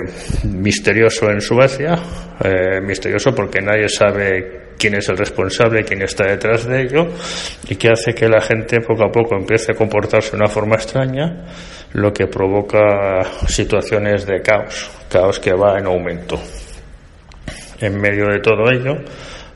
misterioso 0.44 1.30
en 1.30 1.42
Suecia, 1.42 1.98
eh, 2.42 2.80
misterioso 2.80 3.34
porque 3.34 3.60
nadie 3.60 3.90
sabe 3.90 4.72
quién 4.78 4.94
es 4.94 5.06
el 5.10 5.18
responsable, 5.18 5.84
quién 5.84 6.00
está 6.00 6.24
detrás 6.24 6.64
de 6.64 6.80
ello 6.80 7.08
y 7.68 7.76
que 7.76 7.90
hace 7.90 8.14
que 8.14 8.26
la 8.26 8.40
gente 8.40 8.80
poco 8.80 9.04
a 9.04 9.12
poco 9.12 9.36
empiece 9.36 9.72
a 9.72 9.74
comportarse 9.74 10.30
de 10.30 10.38
una 10.38 10.48
forma 10.48 10.76
extraña, 10.76 11.44
lo 11.92 12.10
que 12.10 12.26
provoca 12.26 13.22
situaciones 13.46 14.24
de 14.24 14.40
caos, 14.40 14.90
caos 15.10 15.38
que 15.38 15.52
va 15.52 15.78
en 15.78 15.84
aumento. 15.84 16.40
En 17.82 18.00
medio 18.00 18.28
de 18.28 18.38
todo 18.38 18.70
ello, 18.72 18.94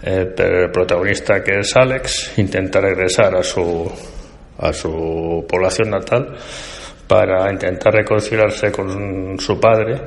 el 0.02 0.70
protagonista 0.70 1.42
que 1.42 1.60
es 1.60 1.76
Alex 1.76 2.38
intenta 2.38 2.80
regresar 2.80 3.34
a 3.36 3.42
su 3.42 3.90
a 4.58 4.72
su 4.72 5.44
población 5.48 5.90
natal 5.90 6.36
para 7.06 7.50
intentar 7.50 7.94
reconciliarse 7.94 8.70
con 8.70 9.38
su 9.38 9.58
padre 9.58 10.02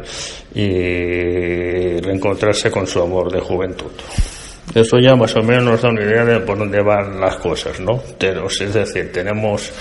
y 0.54 2.00
reencontrarse 2.00 2.70
con 2.70 2.86
su 2.86 3.02
amor 3.02 3.32
de 3.32 3.40
juventud. 3.40 3.92
Eso 4.76 5.00
ya 5.00 5.16
más 5.16 5.36
o 5.36 5.42
menos 5.42 5.64
nos 5.64 5.82
da 5.82 5.90
una 5.90 6.04
idea 6.04 6.24
de 6.24 6.40
por 6.42 6.58
dónde 6.58 6.82
van 6.82 7.20
las 7.20 7.38
cosas, 7.38 7.80
¿no? 7.80 8.00
Pero, 8.20 8.46
es 8.48 8.74
decir, 8.74 9.12
tenemos 9.12 9.72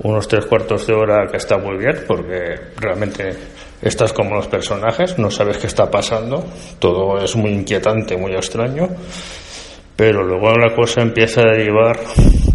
unos 0.00 0.28
tres 0.28 0.46
cuartos 0.46 0.86
de 0.86 0.94
hora 0.94 1.26
que 1.28 1.38
está 1.38 1.58
muy 1.58 1.76
bien 1.76 2.04
porque 2.06 2.54
realmente 2.76 3.36
estás 3.82 4.12
como 4.12 4.36
los 4.36 4.46
personajes, 4.46 5.18
no 5.18 5.30
sabes 5.30 5.58
qué 5.58 5.66
está 5.66 5.90
pasando, 5.90 6.46
todo 6.78 7.18
es 7.22 7.34
muy 7.34 7.50
inquietante, 7.50 8.16
muy 8.16 8.32
extraño, 8.32 8.88
pero 9.98 10.22
luego 10.22 10.56
la 10.56 10.72
cosa 10.76 11.02
empieza 11.02 11.40
a 11.40 11.50
derivar 11.50 11.98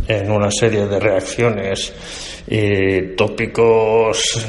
en 0.07 0.31
una 0.31 0.49
serie 0.49 0.85
de 0.87 0.97
reacciones 0.97 1.93
y 2.47 3.17
tópicos 3.17 4.47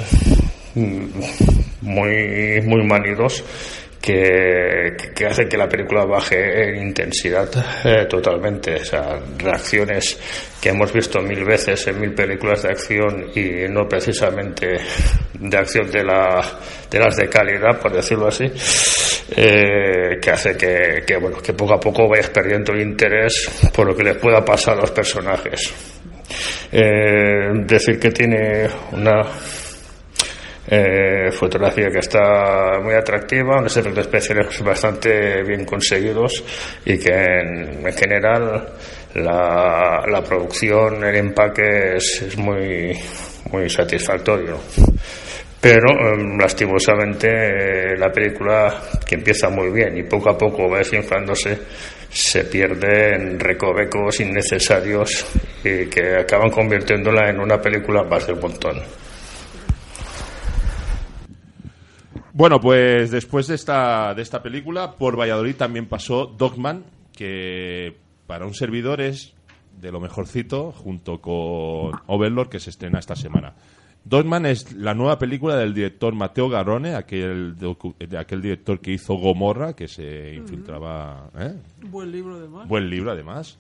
muy, 0.76 2.60
muy 2.62 2.86
manidos 2.86 3.42
que, 4.00 4.96
que 5.12 5.26
hace 5.26 5.48
que 5.48 5.56
la 5.56 5.68
película 5.68 6.04
baje 6.04 6.68
en 6.68 6.86
intensidad 6.86 7.48
eh, 7.84 8.06
totalmente. 8.08 8.76
O 8.76 8.84
sea, 8.84 9.18
reacciones 9.38 10.16
que 10.60 10.68
hemos 10.68 10.92
visto 10.92 11.20
mil 11.20 11.42
veces 11.44 11.84
en 11.88 12.00
mil 12.00 12.14
películas 12.14 12.62
de 12.62 12.68
acción 12.68 13.30
y 13.34 13.68
no 13.68 13.88
precisamente 13.88 14.76
de 15.32 15.56
acción 15.56 15.90
de, 15.90 16.04
la, 16.04 16.60
de 16.88 16.98
las 17.00 17.16
de 17.16 17.28
calidad, 17.28 17.80
por 17.80 17.92
decirlo 17.92 18.28
así, 18.28 18.44
eh, 19.30 20.18
que 20.20 20.30
hace 20.30 20.56
que, 20.56 21.16
bueno, 21.16 21.38
que 21.38 21.52
poco 21.54 21.74
a 21.74 21.80
poco 21.80 22.08
vayas 22.08 22.30
perdiendo 22.30 22.72
el 22.72 22.82
interés 22.82 23.50
por 23.74 23.86
lo 23.86 23.96
que 23.96 24.04
les 24.04 24.16
pueda 24.16 24.44
pasar 24.44 24.76
a 24.76 24.82
los 24.82 24.90
personajes. 24.90 25.72
Eh, 26.70 27.50
decir 27.66 27.98
que 27.98 28.10
tiene 28.10 28.68
una 28.92 29.22
eh, 30.66 31.30
fotografía 31.30 31.90
que 31.90 31.98
está 31.98 32.80
muy 32.82 32.94
atractiva, 32.94 33.58
unos 33.58 33.76
efectos 33.76 34.06
especiales 34.06 34.62
bastante 34.62 35.42
bien 35.42 35.64
conseguidos 35.64 36.42
y 36.84 36.98
que 36.98 37.12
en, 37.12 37.86
en 37.86 37.92
general 37.92 38.72
la, 39.14 40.02
la 40.06 40.22
producción, 40.22 41.04
el 41.04 41.16
empaque 41.16 41.96
es, 41.96 42.22
es 42.22 42.36
muy, 42.36 42.98
muy 43.50 43.68
satisfactorio. 43.68 44.58
Pero 45.64 45.92
eh, 45.92 46.36
lastimosamente 46.38 47.26
eh, 47.26 47.96
la 47.96 48.12
película 48.12 48.82
que 49.06 49.14
empieza 49.14 49.48
muy 49.48 49.70
bien 49.70 49.96
y 49.96 50.02
poco 50.02 50.28
a 50.28 50.36
poco 50.36 50.68
va 50.68 50.76
desinflándose 50.76 51.58
se 52.10 52.44
pierde 52.44 53.14
en 53.14 53.40
recovecos 53.40 54.20
innecesarios 54.20 55.24
y 55.64 55.86
que 55.86 56.16
acaban 56.16 56.50
convirtiéndola 56.50 57.30
en 57.30 57.40
una 57.40 57.62
película 57.62 58.02
más 58.02 58.26
del 58.26 58.38
montón. 58.38 58.76
Bueno, 62.34 62.60
pues 62.60 63.10
después 63.10 63.46
de 63.46 63.54
esta, 63.54 64.12
de 64.12 64.20
esta 64.20 64.42
película, 64.42 64.92
por 64.92 65.18
Valladolid 65.18 65.56
también 65.56 65.86
pasó 65.86 66.26
Dogman, 66.26 66.84
que 67.16 67.96
para 68.26 68.44
un 68.44 68.52
servidor 68.52 69.00
es 69.00 69.32
de 69.80 69.90
lo 69.90 69.98
mejorcito, 69.98 70.72
junto 70.72 71.22
con 71.22 71.92
Overlord, 72.06 72.50
que 72.50 72.60
se 72.60 72.68
estrena 72.68 72.98
esta 72.98 73.16
semana. 73.16 73.54
Dogman 74.04 74.44
es 74.44 74.72
la 74.74 74.92
nueva 74.92 75.18
película 75.18 75.56
del 75.56 75.72
director 75.72 76.14
Mateo 76.14 76.50
Garrone, 76.50 76.94
aquel, 76.94 77.56
de 77.56 78.18
aquel 78.18 78.42
director 78.42 78.78
que 78.78 78.92
hizo 78.92 79.14
Gomorra, 79.14 79.74
que 79.74 79.88
se 79.88 80.34
infiltraba... 80.34 81.30
¿eh? 81.38 81.54
Buen 81.88 82.12
libro, 82.12 82.36
además. 82.36 82.68
Buen 82.68 82.90
libro, 82.90 83.12
además. 83.12 83.58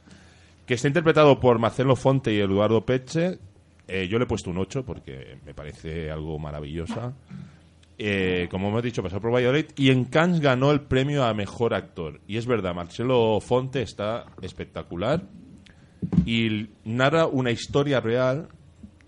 Que 0.66 0.74
está 0.74 0.88
interpretado 0.88 1.40
por 1.40 1.58
Marcelo 1.58 1.96
Fonte 1.96 2.32
y 2.34 2.40
Eduardo 2.40 2.84
Peche. 2.84 3.38
Eh, 3.88 4.06
yo 4.08 4.18
le 4.18 4.24
he 4.24 4.28
puesto 4.28 4.50
un 4.50 4.58
8 4.58 4.84
porque 4.84 5.38
me 5.46 5.54
parece 5.54 6.10
algo 6.10 6.38
maravillosa. 6.38 7.14
Eh, 7.96 8.48
como 8.50 8.68
hemos 8.68 8.82
dicho, 8.82 9.02
pasó 9.02 9.20
por 9.20 9.32
Valladolid. 9.32 9.66
Y 9.76 9.90
en 9.90 10.04
Cannes 10.04 10.40
ganó 10.40 10.72
el 10.72 10.82
premio 10.82 11.24
a 11.24 11.32
Mejor 11.32 11.72
Actor. 11.72 12.20
Y 12.26 12.36
es 12.36 12.46
verdad, 12.46 12.74
Marcelo 12.74 13.40
Fonte 13.40 13.80
está 13.80 14.26
espectacular. 14.42 15.22
Y 16.26 16.68
narra 16.84 17.26
una 17.26 17.50
historia 17.50 18.00
real, 18.00 18.48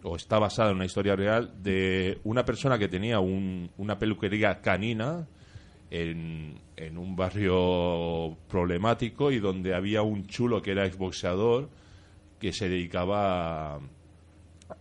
o 0.09 0.15
está 0.15 0.39
basada 0.39 0.71
en 0.71 0.77
una 0.77 0.85
historia 0.85 1.17
real, 1.17 1.53
de 1.63 2.21
una 2.23 2.45
persona 2.45 2.79
que 2.79 2.87
tenía 2.87 3.19
un- 3.19 3.71
una 3.77 3.99
peluquería 3.99 4.61
canina 4.61 5.27
en, 5.91 6.61
un 6.97 7.17
barrio 7.17 8.37
problemático 8.49 9.33
y 9.33 9.39
donde 9.41 9.75
había 9.75 10.03
un 10.03 10.27
chulo 10.27 10.63
que 10.63 10.71
era 10.73 10.87
exboxeador 10.87 11.69
que 12.39 12.53
se 12.53 12.69
dedicaba 12.69 13.81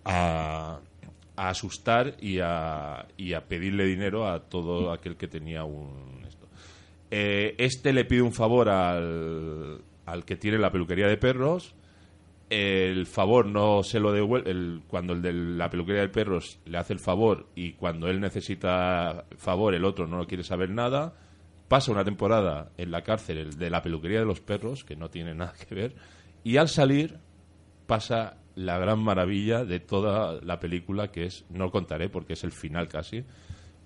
a, 0.03 0.79
asustar 1.35 2.15
y 2.21 2.39
a, 2.41 3.07
y 3.17 3.33
a 3.33 3.45
pedirle 3.45 3.85
dinero 3.85 4.27
a 4.27 4.41
todo 4.41 4.91
aquel 4.91 5.15
que 5.15 5.27
tenía 5.27 5.63
un 5.63 6.23
esto. 6.27 6.47
Eh, 7.11 7.55
este 7.57 7.93
le 7.93 8.05
pide 8.05 8.21
un 8.21 8.33
favor 8.33 8.69
al, 8.69 9.81
al 10.05 10.25
que 10.25 10.35
tiene 10.35 10.57
la 10.57 10.71
peluquería 10.71 11.07
de 11.07 11.17
perros. 11.17 11.75
El 12.49 13.05
favor 13.07 13.47
no 13.47 13.81
se 13.83 13.99
lo 13.99 14.11
devuelve. 14.11 14.51
el- 14.51 14.81
cuando 14.87 15.13
el 15.13 15.21
de 15.21 15.33
la 15.33 15.69
peluquería 15.69 16.01
de 16.01 16.09
perros 16.09 16.59
le 16.65 16.77
hace 16.77 16.93
el 16.93 16.99
favor 16.99 17.47
y 17.55 17.73
cuando 17.73 18.07
él 18.07 18.19
necesita 18.21 19.25
favor, 19.37 19.73
el 19.73 19.83
otro 19.85 20.05
no 20.07 20.25
quiere 20.27 20.43
saber 20.43 20.69
nada. 20.69 21.13
Pasa 21.67 21.91
una 21.91 22.05
temporada 22.05 22.71
en 22.77 22.91
la 22.91 23.01
cárcel 23.01 23.39
el 23.39 23.57
de 23.57 23.71
la 23.71 23.81
peluquería 23.81 24.19
de 24.19 24.25
los 24.25 24.41
perros, 24.41 24.83
que 24.83 24.95
no 24.95 25.09
tiene 25.09 25.33
nada 25.33 25.53
que 25.67 25.73
ver. 25.73 25.95
Y 26.43 26.57
al 26.57 26.69
salir, 26.69 27.17
pasa 27.87 28.37
la 28.53 28.77
gran 28.77 28.99
maravilla 28.99 29.65
de 29.65 29.79
toda 29.79 30.39
la 30.43 30.59
película, 30.59 31.11
que 31.11 31.25
es, 31.25 31.45
no 31.49 31.71
contaré 31.71 32.09
porque 32.09 32.33
es 32.33 32.43
el 32.43 32.51
final 32.51 32.87
casi, 32.87 33.25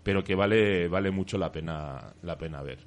pero 0.04 0.24
que 0.26 0.36
vale, 0.36 0.90
vale 0.90 1.10
mucho 1.12 1.38
la 1.38 1.52
pena, 1.54 2.14
la 2.22 2.38
pena 2.38 2.62
ver. 2.62 2.80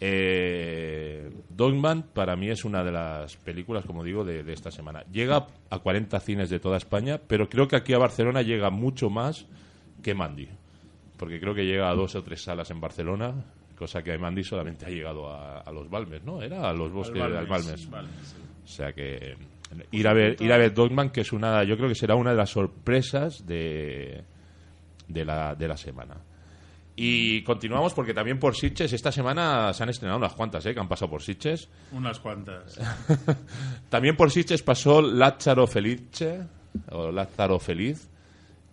Eh, 0.00 1.30
Dogman 1.48 2.02
para 2.02 2.36
mí 2.36 2.50
es 2.50 2.64
una 2.64 2.82
de 2.84 2.92
las 2.92 3.36
películas, 3.36 3.84
como 3.84 4.02
digo, 4.02 4.24
de, 4.24 4.42
de 4.42 4.52
esta 4.52 4.70
semana. 4.70 5.04
Llega 5.12 5.46
a 5.70 5.78
40 5.78 6.18
cines 6.20 6.50
de 6.50 6.60
toda 6.60 6.76
España, 6.76 7.20
pero 7.26 7.48
creo 7.48 7.68
que 7.68 7.76
aquí 7.76 7.92
a 7.94 7.98
Barcelona 7.98 8.42
llega 8.42 8.70
mucho 8.70 9.08
más 9.08 9.46
que 10.02 10.14
Mandy, 10.14 10.48
porque 11.16 11.40
creo 11.40 11.54
que 11.54 11.64
llega 11.64 11.88
a 11.88 11.94
dos 11.94 12.14
o 12.14 12.22
tres 12.22 12.42
salas 12.42 12.70
en 12.70 12.80
Barcelona, 12.80 13.34
cosa 13.76 14.02
que 14.02 14.16
Mandy 14.18 14.44
solamente 14.44 14.86
ha 14.86 14.90
llegado 14.90 15.30
a, 15.30 15.60
a 15.60 15.72
los 15.72 15.88
Balmes, 15.88 16.22
¿no? 16.24 16.42
Era 16.42 16.68
a 16.68 16.72
los 16.72 16.92
bosques, 16.92 17.20
Al 17.22 17.36
al 17.36 17.46
Balmes. 17.46 17.88
O 17.88 18.66
sea 18.66 18.92
que 18.92 19.32
eh, 19.32 19.36
ir 19.92 20.08
a 20.08 20.12
ver 20.12 20.36
ir 20.40 20.52
a 20.52 20.58
ver 20.58 20.74
Dogman 20.74 21.10
que 21.10 21.22
es 21.22 21.32
una 21.32 21.64
yo 21.64 21.76
creo 21.76 21.88
que 21.88 21.94
será 21.94 22.14
una 22.14 22.30
de 22.30 22.36
las 22.36 22.50
sorpresas 22.50 23.46
de 23.46 24.22
de 25.08 25.24
la 25.24 25.54
de 25.54 25.68
la 25.68 25.76
semana. 25.76 26.16
Y 26.96 27.42
continuamos 27.42 27.92
porque 27.92 28.14
también 28.14 28.38
por 28.38 28.54
Sitges 28.54 28.92
esta 28.92 29.10
semana 29.10 29.72
se 29.72 29.82
han 29.82 29.88
estrenado 29.88 30.18
unas 30.18 30.34
cuantas, 30.34 30.64
¿eh? 30.66 30.74
que 30.74 30.80
han 30.80 30.88
pasado 30.88 31.10
por 31.10 31.22
Sitges. 31.22 31.68
Unas 31.90 32.20
cuantas. 32.20 32.78
También 33.88 34.16
por 34.16 34.30
Sitges 34.30 34.62
pasó 34.62 35.02
Lázaro 35.02 35.66
Felice 35.66 36.42
o 36.90 37.10
Lázaro 37.10 37.58
Feliz 37.58 38.08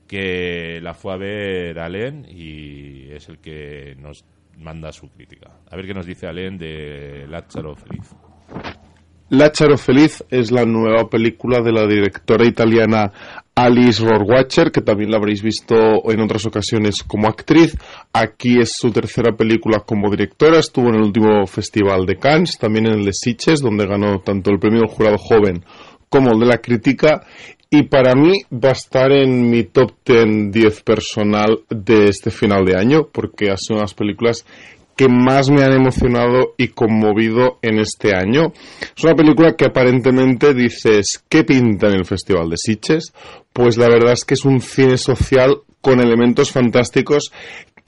que 0.08 0.82
la 0.82 0.94
fue 0.94 1.14
a 1.14 1.18
ver 1.18 1.80
Alen 1.80 2.28
y 2.30 3.10
es 3.12 3.30
el 3.30 3.40
que 3.40 3.96
nos 3.98 4.26
manda 4.58 4.92
su 4.92 5.10
crítica. 5.10 5.50
A 5.70 5.76
ver 5.78 5.88
qué 5.88 5.94
nos 5.94 6.06
dice 6.06 6.28
Alen 6.28 6.58
de 6.58 7.26
Lázaro 7.30 7.76
Feliz. 7.78 8.14
Lázaro 9.30 9.78
Feliz 9.78 10.22
es 10.30 10.52
la 10.52 10.66
nueva 10.66 11.10
película 11.10 11.62
de 11.62 11.72
la 11.72 11.88
directora 11.88 12.46
italiana 12.46 13.14
Alice 13.64 14.04
Rohrwacher, 14.04 14.72
que 14.72 14.82
también 14.82 15.12
la 15.12 15.18
habréis 15.18 15.44
visto 15.44 15.76
en 16.12 16.20
otras 16.20 16.48
ocasiones 16.48 17.04
como 17.04 17.28
actriz. 17.28 17.78
Aquí 18.12 18.60
es 18.60 18.74
su 18.74 18.92
tercera 18.92 19.36
película 19.36 19.82
como 19.86 20.10
directora. 20.10 20.58
Estuvo 20.58 20.90
en 20.90 20.96
el 20.96 21.04
último 21.04 21.46
Festival 21.46 22.08
de 22.08 22.16
Cannes, 22.16 22.58
también 22.58 22.88
en 22.88 22.94
el 22.94 23.06
de 23.06 23.14
Sitges, 23.14 23.62
donde 23.62 23.86
ganó 23.86 24.20
tanto 24.22 24.50
el 24.50 24.58
premio 24.58 24.80
del 24.80 24.90
jurado 24.90 25.20
joven 25.20 25.64
como 26.10 26.32
el 26.32 26.40
de 26.40 26.46
la 26.48 26.58
crítica. 26.58 27.22
Y 27.70 27.84
para 27.84 28.16
mí 28.16 28.42
va 28.52 28.70
a 28.70 28.72
estar 28.72 29.12
en 29.12 29.52
mi 29.52 29.64
top 29.64 29.92
10 30.06 30.52
10 30.52 30.82
personal 30.82 31.60
de 31.70 32.08
este 32.08 32.32
final 32.32 32.66
de 32.66 32.76
año, 32.76 33.10
porque 33.12 33.52
ha 33.52 33.58
sido 33.58 33.76
una 33.76 33.82
de 33.82 33.84
las 33.84 33.94
películas 33.94 34.46
que 35.02 35.10
más 35.10 35.50
me 35.50 35.64
han 35.64 35.74
emocionado 35.74 36.54
y 36.60 36.68
conmovido 36.68 37.58
en 37.64 37.80
este 37.80 38.16
año. 38.16 38.54
Es 38.96 39.04
una 39.04 39.16
película 39.16 39.56
que 39.56 39.66
aparentemente 39.66 40.54
dices, 40.54 41.26
¿qué 41.28 41.44
pinta 41.44 41.88
en 41.88 41.96
el 41.96 42.06
Festival 42.06 42.52
de 42.52 42.58
Sitges? 42.58 43.12
Pues 43.52 43.78
la 43.78 43.90
verdad 43.90 44.14
es 44.14 44.26
que 44.26 44.36
es 44.36 44.46
un 44.46 44.62
cine 44.62 45.00
social 45.00 45.58
con 45.82 46.02
elementos 46.02 46.52
fantásticos 46.52 47.32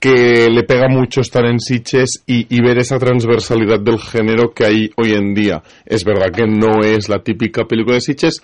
que 0.00 0.48
le 0.50 0.64
pega 0.64 0.88
mucho 0.88 1.20
estar 1.20 1.44
en 1.44 1.60
Sitges 1.60 2.24
y, 2.26 2.60
ver 2.60 2.78
esa 2.78 2.98
transversalidad 2.98 3.78
del 3.78 4.00
género 4.00 4.52
que 4.52 4.64
hay 4.64 4.90
hoy 4.96 5.12
en 5.12 5.34
día. 5.34 5.62
Es 5.86 6.04
verdad 6.04 6.32
que 6.34 6.48
no 6.48 6.80
es 6.82 7.08
la 7.08 7.22
típica 7.22 7.64
película 7.66 7.94
de 7.94 8.00
Sitges, 8.00 8.42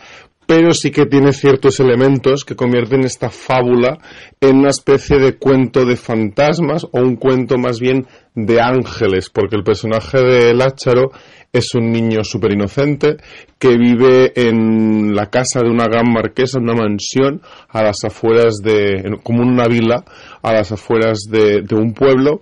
pero 0.51 0.75
sí 0.75 0.91
que 0.91 1.07
tiene 1.07 1.33
ciertos 1.33 1.79
elementos 1.79 2.45
que 2.45 2.57
convierten 2.57 3.05
esta 3.05 3.31
fábula 3.31 3.99
en 4.41 4.57
una 4.57 4.71
especie 4.71 5.21
de 5.21 5.39
cuento 5.39 5.87
de 5.87 5.95
fantasmas 5.95 6.83
o 6.91 6.99
un 6.99 7.15
cuento 7.15 7.57
más 7.57 7.79
bien 7.79 8.09
de 8.35 8.61
ángeles, 8.61 9.31
porque 9.31 9.55
el 9.55 9.63
personaje 9.63 10.21
de 10.21 10.53
Lácharo 10.53 11.13
es 11.53 11.73
un 11.77 11.93
niño 11.93 12.25
súper 12.25 12.55
inocente 12.55 13.19
que 13.61 13.77
vive 13.77 14.33
en 14.35 15.15
la 15.15 15.27
casa 15.27 15.61
de 15.61 15.71
una 15.71 15.85
gran 15.85 16.13
marquesa, 16.13 16.59
en 16.59 16.65
una 16.65 16.83
mansión 16.83 17.43
a 17.69 17.85
las 17.85 18.03
afueras 18.03 18.57
de, 18.57 19.19
como 19.23 19.43
una 19.43 19.69
vila, 19.69 20.05
a 20.43 20.53
las 20.53 20.73
afueras 20.73 21.29
de, 21.31 21.63
de 21.63 21.77
un 21.77 21.95
pueblo, 21.95 22.41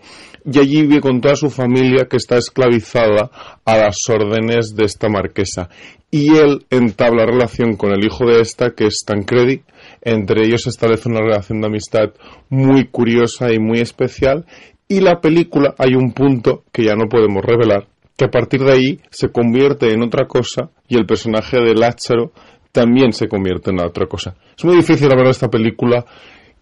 y 0.50 0.58
allí 0.58 0.82
vive 0.82 1.00
con 1.00 1.20
toda 1.20 1.36
su 1.36 1.50
familia 1.50 2.06
que 2.08 2.16
está 2.16 2.38
esclavizada 2.38 3.30
a 3.64 3.76
las 3.76 4.08
órdenes 4.08 4.74
de 4.74 4.84
esta 4.84 5.08
marquesa. 5.08 5.68
Y 6.10 6.36
él 6.36 6.64
entabla 6.70 7.26
relación 7.26 7.76
con 7.76 7.92
el 7.92 8.02
hijo 8.04 8.24
de 8.24 8.40
esta, 8.40 8.70
que 8.70 8.86
es 8.86 9.04
Tancredi. 9.04 9.62
Entre 10.00 10.46
ellos 10.46 10.66
establece 10.66 11.10
una 11.10 11.20
relación 11.20 11.60
de 11.60 11.66
amistad 11.66 12.14
muy 12.48 12.86
curiosa 12.86 13.52
y 13.52 13.58
muy 13.58 13.80
especial. 13.80 14.46
Y 14.88 15.00
la 15.00 15.20
película 15.20 15.74
hay 15.76 15.94
un 15.94 16.12
punto 16.12 16.64
que 16.72 16.84
ya 16.84 16.94
no 16.94 17.08
podemos 17.10 17.44
revelar, 17.44 17.86
que 18.16 18.24
a 18.24 18.30
partir 18.30 18.64
de 18.64 18.72
ahí 18.72 19.00
se 19.10 19.28
convierte 19.28 19.92
en 19.92 20.02
otra 20.02 20.26
cosa 20.26 20.70
y 20.88 20.96
el 20.96 21.04
personaje 21.04 21.58
de 21.58 21.74
Lázaro 21.74 22.32
también 22.72 23.12
se 23.12 23.28
convierte 23.28 23.70
en 23.70 23.80
otra 23.80 24.06
cosa. 24.06 24.34
Es 24.56 24.64
muy 24.64 24.76
difícil 24.76 25.10
hablar 25.10 25.26
de 25.26 25.32
esta 25.32 25.48
película 25.48 26.06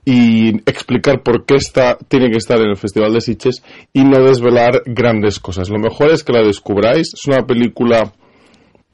y 0.08 0.58
explicar 0.70 1.24
por 1.24 1.44
qué 1.44 1.56
está, 1.56 1.98
tiene 2.08 2.30
que 2.30 2.38
estar 2.38 2.58
en 2.60 2.68
el 2.68 2.76
Festival 2.76 3.12
de 3.12 3.20
Sitges 3.20 3.64
y 3.92 4.04
no 4.04 4.22
desvelar 4.22 4.82
grandes 4.86 5.40
cosas. 5.40 5.68
Lo 5.68 5.80
mejor 5.80 6.12
es 6.12 6.22
que 6.22 6.32
la 6.32 6.42
descubráis. 6.42 7.12
Es 7.12 7.26
una 7.26 7.44
película 7.44 8.12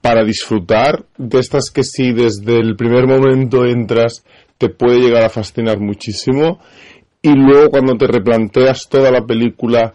para 0.01 0.25
disfrutar, 0.25 1.05
de 1.19 1.39
estas 1.39 1.71
que 1.71 1.85
si 1.85 2.13
desde 2.13 2.59
el 2.59 2.77
primer 2.77 3.07
momento 3.07 3.67
entras 3.67 4.25
te 4.57 4.71
puede 4.71 5.01
llegar 5.01 5.23
a 5.23 5.29
fascinar 5.29 5.79
muchísimo 5.79 6.61
y 7.21 7.35
luego 7.35 7.71
cuando 7.71 7.97
te 7.97 8.07
replanteas 8.07 8.89
toda 8.89 9.11
la 9.11 9.25
película 9.25 9.95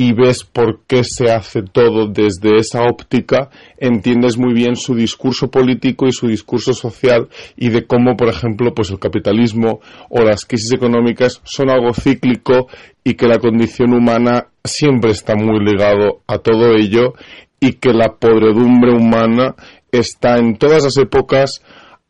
y 0.00 0.12
ves 0.12 0.44
por 0.44 0.82
qué 0.86 1.02
se 1.02 1.28
hace 1.28 1.60
todo 1.60 2.06
desde 2.06 2.56
esa 2.58 2.84
óptica, 2.84 3.50
entiendes 3.78 4.38
muy 4.38 4.54
bien 4.54 4.76
su 4.76 4.94
discurso 4.94 5.50
político 5.50 6.06
y 6.06 6.12
su 6.12 6.28
discurso 6.28 6.72
social 6.72 7.28
y 7.56 7.70
de 7.70 7.84
cómo, 7.84 8.16
por 8.16 8.28
ejemplo, 8.28 8.72
pues 8.72 8.90
el 8.90 9.00
capitalismo 9.00 9.80
o 10.08 10.22
las 10.22 10.44
crisis 10.44 10.70
económicas 10.70 11.40
son 11.42 11.68
algo 11.68 11.92
cíclico 11.94 12.68
y 13.02 13.14
que 13.14 13.26
la 13.26 13.40
condición 13.40 13.92
humana 13.92 14.46
siempre 14.62 15.10
está 15.10 15.34
muy 15.34 15.58
ligado 15.64 16.22
a 16.28 16.38
todo 16.38 16.76
ello 16.76 17.14
y 17.58 17.72
que 17.72 17.92
la 17.92 18.14
podredumbre 18.20 18.92
humana 18.92 19.56
está 19.90 20.38
en 20.38 20.58
todas 20.58 20.84
las 20.84 20.96
épocas, 20.96 21.60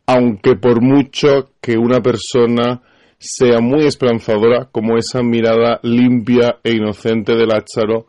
aunque 0.04 0.56
por 0.56 0.82
mucho 0.82 1.52
que 1.62 1.78
una 1.78 2.02
persona 2.02 2.82
sea 3.18 3.60
muy 3.60 3.84
esperanzadora, 3.84 4.68
como 4.70 4.96
esa 4.96 5.22
mirada 5.22 5.80
limpia 5.82 6.58
e 6.62 6.72
inocente 6.72 7.34
de 7.34 7.46
Lázaro, 7.46 8.06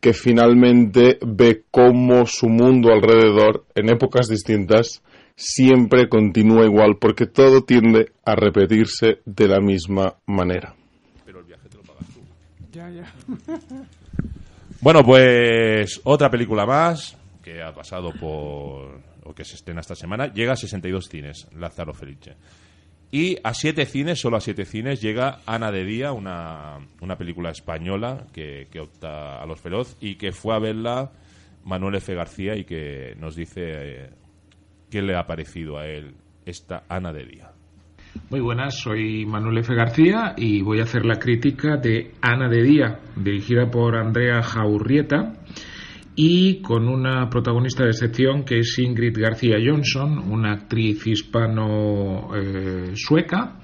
que 0.00 0.12
finalmente 0.12 1.18
ve 1.26 1.64
cómo 1.70 2.26
su 2.26 2.48
mundo 2.48 2.92
alrededor, 2.92 3.64
en 3.74 3.90
épocas 3.90 4.28
distintas, 4.28 5.02
siempre 5.34 6.08
continúa 6.08 6.64
igual, 6.64 6.96
porque 6.98 7.26
todo 7.26 7.62
tiende 7.62 8.12
a 8.24 8.34
repetirse 8.34 9.18
de 9.24 9.48
la 9.48 9.60
misma 9.60 10.14
manera. 10.26 10.74
Pero 11.24 11.40
el 11.40 11.44
viaje 11.44 11.68
te 11.68 11.76
lo 11.76 11.82
pagas 11.82 12.06
tú. 12.14 12.20
Ya, 12.72 12.90
ya. 12.90 13.12
Bueno, 14.80 15.02
pues 15.02 16.00
otra 16.04 16.30
película 16.30 16.66
más 16.66 17.16
que 17.42 17.62
ha 17.62 17.72
pasado 17.72 18.12
por. 18.12 19.00
o 19.24 19.34
que 19.34 19.44
se 19.44 19.56
estrena 19.56 19.80
esta 19.80 19.94
semana. 19.94 20.32
Llega 20.32 20.52
a 20.52 20.56
62 20.56 21.06
cines, 21.08 21.48
Lázaro 21.56 21.94
Felice. 21.94 22.36
Y 23.10 23.36
a 23.44 23.54
siete 23.54 23.86
cines, 23.86 24.20
solo 24.20 24.36
a 24.36 24.40
siete 24.40 24.64
cines, 24.64 25.00
llega 25.00 25.38
Ana 25.46 25.70
de 25.70 25.84
Día, 25.84 26.12
una, 26.12 26.78
una 27.00 27.16
película 27.16 27.50
española 27.50 28.26
que, 28.32 28.66
opta 28.80 29.40
a 29.40 29.46
los 29.46 29.60
feroz 29.60 29.96
y 30.00 30.16
que 30.16 30.32
fue 30.32 30.54
a 30.54 30.58
verla 30.58 31.12
Manuel 31.64 31.96
F. 31.96 32.14
García 32.14 32.56
y 32.56 32.64
que 32.64 33.14
nos 33.18 33.36
dice 33.36 33.62
eh, 33.64 34.10
qué 34.90 35.02
le 35.02 35.16
ha 35.16 35.26
parecido 35.26 35.78
a 35.78 35.86
él 35.86 36.14
esta 36.44 36.84
Ana 36.88 37.12
de 37.12 37.24
Día. 37.24 37.52
Muy 38.30 38.40
buenas, 38.40 38.78
soy 38.80 39.24
Manuel 39.24 39.58
F. 39.58 39.74
García 39.74 40.34
y 40.36 40.62
voy 40.62 40.80
a 40.80 40.84
hacer 40.84 41.04
la 41.04 41.18
crítica 41.18 41.76
de 41.76 42.12
Ana 42.20 42.48
de 42.48 42.62
Día, 42.62 43.00
dirigida 43.14 43.70
por 43.70 43.96
Andrea 43.96 44.42
Jaurrieta 44.42 45.32
y 46.16 46.60
con 46.62 46.88
una 46.88 47.28
protagonista 47.28 47.84
de 47.84 47.90
excepción 47.90 48.44
que 48.44 48.60
es 48.60 48.78
Ingrid 48.78 49.18
García 49.18 49.56
Johnson, 49.64 50.18
una 50.30 50.52
actriz 50.52 51.06
hispano-sueca. 51.06 53.60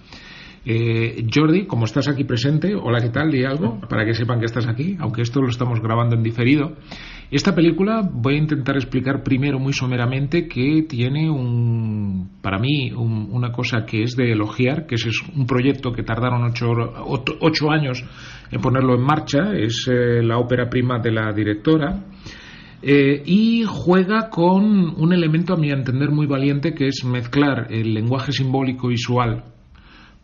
Eh, 0.64 1.26
Jordi, 1.34 1.66
como 1.66 1.86
estás 1.86 2.06
aquí 2.06 2.22
presente, 2.22 2.76
hola, 2.76 3.00
¿qué 3.00 3.08
tal? 3.08 3.32
Di 3.32 3.42
algo 3.44 3.80
para 3.88 4.04
que 4.04 4.14
sepan 4.14 4.38
que 4.38 4.44
estás 4.46 4.68
aquí, 4.68 4.96
aunque 5.00 5.22
esto 5.22 5.40
lo 5.40 5.48
estamos 5.48 5.80
grabando 5.80 6.14
en 6.14 6.22
diferido. 6.22 6.76
Esta 7.32 7.52
película 7.52 8.08
voy 8.08 8.34
a 8.34 8.38
intentar 8.38 8.76
explicar 8.76 9.24
primero 9.24 9.58
muy 9.58 9.72
someramente 9.72 10.46
que 10.46 10.84
tiene 10.88 11.28
un, 11.30 12.30
para 12.42 12.60
mí 12.60 12.92
un- 12.92 13.28
una 13.32 13.50
cosa 13.50 13.84
que 13.84 14.04
es 14.04 14.14
de 14.14 14.30
elogiar, 14.32 14.86
que 14.86 14.94
es, 14.94 15.04
un 15.34 15.46
proyecto 15.46 15.90
que 15.90 16.04
tardaron 16.04 16.44
ocho, 16.44 16.66
ocho- 17.06 17.38
ocho 17.40 17.72
años 17.72 18.04
en 18.52 18.60
ponerlo 18.60 18.94
en 18.94 19.02
marcha, 19.02 19.52
es 19.56 19.88
eh, 19.90 20.22
la 20.22 20.38
ópera 20.38 20.70
prima 20.70 21.00
de 21.00 21.10
la 21.10 21.32
directora. 21.32 22.04
Eh, 22.84 23.22
y 23.24 23.62
juega 23.64 24.28
con 24.28 25.00
un 25.00 25.12
elemento, 25.12 25.54
a 25.54 25.56
mi 25.56 25.70
entender, 25.70 26.10
muy 26.10 26.26
valiente, 26.26 26.74
que 26.74 26.88
es 26.88 27.04
mezclar 27.04 27.68
el 27.70 27.94
lenguaje 27.94 28.32
simbólico 28.32 28.88
visual 28.88 29.44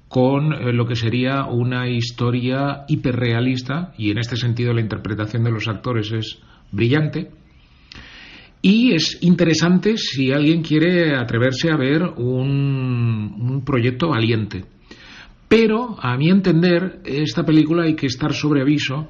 con 0.09 0.53
eh, 0.53 0.73
lo 0.73 0.87
que 0.87 0.97
sería 0.97 1.45
una 1.45 1.89
historia 1.89 2.85
hiperrealista, 2.89 3.93
y 3.97 4.11
en 4.11 4.19
este 4.19 4.37
sentido 4.37 4.73
la 4.73 4.81
interpretación 4.81 5.45
de 5.45 5.53
los 5.53 5.69
actores 5.69 6.11
es 6.11 6.41
brillante. 6.73 7.31
Y 8.61 8.93
es 8.93 9.19
interesante 9.23 9.97
si 9.97 10.33
alguien 10.33 10.63
quiere 10.63 11.15
atreverse 11.15 11.71
a 11.71 11.77
ver 11.77 12.03
un, 12.03 13.37
un 13.39 13.65
proyecto 13.65 14.09
valiente. 14.09 14.65
Pero, 15.47 15.97
a 16.01 16.17
mi 16.17 16.29
entender, 16.29 17.01
esta 17.05 17.45
película 17.45 17.85
hay 17.85 17.95
que 17.95 18.07
estar 18.07 18.33
sobre 18.33 18.63
aviso 18.63 19.09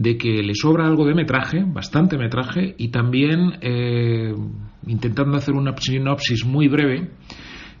de 0.00 0.16
que 0.16 0.42
le 0.42 0.54
sobra 0.54 0.86
algo 0.86 1.04
de 1.04 1.14
metraje, 1.14 1.62
bastante 1.62 2.16
metraje, 2.16 2.74
y 2.78 2.88
también 2.88 3.58
eh, 3.60 4.32
intentando 4.86 5.36
hacer 5.36 5.52
una 5.52 5.76
sinopsis 5.76 6.46
muy 6.46 6.68
breve, 6.68 7.10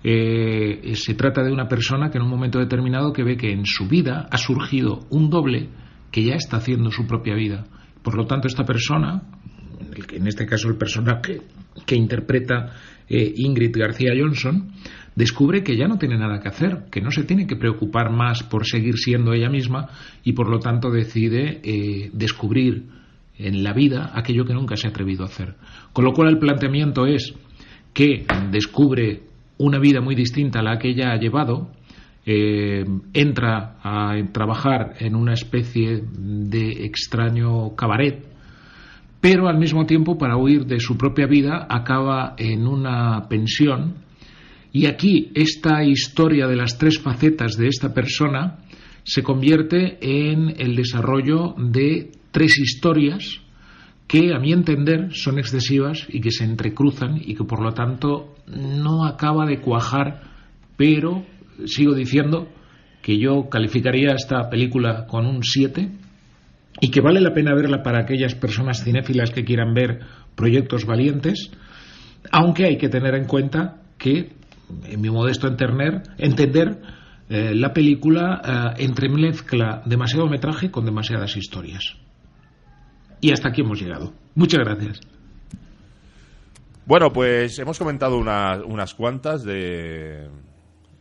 eh, 0.04 0.92
se 0.96 1.14
trata 1.14 1.42
de 1.42 1.50
una 1.50 1.66
persona 1.66 2.10
que 2.10 2.18
en 2.18 2.24
un 2.24 2.30
momento 2.30 2.58
determinado 2.58 3.14
que 3.14 3.24
ve 3.24 3.38
que 3.38 3.50
en 3.50 3.64
su 3.64 3.88
vida 3.88 4.28
ha 4.30 4.36
surgido 4.36 5.06
un 5.08 5.30
doble 5.30 5.70
que 6.10 6.22
ya 6.22 6.34
está 6.34 6.58
haciendo 6.58 6.90
su 6.90 7.06
propia 7.06 7.34
vida. 7.34 7.64
Por 8.02 8.18
lo 8.18 8.26
tanto, 8.26 8.48
esta 8.48 8.66
persona, 8.66 9.22
en 10.12 10.26
este 10.26 10.44
caso 10.44 10.68
el 10.68 10.76
personaje 10.76 11.40
que 11.86 11.96
interpreta 11.96 12.74
eh, 13.08 13.32
Ingrid 13.34 13.74
García 13.74 14.12
Johnson, 14.14 14.72
descubre 15.14 15.62
que 15.62 15.76
ya 15.76 15.88
no 15.88 15.98
tiene 15.98 16.16
nada 16.16 16.40
que 16.40 16.48
hacer, 16.48 16.86
que 16.90 17.00
no 17.00 17.10
se 17.10 17.24
tiene 17.24 17.46
que 17.46 17.56
preocupar 17.56 18.10
más 18.10 18.42
por 18.42 18.66
seguir 18.66 18.96
siendo 18.96 19.32
ella 19.32 19.48
misma 19.48 19.88
y 20.24 20.32
por 20.32 20.48
lo 20.48 20.58
tanto 20.58 20.90
decide 20.90 21.60
eh, 21.62 22.10
descubrir 22.12 22.86
en 23.38 23.64
la 23.64 23.72
vida 23.72 24.12
aquello 24.14 24.44
que 24.44 24.54
nunca 24.54 24.76
se 24.76 24.86
ha 24.86 24.90
atrevido 24.90 25.24
a 25.24 25.28
hacer. 25.28 25.54
Con 25.92 26.04
lo 26.04 26.12
cual 26.12 26.28
el 26.28 26.38
planteamiento 26.38 27.06
es 27.06 27.34
que 27.92 28.26
descubre 28.50 29.22
una 29.58 29.78
vida 29.78 30.00
muy 30.00 30.14
distinta 30.14 30.60
a 30.60 30.62
la 30.62 30.78
que 30.78 30.90
ella 30.90 31.12
ha 31.12 31.18
llevado, 31.18 31.70
eh, 32.24 32.84
entra 33.14 33.76
a 33.82 34.14
trabajar 34.32 34.94
en 35.00 35.14
una 35.14 35.32
especie 35.32 36.02
de 36.12 36.84
extraño 36.84 37.74
cabaret, 37.74 38.26
pero 39.20 39.48
al 39.48 39.58
mismo 39.58 39.84
tiempo 39.86 40.16
para 40.16 40.36
huir 40.36 40.66
de 40.66 40.80
su 40.80 40.96
propia 40.96 41.26
vida 41.26 41.66
acaba 41.68 42.34
en 42.38 42.66
una 42.66 43.28
pensión 43.28 43.96
y 44.72 44.86
aquí 44.86 45.30
esta 45.34 45.82
historia 45.84 46.46
de 46.46 46.56
las 46.56 46.78
tres 46.78 46.98
facetas 46.98 47.56
de 47.56 47.68
esta 47.68 47.92
persona 47.92 48.58
se 49.04 49.22
convierte 49.22 49.98
en 50.00 50.54
el 50.58 50.76
desarrollo 50.76 51.54
de 51.58 52.12
tres 52.30 52.58
historias 52.58 53.40
que 54.06 54.34
a 54.34 54.38
mi 54.38 54.52
entender 54.52 55.10
son 55.12 55.38
excesivas 55.38 56.06
y 56.08 56.20
que 56.20 56.30
se 56.30 56.44
entrecruzan 56.44 57.20
y 57.24 57.34
que 57.34 57.44
por 57.44 57.62
lo 57.62 57.72
tanto 57.72 58.34
no 58.46 59.04
acaba 59.04 59.46
de 59.46 59.60
cuajar, 59.60 60.22
pero 60.76 61.24
sigo 61.64 61.94
diciendo 61.94 62.48
que 63.02 63.18
yo 63.18 63.48
calificaría 63.48 64.12
esta 64.14 64.50
película 64.50 65.06
con 65.06 65.26
un 65.26 65.42
7 65.42 65.90
y 66.80 66.90
que 66.90 67.00
vale 67.00 67.20
la 67.20 67.32
pena 67.32 67.54
verla 67.54 67.82
para 67.82 68.00
aquellas 68.00 68.34
personas 68.34 68.82
cinéfilas 68.82 69.30
que 69.30 69.44
quieran 69.44 69.74
ver 69.74 70.00
proyectos 70.34 70.86
valientes, 70.86 71.50
aunque 72.32 72.64
hay 72.64 72.78
que 72.78 72.88
tener 72.88 73.14
en 73.14 73.26
cuenta 73.26 73.82
que, 73.98 74.32
en 74.84 75.00
mi 75.00 75.10
modesto 75.10 75.46
entender, 75.48 76.02
entender 76.18 76.80
eh, 77.28 77.54
la 77.54 77.72
película 77.72 78.74
eh, 78.76 78.84
entremezcla 78.84 79.82
demasiado 79.86 80.26
metraje 80.28 80.70
con 80.70 80.84
demasiadas 80.84 81.36
historias. 81.36 81.96
Y 83.20 83.32
hasta 83.32 83.48
aquí 83.50 83.60
hemos 83.60 83.80
llegado. 83.80 84.12
Muchas 84.34 84.60
gracias. 84.60 85.00
Bueno, 86.86 87.12
pues 87.12 87.58
hemos 87.58 87.78
comentado 87.78 88.18
una- 88.18 88.60
unas 88.64 88.94
cuantas 88.94 89.44
de, 89.44 90.28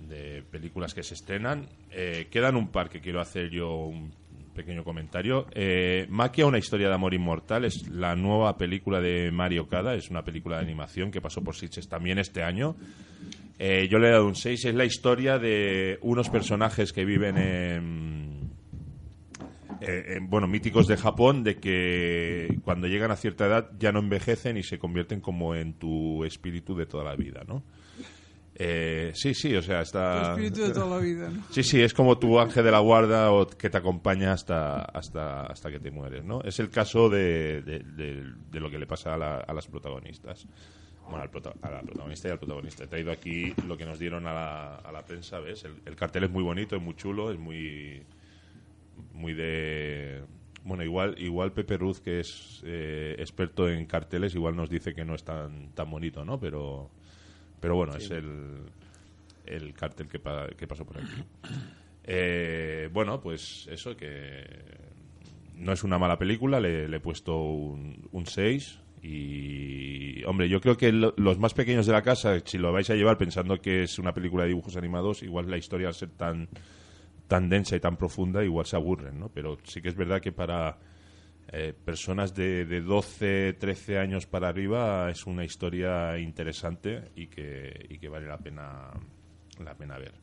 de 0.07 0.43
películas 0.51 0.93
que 0.93 1.01
se 1.03 1.13
estrenan. 1.15 1.67
Eh, 1.91 2.27
quedan 2.29 2.55
un 2.55 2.67
par 2.67 2.89
que 2.89 2.99
quiero 3.01 3.21
hacer 3.21 3.49
yo 3.49 3.73
un 3.85 4.11
pequeño 4.53 4.83
comentario. 4.83 5.47
Eh, 5.53 6.05
Maquia, 6.09 6.45
una 6.45 6.57
historia 6.57 6.89
de 6.89 6.93
amor 6.93 7.13
inmortal, 7.13 7.63
es 7.65 7.87
la 7.87 8.15
nueva 8.15 8.57
película 8.57 8.99
de 8.99 9.31
Mario 9.31 9.67
Kada, 9.69 9.95
es 9.95 10.09
una 10.11 10.23
película 10.23 10.57
de 10.57 10.63
animación 10.63 11.11
que 11.11 11.21
pasó 11.21 11.41
por 11.41 11.55
Sitges 11.55 11.87
también 11.87 12.19
este 12.19 12.43
año. 12.43 12.75
Eh, 13.61 13.87
yo 13.89 13.99
le 13.99 14.07
he 14.07 14.11
dado 14.11 14.25
un 14.25 14.35
6, 14.35 14.65
es 14.65 14.73
la 14.75 14.85
historia 14.85 15.37
de 15.37 15.99
unos 16.01 16.29
personajes 16.29 16.93
que 16.93 17.03
viven 17.03 17.37
en, 17.37 18.49
eh, 19.81 20.15
en, 20.15 20.29
bueno, 20.29 20.47
míticos 20.47 20.87
de 20.87 20.95
Japón, 20.95 21.43
de 21.43 21.59
que 21.59 22.59
cuando 22.63 22.87
llegan 22.87 23.11
a 23.11 23.17
cierta 23.17 23.45
edad 23.47 23.69
ya 23.77 23.91
no 23.91 23.99
envejecen 23.99 24.55
y 24.57 24.63
se 24.63 24.79
convierten 24.79 25.19
como 25.19 25.55
en 25.55 25.73
tu 25.73 26.23
espíritu 26.23 26.73
de 26.75 26.85
toda 26.85 27.03
la 27.03 27.15
vida, 27.15 27.43
¿no? 27.47 27.63
Eh, 28.61 29.11
sí, 29.13 29.33
sí, 29.33 29.55
o 29.55 29.61
sea, 29.61 29.81
está... 29.81 30.33
Tu 30.35 30.41
espíritu 30.41 30.61
de 30.67 30.73
toda 30.73 30.97
la 30.97 31.01
vida, 31.01 31.29
¿no? 31.29 31.43
Sí, 31.49 31.63
sí, 31.63 31.81
es 31.81 31.93
como 31.93 32.17
tu 32.17 32.39
ángel 32.39 32.63
de 32.65 32.71
la 32.71 32.79
guarda 32.79 33.31
o 33.31 33.47
que 33.47 33.69
te 33.69 33.77
acompaña 33.77 34.33
hasta, 34.33 34.81
hasta, 34.81 35.43
hasta 35.43 35.69
que 35.71 35.79
te 35.79 35.91
mueres, 35.91 36.25
¿no? 36.25 36.41
Es 36.43 36.59
el 36.59 36.69
caso 36.69 37.09
de, 37.09 37.61
de- 37.61 37.79
de- 37.79 38.23
de 38.51 38.59
lo 38.59 38.69
que 38.69 38.77
le 38.77 38.85
pasa 38.87 39.13
a, 39.13 39.17
la- 39.17 39.37
a 39.39 39.53
las 39.53 39.67
protagonistas. 39.67 40.45
Bueno, 41.09 41.23
al 41.23 41.29
prota- 41.29 41.53
a 41.61 41.69
la 41.71 41.81
protagonista 41.81 42.27
y 42.27 42.31
al 42.31 42.39
protagonista. 42.39 42.83
He 42.83 42.87
traído 42.87 43.11
aquí 43.11 43.53
lo 43.67 43.75
que 43.77 43.85
nos 43.85 43.97
dieron 43.99 44.27
a 44.27 44.33
la, 44.33 44.75
a 44.75 44.91
la 44.91 45.03
prensa, 45.03 45.39
¿ves? 45.39 45.63
El, 45.65 45.73
el 45.85 45.95
cartel 45.95 46.23
es 46.25 46.29
muy 46.29 46.43
bonito, 46.43 46.75
es 46.75 46.81
muy 46.81 46.95
chulo, 46.95 47.31
es 47.31 47.39
muy 47.39 48.03
muy 49.13 49.33
de 49.33 50.21
bueno 50.63 50.83
igual 50.83 51.15
igual 51.19 51.53
Pepe 51.53 51.77
Ruz 51.77 52.01
que 52.01 52.19
es 52.19 52.61
eh, 52.65 53.15
experto 53.17 53.69
en 53.69 53.85
carteles 53.85 54.35
igual 54.35 54.55
nos 54.57 54.69
dice 54.69 54.93
que 54.93 55.05
no 55.05 55.15
es 55.15 55.23
tan 55.23 55.69
tan 55.73 55.89
bonito 55.89 56.25
no 56.25 56.37
pero 56.37 56.89
pero 57.61 57.75
bueno 57.75 57.95
es 57.95 58.11
el 58.11 58.59
el 59.45 59.73
cartel 59.73 60.07
que, 60.09 60.19
pa- 60.19 60.49
que 60.49 60.67
pasó 60.67 60.85
por 60.85 60.97
aquí 60.97 61.23
Eh, 62.03 62.89
bueno 62.91 63.21
pues 63.21 63.67
eso 63.71 63.95
que 63.95 64.43
no 65.55 65.71
es 65.71 65.83
una 65.85 65.97
mala 65.97 66.17
película 66.19 66.59
le, 66.59 66.87
le 66.89 66.97
he 66.97 67.01
puesto 67.01 67.37
un, 67.41 68.05
un 68.11 68.25
6 68.25 68.79
y 69.01 70.23
hombre 70.25 70.49
yo 70.49 70.59
creo 70.61 70.75
que 70.77 70.91
lo- 70.91 71.13
los 71.17 71.39
más 71.39 71.53
pequeños 71.53 71.85
de 71.85 71.93
la 71.93 72.01
casa 72.01 72.39
si 72.45 72.57
lo 72.57 72.71
vais 72.73 72.89
a 72.89 72.95
llevar 72.95 73.17
pensando 73.17 73.57
que 73.61 73.83
es 73.83 73.97
una 73.99 74.13
película 74.13 74.43
de 74.43 74.49
dibujos 74.49 74.75
animados 74.77 75.23
igual 75.23 75.49
la 75.49 75.57
historia 75.57 75.87
al 75.87 75.93
ser 75.93 76.09
tan 76.09 76.47
tan 77.27 77.47
densa 77.47 77.75
y 77.75 77.79
tan 77.79 77.95
profunda, 77.95 78.43
igual 78.43 78.65
se 78.65 78.75
aburren, 78.75 79.19
¿no? 79.19 79.29
Pero 79.29 79.59
sí 79.63 79.83
que 79.83 79.89
es 79.89 79.95
verdad 79.95 80.19
que 80.19 80.31
para 80.31 80.79
eh, 81.51 81.73
personas 81.85 82.33
de, 82.33 82.65
de 82.65 82.81
12, 82.81 83.53
13 83.53 83.99
años 83.99 84.25
para 84.25 84.47
arriba 84.49 85.11
es 85.11 85.27
una 85.27 85.45
historia 85.45 86.17
interesante 86.17 87.03
y 87.15 87.27
que, 87.27 87.85
y 87.87 87.99
que 87.99 88.09
vale 88.09 88.25
la 88.25 88.39
pena, 88.39 88.89
la 89.63 89.75
pena 89.75 89.99
ver. 89.99 90.13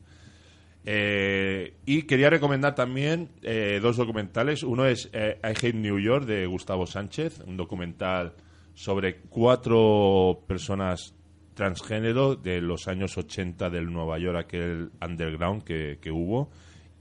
Eh, 0.85 1.75
y 1.85 2.03
quería 2.03 2.29
recomendar 2.29 2.75
también 2.75 3.29
eh, 3.41 3.79
dos 3.81 3.97
documentales. 3.97 4.63
Uno 4.63 4.85
es 4.85 5.09
eh, 5.13 5.39
I 5.43 5.47
Hate 5.47 5.73
New 5.75 5.99
York 5.99 6.25
de 6.25 6.45
Gustavo 6.45 6.85
Sánchez, 6.85 7.41
un 7.45 7.57
documental 7.57 8.33
sobre 8.77 9.21
cuatro 9.21 10.43
personas 10.47 11.15
transgénero 11.55 12.35
de 12.35 12.61
los 12.61 12.87
años 12.87 13.17
80 13.17 13.71
del 13.71 13.91
Nueva 13.91 14.19
York, 14.19 14.37
aquel 14.37 14.91
underground 15.03 15.63
que, 15.63 15.97
que 15.99 16.11
hubo. 16.11 16.51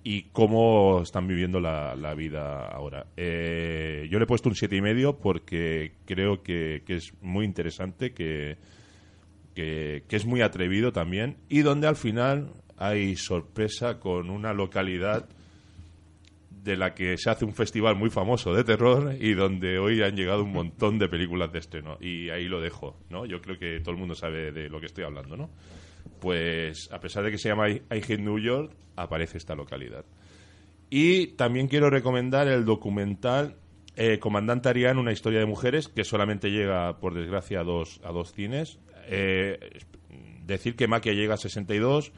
y 0.02 0.22
cómo 0.32 1.02
están 1.02 1.26
viviendo 1.26 1.60
la, 1.60 1.94
la 1.94 2.14
vida 2.14 2.66
ahora. 2.66 3.08
Eh, 3.18 4.08
yo 4.10 4.18
le 4.18 4.24
he 4.24 4.26
puesto 4.26 4.48
un 4.48 4.54
siete 4.54 4.76
y 4.76 4.80
medio 4.80 5.18
porque 5.18 5.96
creo 6.06 6.42
que, 6.42 6.82
que 6.86 6.94
es 6.94 7.12
muy 7.20 7.44
interesante, 7.44 8.14
que, 8.14 8.56
que, 9.54 10.04
que 10.08 10.16
es 10.16 10.24
muy 10.24 10.40
atrevido 10.40 10.92
también 10.92 11.36
y 11.50 11.60
donde 11.60 11.88
al 11.88 11.96
final 11.96 12.52
hay 12.78 13.16
sorpresa 13.16 14.00
con 14.00 14.30
una 14.30 14.54
localidad 14.54 15.28
de 16.66 16.76
la 16.76 16.94
que 16.94 17.16
se 17.16 17.30
hace 17.30 17.44
un 17.44 17.54
festival 17.54 17.96
muy 17.96 18.10
famoso 18.10 18.52
de 18.52 18.64
terror 18.64 19.14
y 19.18 19.32
donde 19.34 19.78
hoy 19.78 20.02
han 20.02 20.16
llegado 20.16 20.42
un 20.42 20.52
montón 20.52 20.98
de 20.98 21.08
películas 21.08 21.52
de 21.52 21.60
estreno. 21.60 21.96
Y 22.00 22.28
ahí 22.28 22.48
lo 22.48 22.60
dejo, 22.60 22.98
¿no? 23.08 23.24
Yo 23.24 23.40
creo 23.40 23.58
que 23.58 23.80
todo 23.80 23.92
el 23.92 23.96
mundo 23.96 24.14
sabe 24.14 24.52
de 24.52 24.68
lo 24.68 24.80
que 24.80 24.86
estoy 24.86 25.04
hablando, 25.04 25.36
¿no? 25.36 25.48
Pues 26.20 26.90
a 26.92 27.00
pesar 27.00 27.24
de 27.24 27.30
que 27.30 27.38
se 27.38 27.48
llama 27.48 27.70
I 27.70 27.82
I 27.90 27.98
Hate 27.98 28.18
New 28.18 28.38
York, 28.38 28.72
aparece 28.96 29.38
esta 29.38 29.54
localidad. 29.54 30.04
Y 30.90 31.28
también 31.28 31.68
quiero 31.68 31.88
recomendar 31.88 32.48
el 32.48 32.64
documental 32.64 33.56
eh, 33.96 34.18
Comandante 34.18 34.68
Arián, 34.68 34.98
una 34.98 35.12
historia 35.12 35.38
de 35.38 35.46
mujeres, 35.46 35.88
que 35.88 36.04
solamente 36.04 36.50
llega, 36.50 36.98
por 36.98 37.14
desgracia, 37.14 37.60
a 37.60 37.64
dos, 37.64 38.00
a 38.04 38.12
dos 38.12 38.32
cines. 38.32 38.78
Eh, 39.06 39.58
decir 40.44 40.76
que 40.76 40.88
Maquia 40.88 41.12
llega 41.12 41.34
a 41.34 41.38
62 41.38 42.12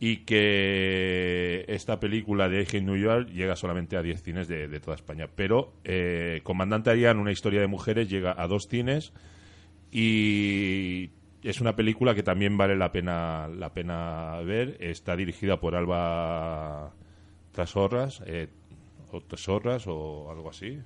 y 0.00 0.18
que 0.18 1.64
esta 1.68 1.98
película 1.98 2.48
de 2.48 2.62
Eje 2.62 2.80
New 2.80 2.96
York 2.96 3.30
llega 3.30 3.56
solamente 3.56 3.96
a 3.96 4.02
10 4.02 4.22
cines 4.22 4.48
de, 4.48 4.68
de 4.68 4.80
toda 4.80 4.94
España. 4.94 5.28
Pero 5.34 5.72
eh, 5.84 6.40
Comandante 6.44 6.90
Arián, 6.90 7.18
una 7.18 7.32
historia 7.32 7.60
de 7.60 7.66
mujeres, 7.66 8.08
llega 8.08 8.34
a 8.36 8.46
dos 8.46 8.68
cines 8.68 9.12
y 9.90 11.10
es 11.42 11.60
una 11.60 11.74
película 11.74 12.14
que 12.14 12.22
también 12.22 12.56
vale 12.56 12.76
la 12.76 12.92
pena, 12.92 13.48
la 13.48 13.72
pena 13.72 14.38
ver. 14.44 14.76
Está 14.78 15.16
dirigida 15.16 15.58
por 15.58 15.74
Alba 15.74 16.92
Trasorras, 17.50 18.22
eh, 18.26 18.48
o 19.10 19.20
Tesorras 19.20 19.86
o 19.88 20.30
algo 20.30 20.50
así. 20.50 20.78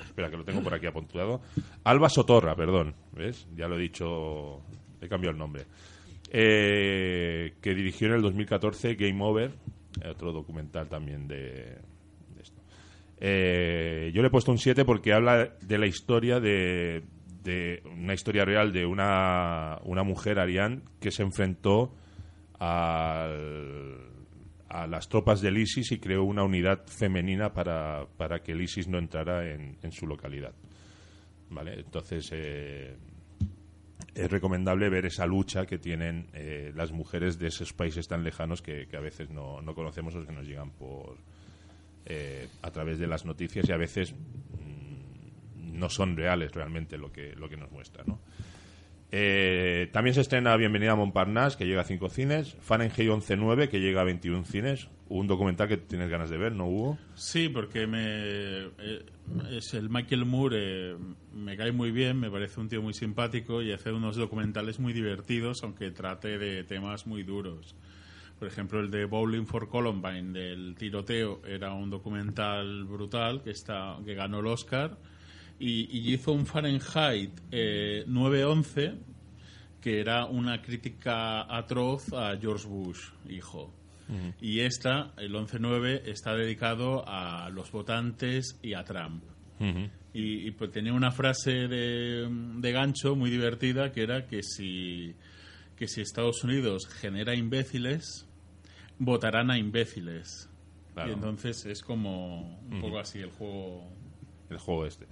Espera, 0.00 0.30
que 0.30 0.36
lo 0.36 0.44
tengo 0.44 0.62
por 0.62 0.74
aquí 0.74 0.86
apuntado. 0.86 1.40
Alba 1.82 2.08
Sotorra, 2.08 2.54
perdón. 2.54 2.94
¿Ves? 3.12 3.48
Ya 3.56 3.66
lo 3.66 3.76
he 3.76 3.80
dicho, 3.80 4.60
he 5.00 5.08
cambiado 5.08 5.32
el 5.32 5.38
nombre 5.38 5.64
eh, 6.30 7.54
que 7.60 7.74
dirigió 7.74 8.06
en 8.08 8.14
el 8.14 8.22
2014 8.22 8.94
Game 8.94 9.22
Over, 9.22 9.52
otro 10.08 10.32
documental 10.32 10.88
también 10.88 11.26
de, 11.26 11.36
de 11.36 12.42
esto. 12.42 12.62
Eh, 13.18 14.12
yo 14.14 14.22
le 14.22 14.28
he 14.28 14.30
puesto 14.30 14.52
un 14.52 14.58
7 14.58 14.84
porque 14.84 15.12
habla 15.12 15.56
de 15.60 15.78
la 15.78 15.86
historia 15.86 16.38
de, 16.38 17.02
de 17.42 17.82
una 17.84 18.14
historia 18.14 18.44
real 18.44 18.72
de 18.72 18.86
una, 18.86 19.78
una 19.84 20.04
mujer, 20.04 20.38
Ariane, 20.38 20.82
que 21.00 21.10
se 21.10 21.22
enfrentó 21.22 21.94
al, 22.60 23.98
a 24.68 24.86
las 24.86 25.08
tropas 25.08 25.40
del 25.40 25.58
ISIS 25.58 25.90
y 25.92 25.98
creó 25.98 26.22
una 26.22 26.44
unidad 26.44 26.86
femenina 26.86 27.52
para, 27.52 28.06
para 28.16 28.40
que 28.40 28.52
el 28.52 28.60
ISIS 28.60 28.86
no 28.86 28.98
entrara 28.98 29.50
en, 29.50 29.78
en 29.82 29.92
su 29.92 30.06
localidad. 30.06 30.54
¿Vale? 31.50 31.80
Entonces, 31.80 32.30
eh, 32.32 32.96
es 34.14 34.30
recomendable 34.30 34.88
ver 34.88 35.06
esa 35.06 35.26
lucha 35.26 35.66
que 35.66 35.78
tienen 35.78 36.28
eh, 36.32 36.72
las 36.74 36.92
mujeres 36.92 37.38
de 37.38 37.48
esos 37.48 37.72
países 37.72 38.08
tan 38.08 38.24
lejanos 38.24 38.62
que, 38.62 38.86
que 38.86 38.96
a 38.96 39.00
veces 39.00 39.30
no, 39.30 39.62
no, 39.62 39.74
conocemos 39.74 40.14
o 40.14 40.24
que 40.24 40.32
nos 40.32 40.46
llegan 40.46 40.70
por 40.70 41.16
eh, 42.06 42.48
a 42.62 42.70
través 42.70 42.98
de 42.98 43.06
las 43.06 43.24
noticias 43.24 43.68
y 43.68 43.72
a 43.72 43.76
veces 43.76 44.12
mmm, 44.12 45.78
no 45.78 45.88
son 45.88 46.16
reales 46.16 46.52
realmente 46.52 46.98
lo 46.98 47.12
que, 47.12 47.34
lo 47.36 47.48
que 47.48 47.56
nos 47.56 47.70
muestra. 47.70 48.04
¿no? 48.06 48.20
Eh, 49.12 49.88
también 49.92 50.14
se 50.14 50.20
estrena 50.20 50.56
Bienvenida 50.56 50.92
a 50.92 50.96
Montparnasse, 50.96 51.56
que 51.56 51.66
llega 51.66 51.80
a 51.80 51.84
5 51.84 52.08
cines. 52.10 52.56
Fahrenheit 52.60 52.96
11.9, 52.98 53.68
que 53.68 53.80
llega 53.80 54.00
a 54.02 54.04
21 54.04 54.44
cines. 54.44 54.88
Un 55.08 55.26
documental 55.26 55.66
que 55.66 55.76
tienes 55.76 56.08
ganas 56.08 56.30
de 56.30 56.38
ver, 56.38 56.52
¿no, 56.52 56.68
Hugo? 56.68 56.98
Sí, 57.14 57.48
porque 57.48 57.86
me, 57.88 58.70
es 59.50 59.74
el 59.74 59.90
Michael 59.90 60.24
Moore, 60.24 60.56
eh, 60.58 60.96
me 61.34 61.56
cae 61.56 61.72
muy 61.72 61.90
bien, 61.90 62.18
me 62.18 62.30
parece 62.30 62.60
un 62.60 62.68
tío 62.68 62.82
muy 62.82 62.94
simpático 62.94 63.62
y 63.62 63.72
hace 63.72 63.92
unos 63.92 64.16
documentales 64.16 64.78
muy 64.78 64.92
divertidos, 64.92 65.62
aunque 65.62 65.90
trate 65.90 66.38
de 66.38 66.64
temas 66.64 67.06
muy 67.06 67.22
duros. 67.22 67.74
Por 68.38 68.48
ejemplo, 68.48 68.80
el 68.80 68.90
de 68.90 69.04
Bowling 69.04 69.44
for 69.44 69.68
Columbine, 69.68 70.32
del 70.32 70.74
tiroteo, 70.76 71.42
era 71.46 71.72
un 71.72 71.90
documental 71.90 72.84
brutal 72.84 73.42
que, 73.42 73.50
está, 73.50 73.98
que 74.04 74.14
ganó 74.14 74.40
el 74.40 74.46
Oscar 74.46 74.96
y, 75.58 75.88
y 75.96 76.14
hizo 76.14 76.32
un 76.32 76.46
Fahrenheit 76.46 77.32
eh, 77.50 78.04
911 78.06 78.94
que 79.80 80.00
era 80.00 80.26
una 80.26 80.60
crítica 80.60 81.42
atroz 81.54 82.12
a 82.12 82.36
George 82.38 82.68
Bush, 82.68 83.00
hijo. 83.28 83.72
Uh 84.10 84.12
-huh. 84.12 84.34
Y 84.40 84.60
esta, 84.60 85.12
el 85.16 85.32
11-9, 85.32 86.02
está 86.06 86.34
dedicado 86.34 87.04
a 87.06 87.48
los 87.50 87.70
votantes 87.70 88.58
y 88.62 88.74
a 88.74 88.82
Trump. 88.82 89.22
Uh 89.60 89.64
-huh. 89.64 89.90
Y, 90.12 90.48
y 90.48 90.50
pues, 90.50 90.72
tenía 90.72 90.92
una 90.92 91.12
frase 91.12 91.68
de, 91.68 92.28
de, 92.28 92.72
gancho 92.72 93.14
muy 93.14 93.30
divertida 93.30 93.92
que 93.92 94.02
era 94.02 94.26
que 94.26 94.42
si, 94.42 95.14
que 95.76 95.86
si 95.86 96.00
Estados 96.00 96.42
Unidos 96.42 96.88
genera 96.88 97.36
imbéciles, 97.36 98.26
votarán 98.98 99.50
a 99.50 99.58
imbéciles. 99.58 100.48
Claro. 100.94 101.10
Y 101.10 101.14
entonces 101.14 101.64
es 101.66 101.82
como 101.82 102.58
un 102.66 102.74
uh 102.74 102.76
-huh. 102.76 102.80
poco 102.80 102.98
así 102.98 103.20
el 103.20 103.30
juego. 103.30 103.88
El 104.50 104.58
juego 104.58 104.86
este. 104.86 105.06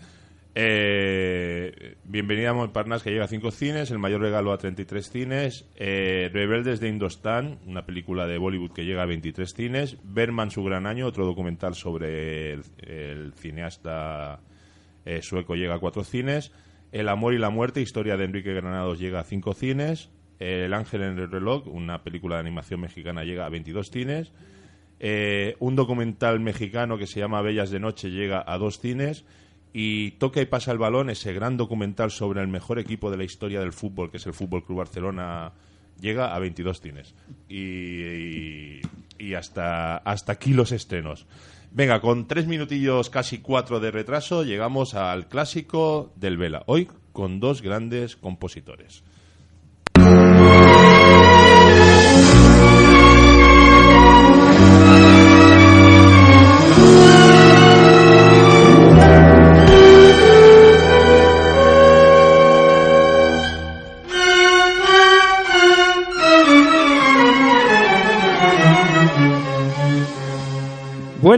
Eh, 0.60 1.94
bienvenida 2.02 2.50
a 2.50 2.52
Montparnasse 2.52 3.04
que 3.04 3.10
llega 3.12 3.26
a 3.26 3.28
5 3.28 3.52
cines, 3.52 3.92
El 3.92 4.00
mayor 4.00 4.22
regalo 4.22 4.52
a 4.52 4.58
33 4.58 5.08
cines, 5.08 5.68
eh, 5.76 6.30
Rebeldes 6.32 6.80
de 6.80 6.88
Indostán, 6.88 7.60
una 7.64 7.86
película 7.86 8.26
de 8.26 8.38
Bollywood 8.38 8.72
que 8.72 8.84
llega 8.84 9.02
a 9.02 9.06
23 9.06 9.54
cines, 9.54 9.98
Berman 10.02 10.50
su 10.50 10.64
gran 10.64 10.86
año, 10.86 11.06
otro 11.06 11.26
documental 11.26 11.76
sobre 11.76 12.54
el, 12.54 13.32
cineasta 13.36 14.40
eh, 15.04 15.22
sueco 15.22 15.54
llega 15.54 15.76
a 15.76 15.78
4 15.78 16.02
cines, 16.02 16.50
El 16.90 17.08
amor 17.08 17.34
y 17.34 17.38
la 17.38 17.50
muerte, 17.50 17.80
historia 17.80 18.16
de 18.16 18.24
Enrique 18.24 18.52
Granados 18.52 18.98
llega 18.98 19.20
a 19.20 19.24
5 19.24 19.54
cines, 19.54 20.10
El 20.40 20.74
ángel 20.74 21.02
en 21.02 21.20
el 21.20 21.30
reloj, 21.30 21.68
una 21.68 22.02
película 22.02 22.34
de 22.34 22.40
animación 22.40 22.80
mexicana 22.80 23.22
llega 23.22 23.46
a 23.46 23.48
22 23.48 23.90
cines, 23.92 24.32
un 25.60 25.76
documental 25.76 26.40
mexicano 26.40 26.98
que 26.98 27.06
se 27.06 27.20
llama 27.20 27.42
Bellas 27.42 27.70
de 27.70 27.78
Noche 27.78 28.10
llega 28.10 28.42
a 28.44 28.58
2 28.58 28.80
cines, 28.80 29.24
y 29.72 30.12
Toca 30.12 30.40
y 30.40 30.46
pasa 30.46 30.72
el 30.72 30.78
balón, 30.78 31.10
ese 31.10 31.32
gran 31.32 31.56
documental 31.56 32.10
sobre 32.10 32.40
el 32.40 32.48
mejor 32.48 32.78
equipo 32.78 33.10
de 33.10 33.16
la 33.16 33.24
historia 33.24 33.60
del 33.60 33.72
fútbol, 33.72 34.10
que 34.10 34.16
es 34.16 34.26
el 34.26 34.34
Fútbol 34.34 34.64
Club 34.64 34.78
Barcelona, 34.78 35.52
llega 36.00 36.34
a 36.34 36.38
22 36.38 36.80
cines. 36.80 37.14
Y, 37.48 37.56
y, 37.56 38.80
y, 39.18 39.34
hasta, 39.34 39.98
hasta 39.98 40.32
aquí 40.32 40.52
los 40.52 40.72
estrenos. 40.72 41.26
Venga, 41.70 42.00
con 42.00 42.26
tres 42.26 42.46
minutillos, 42.46 43.10
casi 43.10 43.38
cuatro 43.38 43.78
de 43.78 43.90
retraso, 43.90 44.42
llegamos 44.42 44.94
al 44.94 45.28
clásico 45.28 46.12
del 46.16 46.38
Vela. 46.38 46.62
Hoy 46.66 46.88
con 47.12 47.40
dos 47.40 47.62
grandes 47.62 48.16
compositores. 48.16 49.02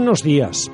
Buenos 0.00 0.22
días. 0.22 0.72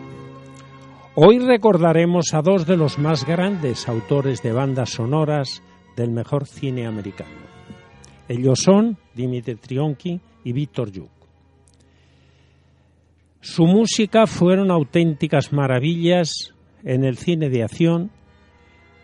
Hoy 1.17 1.41
recordaremos 1.41 2.33
a 2.33 2.43
dos 2.43 2.65
de 2.65 2.77
los 2.77 2.97
más 2.97 3.27
grandes 3.27 3.89
autores 3.89 4.41
de 4.41 4.53
bandas 4.53 4.91
sonoras 4.91 5.65
del 5.97 6.13
mejor 6.13 6.47
cine 6.47 6.87
americano. 6.87 7.35
Ellos 8.29 8.61
son 8.65 8.97
Dimitri 9.17 9.57
Trionki 9.57 10.21
y 10.45 10.53
Víctor 10.53 10.93
Yuk. 10.93 11.11
Su 13.41 13.65
música 13.65 14.29
fueron 14.29 14.71
auténticas 14.71 15.53
maravillas 15.53 16.55
en 16.85 17.03
el 17.03 17.17
cine 17.17 17.51
de 17.51 17.65
acción 17.65 18.13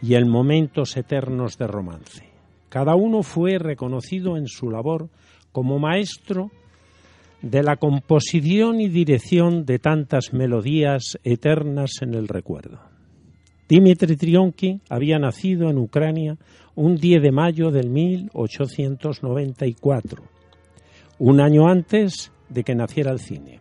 y 0.00 0.14
en 0.14 0.30
momentos 0.30 0.96
eternos 0.96 1.58
de 1.58 1.66
romance. 1.66 2.28
Cada 2.68 2.94
uno 2.94 3.24
fue 3.24 3.58
reconocido 3.58 4.36
en 4.36 4.46
su 4.46 4.70
labor 4.70 5.08
como 5.50 5.80
maestro 5.80 6.52
de 7.42 7.62
la 7.62 7.76
composición 7.76 8.80
y 8.80 8.88
dirección 8.88 9.66
de 9.66 9.78
tantas 9.78 10.32
melodías 10.32 11.18
eternas 11.24 12.00
en 12.00 12.14
el 12.14 12.28
recuerdo. 12.28 12.80
Dimitri 13.68 14.16
Trionki 14.16 14.80
había 14.88 15.18
nacido 15.18 15.68
en 15.70 15.76
Ucrania 15.78 16.38
un 16.74 16.96
10 16.96 17.22
de 17.22 17.32
mayo 17.32 17.70
del 17.70 17.90
1894, 17.90 20.22
un 21.18 21.40
año 21.40 21.68
antes 21.68 22.32
de 22.48 22.64
que 22.64 22.74
naciera 22.74 23.12
el 23.12 23.18
cine. 23.18 23.60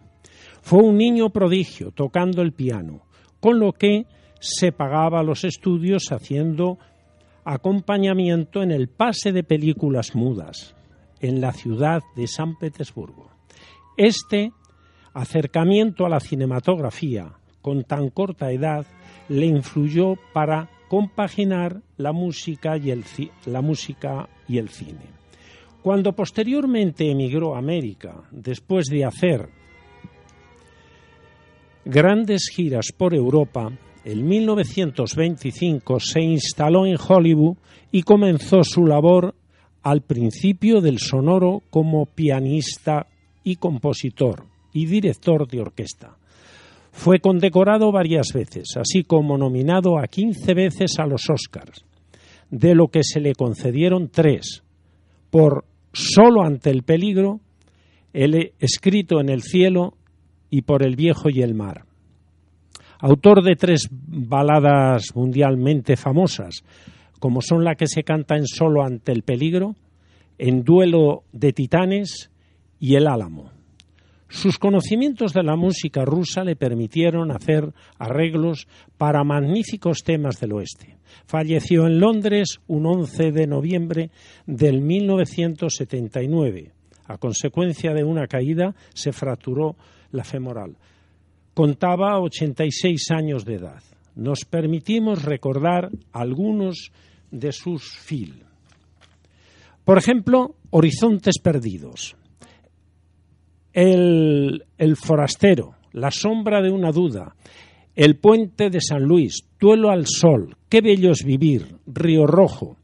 Fue 0.61 0.81
un 0.83 0.95
niño 0.97 1.31
prodigio 1.31 1.91
tocando 1.91 2.41
el 2.41 2.53
piano, 2.53 3.01
con 3.39 3.59
lo 3.59 3.73
que 3.73 4.05
se 4.39 4.71
pagaba 4.71 5.23
los 5.23 5.43
estudios 5.43 6.11
haciendo 6.11 6.77
acompañamiento 7.43 8.61
en 8.61 8.69
el 8.71 8.87
pase 8.89 9.31
de 9.31 9.43
películas 9.43 10.15
mudas 10.15 10.75
en 11.19 11.41
la 11.41 11.51
ciudad 11.51 12.03
de 12.15 12.27
San 12.27 12.55
Petersburgo. 12.57 13.30
Este 14.03 14.51
acercamiento 15.13 16.07
a 16.07 16.09
la 16.09 16.19
cinematografía 16.19 17.33
con 17.61 17.83
tan 17.83 18.09
corta 18.09 18.51
edad 18.51 18.87
le 19.29 19.45
influyó 19.45 20.15
para 20.33 20.71
compaginar 20.89 21.83
la 21.97 22.11
música 22.11 22.77
y 22.77 22.89
el, 22.89 23.05
la 23.45 23.61
música 23.61 24.27
y 24.47 24.57
el 24.57 24.69
cine. 24.69 25.05
Cuando 25.83 26.13
posteriormente 26.13 27.11
emigró 27.11 27.53
a 27.53 27.59
América, 27.59 28.23
después 28.31 28.87
de 28.87 29.05
hacer 29.05 29.49
grandes 31.85 32.49
giras 32.51 32.91
por 32.97 33.13
Europa, 33.13 33.71
en 34.03 34.27
1925 34.27 35.99
se 35.99 36.21
instaló 36.21 36.87
en 36.87 36.97
Hollywood 36.97 37.57
y 37.91 38.01
comenzó 38.01 38.63
su 38.63 38.83
labor 38.87 39.35
al 39.83 40.01
principio 40.01 40.81
del 40.81 40.97
sonoro 40.97 41.61
como 41.69 42.07
pianista 42.07 43.05
y 43.43 43.55
compositor 43.55 44.45
y 44.73 44.85
director 44.85 45.47
de 45.47 45.61
orquesta. 45.61 46.17
Fue 46.91 47.19
condecorado 47.19 47.91
varias 47.91 48.27
veces, 48.33 48.75
así 48.77 49.03
como 49.03 49.37
nominado 49.37 49.97
a 49.97 50.07
15 50.07 50.53
veces 50.53 50.99
a 50.99 51.05
los 51.05 51.29
Oscars, 51.29 51.85
de 52.49 52.75
lo 52.75 52.89
que 52.89 53.01
se 53.03 53.21
le 53.21 53.33
concedieron 53.33 54.09
tres 54.09 54.63
por 55.29 55.65
Solo 55.93 56.43
ante 56.43 56.69
el 56.69 56.83
peligro, 56.83 57.41
el 58.13 58.53
escrito 58.59 59.19
en 59.19 59.27
el 59.27 59.41
cielo 59.41 59.95
y 60.49 60.61
por 60.61 60.83
el 60.83 60.95
viejo 60.95 61.29
y 61.29 61.41
el 61.41 61.53
mar. 61.53 61.83
Autor 62.99 63.43
de 63.43 63.55
tres 63.55 63.89
baladas 63.91 65.15
mundialmente 65.15 65.97
famosas, 65.97 66.63
como 67.19 67.41
son 67.41 67.63
la 67.65 67.75
que 67.75 67.87
se 67.87 68.03
canta 68.03 68.37
en 68.37 68.47
Solo 68.47 68.83
ante 68.83 69.11
el 69.11 69.23
peligro, 69.23 69.75
en 70.37 70.63
Duelo 70.63 71.23
de 71.33 71.51
Titanes 71.51 72.31
y 72.81 72.95
El 72.95 73.07
Álamo. 73.07 73.51
Sus 74.27 74.57
conocimientos 74.57 75.33
de 75.33 75.43
la 75.43 75.55
música 75.55 76.03
rusa 76.03 76.43
le 76.43 76.55
permitieron 76.55 77.31
hacer 77.31 77.71
arreglos 77.99 78.67
para 78.97 79.23
magníficos 79.23 79.99
temas 80.03 80.39
del 80.39 80.53
oeste. 80.53 80.97
Falleció 81.25 81.85
en 81.85 81.99
Londres 81.99 82.59
un 82.67 82.87
11 82.87 83.31
de 83.33 83.45
noviembre 83.45 84.09
del 84.47 84.81
1979. 84.81 86.71
A 87.05 87.17
consecuencia 87.17 87.93
de 87.93 88.03
una 88.03 88.25
caída 88.25 88.73
se 88.93 89.11
fracturó 89.11 89.75
la 90.11 90.23
femoral. 90.23 90.75
Contaba 91.53 92.19
86 92.19 93.11
años 93.11 93.45
de 93.45 93.55
edad. 93.55 93.83
Nos 94.15 94.45
permitimos 94.45 95.23
recordar 95.23 95.91
algunos 96.13 96.91
de 97.29 97.51
sus 97.51 97.83
fil. 97.83 98.43
Por 99.85 99.99
ejemplo, 99.99 100.55
Horizontes 100.71 101.37
Perdidos 101.39 102.15
el, 103.73 104.95
forastero, 104.95 105.75
La 105.93 106.11
sombra 106.11 106.61
de 106.61 106.71
una 106.71 106.91
duda, 106.91 107.35
El 107.95 108.17
puente 108.17 108.69
de 108.69 108.81
San 108.81 109.03
Luis, 109.03 109.45
Duelo 109.59 109.89
al 109.89 110.05
sol, 110.07 110.55
Qué 110.69 110.81
bello 110.81 111.11
es 111.11 111.23
vivir, 111.23 111.75
Río 111.85 112.25
Rojo, 112.25 112.77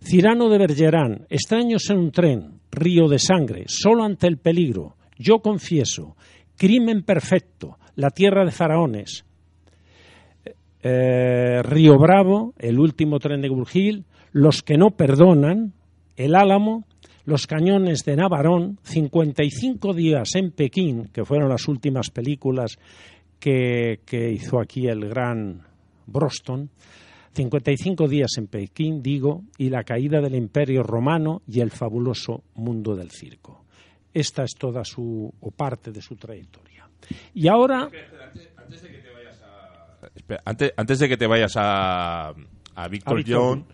Cirano 0.00 0.48
de 0.48 0.58
Bergerán, 0.58 1.26
Extraños 1.28 1.88
en 1.90 1.98
un 1.98 2.10
tren, 2.10 2.60
Río 2.70 3.08
de 3.08 3.18
sangre, 3.18 3.64
Solo 3.66 4.04
ante 4.04 4.26
el 4.26 4.38
peligro, 4.38 4.96
Yo 5.18 5.40
confieso, 5.40 6.16
Crimen 6.56 7.02
perfecto, 7.02 7.78
La 7.96 8.10
tierra 8.10 8.44
de 8.44 8.52
faraones, 8.52 9.24
eh, 10.82 11.62
Río 11.62 11.98
Bravo, 11.98 12.54
El 12.58 12.78
último 12.78 13.18
tren 13.18 13.40
de 13.40 13.48
Burgil, 13.48 14.04
Los 14.32 14.62
que 14.62 14.76
no 14.76 14.90
perdonan, 14.90 15.74
El 16.16 16.34
Álamo, 16.34 16.84
los 17.24 17.46
cañones 17.46 18.04
de 18.04 18.16
Navarón, 18.16 18.78
55 18.82 19.94
días 19.94 20.34
en 20.34 20.50
Pekín, 20.50 21.08
que 21.12 21.24
fueron 21.24 21.48
las 21.48 21.68
últimas 21.68 22.10
películas 22.10 22.76
que, 23.38 23.98
hizo 24.32 24.60
aquí 24.60 24.86
el 24.86 25.08
gran 25.08 25.62
Broston, 26.06 26.70
55 27.34 28.08
días 28.08 28.30
en 28.38 28.46
Pekín, 28.46 29.02
digo, 29.02 29.42
y 29.58 29.70
la 29.70 29.84
caída 29.84 30.20
del 30.20 30.34
Imperio 30.34 30.82
Romano 30.82 31.42
y 31.46 31.60
el 31.60 31.70
fabuloso 31.70 32.42
mundo 32.54 32.94
del 32.94 33.10
circo. 33.10 33.64
Esta 34.12 34.44
es 34.44 34.54
toda 34.58 34.84
su, 34.84 35.32
o 35.40 35.50
parte 35.50 35.90
de 35.90 36.02
su 36.02 36.16
trayectoria. 36.16 36.88
Y 37.34 37.48
ahora... 37.48 37.88
Antes 38.56 38.82
de 38.82 38.90
que 38.90 38.98
te 38.98 39.10
vayas 39.10 39.40
a... 39.42 40.74
antes, 40.76 40.98
de 40.98 41.08
que 41.08 41.16
te 41.16 41.26
vayas 41.26 41.56
a, 41.56 42.34
a 42.74 42.88
Víctor 42.88 43.24
John, 43.26 43.64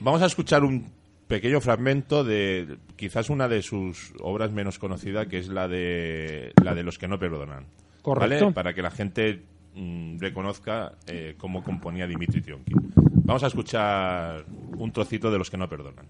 vamos 0.00 0.22
a 0.22 0.26
escuchar 0.26 0.62
un 0.62 0.93
pequeño 1.26 1.60
fragmento 1.60 2.24
de 2.24 2.78
quizás 2.96 3.30
una 3.30 3.48
de 3.48 3.62
sus 3.62 4.12
obras 4.20 4.52
menos 4.52 4.78
conocida, 4.78 5.26
que 5.26 5.38
es 5.38 5.48
la 5.48 5.68
de 5.68 6.52
la 6.62 6.74
de 6.74 6.82
los 6.82 6.98
que 6.98 7.08
no 7.08 7.18
perdonan. 7.18 7.66
Correcto. 8.02 8.52
Para 8.52 8.74
que 8.74 8.82
la 8.82 8.90
gente 8.90 9.42
mm, 9.74 10.18
reconozca 10.18 10.92
eh, 11.06 11.34
cómo 11.38 11.62
componía 11.62 12.06
Dimitri 12.06 12.42
Tionkin. 12.42 12.92
Vamos 13.24 13.42
a 13.42 13.46
escuchar 13.46 14.44
un 14.76 14.92
trocito 14.92 15.30
de 15.30 15.38
los 15.38 15.50
que 15.50 15.56
no 15.56 15.68
perdonan. 15.68 16.06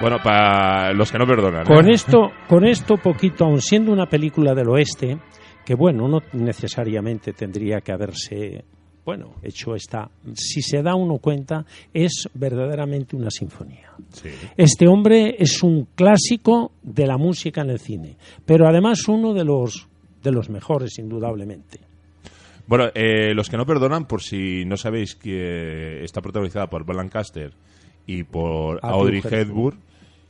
Bueno, 0.00 0.16
para 0.22 0.94
los 0.94 1.12
que 1.12 1.18
no 1.18 1.26
perdonan. 1.26 1.64
Con 1.64 1.90
esto, 1.90 2.30
con 2.48 2.64
esto 2.64 2.96
poquito, 2.96 3.44
aun 3.44 3.60
siendo 3.60 3.92
una 3.92 4.06
película 4.06 4.54
del 4.54 4.68
oeste, 4.68 5.18
que 5.64 5.74
bueno, 5.74 6.08
no 6.08 6.20
necesariamente 6.32 7.34
tendría 7.34 7.82
que 7.82 7.92
haberse, 7.92 8.64
bueno, 9.04 9.34
hecho 9.42 9.74
esta. 9.74 10.10
Si 10.34 10.62
se 10.62 10.82
da 10.82 10.94
uno 10.94 11.18
cuenta, 11.18 11.66
es 11.92 12.28
verdaderamente 12.32 13.14
una 13.14 13.30
sinfonía. 13.30 13.92
Este 14.56 14.88
hombre 14.88 15.36
es 15.38 15.62
un 15.62 15.88
clásico 15.94 16.72
de 16.82 17.06
la 17.06 17.18
música 17.18 17.60
en 17.60 17.70
el 17.70 17.78
cine, 17.78 18.16
pero 18.46 18.66
además 18.66 19.06
uno 19.06 19.34
de 19.34 19.44
los 19.44 19.86
de 20.22 20.32
los 20.32 20.50
mejores, 20.50 20.98
indudablemente. 20.98 21.80
Bueno, 22.66 22.90
eh, 22.94 23.34
los 23.34 23.48
que 23.48 23.56
no 23.56 23.64
perdonan, 23.64 24.04
por 24.04 24.22
si 24.22 24.64
no 24.66 24.76
sabéis 24.76 25.14
que 25.14 26.04
está 26.04 26.20
protagonizada 26.20 26.68
por 26.68 26.94
Lancaster 26.94 27.52
y 28.06 28.24
por 28.24 28.80
Audrey 28.82 29.22
Hepburn 29.24 29.78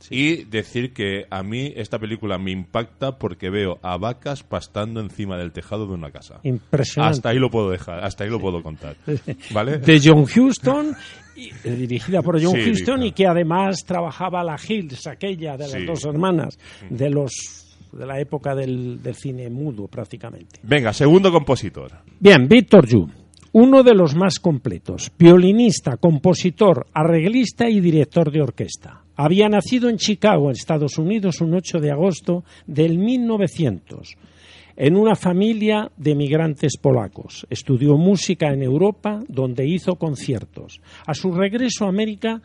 y 0.09 0.43
decir 0.45 0.93
que 0.93 1.25
a 1.29 1.43
mí 1.43 1.73
esta 1.75 1.99
película 1.99 2.37
me 2.37 2.51
impacta 2.51 3.17
porque 3.17 3.49
veo 3.49 3.79
a 3.81 3.97
vacas 3.97 4.43
pastando 4.43 4.99
encima 4.99 5.37
del 5.37 5.51
tejado 5.51 5.87
de 5.87 5.93
una 5.93 6.11
casa. 6.11 6.39
Impresionante. 6.43 7.17
Hasta 7.17 7.29
ahí 7.29 7.39
lo 7.39 7.49
puedo 7.49 7.69
dejar, 7.69 8.03
hasta 8.03 8.23
ahí 8.23 8.29
lo 8.29 8.39
puedo 8.39 8.61
contar. 8.63 8.95
¿Vale? 9.53 9.77
De 9.77 10.01
John 10.03 10.23
Huston, 10.23 10.95
eh, 11.35 11.71
dirigida 11.71 12.21
por 12.21 12.41
John 12.41 12.59
Huston 12.59 13.03
y 13.03 13.11
que 13.11 13.27
además 13.27 13.83
trabajaba 13.85 14.43
la 14.43 14.57
Hills, 14.57 15.07
aquella 15.07 15.57
de 15.57 15.67
las 15.67 15.85
dos 15.85 16.05
hermanas, 16.05 16.57
mm. 16.89 16.95
de 16.95 17.09
los 17.09 17.31
de 17.91 18.05
la 18.05 18.21
época 18.21 18.55
del, 18.55 19.03
del 19.03 19.15
cine 19.15 19.49
mudo 19.49 19.87
prácticamente. 19.87 20.59
Venga, 20.63 20.93
segundo 20.93 21.29
compositor. 21.29 21.91
Bien, 22.19 22.47
Víctor 22.47 22.87
Yu 22.87 23.09
uno 23.53 23.83
de 23.83 23.93
los 23.93 24.15
más 24.15 24.39
completos, 24.39 25.11
violinista, 25.17 25.97
compositor, 25.97 26.87
arreglista 26.93 27.69
y 27.69 27.79
director 27.79 28.31
de 28.31 28.41
orquesta. 28.41 29.00
Había 29.23 29.49
nacido 29.49 29.87
en 29.87 29.97
Chicago, 29.97 30.49
Estados 30.49 30.97
Unidos, 30.97 31.41
un 31.41 31.53
8 31.53 31.79
de 31.79 31.91
agosto 31.91 32.43
del 32.65 32.97
1900, 32.97 34.15
en 34.75 34.95
una 34.95 35.15
familia 35.15 35.91
de 35.95 36.15
migrantes 36.15 36.75
polacos. 36.81 37.45
Estudió 37.51 37.97
música 37.97 38.51
en 38.51 38.63
Europa, 38.63 39.19
donde 39.27 39.67
hizo 39.67 39.97
conciertos. 39.97 40.81
A 41.05 41.13
su 41.13 41.31
regreso 41.33 41.85
a 41.85 41.89
América, 41.89 42.41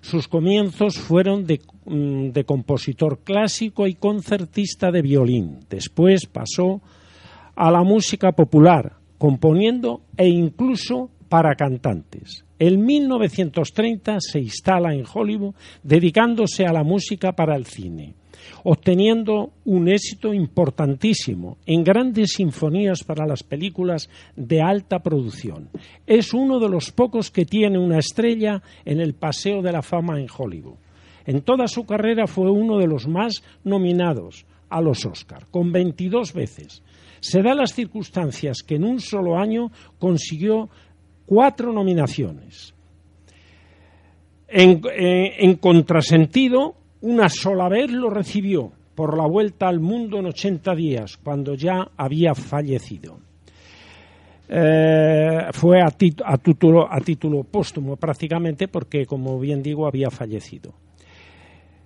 sus 0.00 0.26
comienzos 0.26 0.96
fueron 0.96 1.44
de, 1.44 1.60
mm, 1.84 2.30
de 2.30 2.44
compositor 2.44 3.18
clásico 3.22 3.86
y 3.86 3.92
concertista 3.92 4.90
de 4.90 5.02
violín. 5.02 5.58
Después 5.68 6.24
pasó 6.24 6.80
a 7.54 7.70
la 7.70 7.82
música 7.82 8.32
popular, 8.32 8.94
componiendo 9.18 10.00
e 10.16 10.26
incluso 10.26 11.10
para 11.28 11.54
cantantes. 11.54 12.44
En 12.58 12.84
1930 12.84 14.18
se 14.20 14.40
instala 14.40 14.94
en 14.94 15.04
Hollywood 15.12 15.54
dedicándose 15.82 16.66
a 16.66 16.72
la 16.72 16.84
música 16.84 17.32
para 17.32 17.56
el 17.56 17.66
cine, 17.66 18.14
obteniendo 18.62 19.52
un 19.64 19.88
éxito 19.88 20.32
importantísimo 20.32 21.58
en 21.66 21.82
grandes 21.82 22.34
sinfonías 22.34 23.02
para 23.02 23.26
las 23.26 23.42
películas 23.42 24.08
de 24.36 24.62
alta 24.62 25.00
producción. 25.00 25.68
Es 26.06 26.32
uno 26.32 26.60
de 26.60 26.68
los 26.68 26.92
pocos 26.92 27.30
que 27.30 27.44
tiene 27.44 27.78
una 27.78 27.98
estrella 27.98 28.62
en 28.84 29.00
el 29.00 29.14
Paseo 29.14 29.60
de 29.60 29.72
la 29.72 29.82
Fama 29.82 30.20
en 30.20 30.28
Hollywood. 30.36 30.76
En 31.26 31.40
toda 31.40 31.66
su 31.68 31.84
carrera 31.84 32.26
fue 32.26 32.50
uno 32.50 32.78
de 32.78 32.86
los 32.86 33.08
más 33.08 33.42
nominados 33.64 34.46
a 34.68 34.80
los 34.80 35.04
Oscar, 35.06 35.46
con 35.50 35.72
22 35.72 36.32
veces. 36.32 36.82
Se 37.20 37.42
da 37.42 37.54
las 37.54 37.72
circunstancias 37.72 38.62
que 38.62 38.74
en 38.74 38.84
un 38.84 39.00
solo 39.00 39.38
año 39.38 39.70
consiguió 39.98 40.68
cuatro 41.26 41.72
nominaciones. 41.72 42.74
En, 44.48 44.80
eh, 44.96 45.36
en 45.38 45.56
contrasentido, 45.56 46.74
una 47.00 47.28
sola 47.28 47.68
vez 47.68 47.90
lo 47.90 48.10
recibió 48.10 48.72
por 48.94 49.16
la 49.16 49.26
vuelta 49.26 49.68
al 49.68 49.80
mundo 49.80 50.18
en 50.18 50.26
80 50.26 50.74
días, 50.74 51.16
cuando 51.16 51.54
ya 51.54 51.88
había 51.96 52.34
fallecido. 52.34 53.18
Eh, 54.48 55.48
fue 55.52 55.80
a, 55.80 55.86
a 55.86 56.34
a 56.34 57.00
título 57.00 57.44
póstumo 57.44 57.96
prácticamente 57.96 58.68
porque, 58.68 59.06
como 59.06 59.40
bien 59.40 59.62
digo, 59.62 59.86
había 59.86 60.10
fallecido. 60.10 60.74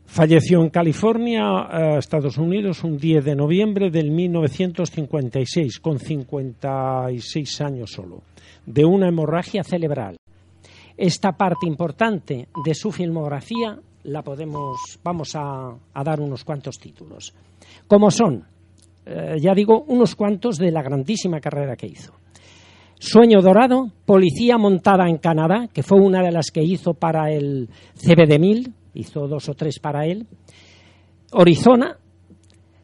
Falleció 0.09 0.62
en 0.62 0.70
California, 0.70 1.68
eh, 1.70 1.98
Estados 1.98 2.38
Unidos, 2.38 2.82
un 2.82 2.96
10 2.96 3.26
de 3.26 3.36
noviembre 3.36 3.90
del 3.90 4.11
1956, 4.11 5.78
con 5.80 5.98
56 5.98 7.61
años 7.61 7.92
solo, 7.92 8.22
de 8.64 8.86
una 8.86 9.06
hemorragia 9.06 9.62
cerebral. 9.62 10.16
Esta 10.96 11.32
parte 11.32 11.66
importante 11.66 12.48
de 12.64 12.74
su 12.74 12.90
filmografía 12.90 13.78
la 14.04 14.22
podemos, 14.22 14.78
vamos 15.04 15.36
a, 15.36 15.76
dar 16.02 16.20
unos 16.20 16.42
cuantos 16.42 16.78
títulos. 16.78 17.34
Como 17.86 18.11
son, 18.11 18.44
eh, 19.04 19.36
ya 19.38 19.52
digo, 19.54 19.84
unos 19.88 20.16
cuantos 20.16 20.56
de 20.56 20.72
la 20.72 20.82
grandísima 20.82 21.38
carrera 21.38 21.76
que 21.76 21.86
hizo. 21.86 22.14
Sueño 22.98 23.42
Dorado, 23.42 23.92
Policía 24.06 24.56
Montada 24.56 25.06
en 25.09 25.18
Canadá, 25.18 25.68
que 25.72 25.82
fue 25.82 26.00
una 26.00 26.22
de 26.22 26.32
las 26.32 26.50
que 26.50 26.64
hizo 26.64 26.94
para 26.94 27.30
el 27.30 27.68
CBD1000, 27.94 28.72
hizo 28.99 29.26
dos 29.26 29.49
o 29.49 29.55
tres 29.55 29.78
para 29.78 30.07
él. 30.07 30.26
Horizona, 31.32 31.99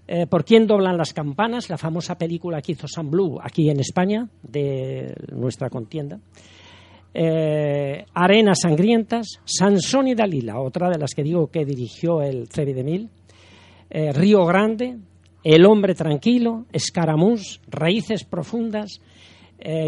eh, 0.07 0.27
¿Por 0.27 0.45
quién 0.45 0.67
doblan 0.67 0.99
las 0.99 1.15
campanas? 1.15 1.71
La 1.71 1.79
famosa 1.79 2.17
película 2.17 2.61
que 2.61 2.73
hizo 2.73 2.87
Sam 2.87 3.11
Blue 3.11 3.39
aquí 3.43 3.71
en 3.71 3.81
España, 3.81 4.29
de 4.43 5.15
nuestra 5.33 5.71
contienda. 5.71 6.21
Eh, 7.15 8.05
Arenas 8.13 8.61
Sangrientas, 8.63 9.41
Sansón 9.45 10.09
y 10.09 10.15
Dalila, 10.15 10.61
otra 10.61 10.91
de 10.91 10.99
las 10.99 11.15
que 11.15 11.23
digo 11.23 11.47
que 11.47 11.65
dirigió 11.65 12.21
el 12.21 12.49
CBD1000. 12.49 13.09
Eh, 13.89 14.13
Río 14.13 14.45
Grande, 14.45 14.99
El 15.43 15.65
Hombre 15.65 15.95
Tranquilo, 15.95 16.67
Escaramuz, 16.73 17.61
Raíces 17.69 18.25
Profundas, 18.25 19.01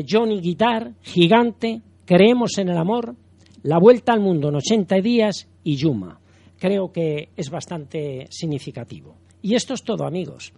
Johnny 0.09 0.41
Guitar, 0.41 0.93
Gigante, 1.03 1.83
Creemos 2.07 2.57
en 2.57 2.71
el 2.71 2.79
Amor, 2.79 3.15
La 3.63 3.79
Vuelta 3.79 4.15
al 4.15 4.21
Mundo 4.21 4.49
en 4.49 4.55
80 4.55 4.97
días 5.03 5.49
y 5.67 5.77
Yuma. 5.77 6.19
Creo 6.59 6.93
que 6.93 7.31
es 7.37 7.51
bastante 7.51 8.29
significativo. 8.31 9.17
Y 9.43 9.57
esto 9.57 9.75
es 9.75 9.83
todo, 9.83 10.07
amigos. 10.07 10.53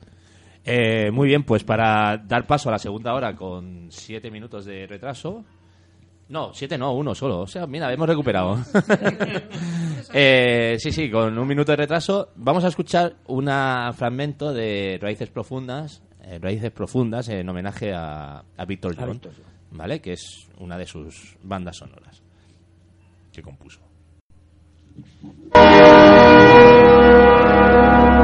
Eh, 0.65 1.11
muy 1.11 1.29
bien, 1.29 1.45
pues 1.45 1.65
para 1.65 2.19
dar 2.19 2.47
paso 2.47 2.69
a 2.69 2.73
la 2.73 2.79
segunda 2.79 3.15
hora 3.15 3.35
con 3.35 3.89
siete 3.91 4.31
minutos 4.31 4.67
de 4.67 4.87
retraso. 4.87 5.45
No, 6.29 6.53
siete 6.53 6.77
no, 6.77 6.93
uno 6.93 7.15
solo. 7.15 7.41
O 7.41 7.47
sea, 7.47 7.67
mira, 7.67 7.93
hemos 7.93 8.09
recuperado. 8.09 8.59
Eh, 10.15 10.77
sí, 10.79 10.91
sí, 10.91 11.11
con 11.11 11.37
un 11.37 11.47
minuto 11.47 11.73
de 11.73 11.77
retraso. 11.77 12.31
Vamos 12.37 12.65
a 12.65 12.69
escuchar 12.69 13.17
un 13.27 13.45
fragmento 13.95 14.55
de 14.55 14.99
Raíces 15.03 15.29
Profundas, 15.29 16.03
eh, 16.23 16.39
Raíces 16.41 16.71
Profundas, 16.71 17.29
en 17.29 17.47
homenaje 17.47 17.93
a, 17.93 18.43
a 18.57 18.65
Víctor 18.65 18.97
John. 18.99 19.21
¿vale? 19.73 20.01
Que 20.01 20.13
es 20.13 20.49
una 20.61 20.79
de 20.79 20.87
sus 20.87 21.37
bandas 21.43 21.77
sonoras 21.77 22.23
que 23.33 23.43
compuso. 23.43 23.88
thank 24.99 25.83
you 28.13 28.18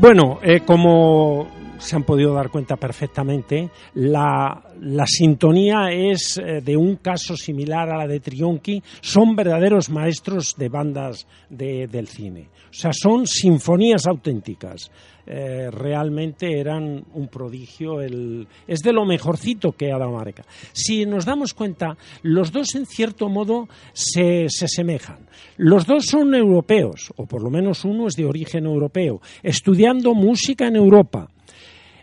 bueno, 0.00 0.38
eh, 0.42 0.60
como 0.64 1.46
se 1.80 1.96
han 1.96 2.04
podido 2.04 2.34
dar 2.34 2.50
cuenta 2.50 2.76
perfectamente, 2.76 3.70
la, 3.94 4.62
la 4.80 5.06
sintonía 5.06 5.90
es 5.90 6.38
eh, 6.38 6.60
de 6.60 6.76
un 6.76 6.96
caso 6.96 7.36
similar 7.36 7.90
a 7.90 7.96
la 7.98 8.06
de 8.06 8.20
Trionchi. 8.20 8.82
Son 9.00 9.34
verdaderos 9.34 9.90
maestros 9.90 10.54
de 10.56 10.68
bandas 10.68 11.26
de- 11.48 11.88
del 11.88 12.06
cine. 12.06 12.48
O 12.70 12.72
sea, 12.72 12.92
son 12.92 13.26
sinfonías 13.26 14.06
auténticas. 14.06 14.90
Eh, 15.26 15.70
realmente 15.70 16.58
eran 16.58 17.04
un 17.14 17.28
prodigio. 17.28 18.00
El, 18.00 18.46
es 18.66 18.80
de 18.80 18.92
lo 18.92 19.04
mejorcito 19.04 19.72
que 19.72 19.92
ha 19.92 19.98
dado 19.98 20.12
Marca. 20.12 20.44
Si 20.72 21.04
nos 21.06 21.24
damos 21.24 21.54
cuenta, 21.54 21.96
los 22.22 22.50
dos 22.52 22.74
en 22.74 22.86
cierto 22.86 23.28
modo 23.28 23.68
se, 23.92 24.46
se 24.48 24.66
semejan. 24.68 25.18
Los 25.56 25.86
dos 25.86 26.06
son 26.06 26.34
europeos, 26.34 27.12
o 27.16 27.26
por 27.26 27.42
lo 27.42 27.50
menos 27.50 27.84
uno 27.84 28.06
es 28.08 28.14
de 28.14 28.24
origen 28.24 28.66
europeo, 28.66 29.20
estudiando 29.42 30.14
música 30.14 30.66
en 30.68 30.76
Europa. 30.76 31.28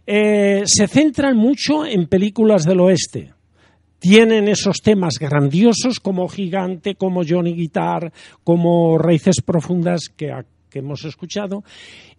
Eh, 0.09 0.63
se 0.65 0.87
centran 0.87 1.35
mucho 1.35 1.85
en 1.85 2.07
películas 2.07 2.63
del 2.63 2.79
oeste. 2.79 3.33
Tienen 3.99 4.47
esos 4.47 4.77
temas 4.77 5.15
grandiosos 5.19 5.99
como 5.99 6.29
Gigante, 6.29 6.95
como 6.95 7.23
Johnny 7.27 7.53
Guitar, 7.53 8.13
como 8.43 8.97
Raíces 8.97 9.41
Profundas 9.41 10.07
que, 10.15 10.31
que 10.69 10.79
hemos 10.79 11.03
escuchado. 11.03 11.63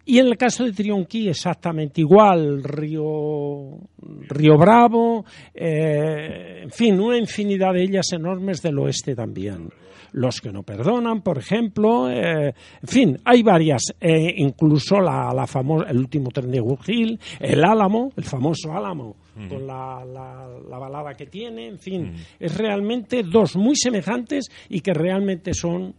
Y 0.05 0.19
en 0.19 0.27
el 0.27 0.37
caso 0.37 0.65
de 0.65 0.73
Trionchi 0.73 1.29
exactamente 1.29 2.01
igual, 2.01 2.63
Río, 2.63 3.79
Río 4.27 4.57
Bravo, 4.57 5.25
eh, 5.53 6.61
en 6.63 6.71
fin, 6.71 6.99
una 6.99 7.17
infinidad 7.17 7.73
de 7.73 7.83
ellas 7.83 8.11
enormes 8.13 8.61
del 8.61 8.77
oeste 8.79 9.15
también. 9.15 9.69
Los 10.13 10.41
que 10.41 10.51
no 10.51 10.63
perdonan, 10.63 11.21
por 11.21 11.37
ejemplo, 11.37 12.09
eh, 12.09 12.47
en 12.81 12.87
fin, 12.87 13.17
hay 13.25 13.43
varias, 13.43 13.83
eh, 14.01 14.33
incluso 14.37 14.99
la, 14.99 15.31
la 15.33 15.45
famosa, 15.45 15.89
el 15.89 15.97
último 15.99 16.29
tren 16.31 16.49
de 16.51 16.59
Wood 16.61 16.79
Hill, 16.87 17.19
el 17.39 17.63
Álamo, 17.63 18.11
el 18.17 18.23
famoso 18.23 18.73
Álamo, 18.73 19.15
con 19.47 19.65
la, 19.67 20.03
la- 20.05 20.49
la 20.69 20.77
balada 20.77 21.13
que 21.13 21.27
tiene, 21.27 21.67
en 21.67 21.79
fin, 21.79 22.13
es 22.39 22.57
realmente 22.57 23.23
dos 23.23 23.55
muy 23.55 23.75
semejantes 23.75 24.49
y 24.67 24.81
que 24.81 24.93
realmente 24.93 25.53
son, 25.53 25.93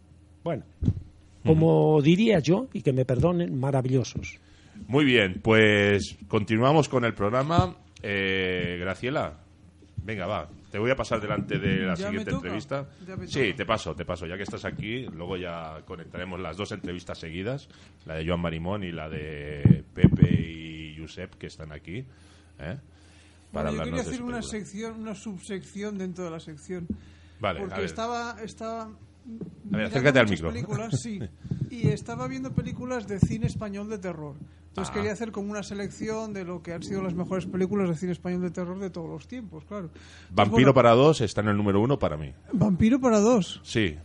bueno, 0.45 0.65
como 1.45 2.03
diría 2.03 2.39
yo, 2.41 2.66
y 2.74 2.82
que 2.82 2.93
me 2.93 3.05
perdonen, 3.07 3.59
maravillosos. 3.59 4.39
Muy 4.89 5.05
bien, 5.05 5.41
pues 5.43 6.19
continuamos 6.28 6.89
con 6.89 7.05
el 7.05 7.15
programa. 7.15 7.77
Eh, 8.03 8.77
Graciela, 8.81 9.39
venga, 10.05 10.27
va. 10.27 10.49
Te 10.70 10.78
voy 10.78 10.90
a 10.90 10.97
pasar 10.97 11.20
delante 11.20 11.59
de 11.59 11.78
la 11.78 11.94
¿Ya 11.94 12.05
me 12.05 12.10
siguiente 12.10 12.30
entrevista. 12.30 12.88
¿Ya 13.06 13.16
me 13.16 13.26
Sí, 13.26 13.55
te 13.55 13.66
paso, 13.66 13.94
te 13.94 14.05
paso. 14.05 14.26
Ya 14.26 14.36
que 14.36 14.44
estás 14.44 14.64
aquí, 14.64 15.05
luego 15.06 15.36
ya 15.36 15.82
conectaremos 15.84 16.38
las 16.38 16.56
dos 16.56 16.70
entrevistas 16.72 17.18
seguidas, 17.18 17.68
la 18.06 18.14
de 18.14 18.26
Joan 18.26 18.40
Marimón 18.40 18.84
y 18.84 18.92
la 18.92 19.09
de 19.09 19.84
Pepe 19.92 20.30
y 20.32 20.97
Josep, 21.01 21.34
que 21.34 21.48
están 21.48 21.72
aquí. 21.72 22.05
¿eh? 22.59 22.78
Para 23.52 23.70
Bueno, 23.70 23.84
yo 23.84 23.84
quería 23.84 24.02
hacer 24.02 24.22
una 24.22 24.42
sección, 24.42 25.01
una 25.01 25.14
subsección 25.16 25.98
dentro 25.98 26.24
de 26.24 26.30
la 26.30 26.40
sección. 26.40 26.86
Vale, 27.40 27.59
a 27.59 27.62
porque 27.62 27.76
ver. 27.76 27.86
estaba, 27.86 28.36
estaba 28.42 28.90
A 29.26 29.32
ver, 29.32 29.70
mirando 29.70 29.86
acércate 29.88 30.18
al 30.18 30.28
micro. 30.28 30.48
películas, 30.51 31.01
sí, 31.01 31.20
y 31.70 31.88
estaba 31.88 32.26
viendo 32.28 32.52
películas 32.52 33.06
de 33.06 33.18
cine 33.20 33.47
español 33.47 33.88
de 33.88 33.98
terror. 33.98 34.34
Entonces 34.68 34.90
Ah. 34.90 34.94
quería 34.94 35.12
hacer 35.12 35.32
como 35.32 35.51
una 35.51 35.62
selección 35.62 36.32
de 36.32 36.44
lo 36.44 36.62
que 36.62 36.72
han 36.72 36.82
sido 36.82 37.02
las 37.02 37.14
mejores 37.14 37.47
películas 37.47 37.88
de 37.88 37.97
cine 37.97 38.12
español 38.12 38.42
de 38.42 38.51
terror 38.51 38.78
de 38.78 38.90
todos 38.90 39.09
los 39.09 39.26
tiempos, 39.28 39.64
claro. 39.64 39.90
Vampiro 40.30 40.56
bueno, 40.68 40.74
para 40.74 40.92
dos 40.92 41.20
está 41.20 41.40
en 41.40 41.48
el 41.48 41.56
número 41.56 41.80
uno 41.80 41.98
para 41.98 42.16
mí. 42.16 42.32
Vampiro 42.52 43.01
para 43.01 43.18
dos. 43.18 43.60
Sí. 43.64 43.97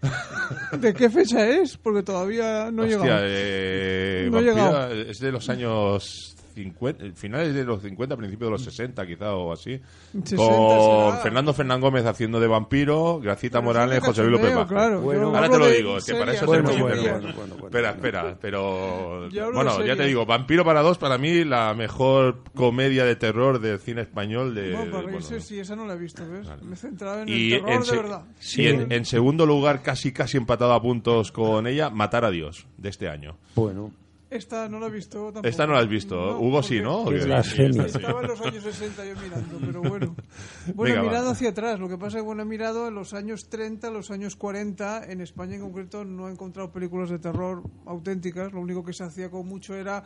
¿De 0.78 0.94
qué 0.94 1.10
fecha 1.10 1.46
es? 1.48 1.76
Porque 1.76 2.02
todavía 2.02 2.70
no 2.70 2.84
he 2.84 2.94
Hostia, 2.94 3.02
llegado. 3.02 3.22
eh, 3.26 4.28
No 4.30 4.38
he 4.38 4.42
llegado. 4.42 4.92
es 4.92 5.18
de 5.18 5.32
los 5.32 5.48
años 5.48 6.36
50, 6.54 7.04
finales 7.14 7.54
de 7.54 7.64
los 7.64 7.82
50, 7.82 8.16
principios 8.16 8.46
de 8.48 8.52
los 8.52 8.62
60 8.64 9.06
quizá 9.06 9.34
o 9.34 9.52
así. 9.52 9.80
60 10.12 10.36
con 10.36 11.10
será. 11.10 11.22
Fernando 11.22 11.52
Fernán 11.54 11.80
Gómez 11.80 12.06
haciendo 12.06 12.40
de 12.40 12.46
vampiro, 12.46 13.20
Gracita 13.20 13.58
Pero 13.58 13.64
Morales, 13.64 14.00
José 14.04 14.22
Luis 14.22 14.32
López 14.40 14.54
Baja. 14.54 14.68
claro. 14.68 15.00
Bueno, 15.00 15.34
Ahora 15.34 15.48
te 15.50 15.58
lo 15.58 15.66
digo, 15.68 15.96
que 16.04 16.14
para 16.14 16.32
eso 16.32 16.46
Bueno, 16.46 16.70
muy 16.70 16.80
bueno, 16.80 17.02
bueno. 17.02 17.20
bueno, 17.20 17.34
bueno, 17.36 17.66
Espera, 17.66 17.90
espera, 17.90 18.38
pero 18.40 19.28
bueno, 19.52 19.84
ya 19.84 19.96
te 19.96 20.04
digo, 20.04 20.24
Vampiro 20.26 20.64
para 20.64 20.82
dos 20.82 20.98
para 20.98 21.18
mí 21.18 21.44
la 21.44 21.74
mejor 21.74 22.42
comedia 22.54 23.04
de 23.04 23.16
terror 23.16 23.60
del 23.60 23.78
cine 23.78 24.02
español 24.02 24.54
de 24.54 24.72
Bueno, 24.72 24.90
para 24.90 25.02
bueno, 25.02 25.18
reírse, 25.18 25.40
sí, 25.40 25.58
esa 25.58 25.74
no 25.76 25.86
la 25.86 25.94
he 25.94 25.98
visto, 25.98 26.22
¿ves? 26.28 26.46
Me 26.62 26.74
he 26.74 26.76
centrado 26.76 27.22
en 27.22 27.28
y 27.28 27.54
el 27.54 27.60
terror 27.64 27.72
en, 27.74 27.82
de 27.82 27.96
verdad. 27.96 28.22
y 28.56 28.66
en, 28.66 28.92
en 28.92 29.04
segundo 29.04 29.46
lugar, 29.46 29.82
casi 29.82 30.12
casi 30.12 30.36
empatado 30.36 30.72
a 30.72 30.80
puntos 30.80 31.32
con 31.32 31.66
ella, 31.66 31.90
Matar 31.90 32.24
a 32.24 32.30
Dios, 32.30 32.66
de 32.76 32.88
este 32.88 33.08
año. 33.08 33.36
Bueno. 33.54 33.92
Esta 34.34 34.68
no 34.68 34.80
la 34.80 34.88
he 34.88 34.90
visto 34.90 35.26
tampoco. 35.26 35.46
Esta 35.46 35.66
no 35.66 35.74
la 35.74 35.80
has 35.80 35.88
visto. 35.88 36.38
Hugo 36.40 36.62
sí, 36.62 36.80
¿no? 36.80 37.04
Blasfemia. 37.04 37.86
Estaba 37.86 38.20
en 38.20 38.26
los 38.26 38.40
años 38.40 38.64
60 38.64 39.04
yo 39.04 39.14
mirando, 39.20 39.58
pero 39.60 39.80
bueno. 39.82 40.16
Bueno, 40.74 40.94
Venga, 40.94 41.02
va. 41.02 41.08
mirado 41.08 41.30
hacia 41.30 41.50
atrás. 41.50 41.78
Lo 41.78 41.88
que 41.88 41.96
pasa 41.96 42.16
es 42.16 42.22
que 42.22 42.26
bueno, 42.26 42.42
he 42.42 42.46
mirado 42.46 42.88
en 42.88 42.94
los 42.94 43.14
años 43.14 43.48
30, 43.48 43.90
los 43.90 44.10
años 44.10 44.34
40. 44.34 45.04
En 45.10 45.20
España 45.20 45.54
en 45.54 45.60
concreto 45.60 46.04
no 46.04 46.28
he 46.28 46.32
encontrado 46.32 46.72
películas 46.72 47.10
de 47.10 47.18
terror 47.18 47.62
auténticas. 47.86 48.52
Lo 48.52 48.60
único 48.60 48.82
que 48.82 48.92
se 48.92 49.04
hacía 49.04 49.30
con 49.30 49.46
mucho 49.46 49.74
era 49.74 50.02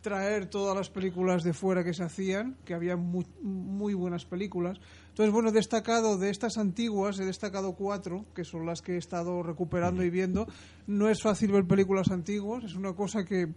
traer 0.00 0.46
todas 0.46 0.76
las 0.76 0.90
películas 0.90 1.44
de 1.44 1.52
fuera 1.52 1.84
que 1.84 1.92
se 1.92 2.02
hacían, 2.02 2.56
que 2.64 2.74
había 2.74 2.96
muy, 2.96 3.26
muy 3.42 3.94
buenas 3.94 4.24
películas. 4.24 4.80
Entonces, 5.10 5.32
bueno, 5.32 5.50
he 5.50 5.52
destacado 5.52 6.16
de 6.18 6.30
estas 6.30 6.56
antiguas, 6.56 7.18
he 7.20 7.24
destacado 7.24 7.74
cuatro, 7.74 8.24
que 8.34 8.44
son 8.44 8.64
las 8.64 8.80
que 8.80 8.94
he 8.94 8.96
estado 8.96 9.42
recuperando 9.42 10.02
y 10.02 10.10
viendo. 10.10 10.46
No 10.86 11.08
es 11.10 11.20
fácil 11.22 11.52
ver 11.52 11.66
películas 11.66 12.10
antiguas, 12.10 12.64
es 12.64 12.74
una 12.74 12.94
cosa 12.94 13.24
que, 13.24 13.48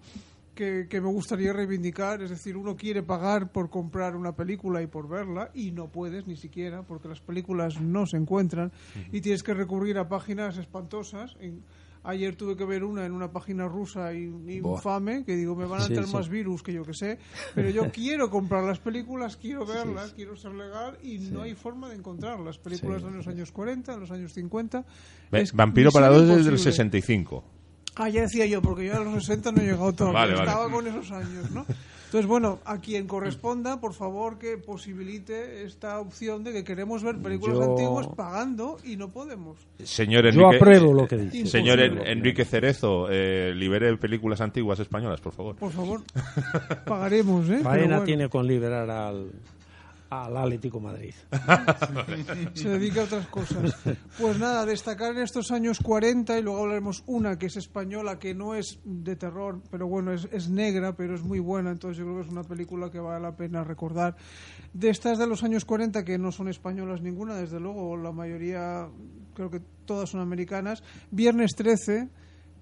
que, 0.55 0.87
que 0.89 0.99
me 1.01 1.07
gustaría 1.07 1.53
reivindicar. 1.53 2.21
Es 2.21 2.31
decir, 2.31 2.57
uno 2.57 2.75
quiere 2.75 3.01
pagar 3.03 3.51
por 3.51 3.69
comprar 3.69 4.15
una 4.15 4.33
película 4.35 4.81
y 4.81 4.87
por 4.87 5.07
verla, 5.07 5.51
y 5.53 5.71
no 5.71 5.87
puedes 5.87 6.27
ni 6.27 6.35
siquiera, 6.35 6.83
porque 6.83 7.07
las 7.07 7.21
películas 7.21 7.79
no 7.79 8.05
se 8.05 8.17
encuentran, 8.17 8.71
y 9.11 9.21
tienes 9.21 9.43
que 9.43 9.53
recurrir 9.53 9.97
a 9.97 10.09
páginas 10.09 10.57
espantosas. 10.57 11.37
En- 11.39 11.63
Ayer 12.05 12.35
tuve 12.35 12.57
que 12.57 12.65
ver 12.65 12.83
una 12.83 13.05
en 13.05 13.13
una 13.13 13.31
página 13.31 13.65
rusa 13.67 14.13
y- 14.13 14.25
infame, 14.49 15.23
que 15.23 15.35
digo, 15.37 15.55
me 15.55 15.65
van 15.65 15.79
a 15.81 15.85
Sí, 15.85 15.93
entrar 15.93 16.07
sí. 16.07 16.13
más 16.13 16.27
virus 16.27 16.61
que 16.61 16.73
yo 16.73 16.83
que 16.83 16.93
sé, 16.93 17.17
pero 17.55 17.69
yo 17.69 17.83
quiero 17.93 18.29
comprar 18.29 18.63
las 18.65 18.79
películas, 18.79 19.37
quiero 19.37 19.65
verlas, 19.65 20.11
quiero 20.13 20.35
ser 20.35 20.51
legal 20.53 20.97
y 21.01 21.17
no 21.19 21.43
hay 21.43 21.55
forma 21.55 21.87
de 21.89 21.95
encontrar 21.95 22.39
las 22.41 22.57
películas 22.57 23.01
Sí. 23.01 23.07
de 23.07 23.13
los 23.15 23.27
años 23.27 23.51
40, 23.53 23.93
de 23.93 23.99
los 24.01 24.11
años 24.11 24.33
50. 24.33 24.83
Ve, 25.31 25.41
Es 25.41 25.53
Vampiro 25.53 25.91
para 25.91 26.07
dos 26.09 26.23
es 26.23 26.27
del 26.27 26.37
imposible. 26.39 26.57
65. 26.71 27.43
Ah, 27.95 28.09
ya 28.09 28.21
decía 28.23 28.45
yo, 28.47 28.61
porque 28.61 28.85
yo 28.87 28.95
a 28.97 28.99
los 28.99 29.23
60 29.25 29.51
no 29.53 29.61
he 29.61 29.65
llegado 29.65 29.93
todavía, 29.93 30.19
Vale, 30.19 30.33
vale. 30.33 30.49
estaba 30.49 30.69
con 30.71 30.87
esos 30.87 31.11
años, 31.11 31.51
¿no? 31.51 31.65
Entonces, 32.13 32.29
bueno, 32.29 32.59
a 32.65 32.77
quien 32.77 33.07
corresponda, 33.07 33.81
por 33.81 33.93
favor, 33.95 34.37
que 34.37 34.59
posibilite 34.59 35.63
esta 35.63 35.99
opción 35.99 36.43
de 36.43 36.53
que 36.53 36.63
queremos 36.63 37.01
ver 37.01 37.17
películas 37.17 37.57
Yo- 37.57 37.63
antiguas 37.71 38.07
pagando 38.15 38.77
y 38.83 38.97
no 38.97 39.09
podemos. 39.09 39.57
Señor 39.83 40.25
Yo 40.25 40.29
Enrique, 40.29 40.55
apruebo 40.57 40.93
lo 40.93 41.07
que 41.07 41.17
dice. 41.17 41.47
Señor 41.47 41.79
Imposible. 41.79 42.11
Enrique 42.11 42.45
Cerezo, 42.45 43.07
eh, 43.09 43.51
libere 43.55 43.97
películas 43.97 44.41
antiguas 44.41 44.79
españolas, 44.79 45.21
por 45.21 45.33
favor. 45.33 45.55
Por 45.55 45.71
favor, 45.71 46.01
pagaremos, 46.85 47.49
¿eh? 47.49 47.61
Faena 47.63 47.87
bueno. 47.87 48.03
tiene 48.03 48.29
con 48.29 48.45
liberar 48.45 48.87
al, 48.91 49.31
al 50.21 50.37
Atlético 50.37 50.79
Madrid. 50.79 51.13
se 52.53 52.69
dedica 52.69 53.01
a 53.01 53.03
otras 53.05 53.27
cosas. 53.27 53.75
Pues 54.19 54.39
nada, 54.39 54.65
destacar 54.65 55.11
en 55.11 55.23
estos 55.23 55.51
años 55.51 55.79
40 55.79 56.37
y 56.37 56.41
luego 56.41 56.61
hablaremos 56.61 57.03
una 57.07 57.37
que 57.37 57.47
es 57.47 57.57
española, 57.57 58.19
que 58.19 58.33
no 58.33 58.55
es 58.55 58.79
de 58.83 59.15
terror, 59.15 59.61
pero 59.71 59.87
bueno, 59.87 60.13
es, 60.13 60.27
es 60.31 60.49
negra, 60.49 60.95
pero 60.95 61.15
es 61.15 61.23
muy 61.23 61.39
buena, 61.39 61.71
entonces 61.71 61.97
yo 61.97 62.05
creo 62.05 62.17
que 62.17 62.27
es 62.27 62.31
una 62.31 62.43
película 62.43 62.89
que 62.89 62.99
vale 62.99 63.21
la 63.21 63.35
pena 63.35 63.63
recordar. 63.63 64.15
De 64.73 64.89
estas 64.89 65.17
de 65.17 65.27
los 65.27 65.43
años 65.43 65.65
40, 65.65 66.03
que 66.03 66.17
no 66.17 66.31
son 66.31 66.47
españolas 66.47 67.01
ninguna, 67.01 67.35
desde 67.35 67.59
luego, 67.59 67.97
la 67.97 68.11
mayoría, 68.11 68.87
creo 69.33 69.49
que 69.49 69.61
todas 69.85 70.09
son 70.09 70.21
americanas, 70.21 70.83
Viernes 71.11 71.55
13 71.55 72.09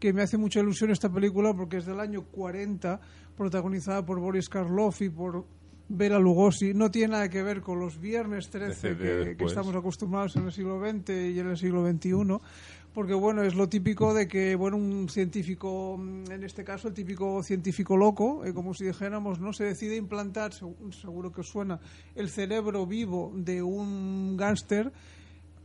que 0.02 0.14
me 0.14 0.24
hace 0.24 0.36
mucha 0.36 0.60
ilusión 0.60 0.90
esta 0.90 1.14
película 1.14 1.54
porque 1.54 1.78
es 1.78 1.86
del 1.86 2.00
año 2.00 2.24
40, 2.24 3.00
protagonizada 3.38 4.04
por 4.04 4.20
Boris 4.20 4.50
Karloff 4.50 5.00
y 5.04 5.10
por 5.10 5.46
Bela 5.94 6.20
Lugosi. 6.20 6.74
No 6.74 6.90
tiene 6.92 7.10
nada 7.14 7.30
que 7.30 7.44
ver 7.44 7.62
con 7.62 7.80
los 7.80 8.00
viernes 8.00 8.50
13 8.50 8.96
de 8.96 9.36
que, 9.38 9.44
estamos 9.46 9.76
acostumbrados 9.76 10.36
en 10.36 10.46
el 10.46 10.52
siglo 10.52 10.80
XX 10.80 11.10
y 11.10 11.40
en 11.40 11.48
el 11.50 11.58
siglo 11.58 11.86
XXI. 11.88 12.12
Porque 12.94 13.14
bueno, 13.14 13.42
es 13.44 13.56
lo 13.56 13.70
típico 13.70 14.14
de 14.14 14.28
que 14.28 14.54
bueno 14.56 14.76
un 14.76 15.08
científico, 15.08 15.98
mm, 15.98 16.30
en 16.32 16.44
este 16.44 16.64
caso 16.66 16.90
el 16.90 16.94
típico 16.94 17.42
científico 17.42 17.96
loco, 17.96 18.44
eh, 18.44 18.54
como 18.54 18.74
si 18.74 18.84
dijéramos, 18.84 19.40
no 19.40 19.54
se 19.54 19.64
decide 19.64 19.96
implantar, 19.96 20.52
seg- 20.52 20.92
seguro 20.92 21.32
que 21.32 21.40
os 21.40 21.48
suena, 21.48 21.80
el 22.16 22.30
cerebro 22.30 22.86
vivo 22.86 23.32
de 23.34 23.62
un 23.64 24.36
gángster 24.36 24.92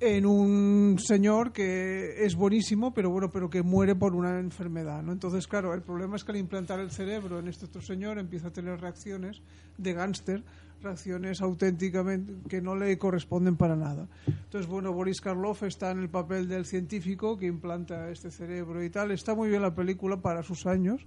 en 0.01 0.27
un 0.27 0.98
señor 0.98 1.52
que 1.52 2.24
es 2.24 2.35
buenísimo, 2.35 2.93
pero 2.93 3.10
bueno, 3.10 3.31
pero 3.31 3.48
que 3.48 3.62
muere 3.62 3.94
por 3.94 4.14
una 4.14 4.39
enfermedad, 4.39 5.02
¿no? 5.02 5.12
Entonces, 5.12 5.47
claro, 5.47 5.73
el 5.73 5.82
problema 5.82 6.16
es 6.16 6.24
que 6.24 6.32
al 6.32 6.39
implantar 6.39 6.81
el 6.81 6.90
cerebro 6.90 7.39
en 7.39 7.48
este 7.48 7.66
otro 7.66 7.81
señor 7.81 8.18
empieza 8.18 8.48
a 8.48 8.52
tener 8.52 8.81
reacciones 8.81 9.40
de 9.78 9.93
gángster, 9.94 10.44
reacciones 10.82 11.40
auténticamente 11.40 12.35
que 12.48 12.60
no 12.60 12.77
le 12.77 12.98
corresponden 12.98 13.56
para 13.56 13.74
nada. 13.74 14.06
Entonces, 14.27 14.70
bueno, 14.70 14.93
Boris 14.93 15.20
Karloff 15.20 15.62
está 15.62 15.90
en 15.90 16.01
el 16.01 16.10
papel 16.10 16.48
del 16.48 16.66
científico 16.66 17.39
que 17.39 17.47
implanta 17.47 18.10
este 18.10 18.31
cerebro 18.31 18.85
y 18.85 18.90
tal. 18.90 19.10
Está 19.10 19.35
muy 19.35 19.48
bien 19.48 19.62
la 19.62 19.74
película 19.74 20.18
para 20.18 20.43
sus 20.43 20.66
años 20.66 21.06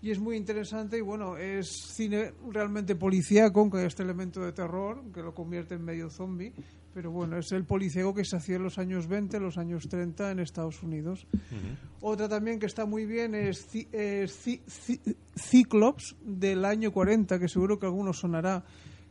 y 0.00 0.10
es 0.10 0.20
muy 0.20 0.36
interesante 0.36 0.98
y 0.98 1.00
bueno, 1.00 1.36
es 1.36 1.68
cine 1.94 2.32
realmente 2.50 2.94
policíaco, 2.94 3.68
hay 3.74 3.86
este 3.86 4.02
elemento 4.02 4.40
de 4.40 4.52
terror 4.52 5.02
que 5.12 5.22
lo 5.22 5.34
convierte 5.34 5.74
en 5.74 5.84
medio 5.84 6.08
zombie, 6.08 6.52
pero 6.94 7.10
bueno, 7.10 7.36
es 7.36 7.50
el 7.52 7.64
policíaco 7.64 8.14
que 8.14 8.24
se 8.24 8.36
hacía 8.36 8.56
en 8.56 8.62
los 8.62 8.78
años 8.78 9.08
20, 9.08 9.40
los 9.40 9.58
años 9.58 9.88
30 9.88 10.30
en 10.30 10.38
Estados 10.38 10.82
Unidos. 10.82 11.26
Otra 12.00 12.28
también 12.28 12.58
que 12.58 12.66
está 12.66 12.86
muy 12.86 13.06
bien 13.06 13.34
es, 13.34 13.68
es 13.92 14.38
Cyclops 15.36 16.16
del 16.24 16.64
año 16.64 16.92
40, 16.92 17.38
que 17.38 17.48
seguro 17.48 17.78
que 17.78 17.86
alguno 17.86 18.12
sonará, 18.12 18.64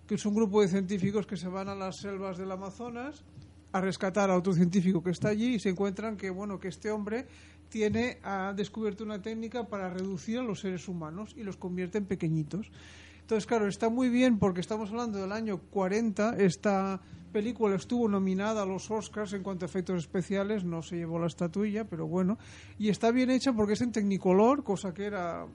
que 0.07 0.15
es 0.15 0.26
un 0.26 0.35
grupo 0.35 0.61
de 0.61 0.69
científicos 0.69 1.27
que 1.27 1.38
se 1.38 1.49
van 1.49 1.68
a 1.68 1.76
las 1.76 1.97
selvas 1.97 2.38
del 2.38 2.51
Amazonas 2.51 3.23
a 3.73 3.81
rescatar 3.81 4.30
a 4.30 4.38
otro 4.38 4.53
científico 4.53 5.03
que 5.03 5.11
está 5.11 5.30
allí 5.30 5.55
y 5.55 5.59
se 5.59 5.69
encuentran 5.69 6.15
que 6.15 6.30
bueno 6.30 6.59
que 6.59 6.69
este 6.69 6.89
hombre 6.89 7.27
tiene 7.69 8.19
ha 8.23 8.53
descubierto 8.56 9.03
una 9.03 9.22
técnica 9.22 9.68
para 9.68 9.89
reducir 9.89 10.39
a 10.39 10.44
los 10.44 10.61
seres 10.61 10.88
humanos 10.88 11.34
y 11.38 11.44
los 11.44 11.57
convierte 11.57 11.98
en 11.98 12.06
pequeñitos. 12.06 12.72
Entonces, 13.22 13.45
claro, 13.45 13.68
está 13.68 13.89
muy 13.89 14.10
bien 14.10 14.39
porque 14.39 14.61
estamos 14.61 14.89
hablando 14.89 15.19
del 15.19 15.34
año 15.34 15.60
40. 15.72 16.38
Esta 16.38 17.02
película 17.34 17.76
estuvo 17.76 18.07
nominada 18.07 18.64
a 18.64 18.65
los 18.65 18.89
Oscars 18.89 19.34
en 19.34 19.44
cuanto 19.44 19.65
a 19.65 19.68
efectos 19.68 19.99
especiales, 19.99 20.64
no 20.64 20.81
se 20.81 20.95
llevó 20.95 21.19
la 21.19 21.27
estatuilla, 21.27 21.84
pero 21.84 22.07
bueno. 22.07 22.38
Y 22.80 22.89
está 22.89 23.11
bien 23.11 23.30
hecha 23.30 23.52
porque 23.53 23.73
es 23.73 23.81
en 23.81 23.91
Technicolor, 23.91 24.64
cosa 24.64 24.94
que 24.94 25.06
era 25.06 25.45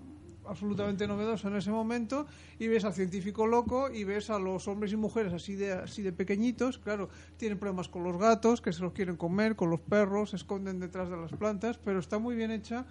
absolutamente 0.47 1.07
novedosa 1.07 1.49
en 1.49 1.57
ese 1.57 1.71
momento 1.71 2.27
y 2.59 2.69
ves 2.69 2.85
al 2.85 2.95
científico 2.95 3.47
loco 3.47 3.91
y 3.91 4.05
ves 4.05 4.31
a 4.31 4.39
los 4.39 4.69
hombres 4.69 4.93
y 4.93 4.97
mujeres 4.97 5.33
así 5.33 5.55
de 5.55 5.73
así 5.73 6.03
de 6.03 6.13
pequeñitos 6.13 6.79
claro 6.79 7.09
tienen 7.37 7.59
problemas 7.59 7.89
con 7.89 8.05
los 8.05 8.19
gatos 8.19 8.61
que 8.61 8.73
se 8.73 8.83
los 8.83 8.93
quieren 8.93 9.17
comer 9.17 9.57
con 9.57 9.71
los 9.71 9.81
perros 9.81 10.31
se 10.31 10.37
esconden 10.37 10.81
detrás 10.81 11.09
de 11.11 11.17
las 11.17 11.33
plantas 11.33 11.79
pero 11.79 12.01
está 12.01 12.19
muy 12.19 12.35
bien 12.35 12.51
hecha 12.51 12.87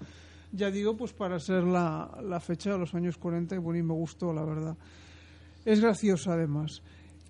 ya 0.51 0.69
digo 0.69 0.95
pues 0.97 1.13
para 1.13 1.39
ser 1.39 1.63
la, 1.63 2.09
la 2.21 2.39
fecha 2.39 2.71
de 2.71 2.77
los 2.77 2.93
años 2.93 3.17
40 3.17 3.55
y 3.55 3.57
y 3.57 3.83
me 3.83 3.93
gustó 3.93 4.33
la 4.33 4.43
verdad. 4.43 4.75
Es 5.63 5.79
graciosa 5.79 6.33
además. 6.33 6.81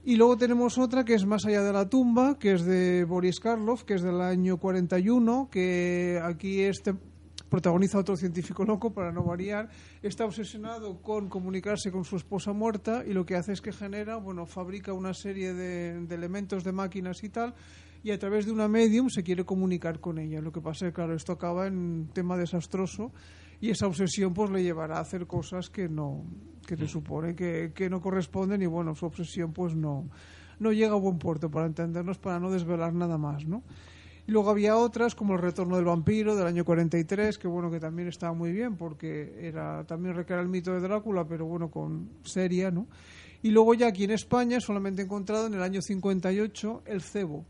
Y 0.03 0.15
luego 0.15 0.35
tenemos 0.37 0.79
otra 0.79 1.05
que 1.05 1.13
es 1.13 1.25
Más 1.25 1.45
allá 1.45 1.61
de 1.61 1.73
la 1.73 1.87
tumba, 1.87 2.39
que 2.39 2.53
es 2.53 2.65
de 2.65 3.05
Boris 3.05 3.39
Karloff, 3.39 3.83
que 3.83 3.93
es 3.93 4.01
del 4.01 4.19
año 4.21 4.57
41, 4.57 5.49
que 5.51 6.19
aquí 6.23 6.61
este 6.61 6.95
protagoniza 7.51 7.99
otro 7.99 8.15
científico 8.15 8.63
loco, 8.63 8.93
para 8.93 9.11
no 9.11 9.23
variar, 9.25 9.69
está 10.01 10.23
obsesionado 10.23 11.01
con 11.01 11.27
comunicarse 11.27 11.91
con 11.91 12.05
su 12.05 12.15
esposa 12.15 12.53
muerta 12.53 13.03
y 13.05 13.11
lo 13.11 13.25
que 13.25 13.35
hace 13.35 13.51
es 13.51 13.59
que 13.59 13.73
genera, 13.73 14.15
bueno, 14.15 14.45
fabrica 14.45 14.93
una 14.93 15.13
serie 15.13 15.53
de, 15.53 15.99
de 16.07 16.15
elementos 16.15 16.63
de 16.63 16.71
máquinas 16.71 17.21
y 17.25 17.29
tal, 17.29 17.53
y 18.03 18.11
a 18.11 18.17
través 18.17 18.45
de 18.45 18.53
una 18.53 18.69
medium 18.69 19.09
se 19.09 19.21
quiere 19.21 19.43
comunicar 19.43 19.99
con 19.99 20.17
ella. 20.17 20.39
Lo 20.39 20.53
que 20.53 20.61
pasa 20.61 20.85
es 20.85 20.91
que, 20.91 20.95
claro, 20.95 21.13
esto 21.13 21.33
acaba 21.33 21.67
en 21.67 21.77
un 21.77 22.07
tema 22.13 22.37
desastroso 22.37 23.11
y 23.59 23.69
esa 23.69 23.85
obsesión 23.85 24.33
pues 24.33 24.49
le 24.49 24.63
llevará 24.63 24.97
a 24.97 25.01
hacer 25.01 25.27
cosas 25.27 25.69
que 25.69 25.87
no 25.87 26.23
que 26.65 26.75
le 26.75 26.87
supone 26.87 27.35
que, 27.35 27.71
que 27.75 27.89
no 27.89 28.01
corresponden 28.01 28.61
y 28.61 28.65
bueno 28.65 28.95
su 28.95 29.05
obsesión 29.05 29.53
pues 29.53 29.75
no 29.75 30.09
no 30.59 30.71
llega 30.71 30.93
a 30.93 30.99
buen 30.99 31.19
puerto 31.19 31.49
para 31.51 31.67
entendernos 31.67 32.17
para 32.17 32.39
no 32.39 32.49
desvelar 32.49 32.93
nada 32.93 33.19
más 33.19 33.45
no 33.45 33.63
y 34.27 34.31
luego 34.31 34.49
había 34.51 34.77
otras 34.77 35.15
como 35.15 35.33
el 35.33 35.39
retorno 35.41 35.75
del 35.75 35.85
vampiro 35.85 36.35
del 36.35 36.45
año 36.47 36.63
43 36.65 37.37
que 37.37 37.47
bueno 37.47 37.71
que 37.71 37.79
también 37.79 38.07
estaba 38.07 38.33
muy 38.33 38.51
bien 38.51 38.77
porque 38.77 39.33
era 39.41 39.83
también 39.85 40.15
recrear 40.15 40.41
el 40.41 40.47
mito 40.47 40.71
de 40.73 40.79
Drácula 40.79 41.25
pero 41.27 41.45
bueno 41.45 41.69
con 41.69 42.09
seria 42.23 42.69
no 42.71 42.87
y 43.43 43.49
luego 43.49 43.73
ya 43.73 43.87
aquí 43.87 44.03
en 44.03 44.11
España 44.11 44.59
solamente 44.59 45.01
he 45.01 45.05
encontrado 45.05 45.47
en 45.47 45.55
el 45.55 45.61
año 45.63 45.81
58 45.81 46.83
el 46.85 47.01
cebo 47.01 47.45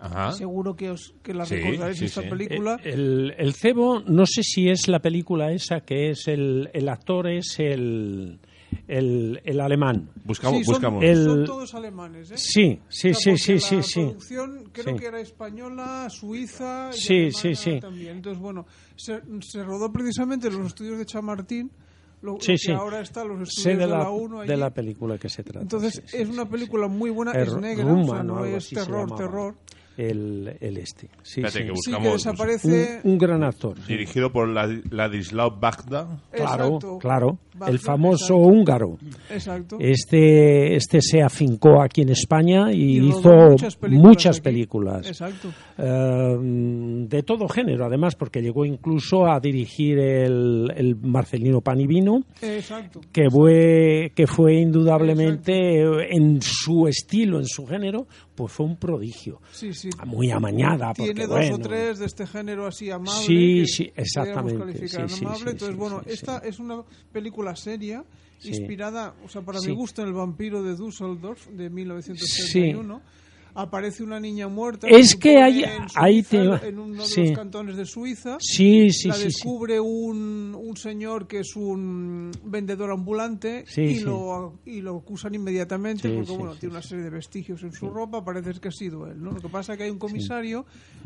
Ajá. 0.00 0.32
seguro 0.32 0.74
que 0.74 0.90
os 0.90 1.14
que 1.22 1.32
la 1.32 1.46
Sí, 1.46 1.54
recordaréis 1.54 1.98
sí, 1.98 2.04
esta 2.06 2.22
sí. 2.22 2.28
película 2.28 2.76
Eh, 2.82 2.90
El, 2.92 3.34
el 3.38 3.54
cebo, 3.54 4.00
no 4.00 4.26
sé 4.26 4.42
si 4.42 4.68
es 4.68 4.88
la 4.88 4.98
película 5.00 5.52
esa 5.52 5.82
que 5.82 6.10
es 6.10 6.26
el, 6.26 6.68
el 6.74 6.88
actor 6.88 7.28
es 7.28 7.60
el, 7.60 8.40
el, 8.88 9.40
el 9.44 9.60
alemán. 9.60 10.10
Buscamos, 10.24 10.58
Sí, 10.58 10.64
son, 10.64 10.74
buscamos. 10.74 11.04
El- 11.04 11.24
son 11.24 11.44
todos 11.44 11.74
alemanes, 11.74 12.30
¿eh? 12.30 12.38
Sí, 12.38 12.80
sí, 12.88 13.10
O 13.10 13.14
sea, 13.14 13.36
sí, 13.36 13.58
sí, 13.58 13.76
la 13.76 13.82
sí. 13.82 14.00
producción 14.00 14.64
creo 14.72 14.94
Sí. 14.94 15.00
que 15.00 15.06
era 15.06 15.20
española, 15.20 16.08
suiza 16.10 16.90
y 16.92 16.96
Sí, 16.98 17.30
sí, 17.32 17.54
sí. 17.54 17.80
también. 17.80 18.16
Entonces, 18.16 18.40
bueno, 18.42 18.66
se, 18.96 19.20
se 19.40 19.62
rodó 19.62 19.92
precisamente 19.92 20.48
en 20.48 20.58
los 20.58 20.66
estudios 20.68 20.98
de 20.98 21.06
Chamartín, 21.06 21.70
lo, 22.22 22.36
Sí, 22.40 22.52
lo 22.52 22.54
que 22.54 22.58
sí. 22.58 22.72
ahora 22.72 23.00
está 23.00 23.24
los 23.24 23.38
Sé 23.38 23.42
estudios 23.72 23.78
de 23.80 23.84
de 23.86 23.90
la, 23.90 23.98
la 24.04 24.10
1 24.10 24.40
de 24.42 24.56
la 24.56 24.70
película 24.70 25.18
que 25.18 25.28
se 25.28 25.42
trata. 25.42 25.60
Entonces, 25.62 25.94
sí, 25.94 26.02
sí, 26.06 26.16
es 26.18 26.28
una 26.28 26.48
película 26.48 26.86
muy 26.88 27.10
buena, 27.10 27.32
es 27.32 27.56
negra, 27.56 27.84
o 27.84 27.88
Ruman 27.88 28.06
sea, 28.06 28.20
o 28.20 28.22
no 28.22 28.38
algo 28.38 28.56
es 28.56 28.68
terror, 28.68 29.00
llamaba. 29.00 29.16
terror. 29.16 29.54
El, 29.96 30.56
el 30.60 30.76
este. 30.78 31.08
Sí, 31.22 31.40
Espérate, 31.42 31.50
sí. 31.52 31.58
que 31.58 31.64
Sí, 31.64 31.70
buscamos. 31.90 32.06
que 32.08 32.12
desaparece... 32.12 33.00
Un, 33.04 33.12
un 33.12 33.18
gran 33.18 33.42
actor. 33.44 33.76
sí. 33.78 33.92
Dirigido 33.92 34.32
por 34.32 34.48
Lad- 34.48 34.82
Ladislao 34.90 35.50
Bagda. 35.58 36.18
Claro, 36.32 36.64
Exacto. 36.66 36.98
claro. 36.98 37.38
Bagda, 37.54 37.70
el 37.72 37.78
famoso 37.78 38.24
exacto. 38.34 38.36
húngaro. 38.36 38.98
Exacto. 39.30 39.76
Este, 39.78 40.74
este 40.76 41.00
se 41.02 41.20
afincó 41.22 41.82
aquí 41.82 42.00
en 42.02 42.08
España 42.10 42.72
y, 42.72 42.98
Y 42.98 43.08
hizo 43.08 43.30
muchas 43.50 43.76
películas 43.76 44.02
muchas 44.08 44.40
películas. 44.40 45.06
Exacto. 45.06 45.48
Eh, 45.76 46.38
de 47.08 47.22
todo 47.22 47.46
género, 47.48 47.84
además, 47.84 48.14
porque 48.14 48.40
llegó 48.40 48.64
incluso 48.64 49.26
a 49.26 49.38
dirigir 49.40 49.98
el, 49.98 50.72
el 50.74 50.96
Marcelino 50.96 51.60
Panivino, 51.60 52.22
Exacto. 52.40 53.00
que 53.12 53.28
fue, 53.30 54.12
que 54.14 54.26
fue 54.26 54.54
indudablemente 54.54 55.82
en 56.14 56.40
su 56.40 56.86
estilo, 56.88 57.38
en 57.38 57.46
su 57.46 57.66
género, 57.66 58.06
pues 58.42 58.54
fue 58.54 58.66
un 58.66 58.76
prodigio. 58.76 59.40
Sí, 59.52 59.72
sí. 59.72 59.88
Muy 60.04 60.32
amañada, 60.32 60.92
porque 60.94 61.14
Tiene 61.14 61.28
dos 61.28 61.38
bueno. 61.38 61.54
o 61.54 61.58
tres 61.60 62.00
de 62.00 62.06
este 62.06 62.26
género 62.26 62.66
así 62.66 62.90
amable. 62.90 63.24
Sí, 63.24 63.66
sí, 63.68 63.92
exactamente, 63.94 64.88
sí, 64.88 64.96
amable. 64.96 65.52
Entonces, 65.52 65.76
bueno, 65.76 66.02
esta 66.06 66.38
es 66.38 66.58
una 66.58 66.82
película 67.12 67.54
seria, 67.54 68.04
inspirada, 68.42 69.14
o 69.24 69.28
sea, 69.28 69.42
para 69.42 69.60
mi 69.60 69.72
gusto, 69.72 70.02
en 70.02 70.08
El 70.08 70.14
vampiro 70.14 70.60
de 70.60 70.74
Düsseldorf 70.74 71.46
de 71.50 71.70
1931. 71.70 73.00
Aparece 73.54 74.02
una 74.02 74.18
niña 74.18 74.48
muerta. 74.48 74.86
Es 74.88 75.14
que 75.14 75.36
hay- 75.42 75.62
en 75.62 75.86
te- 76.24 76.68
En 76.68 76.78
uno 76.78 77.02
de 77.02 77.08
sí. 77.08 77.26
los 77.28 77.36
cantones 77.36 77.76
de 77.76 77.84
Suiza. 77.84 78.38
Sí, 78.40 78.90
sí, 78.90 79.08
la 79.08 79.14
sí, 79.14 79.24
descubre 79.24 79.78
Un, 79.78 80.56
un 80.58 80.76
señor 80.76 81.26
que 81.26 81.40
es 81.40 81.54
un 81.54 82.30
vendedor 82.44 82.90
ambulante 82.92 83.64
Sí, 83.68 83.82
y. 83.82 84.00
Lo, 84.00 84.58
y 84.64 84.80
lo 84.80 84.96
acusan 84.96 85.34
inmediatamente 85.34 86.08
porque 86.14 86.32
bueno 86.32 86.54
tiene 86.54 86.74
una 86.76 86.82
serie 86.82 87.04
de 87.04 87.10
vestigios 87.10 87.62
en 87.62 87.72
su 87.72 87.90
ropa, 87.90 88.24
parece 88.24 88.52
que 88.58 88.68
ha 88.68 88.72
sido 88.72 89.06
él. 89.06 89.22
¿no? 89.22 89.32
Lo 89.32 89.40
que 89.40 89.48
pasa 89.48 89.72
es 89.72 89.78
que 89.78 89.84
hay 89.84 89.90
un 89.90 89.98
comisario 89.98 90.64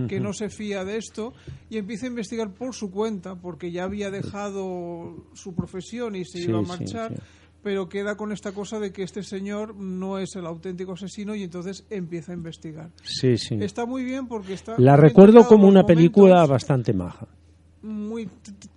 que 0.09 0.21
no 0.21 0.33
se 0.33 0.49
fía 0.49 0.85
de 0.85 0.99
esto 0.99 1.33
y 1.69 1.79
empieza 1.79 2.07
a 2.07 2.11
investigar 2.11 2.53
por 2.55 2.75
su 2.75 2.91
cuenta 2.91 3.35
porque 3.35 3.73
ya 3.73 3.85
había 3.85 4.11
dejado 4.11 5.27
su 5.35 5.55
profesión 5.55 6.15
y 6.17 6.25
se 6.25 6.41
iba 6.41 6.59
a 6.61 6.63
sí, 6.63 6.69
marchar. 6.69 7.23
Pero 7.67 7.89
queda 7.89 8.17
con 8.17 8.31
esta 8.31 8.53
cosa 8.53 8.79
de 8.79 8.93
que 8.93 9.03
este 9.03 9.25
señor 9.25 9.75
no 9.75 10.21
es 10.21 10.37
el 10.37 10.47
auténtico 10.47 10.93
asesino 10.93 11.35
y 11.35 11.43
entonces 11.43 11.85
empieza 11.91 12.31
a 12.31 12.37
investigar. 12.37 12.93
Sí, 13.03 13.37
sí. 13.37 13.57
Está 13.61 13.87
muy 13.87 14.05
bien 14.05 14.29
porque 14.29 14.53
está. 14.53 14.77
La 14.79 14.97
recuerdo 14.97 15.49
como 15.49 15.67
una 15.67 15.85
película 15.85 16.47
bastante 16.47 16.93
maja. 16.93 17.27
muy 17.83 18.29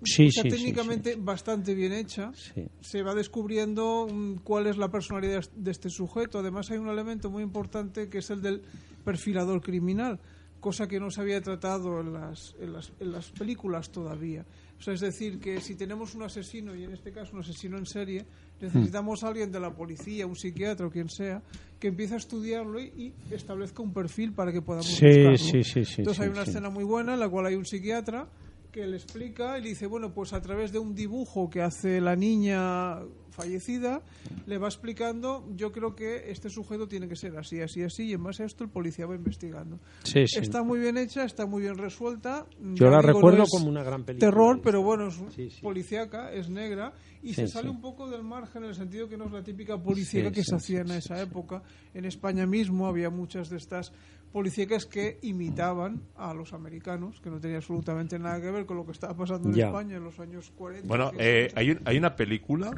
Sí, 0.02 0.32
sea, 0.32 0.42
sí, 0.42 0.50
sí, 0.50 0.58
técnicamente 0.58 1.16
bastante 1.20 1.76
bien 1.76 1.94
hecha 1.94 2.32
Sí. 2.34 2.66
se 2.82 3.04
va 3.04 3.14
descubriendo 3.14 4.08
mm, 4.12 4.38
cuál 4.44 4.66
es 4.66 4.78
la 4.78 4.90
personalidad 4.90 5.44
de 5.56 5.70
este 5.70 5.92
sujeto 5.92 6.40
además 6.40 6.72
hay 6.72 6.80
un 6.80 6.90
elemento 6.90 7.30
muy 7.30 7.44
importante 7.44 8.10
que 8.10 8.18
es 8.20 8.30
el 8.32 8.42
del 8.42 8.64
perfilador 9.06 9.62
criminal 9.62 10.20
cosa 10.60 10.88
que 10.88 11.00
no 11.00 11.10
se 11.12 11.22
había 11.22 11.42
tratado 11.42 12.02
en 12.02 12.14
las, 12.14 12.56
en 12.60 12.74
las, 12.74 12.92
en 13.00 13.12
las 13.12 13.32
películas 13.32 13.92
todavía 13.92 14.46
o 14.80 14.82
sea, 14.82 14.94
es 14.94 15.02
decir 15.02 15.40
que 15.40 15.60
si 15.60 15.76
tenemos 15.76 16.16
un 16.16 16.24
asesino 16.24 16.74
y 16.74 16.86
en 16.86 16.94
este 16.94 17.12
caso 17.12 17.32
un 17.34 17.42
asesino 17.42 17.78
en 17.78 17.86
serie 17.86 18.26
necesitamos 18.62 19.24
a 19.24 19.28
alguien 19.28 19.52
de 19.52 19.60
la 19.60 19.74
policía 19.76 20.26
un 20.26 20.36
psiquiatra 20.36 20.88
o 20.88 20.90
quien 20.90 21.10
sea 21.10 21.42
que 21.80 21.90
empiece 21.90 22.14
a 22.14 22.18
estudiarlo 22.18 22.80
y, 22.80 23.14
y 23.30 23.34
establezca 23.34 23.82
un 23.84 23.94
perfil 23.94 24.32
para 24.34 24.52
que 24.54 24.62
podamos 24.62 24.88
Sí, 24.88 25.06
buscarlo. 25.06 25.38
sí, 25.38 25.64
sí, 25.64 25.86
sí, 25.86 25.96
entonces 26.00 26.22
hay 26.24 26.30
una 26.30 26.44
escena 26.44 26.70
muy 26.70 26.84
buena 26.86 27.14
en 27.14 27.20
la 27.20 27.28
cual 27.30 27.46
hay 27.48 27.56
un 27.56 27.66
psiquiatra 27.66 28.28
que 28.72 28.86
le 28.88 28.98
explica 28.98 29.58
y 29.58 29.64
le 29.64 29.70
dice, 29.70 29.88
bueno, 29.88 30.14
pues 30.14 30.34
a 30.34 30.42
través 30.42 30.72
de 30.72 30.80
un 30.80 30.94
dibujo 30.96 31.50
que 31.50 31.62
hace 31.62 32.02
la 32.02 32.16
niña 32.16 33.00
fallecida, 33.32 34.02
le 34.48 34.58
va 34.58 34.68
explicando, 34.68 35.48
yo 35.56 35.72
creo 35.72 35.96
que 35.96 36.30
este 36.30 36.50
sujeto 36.50 36.88
tiene 36.88 37.08
que 37.08 37.16
ser 37.16 37.38
así, 37.38 37.62
así, 37.62 37.82
así, 37.84 38.08
y 38.08 38.14
en 38.14 38.24
base 38.24 38.44
a 38.44 38.46
esto 38.46 38.66
el 38.66 38.70
policía 38.70 39.06
va 39.06 39.16
investigando. 39.16 39.80
Sí, 40.04 40.28
sí. 40.28 40.40
Está 40.40 40.62
muy 40.62 40.80
bien 40.80 40.98
hecha, 40.98 41.24
está 41.24 41.46
muy 41.46 41.62
bien 41.62 41.78
resuelta. 41.78 42.46
Yo 42.60 42.86
Ya 42.86 42.92
la 42.92 43.00
digo, 43.00 43.14
recuerdo 43.14 43.40
no 43.40 43.46
como 43.46 43.70
una 43.70 43.82
gran 43.84 44.04
película. 44.04 44.30
Terror, 44.30 44.60
pero 44.62 44.82
bueno, 44.84 45.08
es 45.08 45.20
Sí, 45.34 45.50
policíaca, 45.62 46.34
es 46.34 46.50
negra, 46.50 46.94
y 47.24 47.34
se 47.34 47.48
sale 47.48 47.70
un 47.70 47.80
poco 47.82 48.10
del 48.10 48.24
margen 48.24 48.64
en 48.64 48.70
el 48.70 48.76
sentido 48.76 49.08
que 49.08 49.18
no 49.18 49.26
es 49.26 49.32
la 49.32 49.44
típica 49.44 49.78
policíaca 49.82 50.30
Sí, 50.30 50.36
que 50.36 50.44
se 50.44 50.56
hacía 50.56 50.82
en 50.82 50.92
esa 50.92 51.22
época. 51.22 51.64
En 51.94 52.06
España 52.06 52.46
mismo 52.46 52.88
había 52.88 53.10
muchas 53.10 53.50
de 53.50 53.58
estas 53.58 53.94
policíacas 54.32 54.86
que 54.86 55.18
imitaban 55.24 56.02
a 56.16 56.34
los 56.34 56.54
americanos, 56.54 57.20
que 57.22 57.30
no 57.30 57.40
tenía 57.40 57.58
absolutamente 57.58 58.20
nada 58.20 58.40
que 58.42 58.52
ver 58.52 58.66
con 58.66 58.78
lo 58.78 58.86
que 58.86 58.92
estaba 58.92 59.16
pasando 59.16 59.50
en 59.50 59.56
Ya. 59.56 59.66
España 59.68 59.98
en 59.98 60.04
los 60.04 60.20
años 60.20 60.52
40. 60.56 60.88
Bueno, 60.88 61.10
50. 61.12 61.24
eh, 61.28 61.52
hay, 61.56 61.72
un- 61.72 61.80
hay 61.86 61.98
una 61.98 62.16
película 62.16 62.72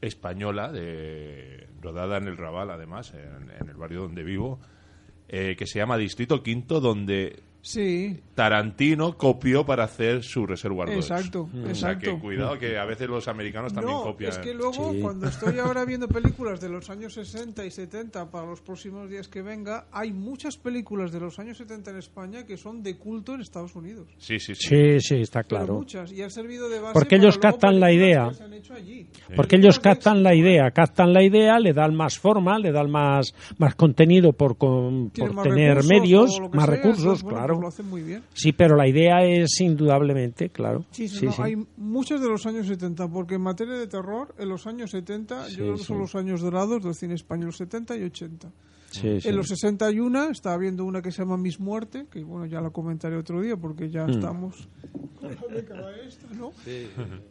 española 0.00 0.72
de, 0.72 1.68
rodada 1.80 2.16
en 2.18 2.26
el 2.28 2.36
Raval, 2.36 2.70
además, 2.70 3.12
en, 3.14 3.50
en 3.60 3.68
el 3.68 3.76
barrio 3.76 4.02
donde 4.02 4.22
vivo, 4.24 4.58
eh, 5.28 5.54
que 5.56 5.66
se 5.66 5.78
llama 5.78 5.96
Distrito 5.96 6.42
Quinto, 6.42 6.80
donde 6.80 7.42
Sí, 7.62 8.18
Tarantino 8.34 9.18
copió 9.18 9.66
para 9.66 9.84
hacer 9.84 10.22
su 10.22 10.46
Reservoir 10.46 10.88
Dogs. 10.88 11.10
Exacto, 11.10 11.42
O 11.42 11.50
sea 11.60 11.68
exacto. 11.68 12.14
que 12.14 12.18
cuidado 12.18 12.58
que 12.58 12.78
a 12.78 12.84
veces 12.86 13.08
los 13.08 13.28
americanos 13.28 13.72
también 13.74 13.96
no, 13.96 14.02
copian. 14.02 14.30
es 14.30 14.38
que 14.38 14.54
luego 14.54 14.92
Sí. 14.92 15.00
cuando 15.00 15.28
estoy 15.28 15.58
ahora 15.58 15.84
viendo 15.84 16.08
películas 16.08 16.60
de 16.60 16.68
los 16.70 16.88
años 16.88 17.12
60 17.14 17.64
y 17.66 17.70
70 17.70 18.30
para 18.30 18.46
los 18.46 18.60
próximos 18.62 19.10
días 19.10 19.28
que 19.28 19.42
venga, 19.42 19.86
hay 19.92 20.12
muchas 20.12 20.56
películas 20.56 21.12
de 21.12 21.20
los 21.20 21.38
años 21.38 21.58
70 21.58 21.90
en 21.90 21.96
España 21.98 22.46
que 22.46 22.56
son 22.56 22.82
de 22.82 22.96
culto 22.96 23.34
en 23.34 23.42
Estados 23.42 23.76
Unidos. 23.76 24.08
Sí, 24.18 24.38
sí, 24.38 24.54
sí. 24.54 24.68
Sí, 24.68 25.00
sí, 25.00 25.14
está 25.20 25.42
Pero 25.42 25.48
claro. 25.58 25.74
muchas, 25.74 26.10
y 26.12 26.22
han 26.22 26.30
servido 26.30 26.68
de 26.70 26.80
base 26.80 26.94
Porque 26.94 27.16
ellos 27.16 27.36
captan 27.38 27.78
la 27.78 27.92
idea. 27.92 28.30
allí. 28.74 29.06
Porque 29.36 29.56
ellos 29.56 29.78
captan 29.80 30.22
la 30.22 30.34
idea, 30.34 30.70
captan 30.70 31.12
la 31.12 31.22
idea, 31.22 31.58
le 31.58 31.72
dan 31.72 31.94
más 31.94 32.18
forma, 32.18 32.58
le 32.58 32.72
dan 32.72 32.90
más, 32.90 33.34
más 33.58 33.74
contenido 33.74 34.32
por, 34.32 34.56
con- 34.56 35.10
por 35.10 35.34
más 35.34 35.44
tener 35.46 35.74
recursos 35.76 35.90
medios, 35.90 36.40
más 36.52 36.64
sea, 36.66 36.74
recursos, 36.76 37.22
bueno, 37.22 37.38
claro. 37.50 37.60
lo 37.62 37.68
hacen 37.68 37.88
muy 37.88 38.02
bien. 38.02 38.22
Sí, 38.34 38.52
pero 38.52 38.76
la 38.76 38.86
idea 38.88 39.24
es 39.24 39.60
indudablemente, 39.60 40.48
claro. 40.50 40.84
Sí, 40.90 41.08
sí, 41.08 41.18
Sí, 41.18 41.26
no, 41.26 41.32
sí. 41.32 41.42
hay 41.42 41.56
muchas 41.76 42.20
de 42.20 42.28
los 42.28 42.44
años 42.46 42.66
70, 42.66 43.08
porque 43.08 43.34
en 43.36 43.42
materia 43.42 43.74
de 43.74 43.86
terror, 43.86 44.34
en 44.38 44.48
los 44.48 44.66
años 44.66 44.90
70, 44.90 45.46
Sí, 45.46 45.56
yo 45.56 45.64
creo 45.64 45.76
que 45.76 45.84
son 45.84 45.96
sí. 45.96 46.00
los 46.02 46.14
años 46.14 46.40
dorados 46.40 46.82
del 46.82 46.94
cine 46.94 47.14
español, 47.14 47.52
70 47.52 47.96
y 47.96 48.02
80. 48.04 48.50
Sí, 48.90 49.20
sí. 49.20 49.28
En 49.28 49.36
los 49.36 49.46
61 49.46 50.30
estaba 50.30 50.56
viendo 50.56 50.84
una 50.84 51.00
que 51.00 51.12
se 51.12 51.18
llama 51.22 51.36
Miss 51.36 51.60
Muerte, 51.60 52.06
que 52.10 52.24
bueno, 52.24 52.46
ya 52.46 52.60
la 52.60 52.70
comentaré 52.70 53.16
otro 53.16 53.40
día 53.40 53.56
porque 53.56 53.88
ya 53.88 54.04
Mm. 54.04 54.10
estamos 54.10 54.68
con 55.20 55.30
la 55.30 55.54
década 55.54 55.92
esta, 56.04 56.26
¿no? 56.34 56.50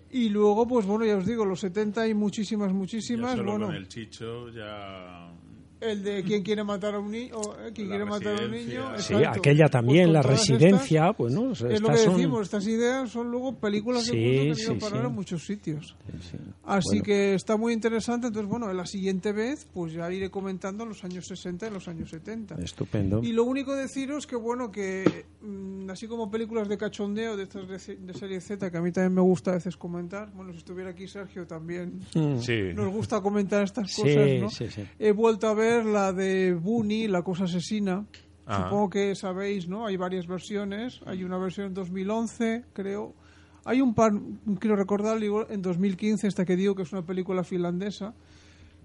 Y 0.09 0.29
luego, 0.29 0.65
pues 0.67 0.85
bueno, 0.85 1.03
ya 1.03 1.17
os 1.17 1.25
digo, 1.25 1.43
los 1.43 1.59
70 1.59 2.01
hay 2.03 2.13
muchísimas, 2.13 2.69
Ya 2.69 2.73
muchísimas. 2.73 3.35
solo 3.35 3.51
Bueno, 3.51 3.65
con 3.67 3.75
el 3.75 3.89
chicho 3.89 4.47
ya... 4.49 5.33
el 5.81 6.03
de 6.03 6.23
quién 6.23 6.43
quiere 6.43 6.63
matar 6.63 6.95
a 6.95 6.99
un 6.99 7.11
niño, 7.11 7.35
eh, 7.65 7.71
quién 7.73 7.89
La 7.89 7.95
quiere 7.95 8.09
matar 8.09 8.41
a 8.41 8.45
un 8.45 8.51
niño. 8.51 8.91
Sí, 8.97 9.13
exacto. 9.13 9.39
aquella 9.39 9.63
Pues 9.65 9.71
también, 9.71 10.03
con 10.05 10.13
la 10.13 10.21
residencia, 10.21 11.01
estas, 11.09 11.17
bueno, 11.17 11.51
es 11.53 11.61
lo 11.61 11.69
estas 11.71 11.89
que 11.91 11.97
son- 12.05 12.15
decimos, 12.17 12.41
estas 12.41 12.67
ideas 12.67 13.09
son 13.09 13.31
luego 13.31 13.55
películas 13.55 14.05
de 14.07 14.11
Sí, 14.11 14.17
culto 14.17 14.43
que 14.43 14.51
han 14.51 14.57
ido 14.59 14.71
a 14.73 14.89
parar 14.89 15.01
sí. 15.01 15.05
a 15.05 15.09
muchos 15.09 15.45
sitios. 15.45 15.95
Sí. 16.29 16.37
Así 16.65 16.87
Bueno. 16.89 17.03
que 17.03 17.33
está 17.33 17.55
muy 17.57 17.73
interesante. 17.73 18.27
Entonces, 18.27 18.49
bueno, 18.49 18.71
la 18.73 18.85
siguiente 18.85 19.31
vez, 19.31 19.65
pues 19.73 19.93
ya 19.93 20.11
iré 20.11 20.29
comentando 20.29 20.85
los 20.85 21.03
años 21.03 21.25
60 21.27 21.67
y 21.67 21.71
los 21.71 21.87
años 21.87 22.09
70. 22.09 22.55
Estupendo. 22.55 23.21
Y 23.23 23.31
lo 23.31 23.43
único 23.45 23.73
deciros 23.75 24.27
que, 24.27 24.35
bueno, 24.35 24.71
que 24.71 25.25
mm, 25.41 25.89
así 25.89 26.07
como 26.07 26.29
películas 26.29 26.67
de 26.67 26.77
cachondeo 26.77 27.37
de 27.37 27.43
estas 27.43 27.67
de, 27.67 27.79
se- 27.79 27.95
de 27.95 28.13
serie 28.13 28.41
Z, 28.41 28.69
que 28.69 28.77
a 28.77 28.81
mí 28.81 28.91
también 28.91 29.13
me 29.13 29.21
gusta 29.21 29.51
a 29.51 29.53
veces 29.55 29.77
comentar, 29.77 30.29
bueno, 30.33 30.51
si 30.51 30.57
estuviera 30.57 30.89
aquí 30.89 31.07
Sergio 31.07 31.47
también 31.47 32.01
Mm. 32.13 32.39
Sí. 32.39 32.59
nos 32.75 32.91
gusta 32.93 33.21
comentar 33.21 33.63
estas 33.63 33.91
Sí, 33.91 34.01
cosas, 34.01 34.29
¿no? 34.41 34.49
sí, 34.49 34.67
sí. 34.69 34.83
He 34.99 35.11
vuelto 35.13 35.47
a 35.47 35.53
ver 35.53 35.68
la 35.85 36.13
de 36.13 36.53
Bunny, 36.53 37.07
La 37.07 37.21
cosa 37.21 37.45
asesina. 37.45 38.05
Ah. 38.45 38.63
Supongo 38.63 38.89
que 38.89 39.15
sabéis, 39.15 39.67
¿no? 39.67 39.85
Hay 39.85 39.97
varias 39.97 40.27
versiones. 40.27 41.01
Hay 41.05 41.23
una 41.23 41.37
versión 41.37 41.67
en 41.67 41.73
2011, 41.73 42.65
creo. 42.73 43.13
Hay 43.65 43.81
un 43.81 43.93
par, 43.93 44.13
quiero 44.59 44.75
recordar, 44.75 45.21
en 45.21 45.61
2015, 45.61 46.27
esta 46.27 46.45
que 46.45 46.55
digo 46.55 46.75
que 46.75 46.83
es 46.83 46.91
una 46.91 47.05
película 47.05 47.43
finlandesa, 47.43 48.15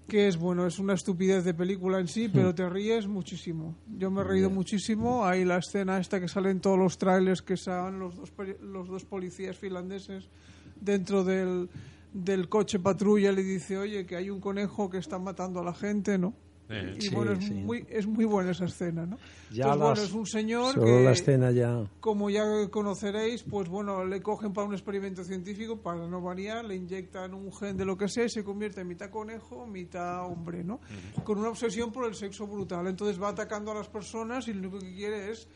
que 0.07 0.27
es, 0.27 0.37
bueno, 0.37 0.67
es 0.67 0.77
una 0.77 0.93
estupidez 0.93 1.43
de 1.43 1.53
película 1.53 1.99
en 1.99 2.07
sí, 2.07 2.29
pero 2.31 2.53
te 2.53 2.69
ríes 2.69 3.07
muchísimo. 3.07 3.75
Yo 3.97 4.11
me 4.11 4.21
he 4.21 4.23
reído 4.23 4.49
muchísimo. 4.51 5.25
Hay 5.25 5.45
la 5.45 5.57
escena 5.57 5.97
esta 5.97 6.19
que 6.19 6.27
sale 6.27 6.51
en 6.51 6.59
todos 6.59 6.77
los 6.77 6.97
trailers 6.99 7.41
que 7.41 7.57
salen 7.57 7.99
los 7.99 8.15
dos, 8.15 8.31
los 8.61 8.87
dos 8.87 9.05
policías 9.05 9.57
finlandeses 9.57 10.29
dentro 10.79 11.23
del, 11.23 11.69
del 12.13 12.47
coche 12.47 12.79
patrulla 12.79 13.31
le 13.31 13.43
dice, 13.43 13.77
oye, 13.77 14.05
que 14.05 14.15
hay 14.15 14.29
un 14.29 14.39
conejo 14.39 14.89
que 14.89 14.97
está 14.97 15.17
matando 15.17 15.59
a 15.59 15.63
la 15.63 15.73
gente, 15.73 16.17
¿no? 16.17 16.33
Eh. 16.67 16.95
Y 16.97 17.01
Sí, 17.01 17.09
bueno, 17.15 17.33
es, 17.33 17.45
sí. 17.45 17.53
muy, 17.53 17.85
es 17.89 18.07
muy 18.07 18.25
buena 18.25 18.49
esa 18.51 18.65
escena, 18.65 19.05
¿no? 19.05 19.17
Ya 19.51 19.65
Entonces, 19.65 19.77
bueno, 19.79 19.89
las- 19.89 19.99
es 20.03 20.13
un 20.13 20.25
señor 20.25 20.73
solo 20.73 20.85
que, 20.85 21.03
la 21.03 21.11
escena 21.11 21.51
ya. 21.51 21.85
como 21.99 22.29
ya 22.31 22.43
conoceréis, 22.71 23.43
pues 23.43 23.69
bueno, 23.69 24.03
le 24.03 24.21
cogen 24.23 24.51
para 24.51 24.67
un 24.67 24.73
experimento 24.73 25.23
científico, 25.23 25.77
para 25.77 26.07
no 26.07 26.21
variar, 26.21 26.65
le 26.65 26.75
inyectan 26.75 27.35
un 27.35 27.53
gen 27.53 27.77
de 27.77 27.85
lo 27.85 27.95
que 27.97 28.07
sea 28.07 28.25
y 28.25 28.29
se 28.29 28.43
convierte 28.43 28.81
en 28.81 28.87
mitad 28.87 29.11
conejo, 29.11 29.67
mitad 29.67 30.25
hombre, 30.25 30.63
¿no? 30.63 30.79
Con 31.23 31.37
una 31.37 31.49
obsesión 31.49 31.91
por 31.91 32.05
el 32.07 32.15
sexo 32.15 32.47
brutal. 32.47 32.87
Entonces 32.87 33.21
va 33.21 33.29
atacando 33.29 33.71
a 33.71 33.75
las 33.75 33.87
personas 33.87 34.47
y 34.47 34.53
lo 34.53 34.61
único 34.61 34.79
que 34.79 34.93
quiere 34.95 35.31
es 35.31 35.47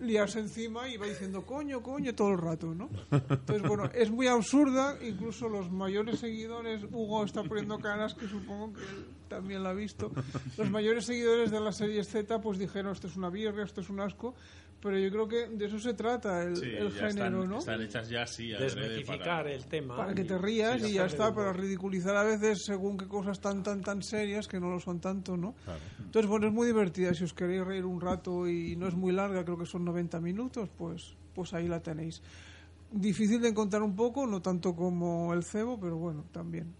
liarse 0.00 0.40
encima 0.40 0.88
y 0.88 0.96
va 0.96 1.06
diciendo 1.06 1.44
coño, 1.44 1.82
coño 1.82 2.14
todo 2.14 2.30
el 2.30 2.38
rato, 2.38 2.74
¿no? 2.74 2.88
Entonces, 3.10 3.62
bueno, 3.62 3.90
es 3.94 4.10
muy 4.10 4.26
absurda, 4.26 4.96
incluso 5.02 5.48
los 5.48 5.70
mayores 5.70 6.20
seguidores, 6.20 6.84
Hugo 6.90 7.24
está 7.24 7.42
poniendo 7.42 7.78
caras 7.78 8.14
que 8.14 8.28
supongo 8.28 8.72
que 8.72 8.80
él 8.80 9.06
también 9.28 9.62
la 9.62 9.70
ha 9.70 9.74
visto, 9.74 10.10
los 10.56 10.70
mayores 10.70 11.06
seguidores 11.06 11.50
de 11.50 11.60
la 11.60 11.72
serie 11.72 12.02
Z 12.04 12.40
pues 12.40 12.58
dijeron 12.58 12.92
esto 12.92 13.06
es 13.06 13.16
una 13.16 13.30
birria, 13.30 13.64
esto 13.64 13.80
es 13.80 13.90
un 13.90 14.00
asco, 14.00 14.34
pero 14.80 14.98
yo 14.98 15.10
creo 15.10 15.28
que 15.28 15.48
de 15.48 15.66
eso 15.66 15.78
se 15.78 15.94
trata 15.94 16.42
el, 16.42 16.56
Sí, 16.56 16.66
el 16.74 16.90
género, 16.90 17.08
están, 17.42 17.48
¿no? 17.50 17.58
están 17.58 17.82
hechas 17.82 18.08
ya 18.08 18.22
así, 18.22 18.48
Desmitificar 18.50 19.18
para- 19.44 19.52
el 19.52 19.66
tema. 19.66 19.96
Para 19.96 20.14
que 20.14 20.24
te 20.24 20.38
rías 20.38 20.80
Sí, 20.82 20.88
y 20.88 20.92
ya 20.94 21.06
está, 21.06 21.34
para 21.34 21.52
ridiculizar 21.52 22.16
a 22.16 22.22
veces 22.24 22.64
según 22.64 22.96
qué 22.96 23.06
cosas 23.06 23.40
tan 23.40 23.62
tan 23.62 23.82
tan 23.82 24.02
serias 24.02 24.48
que 24.48 24.58
no 24.60 24.70
lo 24.70 24.80
son 24.80 25.00
tanto, 25.00 25.36
¿no? 25.36 25.54
Entonces, 25.98 26.28
bueno, 26.28 26.46
es 26.48 26.52
muy 26.52 26.66
divertida. 26.66 27.14
Si 27.14 27.24
os 27.24 27.32
queréis 27.34 27.64
reír 27.64 27.84
un 27.84 28.00
rato 28.00 28.48
y 28.48 28.74
no 28.76 28.88
es 28.88 28.94
muy 28.94 29.12
larga, 29.12 29.44
creo 29.44 29.58
que 29.58 29.66
son 29.66 29.84
90 29.84 30.20
minutos, 30.20 30.68
pues, 30.76 31.14
pues 31.34 31.52
ahí 31.54 31.68
la 31.68 31.80
tenéis. 31.80 32.22
Difícil 32.92 33.40
de 33.40 33.48
encontrar 33.48 33.82
un 33.82 33.94
poco, 33.94 34.26
no 34.26 34.42
tanto 34.42 34.74
como 34.74 35.32
el 35.34 35.44
cebo, 35.44 35.78
pero 35.78 35.96
bueno, 35.96 36.24
también. 36.32 36.74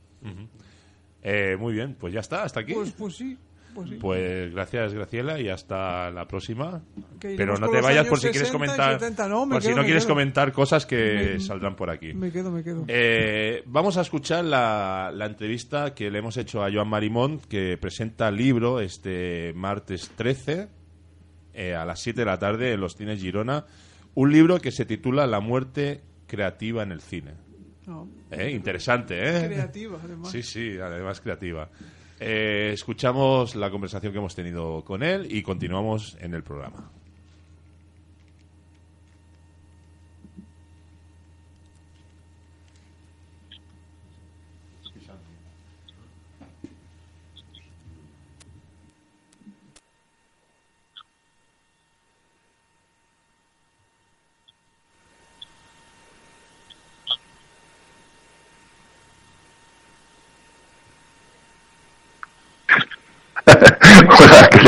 Eh, 1.23 1.57
muy 1.59 1.75
bien, 1.75 1.95
pues 1.99 2.13
ya 2.15 2.21
está, 2.21 2.43
hasta 2.45 2.61
aquí. 2.61 2.73
Pues, 2.75 2.93
pues 2.93 3.17
sí, 3.17 3.37
pues 3.75 3.89
sí. 3.91 3.97
Pues 4.01 4.53
gracias, 4.53 4.93
Graciela, 4.95 5.41
y 5.41 5.49
hasta 5.49 6.11
la 6.11 6.27
próxima. 6.27 6.83
Pero 7.21 7.57
no 7.57 7.69
te 7.69 7.81
vayas 7.81 8.07
por 8.07 8.19
si 8.19 8.29
quieres 8.31 8.49
60 8.49 8.49
y 8.49 8.53
comentar. 8.69 8.93
70. 9.01 9.29
No, 9.29 9.47
me 9.47 9.55
por 9.57 9.63
si 9.63 9.71
no 9.75 9.83
quieres 9.85 10.05
quedo. 10.05 10.15
comentar 10.15 10.53
cosas 10.53 10.87
que 10.87 11.33
Me- 11.35 11.41
saldrán 11.41 11.77
por 11.77 11.91
aquí. 11.91 12.13
Me 12.15 12.31
quedo, 12.33 12.51
me 12.51 12.63
quedo. 12.63 12.85
Eh, 12.89 13.63
vamos 13.67 13.97
a 13.97 14.01
escuchar 14.03 14.45
la, 14.45 15.11
la 15.15 15.27
entrevista 15.27 15.95
que 15.95 16.11
le 16.11 16.19
hemos 16.19 16.37
hecho 16.37 16.63
a 16.65 16.71
Joan 16.73 16.89
Marimón, 16.89 17.39
que 17.41 17.77
presenta 17.79 18.29
el 18.29 18.37
libro 18.37 18.81
este 18.81 19.53
martes 19.55 20.11
13 20.17 20.69
eh, 21.55 21.75
a 21.75 21.85
las 21.85 22.01
7 22.01 22.21
de 22.21 22.25
la 22.27 22.39
tarde 22.39 22.73
en 22.73 22.81
los 22.81 22.97
cines 22.97 23.21
Girona. 23.21 23.65
Un 24.15 24.33
libro 24.33 24.59
que 24.61 24.71
se 24.73 24.85
titula 24.87 25.27
La 25.27 25.41
muerte 25.41 26.03
creativa 26.27 26.83
en 26.83 26.93
el 26.93 27.01
cine. 27.01 27.35
No. 27.87 28.09
Eh, 28.31 28.51
interesante, 28.51 29.19
¿eh? 29.19 29.47
Creativa, 29.47 29.99
además. 30.03 30.31
Sí, 30.31 30.43
sí, 30.43 30.79
además 30.81 31.21
creativa. 31.21 31.69
Eh, 32.23 32.71
escuchamos 32.75 33.55
la 33.57 33.71
conversación 33.71 34.13
que 34.13 34.19
hemos 34.19 34.35
tenido 34.35 34.85
con 34.85 35.03
él 35.03 35.27
y 35.31 35.43
continuamos 35.43 36.19
en 36.21 36.35
el 36.35 36.43
programa. 36.43 36.91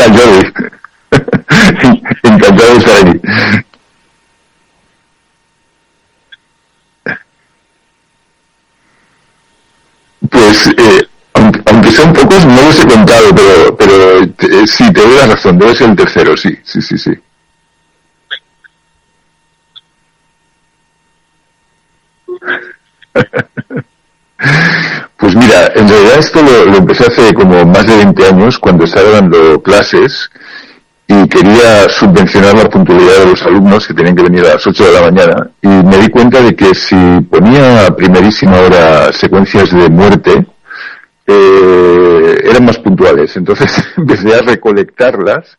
Hola, 0.02 0.14
¿qué 0.14 0.50
tal, 0.50 0.72
Jordi? 1.12 2.02
Encantado 2.22 2.72
de 2.72 2.78
estar. 2.78 3.20
Pues, 10.30 10.66
eh, 10.76 11.08
aunque, 11.34 11.62
aunque 11.66 11.90
sean 11.90 12.12
pocos, 12.12 12.44
no 12.46 12.62
los 12.62 12.80
he 12.80 12.86
contado, 12.86 13.34
pero, 13.34 13.76
pero 13.76 14.18
eh, 14.22 14.66
sí, 14.66 14.92
te 14.92 15.00
doy 15.00 15.16
la 15.16 15.26
razón, 15.26 15.58
debe 15.58 15.74
ser 15.74 15.90
el 15.90 15.96
tercero, 15.96 16.36
sí, 16.36 16.56
sí, 16.64 16.80
sí, 16.80 16.98
sí. 16.98 17.12
Pues 25.22 25.36
mira, 25.36 25.70
en 25.76 25.88
realidad 25.88 26.18
esto 26.18 26.40
lo, 26.42 26.76
empecé 26.78 27.04
hace 27.04 27.32
como 27.32 27.64
más 27.64 27.86
de 27.86 27.94
20 27.94 28.26
años 28.26 28.58
cuando 28.58 28.86
estaba 28.86 29.08
dando 29.08 29.62
clases 29.62 30.28
y 31.06 31.28
quería 31.28 31.88
subvencionar 31.88 32.56
la 32.56 32.68
puntualidad 32.68 33.20
de 33.20 33.26
los 33.26 33.42
alumnos 33.44 33.86
que 33.86 33.94
tenían 33.94 34.16
que 34.16 34.24
venir 34.24 34.44
a 34.44 34.54
las 34.54 34.66
8 34.66 34.84
de 34.84 34.92
la 34.92 35.00
mañana 35.00 35.48
y 35.62 35.68
me 35.68 35.98
di 35.98 36.08
cuenta 36.08 36.42
de 36.42 36.56
que 36.56 36.74
si 36.74 36.96
ponía 37.30 37.86
a 37.86 37.94
primerísima 37.94 38.58
hora 38.62 39.12
secuencias 39.12 39.70
de 39.70 39.88
muerte 39.88 40.44
eh, 41.24 42.42
eran 42.44 42.64
más 42.64 42.78
puntuales. 42.78 43.36
Entonces 43.36 43.70
empecé 43.96 44.34
a 44.34 44.42
recolectarlas 44.42 45.56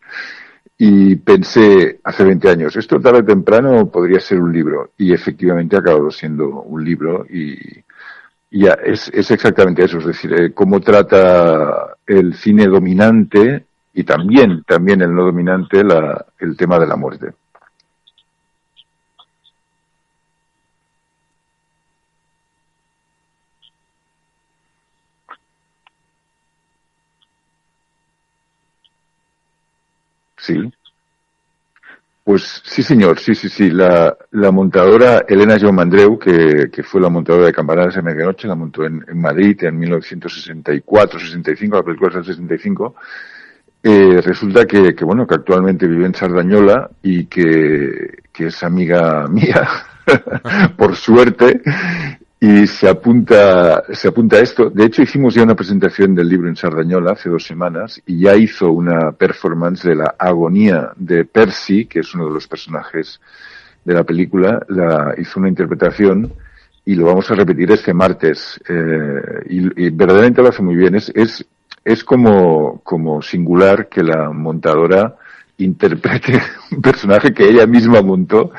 y 0.77 1.15
pensé 1.15 2.02
hace 2.03 2.26
20 2.26 2.49
años, 2.49 2.76
esto 2.76 2.99
tarde 2.99 3.19
o 3.19 3.23
temprano 3.23 3.90
podría 3.90 4.19
ser 4.19 4.41
un 4.41 4.52
libro 4.52 4.91
y 4.98 5.14
efectivamente 5.14 5.77
ha 5.77 5.80
acabado 5.80 6.11
siendo 6.11 6.49
un 6.49 6.84
libro 6.84 7.26
y 7.30 7.56
ya, 8.60 8.74
es, 8.84 9.10
es 9.14 9.32
exactamente 9.32 9.84
eso, 9.84 9.98
es 10.00 10.06
decir, 10.06 10.34
eh, 10.34 10.54
cómo 10.54 10.80
trata 10.80 11.96
el 12.06 12.34
cine 12.36 12.68
dominante 12.68 13.66
y 13.94 14.04
también, 14.04 14.64
también 14.68 15.02
el 15.02 15.14
no 15.14 15.24
dominante 15.26 15.84
la, 15.84 16.26
el 16.40 16.56
tema 16.58 16.80
de 16.80 16.88
la 16.88 16.96
muerte. 16.96 17.34
Sí. 30.38 30.72
Pues 32.24 32.62
sí, 32.64 32.82
señor, 32.84 33.20
sí, 33.20 33.36
sí, 33.36 33.50
sí. 33.50 33.70
La, 33.70 34.16
la 34.32 34.52
montadora 34.52 35.26
Elena 35.28 35.58
Joan 35.60 35.76
Mandreu, 35.76 36.18
que, 36.18 36.70
que 36.72 36.82
fue 36.82 37.02
la 37.02 37.10
montadora 37.10 37.48
de 37.48 37.54
Campanadas 37.54 37.95
de 37.95 38.02
Medianoche, 38.02 38.48
la 38.48 38.56
montó 38.56 38.86
en, 38.86 39.04
en 39.08 39.20
Madrid 39.20 39.62
en 39.64 39.78
1964-65, 39.82 41.76
la 41.76 41.84
película 41.84 42.08
es 42.10 42.16
del 42.16 42.24
65. 42.26 42.95
Eh, 43.86 44.22
resulta 44.22 44.66
que, 44.66 44.95
que, 44.95 45.04
bueno, 45.04 45.28
que 45.28 45.36
actualmente 45.36 45.86
vive 45.86 46.06
en 46.06 46.16
Sardañola 46.16 46.90
y 47.02 47.26
que, 47.26 48.20
que 48.32 48.48
es 48.48 48.64
amiga 48.64 49.28
mía, 49.30 49.68
por 50.78 50.95
suerte, 50.95 51.62
y 52.44 52.68
se 52.68 52.90
apunta, 52.90 53.86
se 53.94 54.10
apunta 54.10 54.36
a 54.36 54.41
esto. 54.41 54.70
De 54.70 54.84
hecho, 54.84 55.02
hicimos 55.02 55.34
ya 55.34 55.44
una 55.44 55.56
presentación 55.56 56.14
del 56.14 56.28
libro 56.28 56.49
en 56.49 56.57
Sardañola 56.57 57.14
hace 57.14 57.30
dos 57.30 57.45
semanas 57.45 58.02
y 58.06 58.20
ya 58.20 58.36
hizo 58.36 58.70
una 58.70 59.14
performance 59.14 59.88
de 59.88 59.95
la 59.95 60.15
agonía 60.20 60.91
de 60.98 61.24
Percy, 61.24 61.86
que 61.86 62.02
es 62.02 62.14
uno 62.14 62.26
de 62.26 62.34
los 62.34 62.45
personajes 62.45 63.22
de 63.86 63.94
la 63.94 64.03
película, 64.03 64.61
la, 64.68 65.15
hizo 65.18 65.40
una 65.40 65.48
interpretación 65.48 66.34
y 66.84 66.95
lo 66.95 67.06
vamos 67.06 67.32
a 67.32 67.36
repetir 67.36 67.72
este 67.72 67.94
martes. 67.94 68.60
Eh, 68.68 69.22
y, 69.49 69.86
y 69.86 69.90
verdaderamente 69.91 70.41
lo 70.41 70.49
hace 70.49 70.64
muy 70.64 70.76
bien. 70.76 70.95
Es, 70.95 71.14
es, 71.15 71.45
es 71.86 72.03
como, 72.03 72.82
como 72.84 73.22
singular 73.22 73.88
que 73.88 74.03
la 74.03 74.32
montadora 74.32 75.15
interprete 75.60 76.41
un 76.72 76.82
personaje 76.82 77.34
que 77.34 77.48
ella 77.48 77.65
misma 77.68 78.02
montó. 78.02 78.52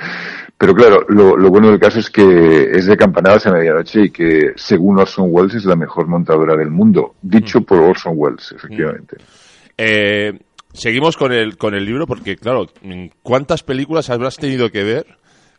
Pero 0.56 0.72
claro, 0.74 1.04
lo, 1.08 1.36
lo 1.36 1.50
bueno 1.50 1.70
del 1.70 1.80
caso 1.80 1.98
es 1.98 2.08
que 2.08 2.70
es 2.70 2.86
de 2.86 2.96
campanadas 2.96 3.46
a 3.46 3.52
medianoche 3.52 4.04
y 4.04 4.10
que, 4.10 4.52
según 4.54 4.98
Orson 4.98 5.28
Welles, 5.30 5.54
es 5.54 5.64
la 5.64 5.76
mejor 5.76 6.06
montadora 6.06 6.56
del 6.56 6.70
mundo. 6.70 7.14
Dicho 7.20 7.60
por 7.62 7.80
Orson 7.80 8.14
Welles, 8.16 8.52
efectivamente. 8.52 9.16
Eh, 9.76 10.38
seguimos 10.72 11.16
con 11.16 11.32
el, 11.32 11.56
con 11.56 11.74
el 11.74 11.84
libro 11.84 12.06
porque, 12.06 12.36
claro, 12.36 12.66
¿cuántas 13.22 13.62
películas 13.62 14.10
habrás 14.10 14.36
tenido 14.36 14.70
que 14.70 14.84
ver 14.84 15.06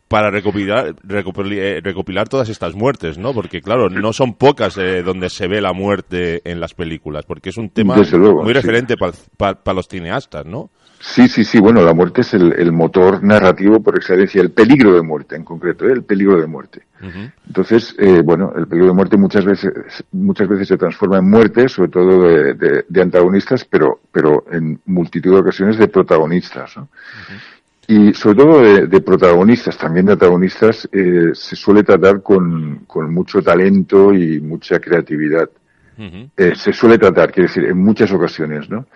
para 0.08 0.30
recopilar, 0.30 0.96
recopilar, 1.04 1.54
eh, 1.54 1.82
recopilar 1.82 2.30
todas 2.30 2.48
estas 2.50 2.76
muertes, 2.76 3.18
¿no? 3.18 3.34
Porque, 3.34 3.62
claro, 3.62 3.90
no 3.90 4.14
son 4.14 4.36
pocas 4.36 4.78
eh, 4.78 5.02
donde 5.04 5.30
se 5.30 5.48
ve 5.48 5.62
la 5.62 5.74
muerte 5.74 6.42
en 6.50 6.60
las 6.60 6.74
películas, 6.74 7.26
porque 7.26 7.50
es 7.50 7.58
un 7.58 7.70
tema 7.70 7.98
luego, 7.98 8.44
muy 8.44 8.54
sí. 8.54 8.60
referente 8.62 8.96
para 9.38 9.74
los 9.74 9.88
cineastas, 9.88 10.46
¿no? 10.46 10.70
Sí, 11.00 11.28
sí, 11.28 11.44
sí. 11.44 11.60
Bueno, 11.60 11.82
la 11.84 11.94
muerte 11.94 12.22
es 12.22 12.34
el, 12.34 12.54
el 12.54 12.72
motor 12.72 13.24
narrativo 13.24 13.82
por 13.82 13.96
excelencia, 13.96 14.42
el 14.42 14.52
peligro 14.52 14.94
de 14.96 15.02
muerte 15.04 15.36
en 15.36 15.44
concreto, 15.44 15.88
¿eh? 15.88 15.92
el 15.92 16.04
peligro 16.04 16.40
de 16.42 16.48
muerte. 16.48 16.82
Entonces, 17.48 17.96
eh, 18.00 18.22
bueno, 18.24 18.54
el 18.58 18.66
peligro 18.68 18.88
de 18.90 18.96
muerte 18.96 19.16
muchas 19.18 19.46
veces, 19.46 19.72
muchas 20.12 20.48
veces 20.48 20.68
se 20.68 20.78
transforma 20.78 21.20
en 21.20 21.30
muerte, 21.30 21.70
sobre 21.70 21.90
todo 21.92 22.24
de, 22.24 22.54
de- 22.56 22.86
de 22.88 23.02
antagonistas, 23.02 23.66
pero, 23.66 24.00
pero 24.12 24.46
en 24.52 24.80
multitud 24.86 25.34
de 25.34 25.40
ocasiones 25.42 25.78
de 25.78 25.88
protagonistas, 25.88 26.76
¿no? 26.78 26.88
Y 27.88 28.14
sobre 28.16 28.36
todo 28.38 28.62
de, 28.64 28.88
de 28.88 29.02
protagonistas, 29.02 29.78
también 29.78 30.08
de 30.08 30.14
antagonistas, 30.14 30.90
eh, 30.92 31.32
se 31.34 31.56
suele 31.56 31.84
tratar 31.84 32.24
con, 32.24 32.86
con 32.88 33.14
mucho 33.14 33.44
talento 33.44 34.12
y 34.12 34.42
mucha 34.42 34.80
creatividad. 34.80 35.48
Eh, 36.36 36.54
se 36.56 36.74
suele 36.74 36.98
tratar, 36.98 37.32
quiero 37.32 37.48
decir, 37.48 37.66
en 37.66 37.78
muchas 37.78 38.12
ocasiones, 38.12 38.68
¿no? 38.70 38.88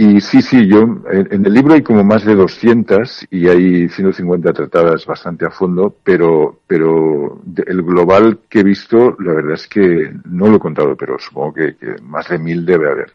Y 0.00 0.20
sí, 0.20 0.42
sí, 0.42 0.68
yo, 0.68 0.82
en, 1.10 1.26
en 1.28 1.44
el 1.44 1.52
libro 1.52 1.74
hay 1.74 1.82
como 1.82 2.04
más 2.04 2.24
de 2.24 2.36
200 2.36 3.26
y 3.32 3.48
hay 3.48 3.88
150 3.88 4.52
tratadas 4.52 5.04
bastante 5.04 5.44
a 5.44 5.50
fondo, 5.50 5.92
pero, 6.04 6.60
pero 6.68 7.42
el 7.66 7.82
global 7.82 8.38
que 8.48 8.60
he 8.60 8.62
visto, 8.62 9.16
la 9.18 9.34
verdad 9.34 9.54
es 9.54 9.66
que 9.66 10.12
no 10.24 10.46
lo 10.46 10.58
he 10.58 10.60
contado, 10.60 10.94
pero 10.94 11.18
supongo 11.18 11.54
que, 11.54 11.74
que 11.74 11.96
más 12.00 12.28
de 12.28 12.38
mil 12.38 12.64
debe 12.64 12.88
haber. 12.88 13.12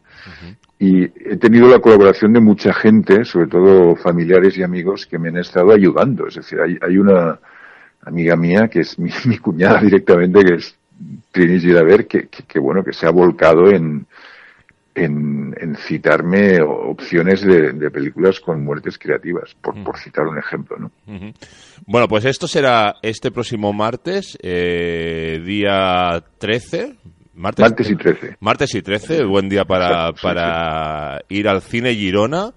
Y 0.78 1.06
he 1.06 1.38
tenido 1.38 1.70
la 1.70 1.80
colaboración 1.80 2.34
de 2.34 2.42
mucha 2.42 2.74
gente, 2.74 3.24
sobre 3.24 3.48
todo 3.48 3.96
familiares 3.96 4.58
y 4.58 4.64
amigos, 4.64 5.06
que 5.06 5.18
me 5.18 5.30
han 5.30 5.38
estado 5.38 5.72
ayudando. 5.72 6.28
Es 6.28 6.36
decir, 6.36 6.60
hay, 6.60 6.78
hay 6.82 6.98
una 6.98 7.40
amiga 8.02 8.36
mía 8.36 8.68
que 8.68 8.82
es 8.82 9.00
mi, 9.00 9.10
mi 9.26 9.38
cuñada 9.38 9.80
directamente, 9.80 10.44
que 10.44 10.56
es 10.56 10.76
Trini 11.32 11.62
Giraver, 11.62 12.08
que, 12.08 12.28
que, 12.28 12.44
que, 12.44 12.60
bueno, 12.60 12.84
que 12.84 12.92
se 12.92 13.08
ha 13.08 13.12
volcado 13.12 13.70
en, 13.70 14.06
en, 14.96 15.56
en 15.60 15.76
citarme 15.76 16.62
opciones 16.62 17.42
de, 17.42 17.74
de 17.74 17.92
películas 17.92 18.40
con 18.40 18.64
muertes 18.64 18.98
creativas, 18.98 19.56
por, 19.62 19.82
por 19.84 19.98
citar 19.98 20.28
un 20.28 20.38
ejemplo, 20.38 20.78
¿no? 20.78 20.92
Bueno, 21.86 22.08
pues 22.08 22.26
esto 22.26 22.48
será 22.48 22.96
este 23.02 23.32
próximo 23.32 23.74
martes, 23.74 24.38
eh, 24.42 25.42
día 25.44 26.24
13. 26.38 26.96
Martes, 27.36 27.64
Martes 27.64 27.90
y 27.90 27.96
13. 27.96 28.38
Martes 28.40 28.76
y 28.76 28.82
13, 28.82 29.26
buen 29.26 29.50
día 29.50 29.66
para, 29.66 30.12
para 30.14 31.22
ir 31.30 31.48
al 31.48 31.62
cine 31.62 31.96
Girona, 31.96 32.54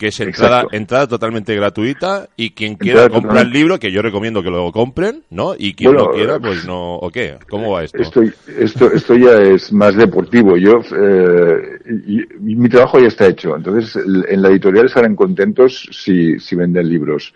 que 0.00 0.06
es 0.08 0.18
entrada, 0.18 0.60
Exacto. 0.60 0.76
entrada 0.78 1.06
totalmente 1.06 1.54
gratuita 1.54 2.26
y 2.34 2.52
quien 2.52 2.76
quiera 2.76 3.02
Entrada 3.02 3.20
comprar 3.20 3.44
el 3.46 3.52
libro, 3.52 3.78
que 3.78 3.92
yo 3.92 4.00
recomiendo 4.00 4.42
que 4.42 4.48
lo 4.50 4.72
compren, 4.72 5.24
¿no? 5.28 5.52
Y 5.58 5.74
quien 5.74 5.92
Bueno, 5.92 6.06
no 6.08 6.14
quiera, 6.14 6.36
eh, 6.36 6.40
pues 6.40 6.64
no, 6.66 6.94
¿o 6.96 7.10
qué? 7.10 7.36
¿Cómo 7.50 7.72
va 7.72 7.84
esto? 7.84 7.98
Esto, 8.00 8.22
esto, 8.58 8.90
esto 8.90 9.14
ya 9.14 9.34
es 9.34 9.70
más 9.74 9.94
deportivo. 9.94 10.56
Yo, 10.56 10.80
eh, 10.98 11.78
y- 12.06 12.22
y 12.22 12.56
mi 12.56 12.70
trabajo 12.70 12.98
ya 12.98 13.08
está 13.08 13.26
hecho. 13.26 13.54
Entonces, 13.54 13.94
en 13.94 14.40
la 14.40 14.48
editorial 14.48 14.86
estarán 14.86 15.14
contentos 15.14 15.86
si, 15.92 16.38
si 16.38 16.56
venden 16.56 16.88
libros. 16.88 17.34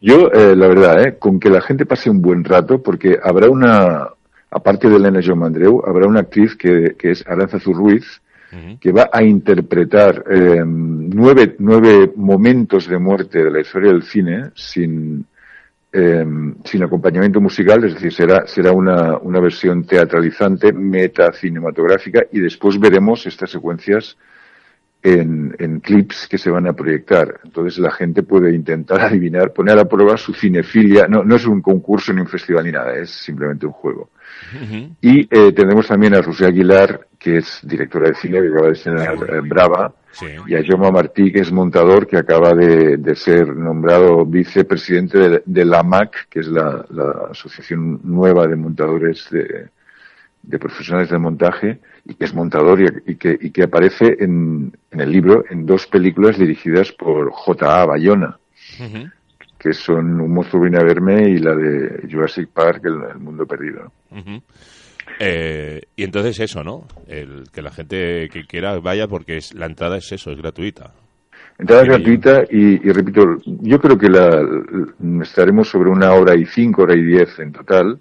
Yo, 0.00 0.30
eh, 0.32 0.56
la 0.56 0.68
verdad, 0.68 1.06
eh, 1.06 1.16
con 1.18 1.38
que 1.38 1.50
la 1.50 1.60
gente 1.60 1.84
pase 1.84 2.08
un 2.08 2.22
buen 2.22 2.44
rato, 2.44 2.82
porque 2.82 3.18
habrá 3.22 3.50
una, 3.50 4.08
aparte 4.50 4.88
de 4.88 4.96
Elena 4.96 5.20
John 5.22 5.40
Mandreu, 5.40 5.82
habrá 5.86 6.06
una 6.06 6.20
actriz 6.20 6.56
que, 6.56 6.96
que 6.98 7.10
es 7.10 7.26
Aranzazu 7.26 7.74
Ruiz, 7.74 8.22
que 8.80 8.92
va 8.92 9.08
a 9.12 9.22
interpretar 9.22 10.24
eh, 10.28 10.62
nueve, 10.64 11.54
nueve 11.58 12.12
momentos 12.16 12.88
de 12.88 12.98
muerte 12.98 13.44
de 13.44 13.50
la 13.50 13.60
historia 13.60 13.92
del 13.92 14.02
cine 14.02 14.50
sin, 14.54 15.24
eh, 15.92 16.24
sin 16.64 16.82
acompañamiento 16.82 17.40
musical, 17.40 17.84
es 17.84 17.94
decir, 17.94 18.12
será, 18.12 18.46
será 18.46 18.72
una, 18.72 19.18
una 19.18 19.40
versión 19.40 19.84
teatralizante, 19.84 20.72
meta 20.72 21.32
cinematográfica, 21.32 22.24
y 22.32 22.40
después 22.40 22.78
veremos 22.78 23.24
estas 23.26 23.50
secuencias 23.50 24.16
en, 25.02 25.54
en 25.58 25.80
clips 25.80 26.26
que 26.28 26.38
se 26.38 26.50
van 26.50 26.66
a 26.66 26.72
proyectar. 26.72 27.40
Entonces 27.44 27.78
la 27.78 27.90
gente 27.90 28.22
puede 28.22 28.54
intentar 28.54 29.00
adivinar, 29.06 29.52
poner 29.52 29.78
a 29.78 29.84
prueba 29.84 30.16
su 30.16 30.32
cinefilia. 30.34 31.06
No, 31.08 31.24
no 31.24 31.36
es 31.36 31.46
un 31.46 31.62
concurso 31.62 32.12
ni 32.12 32.20
un 32.20 32.28
festival 32.28 32.64
ni 32.64 32.72
nada, 32.72 32.94
es 32.94 33.10
simplemente 33.10 33.66
un 33.66 33.72
juego. 33.72 34.10
Y 35.00 35.20
eh, 35.30 35.52
tenemos 35.52 35.86
también 35.86 36.14
a 36.14 36.22
Rosé 36.22 36.46
Aguilar, 36.46 37.06
que 37.18 37.38
es 37.38 37.60
directora 37.62 38.08
de 38.08 38.14
cine, 38.14 38.40
que 38.40 38.48
acaba 38.48 38.66
de 38.66 38.72
estrenar 38.72 39.14
eh, 39.14 39.40
Brava, 39.42 39.94
y 40.46 40.54
a 40.56 40.62
Joma 40.66 40.90
Martí, 40.90 41.30
que 41.32 41.40
es 41.40 41.52
montador, 41.52 42.06
que 42.06 42.16
acaba 42.18 42.52
de, 42.52 42.96
de 42.96 43.14
ser 43.14 43.54
nombrado 43.54 44.26
vicepresidente 44.26 45.18
de, 45.18 45.42
de 45.46 45.64
la 45.64 45.82
MAC, 45.82 46.28
que 46.28 46.40
es 46.40 46.48
la, 46.48 46.84
la 46.90 47.28
asociación 47.30 48.00
nueva 48.02 48.46
de 48.48 48.56
montadores 48.56 49.28
de, 49.30 49.68
de 50.42 50.58
profesionales 50.58 51.10
del 51.10 51.20
montaje, 51.20 51.78
y 52.04 52.14
que 52.14 52.24
es 52.24 52.34
montador 52.34 52.80
y, 52.80 53.12
y 53.12 53.14
que, 53.16 53.38
y 53.40 53.50
que 53.50 53.62
aparece 53.62 54.16
en, 54.18 54.72
en 54.90 55.00
el 55.00 55.12
libro 55.12 55.44
en 55.48 55.64
dos 55.64 55.86
películas 55.86 56.38
dirigidas 56.38 56.90
por 56.92 57.30
J.A. 57.30 57.86
Bayona 57.86 58.38
que 59.60 59.72
son 59.74 60.20
Un 60.20 60.32
monstruo 60.32 60.62
viene 60.62 60.78
a 60.78 60.82
verme 60.84 61.28
y 61.28 61.38
la 61.38 61.54
de 61.54 62.08
Jurassic 62.10 62.48
Park, 62.48 62.82
El, 62.84 62.94
el 63.12 63.18
mundo 63.20 63.46
perdido. 63.46 63.92
Ujú. 64.10 64.42
Eh, 65.18 65.82
y 65.96 66.04
entonces 66.04 66.40
eso, 66.40 66.64
¿no? 66.64 66.86
El, 67.06 67.44
que 67.52 67.60
la 67.62 67.70
gente 67.70 68.28
que 68.32 68.44
quiera 68.46 68.78
vaya 68.80 69.06
porque 69.06 69.36
es, 69.36 69.52
la 69.54 69.66
entrada 69.66 69.98
es 69.98 70.10
eso, 70.12 70.30
es 70.30 70.38
gratuita. 70.38 70.92
Entrada 71.58 71.84
gratuita 71.84 72.44
y, 72.50 72.88
y 72.88 72.92
repito, 72.92 73.22
yo 73.44 73.78
creo 73.78 73.98
que 73.98 74.08
la- 74.08 74.42
estaremos 75.22 75.68
sobre 75.68 75.90
una 75.90 76.12
hora 76.14 76.34
y 76.34 76.46
cinco, 76.46 76.82
hora 76.82 76.94
y 76.96 77.02
diez 77.04 77.38
en 77.38 77.52
total. 77.52 78.00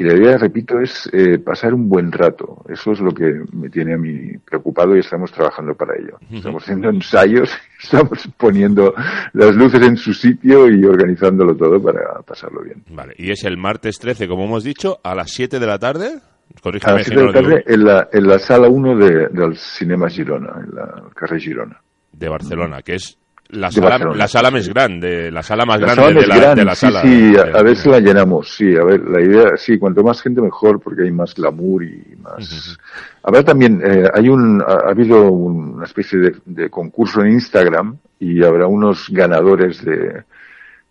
Y 0.00 0.04
la 0.04 0.14
idea, 0.14 0.38
repito, 0.38 0.78
es 0.78 1.10
eh, 1.12 1.38
pasar 1.40 1.74
un 1.74 1.88
buen 1.88 2.12
rato. 2.12 2.64
Eso 2.68 2.92
es 2.92 3.00
lo 3.00 3.12
que 3.12 3.42
me 3.52 3.68
tiene 3.68 3.94
a 3.94 3.98
mí 3.98 4.38
preocupado 4.44 4.94
y 4.94 5.00
estamos 5.00 5.32
trabajando 5.32 5.74
para 5.74 5.96
ello. 5.96 6.18
Estamos 6.32 6.62
haciendo 6.62 6.88
ensayos, 6.88 7.50
estamos 7.82 8.28
poniendo 8.36 8.94
las 9.32 9.56
luces 9.56 9.82
en 9.82 9.96
su 9.96 10.14
sitio 10.14 10.70
y 10.70 10.84
organizándolo 10.84 11.56
todo 11.56 11.82
para 11.82 12.22
pasarlo 12.22 12.62
bien. 12.62 12.84
Vale, 12.90 13.14
y 13.18 13.32
es 13.32 13.42
el 13.42 13.56
martes 13.56 13.98
13, 13.98 14.28
como 14.28 14.44
hemos 14.44 14.62
dicho, 14.62 15.00
a 15.02 15.16
las 15.16 15.32
7 15.32 15.58
de 15.58 15.66
la 15.66 15.80
tarde. 15.80 16.06
A 16.06 16.60
Corrígeme 16.60 16.98
las 16.98 17.02
si 17.04 17.10
siete 17.10 17.24
no 17.24 17.32
de 17.32 17.32
lo 17.32 17.40
la 17.40 17.48
tarde 17.48 17.64
en 17.74 17.84
la, 17.84 18.08
en 18.12 18.26
la 18.28 18.38
sala 18.38 18.68
1 18.68 18.96
de, 18.96 19.28
del 19.28 19.56
Cinema 19.56 20.08
Girona, 20.08 20.52
en 20.64 20.76
la 20.76 21.04
carrer 21.14 21.40
Girona. 21.40 21.82
de 22.12 22.28
Barcelona, 22.28 22.82
que 22.82 22.94
es 22.94 23.18
la 23.50 23.70
sala, 23.70 23.98
la 24.14 24.28
sala 24.28 24.50
más 24.50 24.68
grande, 24.68 25.30
la 25.30 25.42
sala 25.42 25.64
más 25.64 25.80
La 25.80 25.94
grande 25.94 26.02
sala 26.02 26.20
de 26.20 26.26
la, 26.26 26.36
gran, 26.36 26.56
de 26.56 26.64
la 26.64 26.74
sí, 26.74 26.80
sala. 26.86 27.00
sí, 27.02 27.32
a, 27.36 27.58
a 27.58 27.62
ver 27.62 27.76
si 27.76 27.88
la 27.88 28.00
llenamos, 28.00 28.54
sí, 28.54 28.76
a 28.76 28.84
ver, 28.84 29.00
la 29.08 29.20
idea, 29.22 29.56
sí, 29.56 29.78
cuanto 29.78 30.02
más 30.02 30.20
gente 30.20 30.40
mejor, 30.42 30.80
porque 30.80 31.02
hay 31.04 31.10
más 31.10 31.34
glamour 31.34 31.82
y 31.84 32.16
más... 32.22 32.78
Habrá 33.22 33.42
también, 33.42 33.80
eh, 33.84 34.08
hay 34.12 34.28
un, 34.28 34.60
ha, 34.62 34.86
ha 34.88 34.90
habido 34.90 35.30
un- 35.30 35.74
una 35.76 35.84
especie 35.84 36.18
de, 36.18 36.36
de 36.44 36.68
concurso 36.70 37.22
en 37.22 37.32
Instagram 37.32 37.96
y 38.20 38.42
habrá 38.44 38.66
unos 38.66 39.08
ganadores 39.10 39.84
de, 39.84 40.24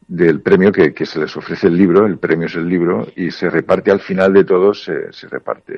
del 0.08 0.40
premio 0.42 0.72
que, 0.72 0.94
que 0.94 1.06
se 1.06 1.20
les 1.20 1.36
ofrece 1.36 1.68
el 1.68 1.76
libro, 1.78 2.06
el 2.06 2.18
premio 2.18 2.48
es 2.48 2.56
el 2.56 2.68
libro, 2.70 3.08
y 3.16 3.30
se 3.32 3.50
reparte 3.50 3.92
al 3.92 4.00
final 4.00 4.32
de 4.34 4.46
todo, 4.46 4.74
se, 4.74 5.12
se 5.12 5.28
reparte 5.28 5.74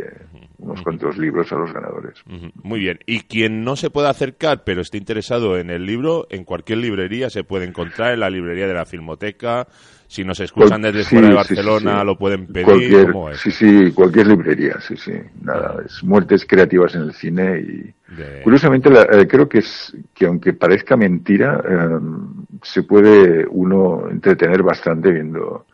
unos 0.60 0.82
cuantos 0.84 1.18
libros 1.18 1.52
a 1.52 1.56
los 1.56 1.74
ganadores. 1.74 2.14
Muy 2.62 2.80
bien. 2.80 3.00
Y 3.08 3.22
quien 3.22 3.64
no 3.64 3.76
se 3.76 3.90
pueda 3.90 4.10
acercar, 4.12 4.64
pero 4.64 4.82
esté 4.82 4.98
interesado 5.00 5.58
en 5.58 5.72
el 5.72 5.86
libro, 5.86 6.28
en 6.30 6.44
cualquier 6.44 6.78
librería 6.78 7.30
se 7.32 7.44
puede 7.44 7.66
encontrar, 7.66 8.14
en 8.14 8.20
la 8.20 8.30
librería 8.30 8.68
de 8.68 8.74
la 8.76 8.86
Filmoteca. 8.86 9.68
Si 10.08 10.24
nos 10.24 10.40
escuchan 10.40 10.82
desde 10.82 11.04
sí, 11.04 11.16
fuera 11.16 11.28
de 11.28 11.34
sí, 11.44 11.56
Barcelona, 11.56 12.00
sí. 12.00 12.06
lo 12.06 12.18
pueden 12.18 12.48
pedir. 12.48 12.66
Cualquier, 12.66 13.12
¿cómo 13.12 13.30
es? 13.30 13.40
sí, 13.40 13.52
sí, 13.52 13.92
cualquier 13.94 14.28
librería, 14.28 14.80
sí, 14.82 14.96
sí. 14.98 15.14
Nada, 15.44 15.84
es 15.86 16.04
muertes 16.04 16.46
creativas 16.48 16.96
en 16.96 17.02
el 17.04 17.14
cine 17.14 17.60
y 17.60 17.94
De- 18.16 18.42
curiosamente 18.44 18.90
la- 18.90 19.04
eh, 19.04 19.28
creo 19.28 19.48
que 19.48 19.60
es 19.60 19.96
que 20.16 20.26
aunque 20.26 20.54
parezca 20.54 20.98
mentira, 20.98 21.62
eh, 21.64 22.00
se 22.64 22.84
puede 22.84 23.46
uno 23.50 24.10
entretener 24.10 24.64
bastante 24.64 25.12
viendo 25.12 25.66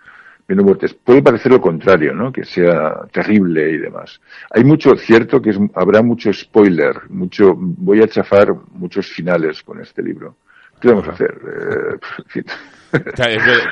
viendo 0.47 0.63
muertes. 0.63 0.93
Puede 0.93 1.23
parecer 1.23 1.51
lo 1.51 1.59
contrario, 1.59 2.13
¿no? 2.13 2.31
Que 2.31 2.43
sea 2.45 2.99
terrible 3.11 3.71
y 3.71 3.77
demás. 3.77 4.21
Hay 4.51 4.63
mucho 4.63 4.95
cierto 4.95 5.41
que 5.41 5.49
es- 5.49 5.59
habrá 5.73 6.03
mucho 6.03 6.31
spoiler, 6.31 7.09
mucho 7.09 7.53
voy 7.57 8.01
a 8.03 8.07
chafar 8.07 8.53
muchos 8.73 9.07
finales 9.07 9.63
con 9.63 9.81
este 9.81 10.03
libro. 10.03 10.35
¿Qué 10.79 10.89
vamos 10.89 11.07
a 11.07 11.11
hacer? 11.13 11.33
Eh, 11.47 11.97
en 12.19 12.29
fin. 12.29 12.43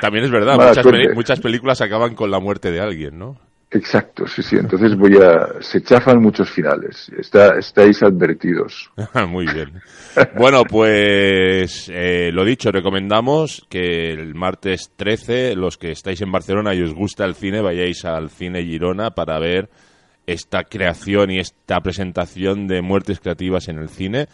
También 0.00 0.24
es 0.24 0.30
verdad, 0.30 0.56
muchas, 0.68 1.14
muchas 1.14 1.40
películas 1.40 1.80
acaban 1.80 2.14
con 2.14 2.30
la 2.30 2.40
muerte 2.40 2.70
de 2.72 2.80
alguien, 2.80 3.18
¿no? 3.18 3.36
Exacto, 3.74 4.24
sí, 4.28 4.40
sí. 4.40 4.56
Entonces 4.56 4.96
voy 4.96 5.16
a, 5.16 5.60
se 5.60 5.82
chafan 5.82 6.22
muchos 6.22 6.48
finales. 6.48 7.10
Está, 7.18 7.58
estáis 7.58 8.04
advertidos. 8.04 8.88
Muy 9.28 9.46
bien. 9.52 9.82
Bueno, 10.36 10.62
pues 10.62 11.90
eh, 11.92 12.30
lo 12.32 12.44
dicho, 12.44 12.70
recomendamos 12.70 13.66
que 13.68 14.12
el 14.12 14.36
martes 14.36 14.92
13, 14.94 15.56
los 15.56 15.76
que 15.76 15.90
estáis 15.90 16.22
en 16.22 16.30
Barcelona 16.30 16.72
y 16.72 16.82
os 16.82 16.94
gusta 16.94 17.24
el 17.24 17.34
cine, 17.34 17.60
vayáis 17.62 18.04
al 18.04 18.30
cine 18.30 18.62
Girona 18.62 19.10
para 19.10 19.40
ver 19.40 19.68
esta 20.24 20.62
creación 20.62 21.32
y 21.32 21.40
esta 21.40 21.80
presentación 21.80 22.68
de 22.68 22.80
muertes 22.80 23.18
creativas 23.18 23.66
en 23.68 23.78
el 23.78 23.88
cine. 23.88 24.28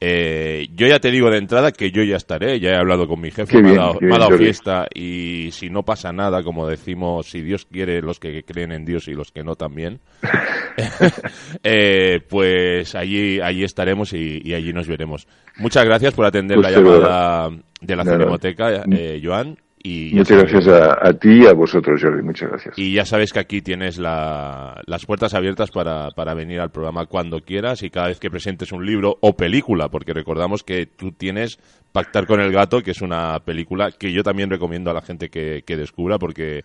Eh, 0.00 0.68
yo 0.74 0.86
ya 0.86 1.00
te 1.00 1.10
digo 1.10 1.28
de 1.28 1.38
entrada 1.38 1.72
que 1.72 1.90
yo 1.90 2.04
ya 2.04 2.16
estaré, 2.16 2.60
ya 2.60 2.70
he 2.70 2.76
hablado 2.76 3.08
con 3.08 3.20
mi 3.20 3.32
jefe, 3.32 3.56
me, 3.56 3.70
bien, 3.70 3.80
ha 3.80 3.86
dado, 3.86 3.98
me 4.00 4.14
ha 4.14 4.18
dado 4.18 4.38
fiesta 4.38 4.86
y 4.94 5.50
si 5.50 5.70
no 5.70 5.82
pasa 5.82 6.12
nada, 6.12 6.44
como 6.44 6.68
decimos, 6.68 7.26
si 7.26 7.42
Dios 7.42 7.64
quiere, 7.64 8.00
los 8.00 8.20
que 8.20 8.44
creen 8.44 8.70
en 8.70 8.84
Dios 8.84 9.08
y 9.08 9.12
los 9.12 9.32
que 9.32 9.42
no 9.42 9.56
también, 9.56 9.98
eh, 11.64 12.20
pues 12.28 12.94
allí, 12.94 13.40
allí 13.40 13.64
estaremos 13.64 14.12
y, 14.12 14.40
y 14.44 14.54
allí 14.54 14.72
nos 14.72 14.86
veremos. 14.86 15.26
Muchas 15.56 15.84
gracias 15.84 16.14
por 16.14 16.26
atender 16.26 16.58
Pues 16.58 16.70
la 16.70 16.78
llamada 16.78 17.50
de 17.80 17.96
la 17.96 18.04
Nada. 18.04 18.18
Cinemateca, 18.18 18.84
eh, 18.90 19.20
Joan. 19.22 19.56
Y 19.90 20.14
Muchas 20.14 20.38
gracias 20.42 20.66
a, 20.68 21.08
a 21.08 21.12
ti 21.14 21.44
y 21.44 21.46
a 21.46 21.52
vosotros, 21.52 22.00
Jordi. 22.02 22.22
Muchas 22.22 22.50
gracias. 22.50 22.78
y 22.78 22.92
ya 22.94 23.04
sabes 23.04 23.32
que 23.32 23.38
aquí 23.38 23.62
tienes 23.62 23.96
la- 23.98 24.80
las 24.86 25.06
puertas 25.06 25.34
abiertas 25.34 25.70
para, 25.70 26.10
para 26.10 26.34
venir 26.34 26.60
al 26.60 26.70
programa 26.70 27.06
cuando 27.06 27.40
quieras 27.40 27.82
y 27.82 27.90
cada 27.90 28.08
vez 28.08 28.18
que 28.18 28.30
presentes 28.30 28.72
un 28.72 28.84
libro 28.84 29.16
o 29.20 29.36
película, 29.36 29.88
porque 29.88 30.12
recordamos 30.12 30.62
que 30.62 30.86
tú 30.86 31.12
tienes 31.12 31.58
Pactar 31.92 32.26
con 32.26 32.40
el 32.40 32.52
Gato, 32.52 32.82
que 32.82 32.90
es 32.90 33.00
una 33.00 33.38
película 33.40 33.90
que 33.92 34.12
yo 34.12 34.22
también 34.22 34.50
recomiendo 34.50 34.90
a 34.90 34.94
la 34.94 35.00
gente 35.00 35.30
que, 35.30 35.62
que 35.66 35.76
descubra 35.76 36.18
porque 36.18 36.62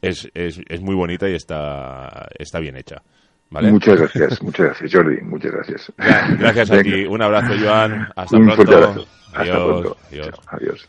es, 0.00 0.30
es, 0.34 0.60
es 0.68 0.80
muy 0.80 0.94
bonita 0.94 1.28
y 1.28 1.34
está, 1.34 2.28
está 2.38 2.60
bien 2.60 2.76
hecha. 2.76 3.02
¿Vale? 3.50 3.70
Muchas 3.70 3.98
gracias, 4.00 4.42
muchas 4.42 4.66
gracias, 4.66 4.90
Jordi, 4.92 5.20
muchas 5.20 5.52
gracias. 5.52 5.92
Ya, 5.98 6.28
Gracias 6.38 6.70
a 6.70 6.76
Venga. 6.76 6.96
ti. 6.96 7.04
Un 7.04 7.22
abrazo, 7.22 7.52
Joan. 7.62 8.08
Hasta 8.16 8.36
Un 8.38 8.44
fuerte 8.46 8.64
pronto. 8.64 8.76
abrazo. 8.88 9.06
Hasta 9.26 9.40
Adiós. 9.42 9.56
pronto. 9.64 9.96
Adiós. 10.10 10.26
Chao, 10.30 10.44
adiós. 10.48 10.88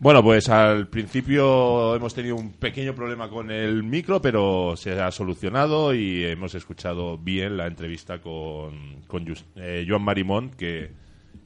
Bueno, 0.00 0.22
pues 0.22 0.48
al 0.48 0.86
principio 0.86 1.96
hemos 1.96 2.14
tenido 2.14 2.36
un 2.36 2.52
pequeño 2.52 2.94
problema 2.94 3.28
con 3.28 3.50
el 3.50 3.82
micro, 3.82 4.22
pero 4.22 4.76
se 4.76 4.92
ha 5.00 5.10
solucionado 5.10 5.92
y 5.92 6.24
hemos 6.24 6.54
escuchado 6.54 7.18
bien 7.18 7.56
la 7.56 7.66
entrevista 7.66 8.20
con, 8.20 9.02
con 9.08 9.26
eh, 9.56 9.84
Joan 9.88 10.02
Marimón, 10.02 10.50
que 10.50 10.92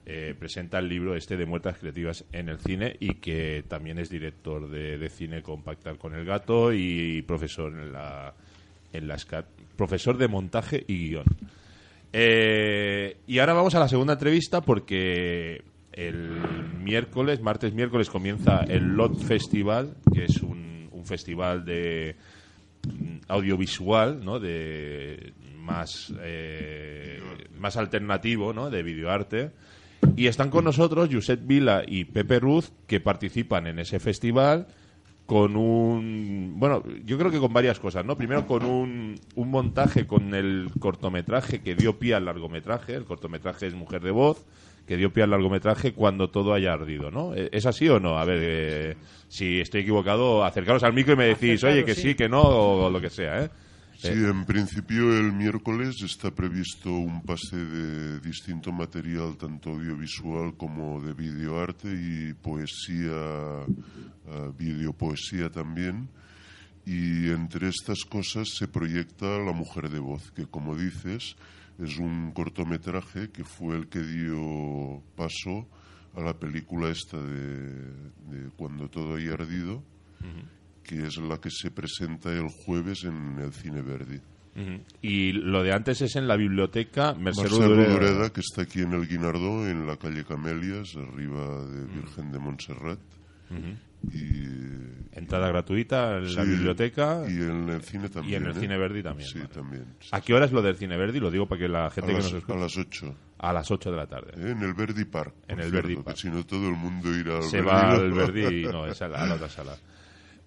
eh, 0.04 0.34
presenta 0.38 0.80
el 0.80 0.88
libro 0.90 1.16
este 1.16 1.38
de 1.38 1.46
Muertas 1.46 1.78
Creativas 1.78 2.26
en 2.30 2.50
el 2.50 2.58
cine 2.58 2.94
y 3.00 3.14
que 3.14 3.64
también 3.66 3.98
es 3.98 4.10
director 4.10 4.68
de, 4.68 5.08
cine 5.08 5.40
con 5.40 5.62
Pactar 5.62 5.96
con 5.96 6.14
el 6.14 6.26
Gato 6.26 6.74
y 6.74 7.22
profesor 7.22 7.72
en 7.72 7.90
la, 7.90 8.34
en 8.92 9.08
la 9.08 9.16
SCAT, 9.16 9.46
profesor 9.78 10.18
de 10.18 10.28
montaje 10.28 10.84
y 10.86 11.08
guion. 11.08 11.24
Eh, 12.12 13.16
y 13.26 13.38
ahora 13.38 13.54
vamos 13.54 13.74
a 13.74 13.80
la 13.80 13.88
segunda 13.88 14.12
entrevista 14.12 14.60
porque 14.60 15.71
el 15.92 16.40
miércoles, 16.82 17.40
martes 17.40 17.74
miércoles, 17.74 18.10
comienza 18.10 18.60
el 18.60 18.96
LOT 18.96 19.18
Festival, 19.18 19.94
que 20.12 20.24
es 20.24 20.42
un, 20.42 20.72
festival 21.04 21.64
de 21.64 22.14
mm, 22.86 23.16
audiovisual, 23.26 24.24
¿no? 24.24 24.38
De 24.38 25.32
más, 25.56 26.12
eh, 26.20 27.20
más 27.58 27.76
alternativo, 27.76 28.52
¿no? 28.52 28.70
De 28.70 28.84
videoarte. 28.84 29.50
Y 30.16 30.28
están 30.28 30.50
con 30.50 30.64
nosotros 30.64 31.08
Josep 31.12 31.44
Vila 31.44 31.82
y 31.84 32.04
Pepe 32.04 32.38
Ruz, 32.38 32.72
que 32.86 33.00
participan 33.00 33.66
en 33.66 33.80
ese 33.80 33.98
festival 33.98 34.68
con 35.26 35.56
un 35.56 36.54
bueno 36.56 36.82
yo 37.04 37.16
creo 37.16 37.30
que 37.30 37.38
con 37.38 37.52
varias 37.52 37.78
cosas 37.78 38.04
no 38.04 38.16
primero 38.16 38.46
con 38.46 38.64
un, 38.64 39.20
un 39.36 39.50
montaje 39.50 40.06
con 40.06 40.34
el 40.34 40.68
cortometraje 40.80 41.62
que 41.62 41.76
dio 41.76 41.98
pie 41.98 42.14
al 42.14 42.24
largometraje 42.24 42.94
el 42.94 43.04
cortometraje 43.04 43.68
es 43.68 43.74
mujer 43.74 44.02
de 44.02 44.10
voz 44.10 44.44
que 44.92 44.98
dio 44.98 45.10
pie 45.10 45.22
al 45.22 45.30
largometraje 45.30 45.94
cuando 45.94 46.28
todo 46.28 46.52
haya 46.52 46.74
ardido 46.74 47.10
no 47.10 47.34
¿E- 47.34 47.48
es 47.50 47.64
así 47.64 47.88
o 47.88 47.98
no 47.98 48.18
a 48.18 48.26
ver 48.26 48.38
eh, 48.42 48.96
si 49.26 49.58
estoy 49.58 49.80
equivocado 49.80 50.44
acercaros 50.44 50.82
al 50.82 50.92
micro 50.92 51.14
y 51.14 51.16
me 51.16 51.24
decís 51.24 51.64
oye 51.64 51.82
que 51.82 51.94
sí 51.94 52.14
que 52.14 52.28
no 52.28 52.42
o 52.42 52.90
lo 52.90 53.00
que 53.00 53.08
sea 53.08 53.44
eh 53.44 53.50
Sí, 53.96 54.08
en 54.08 54.44
principio 54.44 55.16
el 55.16 55.32
miércoles 55.32 56.02
está 56.02 56.32
previsto 56.32 56.90
un 56.90 57.22
pase 57.22 57.56
de 57.56 58.18
distinto 58.18 58.72
material, 58.72 59.36
tanto 59.36 59.70
audiovisual 59.70 60.56
como 60.56 61.00
de 61.00 61.12
videoarte 61.12 61.86
y 61.88 62.32
poesía, 62.34 63.62
eh, 63.62 64.50
videopoesía 64.58 65.50
también. 65.50 66.08
Y 66.84 67.28
entre 67.30 67.68
estas 67.68 68.00
cosas 68.04 68.48
se 68.58 68.66
proyecta 68.66 69.38
La 69.38 69.52
Mujer 69.52 69.88
de 69.88 70.00
Voz, 70.00 70.32
que 70.32 70.46
como 70.46 70.74
dices 70.74 71.36
es 71.78 71.98
un 71.98 72.32
cortometraje 72.32 73.30
que 73.30 73.44
fue 73.44 73.76
el 73.76 73.88
que 73.88 74.00
dio 74.00 75.02
paso 75.16 75.66
a 76.14 76.20
la 76.20 76.34
película 76.34 76.90
esta 76.90 77.18
de, 77.18 77.92
de 78.30 78.50
Cuando 78.56 78.88
todo 78.88 79.16
haya 79.16 79.32
ardido 79.32 79.82
que 80.82 81.06
es 81.06 81.16
la 81.18 81.40
que 81.40 81.50
se 81.50 81.70
presenta 81.70 82.32
el 82.32 82.48
jueves 82.48 83.04
en 83.04 83.38
el 83.38 83.52
Cine 83.52 83.82
Verdi. 83.82 84.20
Y 85.00 85.32
lo 85.32 85.62
de 85.62 85.72
antes 85.72 86.02
es 86.02 86.16
en 86.16 86.28
la 86.28 86.36
biblioteca 86.36 87.14
Merced 87.14 87.42
Marcelo 87.42 87.68
Rodoreda. 87.68 87.92
Dureda, 87.92 88.32
que 88.32 88.40
está 88.40 88.62
aquí 88.62 88.82
en 88.82 88.92
el 88.92 89.08
Guinardó, 89.08 89.66
en 89.66 89.86
la 89.86 89.96
calle 89.96 90.24
Camelias, 90.24 90.94
arriba 90.96 91.64
de 91.64 91.86
Virgen 91.86 92.30
de 92.30 92.38
Montserrat. 92.38 92.98
Y 94.10 94.42
entrada 95.12 95.48
gratuita 95.48 96.16
en 96.18 96.34
la 96.34 96.44
Sí, 96.44 96.50
biblioteca 96.50 97.22
y 97.28 97.34
en 97.42 97.68
el 97.68 97.82
cine 97.82 98.08
también. 98.08 98.32
y 98.32 98.36
en 98.44 98.50
el 98.50 98.56
¿eh? 98.56 98.60
cine 98.60 98.78
Verdi 98.78 99.02
también 99.02 99.28
Sí, 99.28 99.38
vale. 99.38 99.50
también. 99.54 99.84
¿a 100.10 100.20
qué 100.20 100.34
hora 100.34 100.46
es 100.46 100.52
lo 100.52 100.62
del 100.62 100.76
cine 100.76 100.96
Verdi? 100.96 101.20
lo 101.20 101.30
digo 101.30 101.46
para 101.46 101.60
que 101.60 101.68
la 101.68 101.90
gente 101.90 102.10
A 102.12 102.14
que 102.16 102.22
las- 102.22 102.32
nos 102.32 102.40
escucha 102.40 102.58
a 102.58 102.60
las 102.62 102.76
8. 102.76 103.14
a 103.38 103.52
las 103.52 103.70
8 103.70 103.90
de 103.90 103.96
la 103.96 104.06
tarde 104.06 104.32
¿eh? 104.36 104.50
En 104.52 104.62
el 104.62 104.74
Verdi 104.74 105.04
Park. 105.04 105.34
En 105.48 105.60
el 105.60 105.70
Verdi 105.70 105.96
Park. 105.96 106.16
Si 106.16 106.28
no, 106.30 106.44
todo 106.46 106.68
el 106.68 106.76
mundo 106.76 107.14
irá 107.16 107.36
al 107.36 107.42
se 107.44 107.56
Verdi. 107.60 107.68
va 107.68 107.90
al 107.92 108.12
Verdi 108.12 108.44
y 108.60 108.64
no, 108.64 108.86
es 108.86 109.00
a 109.02 109.08
la, 109.08 109.22
a 109.22 109.26
la 109.26 109.34
otra 109.34 109.48
sala. 109.48 109.76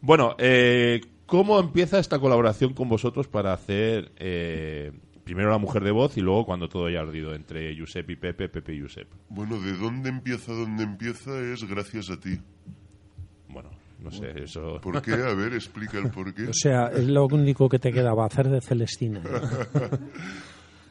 Bueno, 0.01 0.35
eh, 0.39 1.01
¿cómo 1.25 1.59
empieza 1.59 1.99
esta 1.99 2.19
colaboración 2.19 2.73
con 2.73 2.89
vosotros 2.89 3.27
para 3.27 3.53
hacer 3.53 4.11
eh, 4.17 4.91
primero 5.23 5.49
La 5.49 5.57
Mujer 5.57 5.83
de 5.83 5.91
Voz 5.91 6.17
y 6.17 6.21
luego 6.21 6.45
Cuando 6.45 6.67
todo 6.69 6.85
haya 6.87 6.99
ardido 7.01 7.33
entre 7.33 7.75
Josep 7.79 8.09
y 8.11 8.15
Pepe, 8.15 8.49
Pepe 8.49 8.73
y 8.75 8.81
Josep? 8.81 9.07
Bueno, 9.29 9.59
de 9.61 9.73
dónde 9.77 10.09
empieza, 10.09 10.51
dónde 10.53 10.83
empieza 10.83 11.39
es 11.41 11.63
gracias 11.63 12.09
a 12.09 12.19
ti. 12.19 12.39
No 14.05 14.11
sé, 14.11 14.43
eso... 14.43 14.79
¿Por 14.81 15.01
qué? 15.01 15.13
A 15.13 15.33
ver, 15.33 15.53
explica 15.53 15.97
el 15.97 16.09
por 16.09 16.33
qué. 16.33 16.47
O 16.47 16.53
sea, 16.53 16.87
es 16.87 17.07
lo 17.07 17.25
único 17.25 17.67
que 17.67 17.79
te 17.79 17.91
quedaba, 17.91 18.25
hacer 18.25 18.47
de 18.49 18.61
Celestina. 18.61 19.21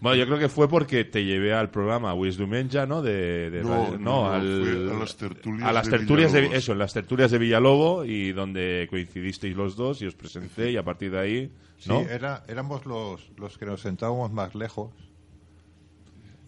Bueno, 0.01 0.17
yo 0.19 0.27
creo 0.27 0.39
que 0.39 0.49
fue 0.51 0.69
porque 0.69 1.05
te 1.07 1.25
llevé 1.25 1.55
al 1.55 1.71
programa 1.71 2.13
Wisdom 2.13 2.51
Menja, 2.51 2.85
¿no? 2.85 3.01
De, 3.01 3.49
de 3.51 3.63
No, 3.63 3.93
no, 3.93 3.99
no, 3.99 4.31
al- 4.31 4.91
a 4.93 4.99
las 4.99 5.17
tertulias 5.17 5.67
a 5.67 5.73
las 5.73 5.87
de 5.87 5.91
tertulias 5.93 6.33
de, 6.33 6.47
eso, 6.55 6.73
en 6.73 6.79
las 6.79 6.93
tertulias 6.93 7.31
de 7.31 7.39
Villalobo 7.39 8.05
y 8.05 8.33
donde 8.33 8.87
coincidisteis 8.91 9.57
los 9.57 9.77
dos 9.77 10.03
y 10.03 10.07
os 10.07 10.15
presenté 10.15 10.73
y 10.73 10.77
a 10.77 10.83
partir 10.83 11.11
de 11.13 11.19
ahí, 11.19 11.53
¿no? 11.87 12.01
Sí, 12.01 12.07
era, 12.11 12.43
éramos 12.49 12.85
los, 12.85 13.31
los 13.39 13.57
que 13.57 13.65
nos 13.65 13.81
sentábamos 13.81 14.31
más 14.31 14.55
lejos. 14.55 14.91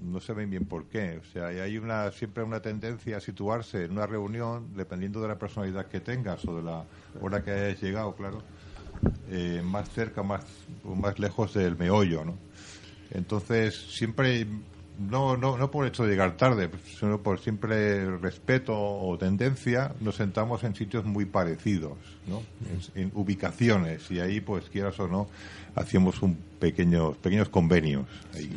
No 0.00 0.20
se 0.20 0.32
ven 0.34 0.50
bien 0.50 0.66
por 0.66 0.86
qué. 0.86 1.18
O 1.18 1.24
sea, 1.32 1.46
hay 1.46 1.78
una, 1.78 2.10
siempre 2.12 2.42
una 2.42 2.60
tendencia 2.60 3.16
a 3.16 3.20
situarse 3.20 3.84
en 3.84 3.92
una 3.92 4.06
reunión, 4.06 4.74
dependiendo 4.74 5.20
de 5.20 5.28
la 5.28 5.38
personalidad 5.38 5.86
que 5.86 6.00
tengas 6.00 6.44
o 6.46 6.56
de 6.56 6.62
la 6.62 6.84
hora 7.20 7.42
que 7.42 7.50
hayas 7.50 7.82
llegado, 7.82 8.14
claro, 8.14 8.42
eh, 9.30 9.62
más 9.64 9.88
cerca 9.90 10.22
más, 10.22 10.44
o 10.84 10.94
más 10.94 11.18
lejos 11.18 11.54
del 11.54 11.76
meollo, 11.76 12.24
¿no? 12.24 12.34
Entonces, 13.10 13.74
siempre, 13.74 14.46
no, 14.98 15.36
no, 15.36 15.56
no 15.56 15.70
por 15.70 15.84
el 15.84 15.90
hecho 15.90 16.04
de 16.04 16.10
llegar 16.10 16.36
tarde, 16.36 16.70
sino 16.98 17.22
por 17.22 17.38
siempre 17.38 18.18
respeto 18.18 18.74
o 18.76 19.16
tendencia, 19.18 19.92
nos 20.00 20.16
sentamos 20.16 20.64
en 20.64 20.74
sitios 20.74 21.04
muy 21.04 21.24
parecidos, 21.24 21.98
¿no? 22.26 22.42
En, 22.94 23.02
en 23.02 23.10
ubicaciones, 23.14 24.10
y 24.10 24.20
ahí, 24.20 24.40
pues, 24.40 24.68
quieras 24.70 24.98
o 25.00 25.08
no, 25.08 25.28
hacíamos 25.74 26.22
un 26.22 26.36
pequeño, 26.58 27.12
pequeños 27.12 27.48
convenios. 27.48 28.06
Ahí. 28.34 28.50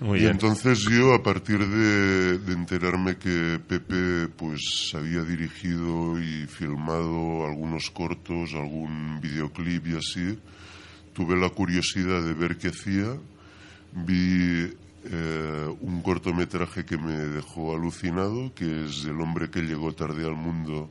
y 0.18 0.26
entonces 0.26 0.80
yo, 0.90 1.14
a 1.14 1.22
partir 1.22 1.58
de, 1.58 2.38
de 2.38 2.52
enterarme 2.52 3.16
que 3.16 3.60
Pepe 3.66 4.28
pues 4.28 4.92
había 4.94 5.22
dirigido 5.22 6.20
y 6.20 6.46
filmado 6.46 7.46
algunos 7.46 7.90
cortos, 7.90 8.54
algún 8.54 9.20
videoclip 9.20 9.86
y 9.86 9.96
así, 9.96 10.38
tuve 11.12 11.36
la 11.36 11.50
curiosidad 11.50 12.22
de 12.22 12.34
ver 12.34 12.56
qué 12.56 12.68
hacía. 12.68 13.16
Vi 13.92 14.72
eh, 15.12 15.68
un 15.80 16.02
cortometraje 16.02 16.84
que 16.84 16.96
me 16.98 17.12
dejó 17.16 17.74
alucinado, 17.74 18.52
que 18.54 18.84
es 18.84 19.04
El 19.04 19.20
hombre 19.20 19.50
que 19.50 19.60
llegó 19.62 19.92
tarde 19.92 20.24
al 20.26 20.34
mundo, 20.36 20.88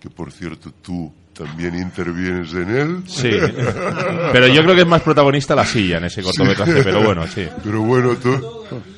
que 0.00 0.08
por 0.08 0.32
cierto 0.32 0.72
tú 0.82 1.12
también 1.34 1.74
intervienes 1.76 2.52
en 2.54 2.70
él. 2.70 3.02
Sí, 3.06 3.30
pero 4.32 4.46
yo 4.48 4.62
creo 4.62 4.74
que 4.74 4.82
es 4.82 4.86
más 4.86 5.02
protagonista 5.02 5.54
la 5.54 5.64
silla 5.64 5.98
en 5.98 6.04
ese 6.04 6.22
cortometraje, 6.22 6.74
Sí. 6.76 6.80
pero 6.84 7.02
bueno, 7.02 7.26
sí. 7.26 7.46
Pero 7.62 7.82
bueno, 7.82 8.14
tú, 8.16 8.30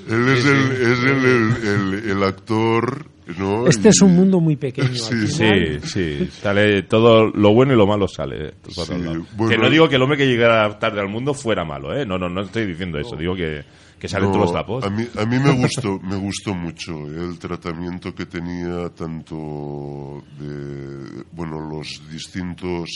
él 0.09 0.29
es, 0.29 0.45
el, 0.45 0.73
es 0.73 0.99
el- 1.05 2.11
el 2.11 2.23
actor, 2.23 3.07
¿no? 3.39 3.67
Este 3.67 3.89
Y- 3.89 3.91
es 3.91 4.01
un 4.03 4.15
mundo 4.17 4.41
muy 4.41 4.57
pequeño. 4.57 4.89
Sí, 4.95 5.15
al 5.15 5.29
Sí, 5.29 5.37
final. 5.45 5.81
sí, 5.85 6.29
sale 6.41 6.83
todo 6.85 7.29
lo 7.31 7.53
bueno 7.55 7.73
y 7.73 7.77
lo 7.77 7.87
malo 7.87 8.07
sale. 8.09 8.49
eh, 8.49 8.53
todos 8.63 8.89
lados. 8.91 9.27
bueno. 9.37 9.51
que 9.51 9.59
no 9.59 9.71
digo 9.71 9.89
que 9.89 9.97
el 9.97 10.03
hombre 10.03 10.19
que 10.19 10.27
llegara 10.27 10.79
tarde 10.79 11.01
al 11.01 11.09
mundo 11.09 11.35
fuera 11.35 11.65
malo, 11.65 11.95
¿eh? 11.97 12.05
No, 12.07 12.19
no, 12.19 12.29
no 12.29 12.43
estoy 12.43 12.67
diciendo 12.67 12.99
eso. 12.99 13.17
Digo 13.17 13.35
que, 13.35 13.63
que 13.99 14.09
salen 14.09 14.29
No, 14.31 14.35
todos 14.35 14.47
los 14.47 14.53
tapos. 14.53 14.85
A 14.85 14.91
mí, 14.91 15.07
a 15.17 15.25
mí 15.25 15.39
me 15.39 15.53
gustó, 15.57 15.99
me 16.01 16.17
gustó 16.17 16.55
mucho 16.55 16.93
el 17.07 17.39
tratamiento 17.39 18.15
que 18.15 18.27
tenía 18.27 18.89
tanto 18.91 20.23
de, 20.39 21.23
bueno, 21.33 21.61
los 21.71 22.03
distintos 22.11 22.89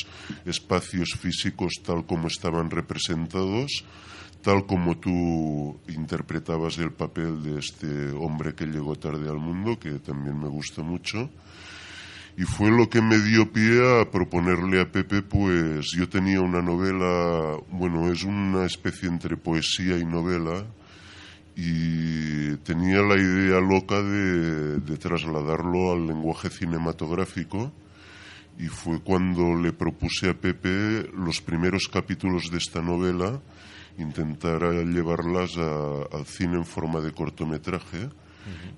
espacios 0.45 1.11
físicos 1.19 1.75
tal 1.85 2.05
como 2.07 2.27
estaban 2.29 2.71
representados, 2.71 3.85
tal 4.47 4.65
como 4.65 4.97
tú 4.97 5.77
interpretabas 5.89 6.79
el 6.79 6.93
papel 6.93 7.43
de 7.43 7.59
este 7.59 8.13
hombre 8.13 8.55
que 8.55 8.67
llegó 8.67 8.95
tarde 8.95 9.29
al 9.29 9.39
mundo, 9.39 9.77
que 9.77 9.99
también 9.99 10.39
me 10.39 10.47
gustó 10.47 10.85
mucho. 10.85 11.29
Y 12.37 12.43
fue 12.43 12.71
lo 12.71 12.89
que 12.89 13.03
me 13.03 13.19
dio 13.19 13.53
pie 13.53 13.83
a 13.83 14.09
proponerle 14.09 14.81
a 14.81 14.93
Pepe, 14.93 15.23
pues 15.23 15.87
yo 15.97 16.09
tenía 16.09 16.41
una 16.41 16.63
novela, 16.63 17.59
bueno, 17.73 18.09
es 18.13 18.23
una 18.23 18.65
especie 18.67 19.09
entre 19.09 19.37
poesía 19.37 19.99
y 19.99 20.05
novela, 20.05 20.65
y 21.57 22.55
tenía 22.59 23.03
la 23.03 23.17
idea 23.17 23.59
loca 23.59 24.01
de 24.01 24.97
trasladarlo 24.97 25.91
al 25.91 26.07
lenguaje 26.07 26.51
cinematográfico 26.51 27.73
y 28.61 28.69
fue 28.69 29.01
cuando 29.01 29.57
le 29.57 29.73
propuse 29.73 30.31
a 30.31 30.35
Pepe 30.35 31.11
los 31.13 31.41
primeros 31.41 31.89
capítulos 31.89 32.51
de 32.51 32.59
esta 32.59 32.81
novela 32.81 33.41
intentar 33.99 34.63
eh, 34.63 34.85
llevarlas 34.85 35.57
a- 35.59 36.17
al 36.17 36.27
cine 36.27 36.57
en 36.57 36.65
forma 36.65 37.01
de 37.01 37.13
cortometraje 37.13 38.09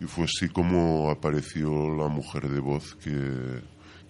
y 0.01 0.05
fue 0.05 0.24
así 0.24 0.49
como 0.49 1.11
apareció 1.11 1.69
la 1.95 2.09
mujer 2.09 2.49
de 2.49 2.61
voz 2.61 2.95
que, 2.95 3.11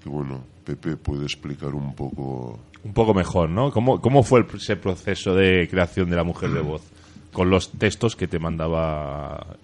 que 0.03 0.09
bueno 0.09 0.45
Pepe 0.65 0.97
puede 0.97 1.25
explicar 1.25 1.75
un 1.75 1.95
poco 1.95 2.61
un 2.85 2.93
poco 2.93 3.13
mejor, 3.13 3.51
¿no? 3.51 3.73
¿Cómo, 3.73 4.01
cómo 4.01 4.23
fue 4.23 4.41
el- 4.41 4.47
ese 4.55 4.77
proceso 4.77 5.35
de 5.35 5.67
creación 5.69 6.09
de 6.11 6.17
la 6.17 6.23
mujer 6.25 6.51
de 6.51 6.61
voz? 6.63 6.83
Con 7.33 7.51
los 7.51 7.73
textos 7.73 8.15
que 8.17 8.29
te 8.29 8.39
mandaba 8.39 9.57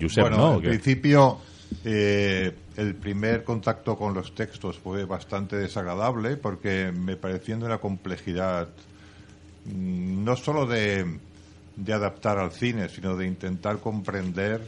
Josep, 0.00 0.22
bueno, 0.22 0.36
¿no? 0.36 0.50
¿O 0.50 0.54
en 0.56 0.60
qué? 0.62 0.68
principio 0.70 1.38
eh, 1.84 2.52
el 2.76 2.94
primer 2.96 3.44
contacto 3.44 3.96
con 3.96 4.14
los 4.14 4.34
textos 4.34 4.78
fue 4.78 5.04
bastante 5.04 5.56
desagradable 5.56 6.36
porque 6.36 6.90
me 6.92 7.16
parecían 7.16 7.60
de 7.60 7.66
una 7.66 7.78
complejidad 7.78 8.68
mm, 8.68 8.87
no 9.74 10.36
solo 10.36 10.66
de, 10.66 11.20
de 11.76 11.92
adaptar 11.92 12.38
al 12.38 12.52
cine, 12.52 12.88
sino 12.88 13.16
de 13.16 13.26
intentar 13.26 13.80
comprender 13.80 14.60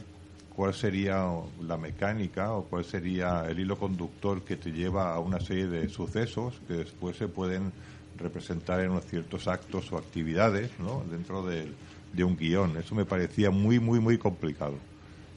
cuál 0.49 0.75
sería 0.75 1.27
la 1.61 1.77
mecánica 1.79 2.53
o 2.53 2.65
cuál 2.69 2.85
sería 2.85 3.45
el 3.49 3.59
hilo 3.61 3.79
conductor 3.79 4.45
que 4.45 4.57
te 4.57 4.71
lleva 4.73 5.15
a 5.15 5.19
una 5.21 5.41
serie 5.41 5.67
de 5.69 5.89
sucesos 5.89 6.61
que 6.67 6.75
después 6.75 7.17
se 7.17 7.29
pueden 7.29 7.73
representar 8.17 8.81
en 8.81 8.91
unos 8.91 9.07
ciertos 9.07 9.47
actos 9.49 9.91
o 9.93 9.97
actividades 9.97 10.71
¿no? 10.81 11.05
dentro 11.09 11.43
del- 11.47 11.75
de 12.13 12.25
un 12.25 12.37
guion. 12.37 12.77
Eso 12.77 12.95
me 12.95 13.05
parecía 13.05 13.51
muy, 13.51 13.79
muy, 13.79 14.01
muy 14.01 14.19
complicado. 14.19 14.79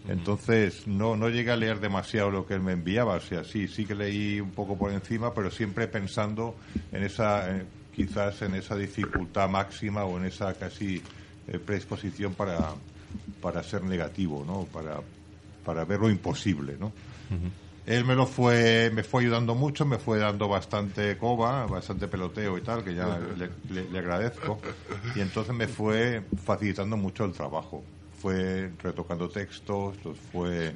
Entonces 0.10 0.86
no, 0.86 1.16
no 1.16 1.30
llegué 1.30 1.52
a 1.52 1.56
leer 1.56 1.80
demasiado 1.80 2.30
lo 2.30 2.46
que 2.46 2.56
él 2.56 2.62
me 2.62 2.74
enviaba, 2.74 3.16
o 3.16 3.20
sea, 3.22 3.46
sí, 3.46 3.70
sí 3.70 3.86
que 3.86 3.96
leí 3.96 4.42
un 4.42 4.52
poco 4.52 4.78
por 4.78 4.92
encima, 4.92 5.34
pero 5.34 5.50
siempre 5.50 5.88
pensando 5.88 6.58
en 6.92 7.04
esa, 7.04 7.50
quizás 7.94 8.42
en 8.42 8.56
esa 8.56 8.76
dificultad 8.76 9.48
máxima 9.50 10.04
o 10.06 10.18
en 10.18 10.26
esa 10.26 10.54
casi 10.56 11.02
eh, 11.48 11.60
predisposición 11.60 12.34
para, 12.34 12.74
para 13.40 13.64
ser 13.64 13.84
negativo, 13.84 14.44
¿no? 14.46 14.66
Para, 14.66 15.02
para 15.64 15.86
ver 15.86 16.00
lo 16.00 16.10
imposible, 16.10 16.78
¿no? 16.80 16.92
Él 17.86 18.06
me 18.06 18.16
lo 18.16 18.26
fue, 18.26 18.90
me 18.94 19.04
fue 19.04 19.24
ayudando 19.24 19.56
mucho, 19.56 19.86
me 19.86 19.98
fue 19.98 20.18
dando 20.18 20.48
bastante 20.48 21.18
coba, 21.18 21.66
bastante 21.66 22.08
peloteo 22.08 22.58
y 22.58 22.62
tal, 22.62 22.84
que 22.84 22.96
ya 22.96 23.20
le, 23.38 23.50
le- 23.70 23.90
le 23.90 24.00
agradezco. 24.00 24.60
Y 25.16 25.20
entonces 25.20 25.54
me 25.54 25.68
fue 25.68 26.24
facilitando 26.46 26.96
mucho 26.96 27.26
el 27.26 27.34
trabajo. 27.34 27.84
Fue 28.14 28.72
retocando 28.82 29.28
textos, 29.28 29.98
los 30.06 30.18
fue 30.18 30.74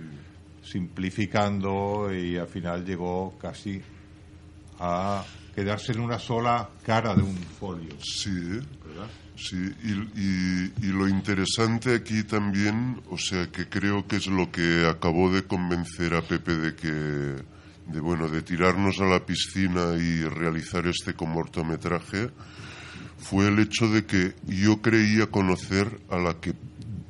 simplificando 0.62 2.14
y 2.14 2.38
al 2.38 2.48
final 2.48 2.84
llegó 2.86 3.38
casi 3.38 3.82
a 4.80 5.26
quedarse 5.58 5.92
en 5.92 6.02
una 6.02 6.20
sola 6.20 6.70
cara 6.86 7.16
de 7.16 7.24
un 7.24 7.36
folio. 7.36 7.96
Sí, 8.00 8.60
sí. 9.36 9.56
Y, 9.84 9.92
y- 10.22 10.74
y 10.84 10.86
lo 10.92 11.08
interesante 11.08 11.96
aquí 11.96 12.22
también, 12.22 13.02
o 13.10 13.18
sea, 13.18 13.48
que 13.48 13.68
creo 13.68 14.06
que 14.08 14.18
es 14.18 14.28
lo 14.28 14.52
que 14.52 14.86
acabó 14.88 15.32
de 15.32 15.46
convencer 15.46 16.14
a 16.14 16.22
Pepe 16.22 16.56
de 16.58 16.76
que, 16.76 16.88
de 16.92 18.00
bueno, 18.00 18.28
de 18.28 18.44
tirarnos 18.44 19.00
a 19.00 19.06
la 19.06 19.26
piscina 19.26 19.96
y 19.98 20.22
realizar 20.26 20.86
este 20.86 21.16
cortometraje, 21.16 22.30
fue 23.18 23.48
el 23.48 23.58
hecho 23.58 23.90
de 23.90 24.06
que 24.06 24.36
yo 24.46 24.80
creía 24.84 25.26
conocer 25.32 26.00
a 26.12 26.18
la 26.20 26.36
que 26.40 26.54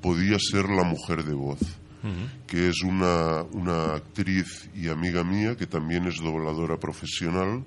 podía 0.02 0.38
ser 0.40 0.70
la 0.70 0.84
mujer 0.84 1.26
de 1.26 1.34
voz 1.34 1.60
que 2.48 2.70
es 2.70 2.84
una, 2.84 3.42
una 3.52 3.96
actriz 3.96 4.70
y 4.74 4.88
amiga 4.88 5.26
mía 5.26 5.58
que 5.58 5.68
también 5.68 6.08
es 6.08 6.16
dobladora 6.22 6.78
profesional 6.80 7.66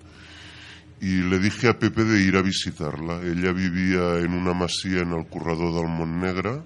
y 1.01 1.22
le 1.22 1.39
dije 1.39 1.68
a 1.68 1.78
Pepe 1.78 2.05
de 2.05 2.20
ir 2.22 2.36
a 2.36 2.43
visitarla. 2.43 3.20
Ella 3.22 3.52
vivía 3.52 4.18
en 4.18 4.32
una 4.32 4.52
masía 4.52 5.01
en 5.01 5.12
el 5.12 5.27
Currador 5.27 5.72
de 5.74 5.81
Almonnegra 5.81 6.62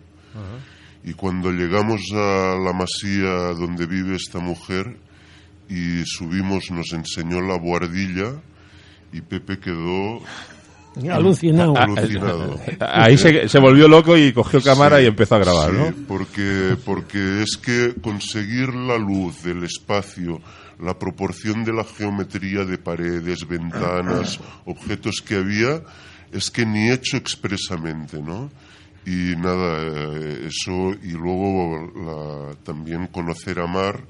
y 1.04 1.12
cuando 1.14 1.52
llegamos 1.52 2.00
a 2.14 2.56
la 2.62 2.72
masía 2.72 3.52
donde 3.54 3.86
vive 3.86 4.16
esta 4.16 4.40
mujer 4.40 4.96
y 5.68 6.02
subimos 6.04 6.70
nos 6.70 6.92
enseñó 6.92 7.40
la 7.40 7.56
buhardilla 7.58 8.42
y 9.12 9.20
Pepe 9.20 9.58
quedó 9.58 10.20
Alucinado. 11.12 11.76
alucinado. 11.76 12.60
Ahí 12.80 13.18
se, 13.18 13.48
se 13.48 13.58
volvió 13.58 13.88
loco 13.88 14.16
y 14.16 14.32
cogió 14.32 14.60
cámara 14.62 15.02
y 15.02 15.06
empezó 15.06 15.34
a 15.34 15.38
grabar, 15.38 15.70
Sí, 15.72 15.76
¿no? 15.76 15.94
Porque, 16.06 16.76
porque 16.84 17.42
es 17.42 17.56
que 17.56 17.94
conseguir 18.00 18.72
la 18.74 18.96
luz 18.96 19.42
del 19.42 19.64
espacio, 19.64 20.40
la 20.80 20.98
proporción 20.98 21.64
de 21.64 21.72
la 21.72 21.84
geometría 21.84 22.64
de 22.64 22.78
paredes, 22.78 23.46
ventanas, 23.46 24.40
objetos 24.64 25.22
que 25.26 25.36
había, 25.36 25.82
es 26.32 26.50
que 26.50 26.66
ni 26.66 26.90
hecho 26.90 27.16
expresamente, 27.16 28.20
¿no? 28.20 28.50
Y 29.06 29.36
nada, 29.36 29.82
eh, 29.82 30.48
eso, 30.48 30.92
y 31.02 31.10
luego 31.12 31.92
la- 31.94 32.54
también 32.64 33.06
conocer 33.08 33.60
a 33.60 33.66
Mar, 33.66 34.00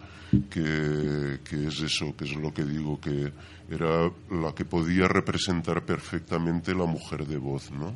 que, 0.50 1.38
que 1.48 1.66
es 1.68 1.80
eso, 1.80 2.14
que 2.16 2.24
es 2.24 2.34
lo 2.36 2.52
que 2.52 2.64
digo, 2.64 3.00
que 3.00 3.32
era 3.70 4.10
la 4.30 4.54
que 4.54 4.64
podía 4.64 5.06
representar 5.08 5.82
perfectamente 5.84 6.74
la 6.74 6.86
mujer 6.86 7.26
de 7.26 7.36
voz, 7.38 7.70
¿no? 7.72 7.94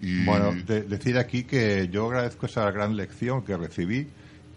Y- 0.00 0.24
Bueno, 0.24 0.52
de- 0.66 0.82
decir 0.82 1.16
aquí 1.18 1.44
que 1.44 1.88
yo 1.92 2.06
agradezco 2.06 2.46
esa 2.46 2.70
gran 2.70 2.96
lección 2.96 3.44
que 3.44 3.56
recibí 3.56 4.08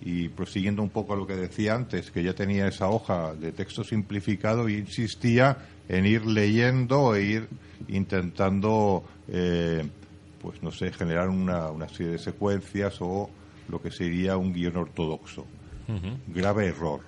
y 0.05 0.29
prosiguiendo 0.29 0.83
un 0.83 0.89
poco 0.89 1.13
a 1.13 1.17
lo 1.17 1.25
que 1.25 1.35
decía 1.35 1.73
antes, 1.73 2.11
que 2.11 2.23
ya 2.23 2.33
tenía 2.33 2.67
esa 2.67 2.87
hoja 2.89 3.33
de 3.33 3.51
texto 3.51 3.83
simplificado 3.83 4.69
y 4.69 4.75
insistía 4.75 5.57
en 5.89 6.05
ir 6.05 6.27
leyendo 6.27 7.15
e 7.15 7.23
ir 7.23 7.47
intentando, 7.87 9.03
eh, 9.27 9.83
pues 10.39 10.61
no 10.61 10.71
sé, 10.71 10.93
generar 10.93 11.27
una, 11.29 11.71
una 11.71 11.89
serie 11.89 12.13
de 12.13 12.19
secuencias 12.19 12.97
o 13.01 13.31
lo 13.67 13.81
que 13.81 13.89
sería 13.89 14.37
un 14.37 14.53
guion 14.53 14.77
ortodoxo. 14.77 15.47
Grave 16.27 16.67
error. 16.67 17.01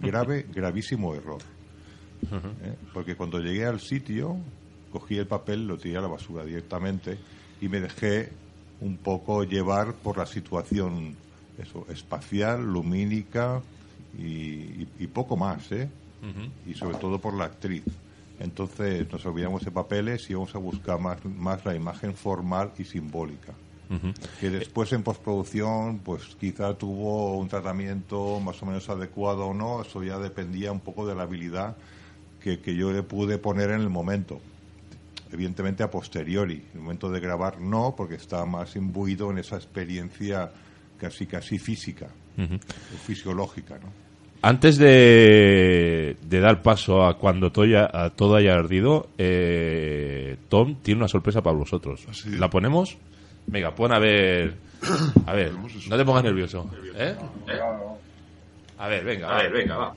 Grave, 0.00 0.46
gravísimo 0.50 1.14
error. 1.14 1.42
¿eh? 2.22 2.74
Porque 2.94 3.16
cuando 3.16 3.38
llegué 3.38 3.66
al 3.66 3.80
sitio, 3.80 4.38
cogí 4.90 5.18
el 5.18 5.26
papel, 5.26 5.66
lo 5.66 5.76
tiré 5.76 5.98
a 5.98 6.00
la 6.00 6.08
basura 6.08 6.42
directamente 6.44 7.18
y 7.60 7.68
me 7.68 7.80
dejé 7.80 8.30
un 8.80 8.96
poco 8.96 9.44
llevar 9.44 9.92
por 9.92 10.16
la 10.16 10.26
situación 10.26 11.16
eso, 11.58 11.86
espacial, 11.90 12.62
lumínica 12.64 13.60
y, 14.16 14.24
y- 14.24 14.88
y 14.98 15.06
poco 15.08 15.36
más, 15.36 15.70
¿eh? 15.72 15.88
Y 16.66 16.74
sobre 16.74 16.96
todo 16.98 17.18
por 17.18 17.34
la 17.34 17.44
actriz. 17.44 17.84
Entonces 18.40 19.10
nos 19.12 19.24
olvidamos 19.26 19.64
de 19.64 19.70
papeles 19.70 20.28
y 20.30 20.34
vamos 20.34 20.54
a 20.54 20.58
buscar 20.58 20.98
más, 21.00 21.24
más 21.24 21.64
la 21.64 21.74
imagen 21.74 22.14
formal 22.14 22.72
y 22.78 22.84
simbólica 22.84 23.52
que 24.38 24.50
después 24.50 24.92
en 24.92 25.02
postproducción 25.02 26.00
pues 26.00 26.36
quizá 26.38 26.74
tuvo 26.74 27.36
un 27.38 27.48
tratamiento 27.48 28.38
más 28.38 28.62
o 28.62 28.66
menos 28.66 28.88
adecuado 28.90 29.46
o 29.46 29.54
no, 29.54 29.80
eso 29.82 30.02
ya 30.04 30.18
dependía 30.18 30.70
un 30.72 30.80
poco 30.80 31.06
de 31.06 31.14
la 31.14 31.22
habilidad 31.22 31.76
que, 32.40 32.60
que 32.60 32.74
yo 32.76 32.92
le 32.92 33.02
pude 33.02 33.38
poner 33.38 33.70
en 33.70 33.80
el 33.80 33.88
momento. 33.88 34.40
Evidentemente 35.32 35.82
a 35.82 35.90
posteriori, 35.90 36.56
en 36.72 36.78
el 36.78 36.80
momento 36.80 37.10
de 37.10 37.20
grabar 37.20 37.60
no, 37.60 37.94
porque 37.96 38.14
estaba 38.16 38.46
más 38.46 38.76
imbuido 38.76 39.30
en 39.30 39.38
esa 39.38 39.56
experiencia 39.56 40.50
casi 40.98 41.26
casi 41.26 41.58
física 41.58 42.06
o 42.38 42.96
fisiológica, 42.98 43.78
¿no? 43.78 43.92
Antes 44.40 44.78
de, 44.78 46.16
de 46.22 46.40
dar 46.40 46.62
paso 46.62 47.04
a 47.04 47.18
cuando 47.18 47.50
todo 47.50 47.64
haya, 47.64 47.90
a 47.92 48.10
todo 48.10 48.36
haya 48.36 48.54
ardido, 48.54 49.08
eh, 49.18 50.36
Tom 50.48 50.76
tiene 50.80 50.98
una 51.00 51.08
sorpresa 51.08 51.42
para 51.42 51.56
vosotros. 51.56 52.06
¿La 52.38 52.48
ponemos? 52.48 52.96
Venga, 53.48 53.74
pon 53.74 53.92
a 53.92 53.98
ver. 53.98 54.54
A 55.26 55.32
ver, 55.34 55.52
no 55.52 55.96
te 55.96 56.04
pongas 56.04 56.22
nervioso. 56.22 56.70
¿Eh? 56.94 57.16
¿Eh? 57.48 57.60
A 58.78 58.86
ver, 58.86 59.04
venga, 59.04 59.28
a 59.28 59.42
ver, 59.42 59.52
venga, 59.52 59.76
va. 59.76 59.94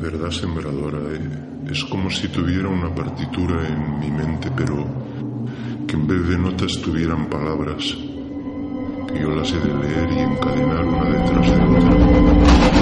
Verdad 0.00 0.30
sembradora 0.30 0.98
eh, 1.12 1.70
es 1.70 1.84
como 1.84 2.10
si 2.10 2.28
tuviera 2.28 2.68
una 2.68 2.94
partitura 2.94 3.68
en 3.68 4.00
mi 4.00 4.10
mente, 4.10 4.50
pero 4.56 4.86
que 5.86 5.94
en 5.94 6.06
vez 6.06 6.26
de 6.26 6.38
notas 6.38 6.80
tuvieran 6.80 7.26
palabras, 7.28 7.96
que 9.08 9.20
yo 9.20 9.30
las 9.30 9.52
he 9.52 9.58
de 9.58 9.74
leer 9.74 10.12
y 10.12 10.18
encadenar 10.20 10.84
una 10.86 11.04
detrás 11.04 11.50
de 11.50 11.62
otra. 11.76 12.79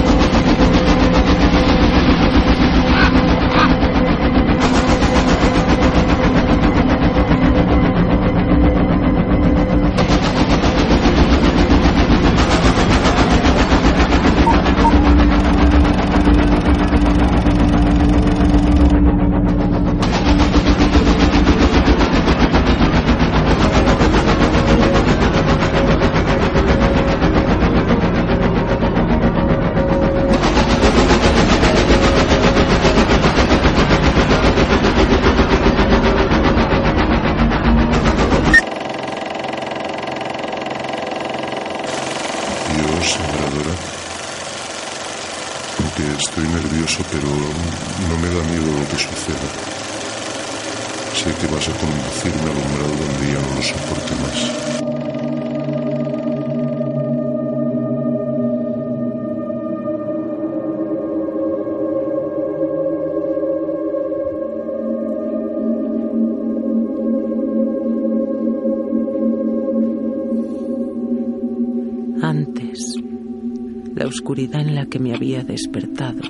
Que 74.89 74.99
me 74.99 75.13
había 75.13 75.43
despertado, 75.43 76.21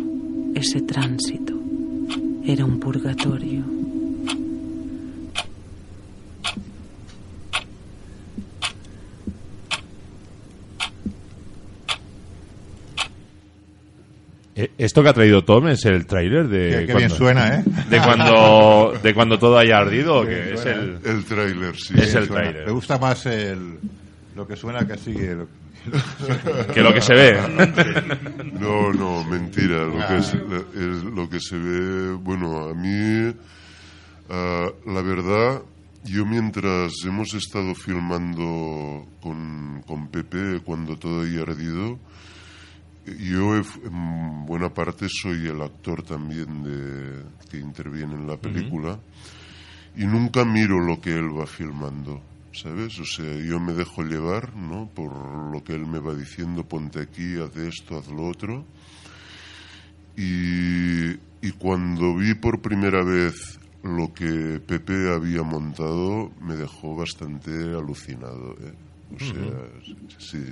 ese 0.55 0.81
tránsito, 0.81 1.53
era 2.45 2.65
un 2.65 2.79
purgatorio. 2.79 3.63
Eh, 14.55 14.71
Esto 14.77 15.03
que 15.03 15.09
ha 15.09 15.13
traído 15.13 15.43
Tom 15.43 15.67
es 15.69 15.85
el 15.85 16.05
tráiler 16.05 16.47
de 16.47 16.79
Qué- 16.81 16.85
qué 16.87 16.95
bien 16.97 17.09
suena, 17.09 17.59
¿eh? 17.59 17.63
De 17.89 17.99
cuando 18.01 18.93
de 19.01 19.13
cuando 19.13 19.39
todo 19.39 19.57
haya 19.57 19.77
ardido, 19.77 20.23
Qué 20.23 20.29
que 20.29 20.53
es 20.55 20.65
el 20.65 20.99
El 21.05 21.23
tráiler, 21.25 21.75
sí. 21.77 21.93
Es 21.97 22.15
el 22.15 22.27
tráiler. 22.27 22.65
Me 22.65 22.71
gusta 22.71 22.97
más 22.97 23.25
el, 23.25 23.77
lo 24.35 24.47
que 24.47 24.55
suena 24.55 24.85
que 24.87 24.97
sigue. 24.97 25.35
lo- 25.35 25.47
Que 26.73 26.81
lo 26.81 26.93
que 26.93 27.01
se 27.01 27.13
ve. 27.13 27.37
Mentira. 29.29 29.85
Lo, 29.85 30.07
que, 30.07 30.17
es, 30.17 30.33
es 30.33 31.03
lo 31.03 31.29
que 31.29 31.39
se 31.39 31.57
ve, 31.57 32.13
bueno, 32.13 32.69
a 32.69 32.73
mí, 32.73 33.33
ah, 34.29 34.67
la 34.85 35.01
verdad, 35.01 35.61
yo 36.03 36.25
mientras 36.25 36.93
hemos 37.05 37.33
estado 37.33 37.75
filmando 37.75 39.05
con, 39.21 39.83
con 39.85 40.07
Pepe 40.07 40.61
cuando 40.63 40.97
todo 40.97 41.21
haya 41.21 41.41
ardido, 41.41 41.99
yo 43.05 43.55
he 43.55 43.61
en 43.85 44.45
buena 44.45 44.73
parte 44.73 45.07
soy 45.09 45.47
el 45.47 45.61
actor 45.61 46.03
también 46.03 46.63
de, 46.63 47.23
que 47.49 47.57
interviene 47.57 48.15
en 48.15 48.27
la 48.27 48.37
película 48.37 48.99
y 49.95 50.05
nunca 50.05 50.45
miro 50.45 50.79
lo 50.79 51.01
que 51.01 51.11
él 51.11 51.37
va 51.37 51.45
filmando, 51.45 52.21
¿sabes? 52.53 52.99
O 52.99 53.05
sea, 53.05 53.35
yo 53.35 53.59
me 53.59 53.73
dejo 53.73 54.03
llevar, 54.03 54.55
¿no? 54.55 54.87
Por 54.87 55.11
lo 55.51 55.63
que 55.63 55.73
él 55.73 55.85
me 55.85 55.99
va 55.99 56.13
diciendo, 56.13 56.63
ponte 56.63 57.01
aquí, 57.01 57.35
haz 57.37 57.55
esto, 57.57 57.97
haz 57.97 58.07
lo 58.07 58.27
otro. 58.27 58.65
Y, 60.19 61.11
y 61.41 61.51
cuando 61.57 62.13
vi 62.17 62.33
por 62.33 62.61
primera 62.61 63.05
vez 63.05 63.57
lo 63.83 64.13
que 64.13 64.59
Pepe 64.59 65.13
había 65.13 65.43
montado, 65.43 66.31
me 66.41 66.57
dejó 66.57 66.93
bastante 66.97 67.51
alucinado, 67.51 68.53
¿eh? 68.59 68.73
O 69.15 69.19
sea, 69.19 70.17
sí, 70.17 70.43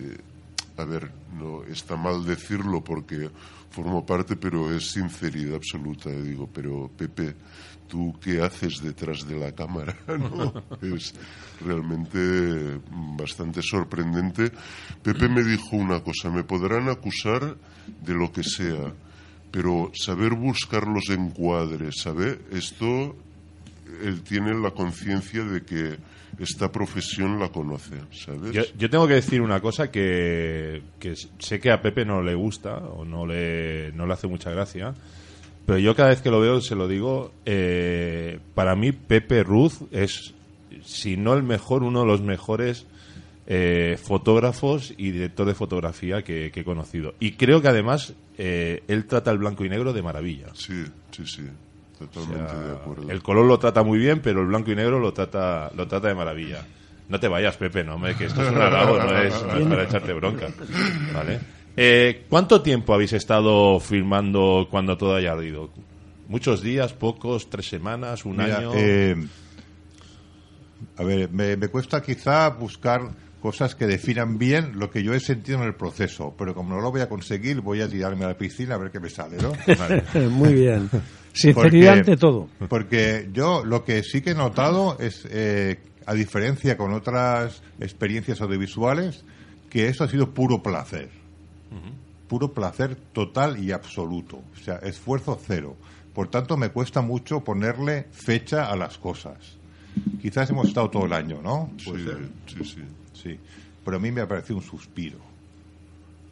a 0.78 0.86
ver, 0.86 1.12
no 1.38 1.64
está 1.66 1.98
mal 1.98 2.26
decirlo 2.26 2.82
porque 2.82 3.30
formo 3.70 4.06
parte, 4.06 4.38
pero 4.38 4.74
es 4.74 4.92
sinceridad 4.92 5.56
absoluta. 5.56 6.10
Digo, 6.10 6.50
pero 6.52 6.90
Pepe, 6.98 7.36
¿tú 7.88 8.16
qué 8.22 8.42
haces 8.42 8.82
detrás 8.82 9.28
de 9.28 9.38
la 9.38 9.52
cámara? 9.52 9.96
¿no? 10.08 10.54
Es 10.82 11.14
realmente 11.62 12.80
bastante 13.18 13.62
sorprendente. 13.62 14.52
Pepe 15.04 15.28
me 15.28 15.44
dijo 15.44 15.76
una 15.76 16.02
cosa, 16.02 16.30
me 16.30 16.44
podrán 16.44 16.90
acusar 16.90 17.58
de 18.02 18.14
lo 18.14 18.32
que 18.32 18.44
sea, 18.44 18.94
pero 19.58 19.90
saber 19.96 20.36
buscar 20.36 20.86
los 20.86 21.10
encuadres, 21.10 22.02
¿sabe? 22.04 22.38
Esto, 22.52 23.16
él 24.04 24.22
tiene 24.22 24.54
la 24.54 24.70
conciencia 24.70 25.44
de 25.44 25.64
que 25.64 25.96
esta 26.38 26.72
profesión 26.72 27.40
la 27.40 27.50
conoce, 27.50 27.96
¿sabes? 28.12 28.52
Yo, 28.52 28.62
yo 28.78 28.88
tengo 28.88 29.08
que 29.08 29.16
decir 29.16 29.42
una 29.42 29.60
cosa 29.60 29.90
que, 29.90 30.84
que 31.00 31.16
sé 31.40 31.60
que 31.60 31.72
a 31.72 31.82
Pepe 31.82 32.06
no 32.06 32.22
le 32.22 32.36
gusta 32.36 32.78
o 32.78 33.04
no 33.04 33.26
le, 33.26 33.92
no 33.94 34.06
le 34.06 34.14
hace 34.14 34.28
mucha 34.28 34.52
gracia, 34.52 34.94
pero 35.66 35.80
yo 35.80 35.96
cada 35.96 36.10
vez 36.10 36.22
que 36.22 36.30
lo 36.30 36.40
veo 36.40 36.62
se 36.62 36.76
lo 36.76 36.88
digo, 36.88 37.32
eh, 37.46 38.38
para 38.54 38.76
mí 38.76 38.92
Pepe 38.92 39.42
Ruz 39.42 39.80
es, 39.90 40.36
si 40.84 41.18
no 41.18 41.34
el 41.34 41.42
mejor, 41.42 41.82
uno 41.82 42.02
de 42.02 42.06
los 42.06 42.22
mejores 42.22 42.86
eh, 43.48 43.98
fotógrafos 44.02 44.94
y 44.98 45.12
director 45.12 45.48
de 45.48 45.54
fotografía 45.56 46.22
que, 46.24 46.52
que 46.52 46.60
he 46.60 46.64
conocido. 46.66 47.14
Y 47.20 47.32
creo 47.34 47.62
que 47.62 47.70
además 47.70 48.14
eh, 48.38 48.84
él 48.88 49.06
trata 49.06 49.32
el 49.32 49.38
blanco 49.38 49.64
y 49.66 49.70
negro 49.70 49.94
de 49.94 50.02
maravilla. 50.02 50.48
Sí, 50.54 50.84
sí, 51.12 51.26
sí, 51.26 51.44
totalmente 51.98 52.54
de 52.56 52.72
acuerdo. 52.74 53.10
El 53.10 53.24
color 53.24 53.46
lo 53.46 53.58
trata 53.58 53.84
muy 53.84 54.00
bien, 54.00 54.20
pero 54.22 54.42
el 54.42 54.48
blanco 54.48 54.72
y 54.72 54.76
negro 54.76 55.00
lo 55.00 55.14
trata, 55.14 55.72
lo 55.76 55.88
trata 55.88 56.10
de 56.10 56.16
maravilla. 56.16 56.66
No 57.10 57.20
te 57.22 57.30
vayas, 57.30 57.56
Pepe, 57.56 57.86
no, 57.86 57.96
hombre, 57.96 58.16
que 58.16 58.26
esto 58.26 58.42
es 58.42 58.50
un 58.52 58.58
halago, 58.62 58.98
no 58.98 59.18
es, 59.18 59.42
no 59.46 59.56
es 59.58 59.66
para 59.68 59.84
echarte 59.84 60.12
bronca. 60.12 60.48
¿Vale? 61.14 61.40
Eh, 61.78 62.26
¿Cuánto 62.28 62.62
tiempo 62.62 62.94
habéis 62.94 63.14
estado 63.14 63.80
filmando 63.80 64.68
cuando 64.70 64.98
todo 64.98 65.16
haya 65.16 65.32
ardido? 65.32 65.70
¿Muchos 66.28 66.62
días, 66.62 66.92
pocos, 66.92 67.50
tres 67.50 67.70
semanas, 67.70 68.26
un 68.26 68.36
Mira, 68.36 68.58
año? 68.58 68.72
eh, 68.76 69.16
a 70.98 71.04
ver, 71.06 71.30
me, 71.32 71.56
me 71.56 71.70
cuesta 71.70 72.02
quizá 72.02 72.50
buscar 72.50 73.10
cosas 73.42 73.76
que 73.76 73.86
definan 73.86 74.38
bien 74.38 74.80
lo 74.80 74.90
que 74.90 75.04
yo 75.04 75.14
he 75.14 75.20
sentido 75.20 75.60
en 75.60 75.66
el 75.66 75.76
proceso, 75.76 76.34
pero 76.38 76.54
como 76.56 76.76
no 76.76 76.82
lo 76.82 76.92
voy 76.92 77.02
a 77.02 77.10
conseguir, 77.10 77.62
voy 77.62 77.82
a 77.82 77.88
tirarme 77.90 78.26
a 78.26 78.30
la 78.30 78.38
piscina 78.38 78.76
a 78.76 78.78
ver 78.78 78.92
qué 78.92 79.00
me 79.00 79.10
sale, 79.10 79.38
¿no? 79.38 79.52
Muy 80.30 80.54
bien. 80.54 80.90
Sinceridad 81.34 81.54
Porque- 81.96 82.00
ante 82.12 82.18
todo. 82.18 82.50
Porque 82.68 83.30
yo 83.32 83.64
lo 83.64 83.84
que 83.86 84.02
sí 84.04 84.22
que 84.22 84.32
he 84.32 84.36
notado 84.36 84.98
es, 85.00 85.28
eh, 85.30 85.80
a 86.06 86.14
diferencia 86.14 86.78
con 86.78 86.94
otras 86.94 87.62
experiencias 87.80 88.42
audiovisuales, 88.42 89.24
que 89.70 89.88
eso 89.88 90.04
ha 90.04 90.08
sido 90.10 90.32
puro 90.34 90.64
placer. 90.64 91.10
Puro 92.28 92.52
placer 92.54 92.96
total 93.14 93.58
y 93.64 93.72
absoluto. 93.72 94.38
O 94.54 94.64
sea, 94.64 94.76
esfuerzo 94.78 95.40
cero. 95.46 95.78
Por 96.14 96.30
tanto, 96.30 96.58
me 96.58 96.70
cuesta 96.70 97.02
mucho 97.02 97.42
ponerle 97.42 98.08
fecha 98.12 98.70
a 98.70 98.76
las 98.76 98.98
cosas. 98.98 99.38
Quizás 100.22 100.50
hemos 100.50 100.68
estado 100.68 100.90
todo 100.90 101.06
el 101.06 101.14
año, 101.14 101.40
¿no? 101.42 101.72
Sí, 101.78 101.92
sí, 102.48 102.64
sí. 102.66 102.82
Sí. 103.22 103.40
Pero 103.84 103.98
a 103.98 104.00
mí 104.00 104.12
me 104.12 104.22
ha 104.22 104.28
parecido 104.28 104.58
un 104.58 104.64
suspiro. 104.64 105.18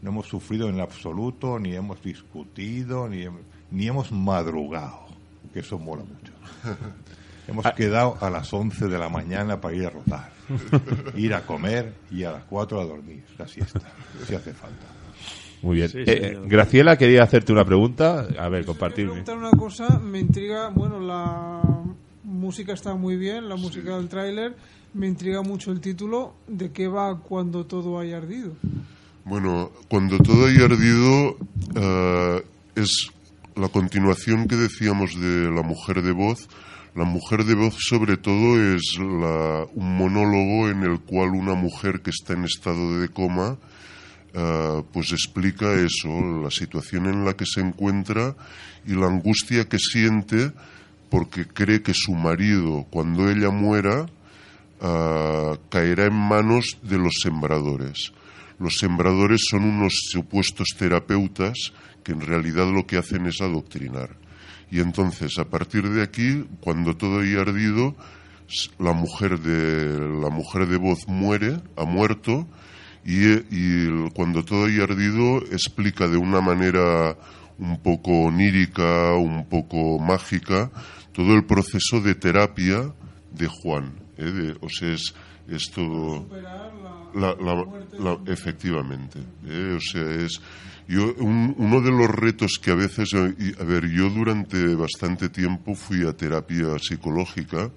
No 0.01 0.09
hemos 0.11 0.27
sufrido 0.27 0.69
en 0.69 0.79
absoluto, 0.79 1.57
ni 1.59 1.73
hemos 1.73 2.01
discutido, 2.03 3.07
ni, 3.09 3.25
ni 3.71 3.87
hemos 3.87 4.11
madrugado, 4.11 5.05
que 5.53 5.59
eso 5.61 5.79
mola 5.79 6.03
mucho. 6.03 6.33
Hemos 7.47 7.63
quedado 7.73 8.17
a 8.21 8.29
las 8.31 8.51
11 8.51 8.87
de 8.87 8.97
la 8.97 9.07
mañana 9.07 9.61
para 9.61 9.75
ir 9.75 9.85
a 9.85 9.91
rotar, 9.91 10.31
ir 11.15 11.31
a 11.35 11.45
comer 11.45 11.93
y 12.09 12.23
a 12.23 12.31
las 12.31 12.43
4 12.45 12.81
a 12.81 12.85
dormir, 12.85 13.23
la 13.37 13.47
siesta, 13.47 13.81
si 14.25 14.33
hace 14.33 14.51
falta. 14.51 14.87
Muy 15.61 15.75
bien. 15.75 15.89
Sí, 15.89 15.99
Eh, 15.99 16.03
eh, 16.07 16.39
Graciela 16.45 16.97
quería 16.97 17.21
hacerte 17.21 17.51
una 17.53 17.63
pregunta. 17.63 18.25
A 18.39 18.49
ver, 18.49 18.65
compartirme. 18.65 19.21
preguntar 19.23 19.37
una 19.37 19.51
cosa, 19.51 19.99
me 19.99 20.19
intriga, 20.21 20.69
bueno, 20.69 20.99
la 20.99 21.61
música 22.23 22.73
está 22.73 22.95
muy 22.95 23.15
bien, 23.15 23.47
la 23.47 23.55
música 23.57 23.95
del 23.95 24.09
tráiler, 24.09 24.55
me 24.95 25.07
intriga 25.07 25.41
mucho 25.41 25.71
el 25.71 25.81
título, 25.81 26.33
¿de 26.47 26.71
qué 26.71 26.87
va 26.87 27.19
cuando 27.19 27.65
todo 27.65 27.99
haya 27.99 28.17
ardido? 28.17 28.53
Bueno, 29.25 29.71
cuando 29.89 30.17
todo 30.19 30.47
haya 30.47 30.65
ardido 30.65 31.37
eh, 31.75 32.43
es 32.75 33.11
la 33.55 33.67
continuación 33.69 34.47
que 34.47 34.55
decíamos 34.55 35.19
de 35.19 35.51
la 35.51 35.61
mujer 35.63 36.01
de 36.01 36.11
voz. 36.11 36.47
La 36.95 37.03
mujer 37.03 37.43
de 37.43 37.55
voz 37.55 37.75
sobre 37.77 38.15
todo 38.17 38.59
es 38.75 38.97
la- 38.99 39.65
un 39.73 39.97
monólogo 39.97 40.69
en 40.69 40.83
el 40.83 40.99
cual 41.01 41.29
una 41.31 41.53
mujer 41.55 42.01
que 42.01 42.11
está 42.11 42.33
en 42.33 42.45
estado 42.45 42.99
de 43.01 43.09
coma 43.09 43.57
eh, 44.33 44.83
pues 44.93 45.11
explica 45.11 45.73
eso, 45.73 46.09
la 46.41 46.51
situación 46.51 47.05
en 47.07 47.25
la 47.25 47.33
que 47.35 47.45
se 47.45 47.61
encuentra 47.61 48.35
y 48.85 48.91
la 48.93 49.07
angustia 49.07 49.67
que 49.67 49.79
siente 49.79 50.51
porque 51.09 51.45
cree 51.47 51.81
que 51.81 51.93
su 51.93 52.13
marido 52.13 52.85
cuando 52.89 53.29
ella 53.29 53.49
muera 53.49 54.05
ah, 54.85 55.57
caerá 55.69 56.05
en 56.05 56.13
manos 56.13 56.77
de 56.83 56.97
los 56.97 57.13
sembradores. 57.21 58.13
Los 58.59 58.77
sembradores 58.77 59.41
son 59.49 59.63
unos 59.63 59.93
supuestos 60.11 60.69
terapeutas 60.77 61.73
que 62.03 62.13
en 62.13 62.21
realidad 62.21 62.71
lo 62.71 62.85
que 62.85 62.97
hacen 62.97 63.25
es 63.25 63.41
adoctrinar. 63.41 64.17
Y 64.71 64.79
entonces, 64.79 65.37
a 65.37 65.45
partir 65.45 65.89
de 65.89 66.03
aquí, 66.03 66.45
cuando 66.61 66.95
todo 66.95 67.19
haya 67.19 67.41
ardido, 67.41 67.95
la 68.79 68.93
mujer 68.93 69.39
de, 69.39 70.19
la 70.21 70.29
mujer 70.29 70.67
de 70.67 70.77
voz 70.77 70.99
muere, 71.07 71.59
ha 71.75 71.85
muerto, 71.85 72.47
y, 73.03 73.25
y 73.49 74.09
cuando 74.15 74.43
todo 74.43 74.65
haya 74.65 74.83
ardido 74.83 75.37
explica 75.51 76.07
de 76.07 76.17
una 76.17 76.41
manera 76.41 77.17
un 77.57 77.79
poco 77.81 78.23
onírica, 78.23 79.13
un 79.15 79.47
poco 79.47 79.99
mágica, 79.99 80.71
todo 81.11 81.35
el 81.35 81.45
proceso 81.45 82.01
de 82.01 82.15
terapia 82.15 82.93
de 83.31 83.47
Juan. 83.47 84.04
¿Eh? 84.17 84.23
De- 84.31 84.57
o 84.61 84.69
sea, 84.69 84.93
es 84.93 85.13
es 85.47 85.69
todo 85.71 86.25
la, 87.13 87.35
la- 87.39 87.65
la- 87.97 88.19
efectivamente 88.25 89.19
¿eh? 89.47 89.77
o 89.77 89.79
sea 89.79 90.03
es 90.15 90.41
yo 90.87 91.13
un- 91.19 91.53
uno 91.57 91.81
de 91.81 91.91
los 91.91 92.09
retos 92.09 92.59
que 92.61 92.71
a 92.71 92.75
veces 92.75 93.13
eh, 93.13 93.53
a 93.59 93.63
ver 93.63 93.87
yo 93.89 94.09
durante 94.09 94.75
bastante 94.75 95.29
tiempo 95.29 95.75
fui 95.75 96.05
a 96.05 96.13
terapia 96.13 96.77
psicológica 96.79 97.71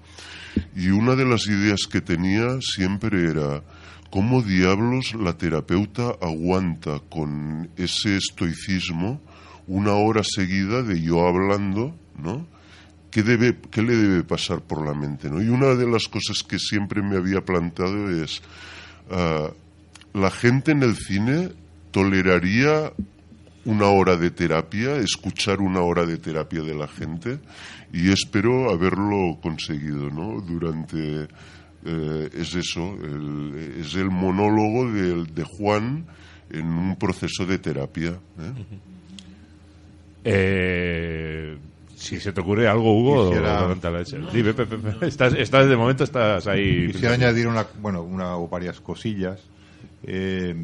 y 0.74 0.88
una 0.88 1.14
de 1.14 1.24
las 1.24 1.46
ideas 1.46 1.80
que 1.90 2.00
tenía 2.00 2.58
siempre 2.60 3.30
era 3.30 3.62
cómo 4.10 4.42
diablos 4.42 5.14
la 5.14 5.34
terapeuta 5.36 6.14
aguanta 6.20 7.00
con 7.08 7.70
ese 7.76 8.16
estoicismo 8.16 9.20
una 9.66 9.92
hora 9.92 10.22
seguida 10.24 10.82
de 10.82 11.00
yo 11.02 11.26
hablando 11.28 11.94
no 12.16 12.46
¿Qué, 13.18 13.24
debe, 13.24 13.56
¿Qué 13.72 13.82
le 13.82 13.96
debe 13.96 14.22
pasar 14.22 14.60
por 14.60 14.86
la 14.86 14.94
mente? 14.94 15.28
¿no? 15.28 15.42
Y 15.42 15.48
una 15.48 15.74
de 15.74 15.90
las 15.90 16.06
cosas 16.06 16.44
que 16.44 16.56
siempre 16.56 17.02
me 17.02 17.16
había 17.16 17.40
planteado 17.44 18.08
es, 18.22 18.40
ah, 19.10 19.50
¿la 20.14 20.30
gente 20.30 20.70
en 20.70 20.84
el 20.84 20.94
cine 20.94 21.48
toleraría 21.90 22.92
una 23.64 23.86
hora 23.86 24.16
de 24.16 24.30
terapia, 24.30 24.94
escuchar 24.98 25.58
una 25.60 25.80
hora 25.80 26.06
de 26.06 26.18
terapia 26.18 26.62
de 26.62 26.76
la 26.76 26.86
gente? 26.86 27.40
Y 27.92 28.12
espero 28.12 28.70
haberlo 28.70 29.36
conseguido, 29.42 30.10
¿no? 30.10 30.40
Durante... 30.40 31.26
eh, 31.86 32.30
es 32.34 32.54
eso, 32.54 32.94
el- 33.02 33.80
es 33.80 33.96
el 33.96 34.10
monólogo 34.10 34.92
de, 34.92 35.42
Juan 35.42 36.06
en 36.50 36.66
un 36.66 36.94
proceso 36.96 37.44
de 37.46 37.58
terapia. 37.58 38.10
¿eh? 38.38 38.52
Eh, 40.24 41.58
si 41.98 42.20
se 42.20 42.32
te 42.32 42.40
ocurre 42.40 42.68
algo, 42.68 42.96
Hugo, 42.96 43.28
Quisiera- 43.28 43.58
Pepe, 44.54 44.66
Pepe. 44.66 45.06
Estás, 45.06 45.34
estás, 45.34 45.68
de 45.68 45.76
momento 45.76 46.04
estás 46.04 46.46
ahí. 46.46 46.86
Quisiera 46.88 47.10
pensando. 47.10 47.26
añadir 47.26 47.46
una, 47.48 47.66
bueno, 47.80 48.02
una 48.02 48.36
o 48.36 48.48
varias 48.48 48.80
cosillas. 48.80 49.40
Eh, 50.04 50.54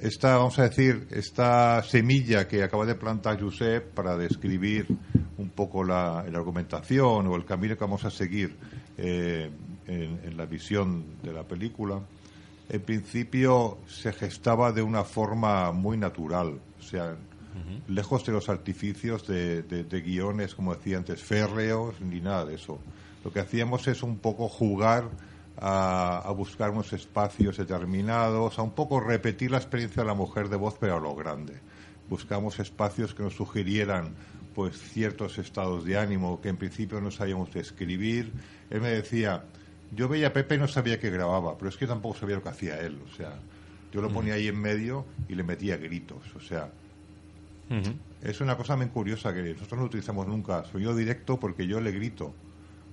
esta, 0.00 0.36
vamos 0.36 0.58
a 0.58 0.64
decir, 0.68 1.06
esta 1.10 1.82
semilla 1.82 2.46
que 2.46 2.62
acaba 2.62 2.84
de 2.86 2.94
plantar 2.94 3.40
Josep 3.40 3.92
para 3.94 4.16
describir 4.16 4.86
un 5.38 5.48
poco 5.50 5.82
la, 5.84 6.24
la 6.30 6.38
argumentación 6.38 7.26
o 7.26 7.36
el 7.36 7.44
camino 7.44 7.74
que 7.76 7.80
vamos 7.84 8.04
a 8.04 8.10
seguir 8.10 8.54
eh, 8.96 9.50
en, 9.86 10.20
en 10.24 10.36
la 10.36 10.46
visión 10.46 11.04
de 11.22 11.32
la 11.32 11.42
película, 11.44 12.00
en 12.68 12.80
principio 12.82 13.78
se 13.88 14.12
gestaba 14.12 14.72
de 14.72 14.82
una 14.82 15.04
forma 15.04 15.72
muy 15.72 15.96
natural. 15.96 16.58
O 16.78 16.82
sea, 16.82 17.16
lejos 17.88 18.24
de 18.26 18.32
los 18.32 18.48
artificios 18.48 19.26
de, 19.26 19.62
de- 19.62 19.84
de 19.84 20.00
guiones, 20.00 20.54
como 20.54 20.74
decía 20.74 20.98
antes, 20.98 21.22
férreos, 21.22 22.00
ni 22.00 22.20
nada 22.20 22.44
de 22.44 22.54
eso. 22.54 22.78
Lo 23.24 23.32
que 23.32 23.40
hacíamos 23.40 23.88
es 23.88 24.02
un 24.02 24.18
poco 24.18 24.48
jugar 24.48 25.08
a, 25.60 26.18
a 26.18 26.30
buscar 26.30 26.70
unos 26.70 26.92
espacios 26.92 27.56
determinados, 27.56 28.58
a 28.58 28.62
un 28.62 28.72
poco 28.72 29.00
repetir 29.00 29.50
la 29.50 29.56
experiencia 29.58 30.02
de 30.02 30.06
la 30.08 30.14
mujer 30.14 30.48
de 30.48 30.56
voz, 30.56 30.76
pero 30.78 30.96
a 30.96 31.00
lo 31.00 31.14
grande. 31.14 31.54
Buscamos 32.08 32.58
espacios 32.60 33.14
que 33.14 33.22
nos 33.22 33.34
sugirieran 33.34 34.14
pues 34.54 34.76
ciertos 34.78 35.38
estados 35.38 35.84
de 35.84 35.98
ánimo 35.98 36.40
que 36.40 36.48
en 36.48 36.56
principio 36.56 37.00
no 37.00 37.10
sabíamos 37.10 37.52
describir. 37.52 38.32
Él 38.70 38.80
me 38.80 38.88
decía, 38.90 39.44
yo 39.94 40.08
veía 40.08 40.28
a 40.28 40.32
Pepe 40.32 40.54
y 40.56 40.58
no 40.58 40.68
sabía 40.68 40.98
que 40.98 41.10
grababa, 41.10 41.56
pero 41.58 41.68
es 41.68 41.76
que 41.76 41.86
tampoco 41.86 42.18
sabía 42.18 42.36
lo 42.36 42.42
que 42.42 42.48
hacía 42.48 42.80
él. 42.80 42.98
O 43.10 43.16
sea, 43.16 43.34
yo 43.92 44.00
lo 44.00 44.10
ponía 44.10 44.34
ahí 44.34 44.48
en 44.48 44.58
medio 44.60 45.04
y 45.28 45.34
le 45.34 45.42
metía 45.42 45.76
gritos. 45.76 46.22
O 46.36 46.40
sea, 46.40 46.70
es 48.22 48.40
una 48.40 48.56
cosa 48.56 48.76
muy 48.76 48.86
curiosa 48.86 49.32
que 49.32 49.42
nosotros 49.54 49.78
no 49.78 49.86
utilizamos 49.86 50.26
nunca 50.26 50.64
sonido 50.64 50.94
directo 50.94 51.38
porque 51.38 51.66
yo 51.66 51.80
le 51.80 51.92
grito 51.92 52.34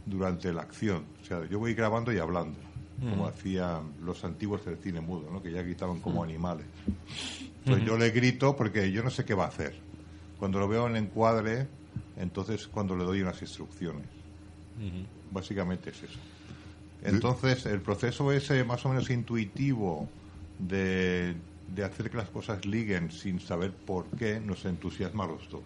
durante 0.05 0.53
la 0.53 0.61
acción. 0.61 1.03
O 1.21 1.25
sea, 1.25 1.45
yo 1.49 1.59
voy 1.59 1.73
grabando 1.73 2.11
y 2.13 2.19
hablando, 2.19 2.57
como 2.99 3.27
hacían 3.27 3.93
los 4.01 4.23
antiguos 4.23 4.65
del 4.65 4.77
cine 4.77 5.01
mudo, 5.01 5.29
¿no? 5.31 5.41
que 5.41 5.51
ya 5.51 5.61
gritaban 5.61 5.99
como 5.99 6.23
animales. 6.23 6.65
Entonces 7.59 7.85
yo 7.85 7.97
le 7.97 8.11
grito 8.11 8.55
porque 8.55 8.91
yo 8.91 9.03
no 9.03 9.09
sé 9.09 9.25
qué 9.25 9.33
va 9.33 9.45
a 9.45 9.49
hacer. 9.49 9.75
Cuando 10.37 10.59
lo 10.59 10.67
veo 10.67 10.87
en 10.87 10.97
encuadre, 10.97 11.67
entonces 12.17 12.67
cuando 12.67 12.95
le 12.95 13.03
doy 13.03 13.21
unas 13.21 13.41
instrucciones. 13.41 14.05
Básicamente 15.31 15.89
es 15.89 16.03
eso. 16.03 16.19
Entonces, 17.01 17.65
el 17.65 17.81
proceso 17.81 18.31
ese 18.31 18.63
más 18.63 18.85
o 18.85 18.89
menos 18.89 19.09
intuitivo 19.09 20.09
de, 20.59 21.35
de 21.67 21.83
hacer 21.83 22.09
que 22.11 22.17
las 22.17 22.29
cosas 22.29 22.65
liguen 22.65 23.11
sin 23.11 23.39
saber 23.39 23.71
por 23.71 24.05
qué 24.17 24.39
nos 24.39 24.63
entusiasma 24.65 25.23
a 25.25 25.27
los 25.27 25.49
dos. 25.49 25.63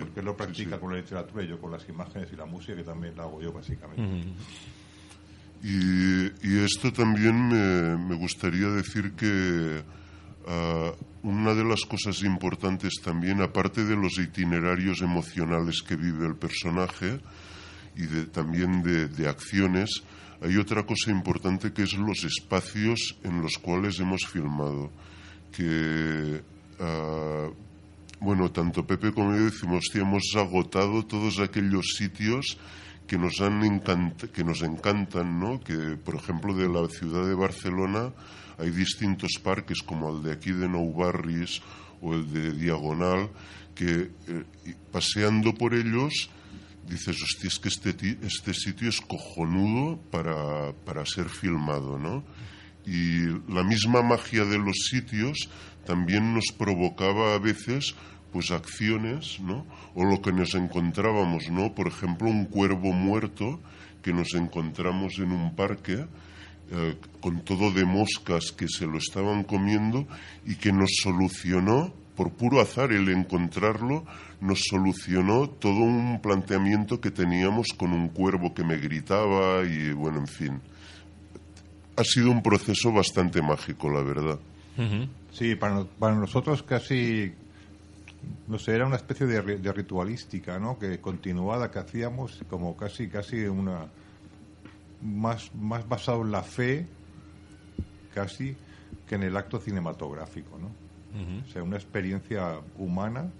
Porque 0.00 0.20
él 0.20 0.26
lo 0.26 0.36
practica 0.36 0.80
con 0.80 0.92
la 0.92 0.98
literatura 0.98 1.44
y 1.44 1.48
yo 1.48 1.60
con 1.60 1.70
las 1.70 1.88
imágenes 1.88 2.28
y 2.32 2.36
la 2.36 2.46
música, 2.46 2.74
que 2.76 2.82
también 2.84 3.16
la 3.16 3.24
hago 3.24 3.40
yo 3.42 3.52
básicamente. 3.52 4.02
Y, 5.62 6.24
y 6.42 6.58
esto 6.64 6.92
también 6.92 7.48
me, 7.48 7.96
me 7.96 8.16
gustaría 8.16 8.68
decir 8.68 9.12
que 9.12 9.82
ah, 10.48 10.92
una 11.22 11.54
de 11.54 11.64
las 11.64 11.82
cosas 11.82 12.22
importantes 12.24 12.94
también, 13.04 13.40
aparte 13.42 13.84
de 13.84 13.94
los 13.94 14.18
itinerarios 14.18 15.02
emocionales 15.02 15.82
que 15.82 15.94
vive 15.94 16.26
el 16.26 16.34
personaje 16.34 17.20
y 17.94 18.06
de- 18.06 18.26
también 18.26 18.82
de, 18.82 19.06
de 19.06 19.28
acciones, 19.28 20.02
hay 20.40 20.56
otra 20.56 20.84
cosa 20.84 21.12
importante 21.12 21.72
que 21.72 21.82
es 21.84 21.92
los 21.92 22.24
espacios 22.24 23.16
en 23.22 23.40
los 23.40 23.58
cuales 23.58 24.00
hemos 24.00 24.26
filmado. 24.26 24.90
Que, 25.52 26.42
ah, 26.80 27.48
bueno, 28.20 28.50
tanto 28.50 28.86
Pepe 28.86 29.12
como 29.12 29.34
yo 29.36 29.44
decimos, 29.44 29.84
"Hostia, 29.86 30.02
hemos 30.02 30.24
agotado 30.36 31.04
todos 31.04 31.38
aquellos 31.40 31.94
sitios 31.96 32.56
que 33.06 33.18
nos 33.18 33.40
han 33.40 33.62
encant- 33.62 34.30
que 34.30 34.44
nos 34.44 34.62
encantan, 34.62 35.38
¿no? 35.40 35.60
Que 35.60 35.96
por 36.02 36.14
ejemplo 36.14 36.54
de 36.54 36.68
la 36.68 36.88
ciudad 36.88 37.26
de 37.26 37.34
Barcelona 37.34 38.12
hay 38.58 38.70
distintos 38.70 39.32
parques 39.42 39.82
como 39.82 40.16
el 40.16 40.22
de 40.22 40.32
aquí 40.32 40.52
de 40.52 40.68
Nou 40.68 40.92
Barris 40.94 41.60
o 42.00 42.14
el 42.14 42.30
de 42.32 42.52
Diagonal 42.52 43.28
que 43.74 44.10
eh, 44.28 44.44
paseando 44.92 45.52
por 45.54 45.74
ellos 45.74 46.30
dices, 46.86 47.16
hostia, 47.22 47.48
es 47.48 47.58
que 47.58 47.68
este, 47.68 48.18
este 48.22 48.54
sitio 48.54 48.88
es 48.88 49.00
cojonudo 49.00 49.98
para, 50.10 50.72
para 50.84 51.04
ser 51.06 51.28
filmado, 51.28 51.98
¿no? 51.98 52.22
Y 52.84 53.26
la 53.52 53.62
misma 53.62 54.02
magia 54.02 54.44
de 54.44 54.58
los 54.58 54.76
sitios 54.90 55.48
también 55.86 56.34
nos 56.34 56.46
provocaba 56.56 57.34
a 57.34 57.38
veces 57.38 57.94
pues 58.32 58.50
acciones, 58.50 59.40
¿no? 59.40 59.66
O 59.94 60.04
lo 60.04 60.22
que 60.22 60.32
nos 60.32 60.54
encontrábamos, 60.54 61.50
¿no? 61.50 61.74
Por 61.74 61.86
ejemplo, 61.86 62.28
un 62.28 62.46
cuervo 62.46 62.92
muerto 62.92 63.60
que 64.02 64.12
nos 64.12 64.34
encontramos 64.34 65.18
en 65.18 65.32
un 65.32 65.54
parque 65.54 66.06
eh, 66.70 66.96
con 67.20 67.44
todo 67.44 67.70
de 67.70 67.84
moscas 67.84 68.50
que 68.56 68.66
se 68.66 68.86
lo 68.86 68.96
estaban 68.96 69.44
comiendo 69.44 70.06
y 70.46 70.56
que 70.56 70.72
nos 70.72 70.90
solucionó, 71.02 71.92
por 72.16 72.32
puro 72.32 72.60
azar 72.60 72.92
el 72.92 73.10
encontrarlo, 73.10 74.06
nos 74.40 74.60
solucionó 74.70 75.50
todo 75.50 75.76
un 75.76 76.20
planteamiento 76.22 77.00
que 77.00 77.10
teníamos 77.10 77.68
con 77.76 77.92
un 77.92 78.08
cuervo 78.08 78.54
que 78.54 78.64
me 78.64 78.78
gritaba 78.78 79.64
y 79.64 79.92
bueno, 79.92 80.20
en 80.20 80.26
fin. 80.26 80.60
Ha 81.96 82.04
sido 82.04 82.30
un 82.30 82.42
proceso 82.42 82.92
bastante 82.92 83.42
mágico, 83.42 83.90
la 83.90 84.02
verdad. 84.02 84.38
Sí, 85.30 85.54
para, 85.56 85.74
no- 85.74 85.86
para 85.86 86.14
nosotros 86.16 86.62
casi, 86.62 87.32
no 88.48 88.58
sé, 88.58 88.74
era 88.74 88.86
una 88.86 88.96
especie 88.96 89.26
de, 89.26 89.42
de 89.58 89.72
ritualística, 89.72 90.58
¿no? 90.58 90.78
Que 90.78 90.98
continuada 91.00 91.70
que 91.70 91.78
hacíamos, 91.78 92.40
como 92.48 92.76
casi, 92.76 93.08
casi 93.08 93.44
una, 93.44 93.86
más, 95.02 95.54
más 95.54 95.86
basado 95.88 96.22
en 96.22 96.32
la 96.32 96.42
fe, 96.42 96.86
casi, 98.14 98.56
que 99.08 99.14
en 99.16 99.22
el 99.24 99.36
acto 99.36 99.58
cinematográfico, 99.60 100.58
¿no? 100.58 100.70
O 101.46 101.52
sea, 101.52 101.62
una 101.62 101.76
experiencia 101.76 102.58
humana 102.78 103.30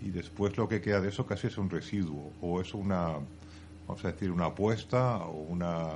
y 0.00 0.10
después 0.10 0.56
lo 0.56 0.68
que 0.68 0.80
queda 0.80 1.00
de 1.00 1.10
eso 1.10 1.24
casi 1.24 1.46
es 1.46 1.56
un 1.58 1.70
residuo 1.70 2.32
o 2.40 2.60
es 2.60 2.74
una, 2.74 3.12
vamos 3.92 4.04
a 4.06 4.12
decir, 4.12 4.30
una 4.30 4.46
apuesta 4.46 5.18
o 5.18 5.32
una, 5.32 5.86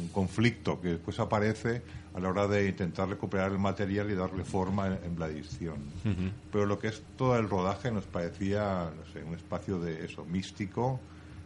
un 0.00 0.08
conflicto 0.08 0.80
que 0.80 0.88
después 0.88 1.20
aparece 1.20 1.82
a 2.14 2.20
la 2.20 2.30
hora 2.30 2.46
de 2.46 2.66
intentar 2.66 3.08
recuperar 3.08 3.52
el 3.52 3.58
material 3.58 4.10
y 4.10 4.14
darle 4.14 4.42
forma 4.42 4.86
en, 4.86 4.98
en 5.04 5.18
la 5.18 5.28
edición. 5.28 5.76
Ujú. 6.04 6.30
Pero 6.50 6.66
lo 6.66 6.78
que 6.78 6.88
es 6.88 7.02
todo 7.18 7.38
el 7.38 7.50
rodaje 7.50 7.90
nos 7.90 8.04
parecía, 8.04 8.90
no 8.96 9.12
sé, 9.12 9.22
un 9.22 9.34
espacio 9.34 9.78
de 9.78 10.04
eso, 10.04 10.24
místico 10.24 10.98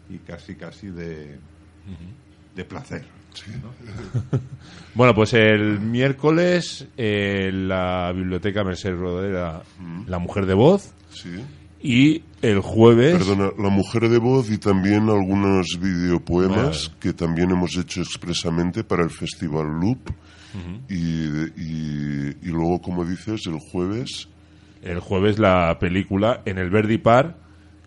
y 0.09 0.19
casi, 0.19 0.55
casi 0.55 0.89
de, 0.89 1.39
de 2.55 2.65
placer. 2.65 3.05
¿no? 3.62 4.41
Bueno, 4.95 5.15
pues 5.15 5.35
el 5.35 5.81
miércoles 5.81 6.87
en 6.97 7.69
la 7.69 8.12
biblioteca 8.15 8.65
Mercedes 8.65 8.99
Rodera, 8.99 9.62
La 10.07 10.19
Mujer 10.19 10.47
de 10.47 10.55
Voz. 10.55 10.95
Sí. 11.11 11.45
Y 11.88 12.22
el 12.42 12.60
jueves. 12.60 13.16
Perdona, 13.18 13.50
La 13.58 13.68
Mujer 13.68 14.08
de 14.08 14.18
Voz 14.18 14.50
y 14.50 14.58
también 14.58 15.08
algunos 15.08 15.78
videopoemas 15.80 16.90
que 17.00 17.12
también 17.12 17.50
hemos 17.52 17.76
hecho 17.76 18.00
expresamente 18.00 18.82
para 18.82 19.04
el 19.04 19.10
Festival 19.10 19.66
Loop. 19.80 20.10
y, 20.88 20.94
y- 20.94 22.36
y 22.42 22.46
luego, 22.48 22.80
como 22.80 23.04
dices, 23.04 23.42
el 23.46 23.58
jueves. 23.70 24.28
El 24.82 25.00
jueves 25.00 25.38
la 25.38 25.78
película 25.78 26.40
en 26.46 26.58
el 26.58 26.70
Verdi 26.70 26.96
Par, 26.98 27.36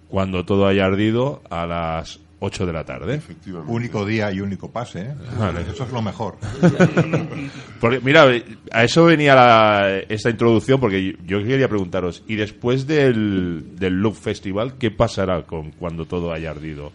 cuando 0.07 0.45
todo 0.45 0.67
haya 0.67 0.85
ardido, 0.85 1.41
a 1.49 1.65
las 1.65 2.19
8 2.41 2.65
de 2.65 2.73
la 2.73 2.85
tarde. 2.85 3.21
Único 3.67 4.05
día 4.05 4.31
y 4.31 4.39
único 4.41 4.71
pase, 4.71 5.01
¿eh? 5.01 5.13
Vale. 5.39 5.61
Eso 5.61 5.83
es 5.83 5.91
lo 5.91 6.01
mejor. 6.01 6.37
Porque, 7.81 7.99
mira, 8.01 8.25
a 8.71 8.83
eso 8.83 9.05
venía 9.05 9.35
la- 9.35 9.99
esta 10.09 10.29
introducción, 10.29 10.79
porque 10.79 11.17
yo 11.25 11.43
quería 11.43 11.67
preguntaros, 11.69 12.23
¿y 12.27 12.35
después 12.35 12.87
del, 12.87 13.75
del 13.77 13.93
Loop 14.01 14.15
Festival, 14.15 14.73
qué 14.77 14.91
pasará 14.91 15.43
con 15.43 15.71
cuando 15.71 16.05
todo 16.05 16.31
haya 16.33 16.51
ardido? 16.51 16.91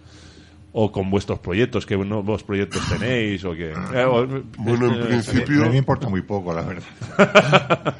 ¿O 0.77 0.91
con 0.91 1.09
vuestros 1.11 1.39
proyectos? 1.39 1.87
¿Qué 1.87 1.97
nuevos 1.97 2.43
proyectos 2.43 2.83
tenéis? 2.89 3.45
¿O 3.45 3.53
qué? 3.53 3.71
Eh, 3.71 4.43
Bueno, 4.59 4.93
en 4.95 5.03
eh, 5.03 5.05
principio- 5.07 5.62
A 5.62 5.66
mí 5.66 5.73
me 5.73 5.79
importa 5.79 6.09
muy 6.09 6.23
poco, 6.23 6.53
la 6.53 6.62
verdad. 6.62 7.95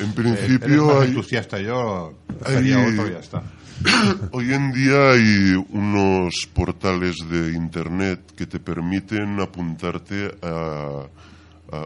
En 0.00 0.08
Eh, 0.08 0.12
principio 0.14 1.00
hay- 1.00 1.08
entusiasta 1.08 1.60
yo, 1.60 2.14
sería 2.46 2.78
hay- 2.78 2.92
otro 2.92 3.08
y 3.08 3.12
ya 3.12 3.18
está. 3.18 3.42
Hoy 4.32 4.52
en 4.52 4.72
día 4.72 5.12
hay 5.12 5.54
unos 5.70 6.48
portales 6.52 7.16
de 7.28 7.52
internet 7.52 8.32
que 8.36 8.46
te 8.46 8.60
permiten 8.60 9.40
apuntarte 9.40 10.34
a, 10.42 11.06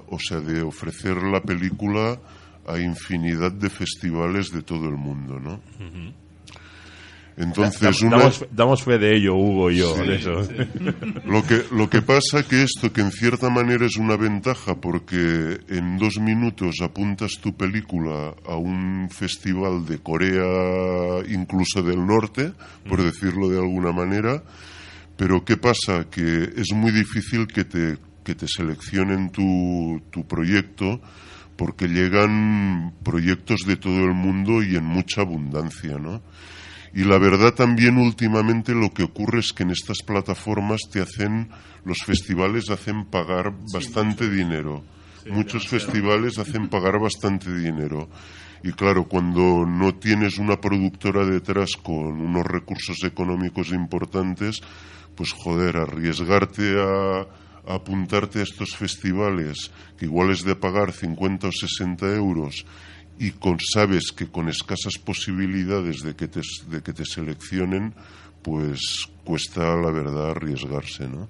o 0.08 0.18
sea, 0.18 0.40
de 0.40 0.62
ofrecer 0.62 1.16
la 1.22 1.40
película 1.40 2.18
a 2.66 2.78
infinidad 2.78 3.52
de 3.52 3.70
festivales 3.70 4.50
de 4.50 4.62
todo 4.62 4.88
el 4.88 4.96
mundo, 4.96 5.40
¿no? 5.40 5.60
Entonces, 7.38 8.02
una- 8.02 8.18
damos, 8.18 8.44
damos 8.50 8.82
fe 8.82 8.98
de 8.98 9.16
ello, 9.16 9.34
Hugo 9.36 9.70
y 9.70 9.76
yo. 9.76 9.94
Sí. 9.94 10.02
de 10.08 10.16
eso. 10.16 10.42
Lo 11.24 11.42
que, 11.46 11.62
lo 11.70 11.88
que 11.88 12.02
pasa 12.02 12.42
que 12.48 12.64
esto, 12.64 12.92
que 12.92 13.00
en 13.00 13.12
cierta 13.12 13.48
manera 13.48 13.86
es 13.86 13.96
una 13.96 14.16
ventaja, 14.16 14.74
porque 14.74 15.58
en 15.68 15.98
dos 15.98 16.18
minutos 16.18 16.76
apuntas 16.82 17.32
tu 17.40 17.56
película 17.56 18.34
a 18.44 18.56
un 18.56 19.08
festival 19.10 19.86
de 19.86 19.98
Corea, 19.98 21.22
incluso 21.28 21.82
del 21.82 22.04
norte, 22.04 22.52
por 22.88 23.02
decirlo 23.02 23.48
de 23.48 23.58
alguna 23.58 23.92
manera, 23.92 24.42
pero 25.16 25.44
¿qué 25.44 25.56
pasa? 25.56 26.06
Que 26.10 26.50
es 26.56 26.72
muy 26.74 26.90
difícil 26.92 27.46
que 27.46 27.64
te, 27.64 27.98
que 28.24 28.34
te 28.34 28.46
seleccionen 28.48 29.30
tu, 29.30 30.00
tu 30.10 30.26
proyecto, 30.26 31.00
porque 31.56 31.88
llegan 31.88 32.94
proyectos 33.02 33.60
de 33.66 33.76
todo 33.76 34.04
el 34.04 34.14
mundo 34.14 34.62
y 34.62 34.76
en 34.76 34.84
mucha 34.84 35.22
abundancia, 35.22 35.98
¿no? 35.98 36.20
Y 36.94 37.04
la 37.04 37.18
verdad 37.18 37.54
también 37.54 37.98
últimamente 37.98 38.74
lo 38.74 38.90
que 38.90 39.02
ocurre 39.02 39.40
es 39.40 39.52
que 39.52 39.62
en 39.62 39.70
estas 39.70 39.98
plataformas 40.06 40.80
te 40.90 41.00
hacen, 41.00 41.50
los 41.84 41.98
festivales 42.04 42.70
hacen 42.70 43.06
pagar 43.06 43.52
bastante 43.72 44.30
dinero. 44.30 44.82
Muchos 45.30 45.68
festivales 45.68 46.38
hacen 46.38 46.68
pagar 46.68 46.98
bastante 46.98 47.54
dinero. 47.54 48.08
Y 48.62 48.72
claro, 48.72 49.04
cuando 49.04 49.66
no 49.66 49.94
tienes 49.94 50.38
una 50.38 50.60
productora 50.60 51.24
detrás 51.24 51.76
con 51.76 52.20
unos 52.20 52.44
recursos 52.46 53.04
económicos 53.04 53.70
importantes, 53.70 54.60
pues 55.14 55.32
joder, 55.32 55.76
arriesgarte 55.76 56.80
a, 56.80 57.20
a 57.20 57.74
apuntarte 57.74 58.40
a 58.40 58.42
estos 58.42 58.74
festivales, 58.76 59.70
que 59.96 60.06
igual 60.06 60.30
es 60.30 60.42
de 60.44 60.56
pagar 60.56 60.92
50 60.92 61.48
o 61.48 61.52
60 61.52 62.06
euros, 62.16 62.64
y 63.18 63.32
con, 63.32 63.58
sabes 63.60 64.12
que 64.12 64.28
con 64.28 64.48
escasas 64.48 64.98
posibilidades 64.98 66.02
de 66.02 66.14
que 66.14 66.28
te, 66.28 66.40
de 66.68 66.82
que 66.82 66.92
te 66.92 67.04
seleccionen, 67.04 67.94
pues 68.42 69.08
cuesta 69.24 69.76
la 69.76 69.90
verdad 69.90 70.30
arriesgarse, 70.30 71.08
¿no? 71.08 71.28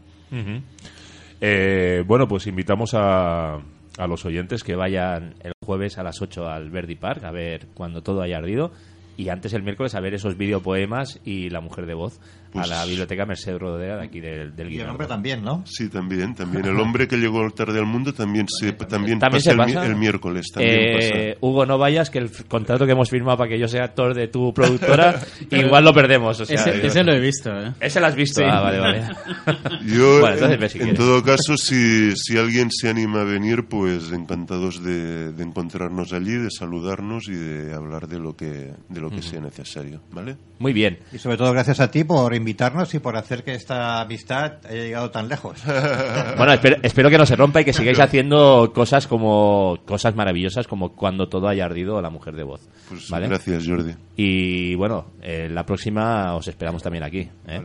Eh, 1.40 2.04
bueno, 2.06 2.28
pues 2.28 2.46
invitamos 2.46 2.94
a, 2.94 3.54
a 3.98 4.06
los 4.06 4.24
oyentes 4.24 4.62
que 4.62 4.76
vayan 4.76 5.34
el 5.42 5.52
jueves 5.64 5.98
a 5.98 6.02
las 6.02 6.22
8 6.22 6.48
al 6.48 6.70
Verdi 6.70 6.94
Park 6.94 7.24
a 7.24 7.30
ver 7.30 7.68
cuando 7.74 8.02
todo 8.02 8.22
haya 8.22 8.38
ardido 8.38 8.72
y 9.16 9.30
antes 9.30 9.52
el 9.52 9.64
miércoles 9.64 9.94
a 9.94 10.00
ver 10.00 10.14
esos 10.14 10.38
videopoemas 10.38 11.20
y 11.24 11.50
La 11.50 11.60
Mujer 11.60 11.86
de 11.86 11.94
Voz 11.94 12.20
Pues- 12.52 12.70
a 12.70 12.74
la 12.76 12.84
biblioteca 12.86 13.26
Merced 13.26 13.56
Rodea 13.58 13.96
de 13.96 14.04
aquí 14.04 14.20
del, 14.20 14.54
del 14.56 14.66
Y 14.66 14.70
el 14.70 14.70
Guinardó. 14.70 14.90
hombre 14.92 15.06
también, 15.06 15.42
¿no? 15.42 15.62
Sí, 15.66 15.88
también, 15.88 16.34
también. 16.34 16.64
El 16.68 16.78
hombre 16.80 17.06
que 17.08 17.16
llegó 17.16 17.48
tarde 17.50 17.78
al 17.78 17.86
mundo 17.86 18.12
también 18.12 18.46
se 18.48 18.72
también, 18.72 19.18
¿También 19.18 19.18
pasa, 19.20 19.40
se 19.40 19.50
el 19.50 19.56
pasa? 19.56 19.86
El, 19.86 19.96
miércoles. 19.96 20.46
También 20.52 20.74
Eh, 20.78 21.36
Hugo, 21.40 21.66
no 21.66 21.78
vayas, 21.78 22.10
que 22.10 22.18
el 22.18 22.30
contrato 22.48 22.86
que 22.86 22.92
hemos 22.92 23.10
firmado 23.10 23.36
para 23.38 23.50
que 23.50 23.58
yo 23.58 23.68
sea 23.68 23.84
actor 23.84 24.14
de 24.14 24.28
tu 24.28 24.52
productora, 24.54 25.20
igual 25.50 25.84
lo 25.84 25.92
perdemos. 25.92 26.40
o 26.40 26.44
sea, 26.44 26.56
Ese- 26.56 26.86
ese 26.86 27.04
lo 27.04 27.12
he 27.12 27.20
visto, 27.20 27.50
¿eh? 27.50 27.72
Ese 27.80 28.00
lo 28.00 28.06
has 28.06 28.14
visto, 28.14 28.40
Sí. 28.40 28.46
ah, 28.50 28.60
vale, 28.60 28.78
vale. 28.78 29.00
pasa. 29.00 29.78
Yo, 29.86 30.20
Bueno, 30.20 30.34
entonces 30.36 30.72
si 30.72 30.80
en 30.80 30.94
todo 30.94 31.22
caso, 31.22 31.56
si, 31.56 32.14
si 32.16 32.36
alguien 32.38 32.70
se 32.70 32.88
anima 32.88 33.20
a 33.22 33.24
venir, 33.24 33.66
pues 33.68 34.10
encantados 34.12 34.82
de, 34.82 35.32
de 35.32 35.42
encontrarnos 35.42 36.12
allí, 36.12 36.32
de 36.32 36.50
saludarnos 36.50 37.28
y 37.28 37.32
de 37.34 37.74
hablar 37.74 38.06
de 38.08 38.18
lo 38.18 38.36
que, 38.36 38.72
de 38.88 39.00
lo 39.00 39.10
que 39.10 39.22
sea 39.22 39.40
necesario, 39.40 40.00
¿vale? 40.12 40.36
Muy 40.58 40.72
bien. 40.72 40.98
Y 41.12 41.18
sobre 41.18 41.36
todo 41.36 41.52
gracias 41.52 41.80
a 41.80 41.90
ti 41.90 42.04
por 42.04 42.34
invitarnos 42.38 42.94
y 42.94 42.98
por 42.98 43.16
hacer 43.16 43.44
que 43.44 43.52
esta 43.54 44.00
amistad 44.00 44.54
haya 44.68 44.82
llegado 44.82 45.10
tan 45.10 45.28
lejos. 45.28 45.62
Bueno, 46.36 46.52
espero, 46.52 46.76
espero 46.82 47.10
que 47.10 47.18
no 47.18 47.26
se 47.26 47.36
rompa 47.36 47.60
y 47.60 47.64
que 47.64 47.72
sigáis 47.72 47.98
haciendo 48.00 48.72
cosas 48.74 49.06
como 49.06 49.78
cosas 49.84 50.14
maravillosas 50.14 50.66
como 50.66 50.92
cuando 50.94 51.28
todo 51.28 51.48
haya 51.48 51.64
ardido 51.64 52.00
la 52.00 52.10
mujer 52.10 52.34
de 52.36 52.44
voz. 52.44 52.60
Pues 52.88 53.08
¿vale? 53.10 53.28
gracias, 53.28 53.66
Jordi. 53.66 53.92
Y 54.16 54.74
bueno, 54.76 55.06
eh, 55.20 55.48
la 55.50 55.64
próxima 55.66 56.34
os 56.34 56.46
esperamos 56.48 56.82
también 56.82 57.04
aquí. 57.04 57.28
¿eh? 57.48 57.62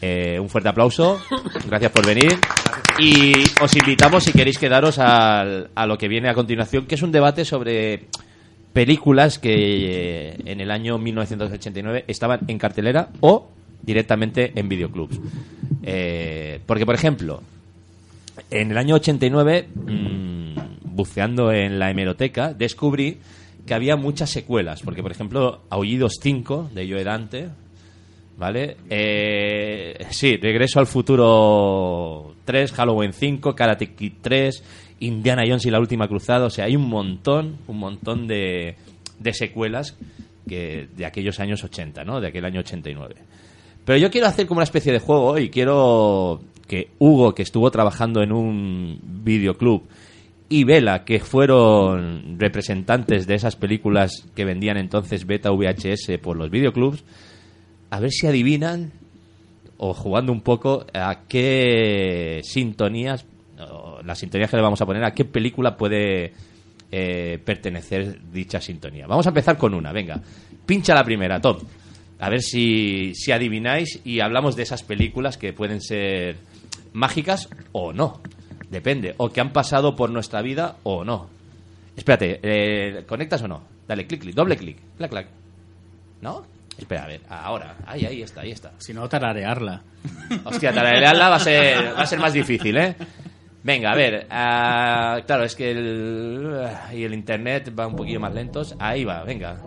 Eh, 0.00 0.38
un 0.40 0.48
fuerte 0.48 0.68
aplauso, 0.68 1.20
gracias 1.68 1.92
por 1.92 2.04
venir. 2.04 2.36
Y 2.98 3.32
os 3.62 3.74
invitamos, 3.76 4.24
si 4.24 4.32
queréis 4.32 4.58
quedaros 4.58 4.98
al- 4.98 5.70
a 5.74 5.86
lo 5.86 5.96
que 5.96 6.08
viene 6.08 6.28
a 6.28 6.34
continuación, 6.34 6.86
que 6.86 6.96
es 6.96 7.02
un 7.02 7.12
debate 7.12 7.44
sobre 7.44 8.06
películas 8.72 9.38
que 9.38 10.30
eh, 10.30 10.36
en 10.46 10.60
el 10.60 10.70
año 10.70 10.98
1989 10.98 12.04
estaban 12.08 12.40
en 12.48 12.58
cartelera 12.58 13.08
o 13.20 13.48
directamente 13.82 14.52
en 14.54 14.68
videoclubs. 14.68 15.20
Eh, 15.82 16.60
porque, 16.66 16.86
por 16.86 16.94
ejemplo, 16.94 17.42
en 18.50 18.70
el 18.70 18.78
año 18.78 18.94
89, 18.94 19.68
mm, 19.74 20.94
buceando 20.94 21.52
en 21.52 21.78
la 21.78 21.90
hemeroteca, 21.90 22.54
descubrí 22.54 23.18
que 23.66 23.74
había 23.74 23.96
muchas 23.96 24.30
secuelas. 24.30 24.82
Porque, 24.82 25.02
por 25.02 25.12
ejemplo, 25.12 25.62
Aullidos 25.70 26.18
5, 26.20 26.70
de 26.74 26.88
Joe 26.88 27.04
Dante, 27.04 27.48
¿vale? 28.38 28.76
Eh, 28.90 30.06
sí, 30.10 30.36
Regreso 30.36 30.80
al 30.80 30.86
Futuro 30.86 32.34
3, 32.44 32.72
Halloween 32.72 33.12
5, 33.12 33.54
Karate 33.54 33.94
Kid 33.94 34.14
3, 34.20 34.62
Indiana 35.00 35.42
Jones 35.46 35.66
y 35.66 35.70
la 35.70 35.80
Última 35.80 36.08
Cruzada. 36.08 36.46
O 36.46 36.50
sea, 36.50 36.66
hay 36.66 36.76
un 36.76 36.88
montón, 36.88 37.58
un 37.66 37.78
montón 37.78 38.26
de, 38.26 38.76
de 39.18 39.32
secuelas 39.34 39.96
que, 40.48 40.88
de 40.96 41.06
aquellos 41.06 41.40
años 41.40 41.62
80, 41.64 42.04
¿no? 42.04 42.20
De 42.20 42.28
aquel 42.28 42.44
año 42.44 42.60
89. 42.60 43.14
Pero 43.84 43.98
yo 43.98 44.10
quiero 44.10 44.26
hacer 44.26 44.46
como 44.46 44.58
una 44.58 44.64
especie 44.64 44.92
de 44.92 45.00
juego 45.00 45.38
y 45.38 45.50
quiero 45.50 46.40
que 46.66 46.88
Hugo, 46.98 47.34
que 47.34 47.42
estuvo 47.42 47.70
trabajando 47.70 48.22
en 48.22 48.32
un 48.32 48.98
videoclub, 49.02 49.82
y 50.48 50.64
Vela, 50.64 51.04
que 51.04 51.18
fueron 51.18 52.38
representantes 52.38 53.26
de 53.26 53.34
esas 53.34 53.56
películas 53.56 54.26
que 54.34 54.44
vendían 54.44 54.76
entonces 54.76 55.26
beta 55.26 55.50
VHS 55.50 56.18
por 56.20 56.36
los 56.36 56.50
videoclubs, 56.50 57.04
a 57.90 58.00
ver 58.00 58.10
si 58.10 58.26
adivinan, 58.26 58.92
o 59.78 59.94
jugando 59.94 60.30
un 60.30 60.42
poco, 60.42 60.86
a 60.92 61.20
qué 61.26 62.40
sintonías, 62.44 63.24
las 64.04 64.18
sintonías 64.18 64.50
que 64.50 64.56
le 64.56 64.62
vamos 64.62 64.80
a 64.82 64.86
poner, 64.86 65.04
a 65.04 65.12
qué 65.12 65.24
película 65.24 65.76
puede 65.76 66.32
eh, 66.90 67.38
pertenecer 67.42 68.20
dicha 68.30 68.60
sintonía. 68.60 69.06
Vamos 69.06 69.26
a 69.26 69.30
empezar 69.30 69.56
con 69.56 69.72
una, 69.72 69.90
venga. 69.90 70.20
Pincha 70.66 70.94
la 70.94 71.02
primera, 71.02 71.40
Tom. 71.40 71.56
A 72.22 72.30
ver 72.30 72.40
si, 72.40 73.16
si 73.16 73.32
adivináis 73.32 74.00
y 74.04 74.20
hablamos 74.20 74.54
de 74.54 74.62
esas 74.62 74.84
películas 74.84 75.36
que 75.36 75.52
pueden 75.52 75.80
ser 75.80 76.36
mágicas 76.92 77.48
o 77.72 77.92
no. 77.92 78.20
Depende. 78.70 79.16
O 79.16 79.30
que 79.30 79.40
han 79.40 79.52
pasado 79.52 79.96
por 79.96 80.08
nuestra 80.08 80.40
vida 80.40 80.76
o 80.84 81.04
no. 81.04 81.28
Espérate, 81.96 82.38
eh, 82.44 83.02
¿conectas 83.08 83.42
o 83.42 83.48
no? 83.48 83.64
Dale, 83.88 84.06
clic, 84.06 84.20
clic, 84.20 84.36
doble 84.36 84.56
clic. 84.56 84.76
Clac, 84.96 85.10
clac. 85.10 85.26
¿No? 86.20 86.46
Espera, 86.78 87.02
a 87.02 87.08
ver, 87.08 87.22
ahora. 87.28 87.74
Ahí, 87.86 88.06
ahí 88.06 88.22
está, 88.22 88.42
ahí 88.42 88.52
está. 88.52 88.70
Si 88.78 88.94
no, 88.94 89.08
tararearla. 89.08 89.82
Hostia, 90.44 90.72
tararearla 90.72 91.28
va 91.28 91.36
a 91.36 91.40
ser, 91.40 91.96
va 91.96 92.02
a 92.02 92.06
ser 92.06 92.20
más 92.20 92.32
difícil, 92.32 92.76
¿eh? 92.76 92.94
Venga, 93.64 93.90
a 93.90 93.96
ver. 93.96 94.28
ah, 94.30 95.20
claro, 95.26 95.42
es 95.42 95.56
que 95.56 95.72
el, 95.72 96.68
y 96.94 97.02
el 97.02 97.14
internet 97.14 97.74
va 97.76 97.88
un 97.88 97.96
poquillo 97.96 98.20
más 98.20 98.32
lentos. 98.32 98.76
Ahí 98.78 99.04
va, 99.04 99.24
venga. 99.24 99.60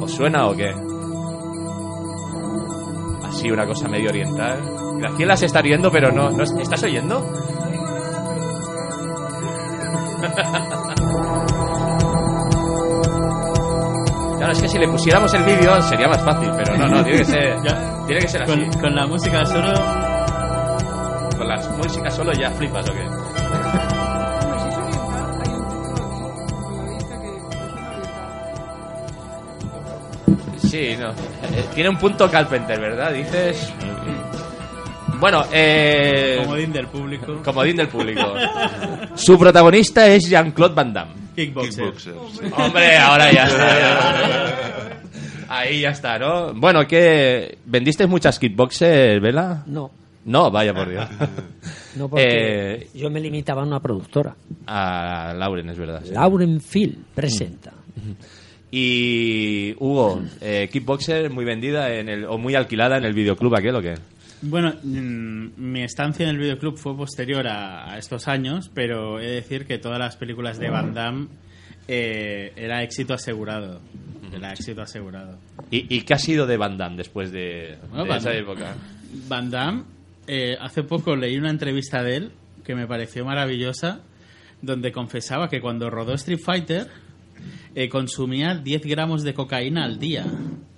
¿Os 0.00 0.12
suena 0.12 0.46
o 0.46 0.54
qué? 0.54 0.72
Así, 3.26 3.50
una 3.50 3.66
cosa 3.66 3.88
medio 3.88 4.10
oriental. 4.10 4.60
Graciela 4.98 5.36
se 5.36 5.46
está 5.46 5.60
riendo, 5.62 5.90
pero 5.90 6.12
no, 6.12 6.30
no 6.30 6.44
¿estás 6.44 6.82
oyendo? 6.82 7.26
Claro, 14.36 14.52
es 14.52 14.60
que 14.60 14.68
si 14.68 14.78
le 14.78 14.88
pusiéramos 14.88 15.32
el 15.32 15.42
vídeo 15.42 15.80
sería 15.80 16.06
más 16.06 16.22
fácil, 16.22 16.50
pero 16.54 16.76
no, 16.76 16.86
no, 16.86 17.02
tiene 17.02 17.18
que 17.20 17.24
ser, 17.24 17.56
tiene 18.06 18.20
que 18.20 18.28
ser 18.28 18.42
así. 18.42 18.52
Con, 18.52 18.80
con 18.80 18.94
la 18.94 19.06
música 19.06 19.42
solo. 19.46 19.72
Con 21.38 21.48
la 21.48 21.56
música 21.78 22.10
solo 22.10 22.30
ya 22.32 22.50
flipas 22.50 22.86
o 22.90 22.92
qué. 22.92 23.43
Sí, 30.74 30.96
no. 30.98 31.10
Eh, 31.10 31.64
Tiene 31.72 31.88
un 31.88 31.96
punto 31.98 32.28
Carpenter, 32.28 32.80
¿verdad? 32.80 33.12
Dices. 33.12 33.72
Bueno, 35.20 35.44
eh. 35.52 36.40
Comodín 36.42 36.72
del 36.72 36.88
público. 36.88 37.40
Comodín 37.44 37.76
del 37.76 37.86
público. 37.88 38.34
Su 39.14 39.38
protagonista 39.38 40.08
es 40.08 40.28
Jean-Claude 40.28 40.74
Van 40.74 40.92
Damme. 40.92 41.12
Kickboxer. 41.36 41.92
Hombre, 42.56 42.96
ahora 42.96 43.32
ya 43.32 43.44
está. 43.46 44.58
Ahí 45.48 45.80
ya 45.82 45.90
está, 45.90 46.18
¿no? 46.18 46.52
Bueno, 46.54 46.84
¿qué? 46.88 47.58
¿Vendiste 47.66 48.06
muchas 48.08 48.38
kickboxers, 48.40 49.22
Vela? 49.22 49.62
No. 49.66 49.90
No, 50.24 50.50
vaya 50.50 50.74
por 50.74 50.88
Dios. 50.88 51.06
No, 51.96 52.08
porque 52.08 52.24
Eh, 52.26 52.88
yo 52.94 53.08
me 53.08 53.20
limitaba 53.20 53.62
a 53.62 53.64
una 53.64 53.78
productora. 53.78 54.34
a 54.66 55.32
Lauren, 55.36 55.68
es 55.70 55.78
verdad. 55.78 56.02
sí. 56.04 56.12
Lauren 56.12 56.60
Phil 56.60 56.98
presenta. 57.14 57.72
Y 58.76 59.74
Hugo, 59.78 60.20
eh, 60.40 60.68
Kickboxer 60.72 61.30
muy 61.30 61.44
vendida 61.44 61.94
en 61.94 62.08
el, 62.08 62.24
o 62.24 62.38
muy 62.38 62.56
alquilada 62.56 62.96
en 62.98 63.04
el 63.04 63.14
videoclub 63.14 63.54
aquel 63.54 63.76
o 63.76 63.80
qué? 63.82 63.94
Bueno, 64.42 64.74
mm, 64.82 65.46
mi 65.56 65.82
estancia 65.84 66.24
en 66.24 66.30
el 66.30 66.38
videoclub 66.38 66.76
fue 66.76 66.96
posterior 66.96 67.46
a, 67.46 67.92
a 67.92 67.98
estos 67.98 68.26
años, 68.26 68.70
pero 68.74 69.20
he 69.20 69.26
de 69.26 69.34
decir 69.36 69.64
que 69.66 69.78
todas 69.78 70.00
las 70.00 70.16
películas 70.16 70.58
de 70.58 70.70
Van 70.70 70.92
Damme 70.92 71.28
eh, 71.86 72.52
era 72.56 72.82
éxito 72.82 73.14
asegurado. 73.14 73.80
Era 74.36 74.52
éxito 74.52 74.82
asegurado. 74.82 75.38
¿Y, 75.70 75.94
y 75.96 76.00
qué 76.02 76.14
ha 76.14 76.18
sido 76.18 76.44
de 76.44 76.56
Van 76.56 76.76
Damme 76.76 76.96
después 76.96 77.30
de, 77.30 77.76
Bueno, 77.90 78.02
de 78.04 78.10
Van- 78.10 78.18
esa 78.18 78.34
época? 78.34 78.74
Van 79.28 79.50
Damme, 79.50 79.84
eh, 80.26 80.56
hace 80.60 80.82
poco 80.82 81.14
leí 81.14 81.36
una 81.38 81.50
entrevista 81.50 82.02
de 82.02 82.16
él 82.16 82.30
que 82.64 82.74
me 82.74 82.88
pareció 82.88 83.24
maravillosa, 83.24 84.00
donde 84.62 84.90
confesaba 84.90 85.48
que 85.48 85.60
cuando 85.60 85.90
rodó 85.90 86.14
Street 86.14 86.40
Fighter 86.44 86.88
eh, 87.74 87.88
consumía 87.88 88.54
10 88.54 88.82
gramos 88.82 89.22
de 89.22 89.34
cocaína 89.34 89.84
al 89.84 89.98
día. 89.98 90.24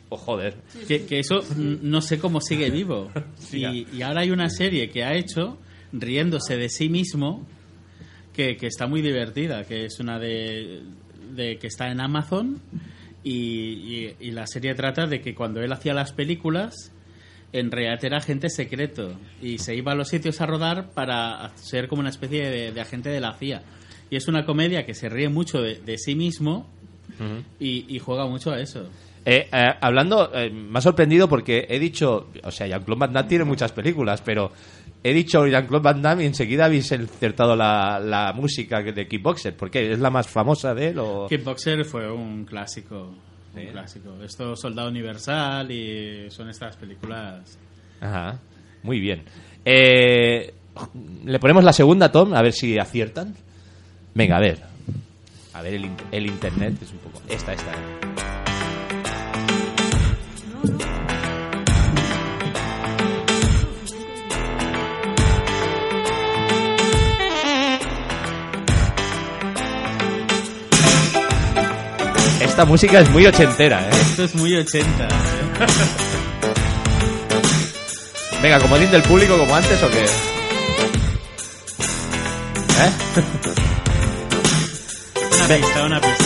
Oh, 0.09 0.17
joder. 0.17 0.57
Que, 0.87 1.05
que 1.05 1.19
eso 1.19 1.41
no 1.57 2.01
sé 2.01 2.19
cómo 2.19 2.41
sigue 2.41 2.71
vivo. 2.71 3.11
Y, 3.53 3.87
y 3.97 4.03
ahora 4.03 4.21
hay 4.23 4.31
una 4.31 4.49
serie 4.51 4.89
que 4.89 5.05
ha 5.05 5.15
hecho 5.15 5.59
riéndose 5.93 6.57
de 6.57 6.69
sí 6.69 6.89
mismo 6.89 7.47
que, 8.33 8.57
que 8.57 8.67
está 8.67 8.87
muy 8.87 9.03
divertida, 9.03 9.65
que 9.65 9.85
es 9.87 9.99
una 10.01 10.19
de, 10.19 10.83
de 11.35 11.59
que 11.59 11.67
está 11.69 11.91
en 11.91 12.01
Amazon 12.01 12.61
y, 13.25 13.33
y- 13.33 14.17
y 14.21 14.31
la 14.33 14.47
serie 14.47 14.75
trata 14.75 15.07
de 15.07 15.21
que 15.21 15.35
cuando 15.35 15.61
él 15.63 15.73
hacía 15.73 15.95
las 15.95 16.13
películas 16.13 16.93
en 17.53 17.71
realidad 17.71 18.05
era 18.05 18.19
agente 18.19 18.51
secreto 18.51 19.19
y 19.41 19.59
se 19.59 19.75
iba 19.75 19.93
a 19.93 19.95
los 19.95 20.09
sitios 20.09 20.41
a 20.41 20.47
rodar 20.47 20.91
para 20.91 21.51
ser 21.57 21.89
como 21.89 22.01
una 22.01 22.11
especie 22.11 22.51
de, 22.51 22.73
de 22.73 22.81
agente 22.81 23.09
de 23.09 23.21
la 23.21 23.33
CIA. 23.35 23.63
Y 24.11 24.17
es 24.17 24.29
una 24.29 24.45
comedia 24.45 24.85
que 24.85 24.95
se 24.95 25.09
ríe 25.09 25.29
mucho 25.29 25.59
de, 25.63 25.77
de 25.81 25.97
sí 25.99 26.15
mismo 26.15 26.69
y, 27.61 27.97
y 27.97 27.99
juega 27.99 28.27
mucho 28.27 28.51
a 28.53 28.61
eso. 28.61 28.89
Eh, 29.25 29.49
eh, 29.53 29.75
hablando, 29.81 30.31
eh, 30.35 30.51
me 30.51 30.79
ha 30.79 30.83
sorprendido 30.83 31.29
porque 31.29 31.67
he 31.69 31.79
dicho, 31.81 32.29
o 32.45 32.51
sea, 32.53 32.69
Jean-Claude 32.69 33.01
Van 33.01 33.13
Damme 33.13 33.29
tiene 33.29 33.45
muchas 33.45 33.73
películas, 33.73 34.23
pero 34.25 34.53
he 35.03 35.13
dicho 35.13 35.47
Jean-Claude 35.47 35.83
Van 35.83 36.01
Damme 36.03 36.23
y 36.23 36.27
enseguida 36.27 36.67
habéis 36.67 36.93
insertado 36.93 37.57
la, 37.57 37.99
la 37.99 38.33
música 38.33 38.83
de 38.83 39.09
Kickboxer. 39.09 39.57
¿Por 39.57 39.69
qué? 39.71 39.91
¿Es 39.93 39.99
la 39.99 40.11
más 40.11 40.29
famosa 40.29 40.75
de 40.75 40.89
él 40.91 40.99
o...? 41.01 41.27
Kickboxer 41.29 41.85
fue 41.85 42.11
un 42.11 42.45
clásico. 42.45 43.15
Un 43.57 43.67
clásico. 43.73 44.23
Esto 44.23 44.55
Soldado 44.55 44.91
Universal 44.91 45.71
y 45.73 46.31
son 46.31 46.49
estas 46.51 46.77
películas. 46.77 47.59
Ajá, 48.01 48.39
muy 48.83 49.01
bien. 49.01 49.25
Eh, 49.65 50.53
Le 51.25 51.39
ponemos 51.41 51.65
la 51.65 51.73
segunda, 51.73 52.13
Tom, 52.13 52.35
a 52.35 52.43
ver 52.43 52.53
si 52.53 52.79
aciertan. 52.79 53.35
Venga, 54.15 54.37
a 54.37 54.41
ver. 54.41 54.76
A 55.57 55.63
ver, 55.63 55.75
el, 55.75 55.85
in- 55.87 55.97
el 56.13 56.27
internet 56.27 56.75
es 56.83 56.91
un 56.93 56.99
poco... 56.99 57.23
Esta, 57.29 57.53
esta. 57.55 57.73
Esta 72.41 72.65
música 72.65 73.01
es 73.01 73.11
muy 73.11 73.27
ochentera, 73.27 73.81
¿eh? 73.81 73.91
Esto 73.93 74.25
es 74.25 74.35
muy 74.35 74.55
80. 74.55 75.05
¿eh? 75.05 75.09
Venga, 78.43 78.61
comodín 78.61 78.91
del 78.91 79.03
público 79.03 79.37
como 79.39 79.55
antes 79.55 79.83
o 79.83 79.91
qué? 79.91 80.05
¿Eh? 82.79 82.91
Una 85.47 85.55
pista, 85.55 85.85
una 85.87 86.01
pista. 86.01 86.25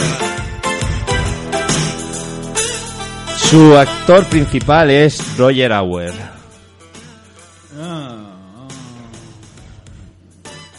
Su 3.37 3.77
actor 3.77 4.25
principal 4.31 4.91
es 4.91 5.37
Roger 5.37 5.75
Auer. 5.75 6.15
Ah, 7.79 8.33
ah. 8.57 8.69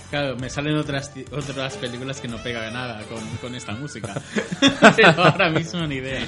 Claro, 0.09 0.37
me 0.37 0.49
salen 0.49 0.75
otras, 0.75 1.11
otras 1.31 1.77
películas 1.77 2.19
que 2.19 2.27
no 2.27 2.37
pegan 2.37 2.73
nada 2.73 3.03
con, 3.03 3.19
con 3.37 3.53
esta 3.53 3.73
música. 3.73 4.19
Pero 4.95 5.23
ahora 5.23 5.51
mismo 5.51 5.85
ni 5.85 5.97
idea. 5.97 6.25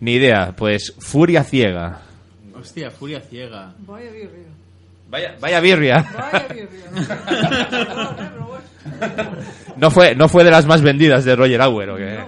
Ni 0.00 0.12
idea, 0.14 0.54
pues 0.56 0.94
Furia 1.00 1.44
Ciega. 1.44 2.00
Hostia, 2.54 2.90
Furia 2.90 3.20
Ciega. 3.20 3.74
Vaya 3.80 4.10
birria. 4.10 4.61
Vaya, 5.12 5.36
vaya 5.40 5.60
birria. 5.60 6.04
Vaya 6.32 6.46
birria. 6.48 6.82
No 9.76 9.90
fue, 9.90 10.14
no 10.14 10.28
fue 10.28 10.44
de 10.44 10.50
las 10.50 10.66
más 10.66 10.82
vendidas 10.82 11.24
de 11.24 11.34
Roger 11.36 11.60
Auer, 11.62 11.90
¿o 11.90 11.96
qué? 11.96 12.18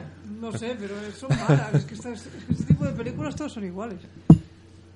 No 0.40 0.52
sé, 0.52 0.76
pero 0.78 0.94
son 1.18 1.28
malas. 1.48 1.74
Es 1.74 1.84
que 1.84 1.94
estas- 1.94 2.26
este 2.50 2.64
tipo 2.64 2.84
de 2.84 2.92
películas 2.92 3.34
todos 3.36 3.52
son 3.52 3.64
iguales. 3.64 3.98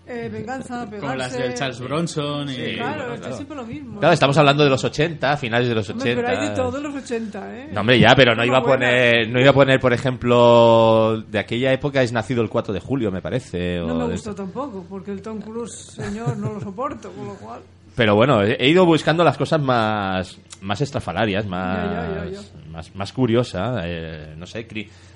Eh, 0.06 0.31
venganza, 0.32 0.85
pegarse... 0.86 1.01
Como 1.06 1.15
las 1.16 1.32
del 1.32 1.55
Charles 1.55 1.81
Bronson 1.81 2.48
y... 2.48 2.55
Sí, 2.55 2.74
claro, 2.77 3.12
que 3.12 3.19
claro. 3.20 3.36
siempre 3.36 3.56
lo 3.56 3.66
mismo. 3.66 3.98
Claro, 4.01 4.15
estamos 4.15 4.39
hablando 4.39 4.65
de 4.65 4.70
los 4.70 4.82
80, 4.82 5.36
finales 5.36 5.69
de 5.69 5.74
los 5.74 5.90
Hombre, 5.90 6.12
80. 6.12 6.27
pero 6.28 6.40
hay 6.40 6.48
de 6.48 6.55
todo 6.56 6.77
en 6.78 6.82
los 6.85 6.94
80, 6.94 7.56
¿eh? 7.59 7.69
No, 7.73 7.81
hombre, 7.81 7.98
ya, 8.01 8.15
pero 8.16 8.35
no 8.35 8.43
iba 8.44 8.59
a 8.59 8.62
poner, 8.62 9.28
no 9.28 9.39
iba 9.40 9.51
a 9.51 9.55
poner, 9.55 9.78
por 9.81 9.93
ejemplo, 9.93 11.23
de 11.28 11.39
aquella 11.39 11.73
época 11.74 12.02
es 12.02 12.12
nacido 12.12 12.40
el 12.43 12.48
4 12.48 12.73
de 12.73 12.81
julio, 12.81 13.10
me 13.12 13.20
parece. 13.20 13.78
No 13.81 13.94
o 13.94 13.98
me 13.98 14.05
de- 14.06 14.12
gustó 14.12 14.35
tampoco, 14.35 14.86
porque 14.89 15.10
el 15.12 15.20
Tom 15.20 15.40
Cruise, 15.43 15.74
señor, 15.94 16.39
no 16.39 16.55
lo 16.55 16.60
soporto, 16.60 17.10
con 17.12 17.27
lo 17.27 17.35
cual... 17.35 17.60
Pero 17.99 18.15
bueno, 18.15 18.45
he 18.45 18.69
ido 18.69 18.87
buscando 18.87 19.25
las 19.25 19.37
cosas 19.37 19.61
más, 19.61 20.39
más 20.61 20.81
estrafalarias, 20.81 21.45
más, 21.47 22.53
más, 22.70 22.95
más 22.95 23.12
curiosas. 23.12 23.83
eh, 23.85 24.35
no 24.37 24.47
sé, 24.47 24.69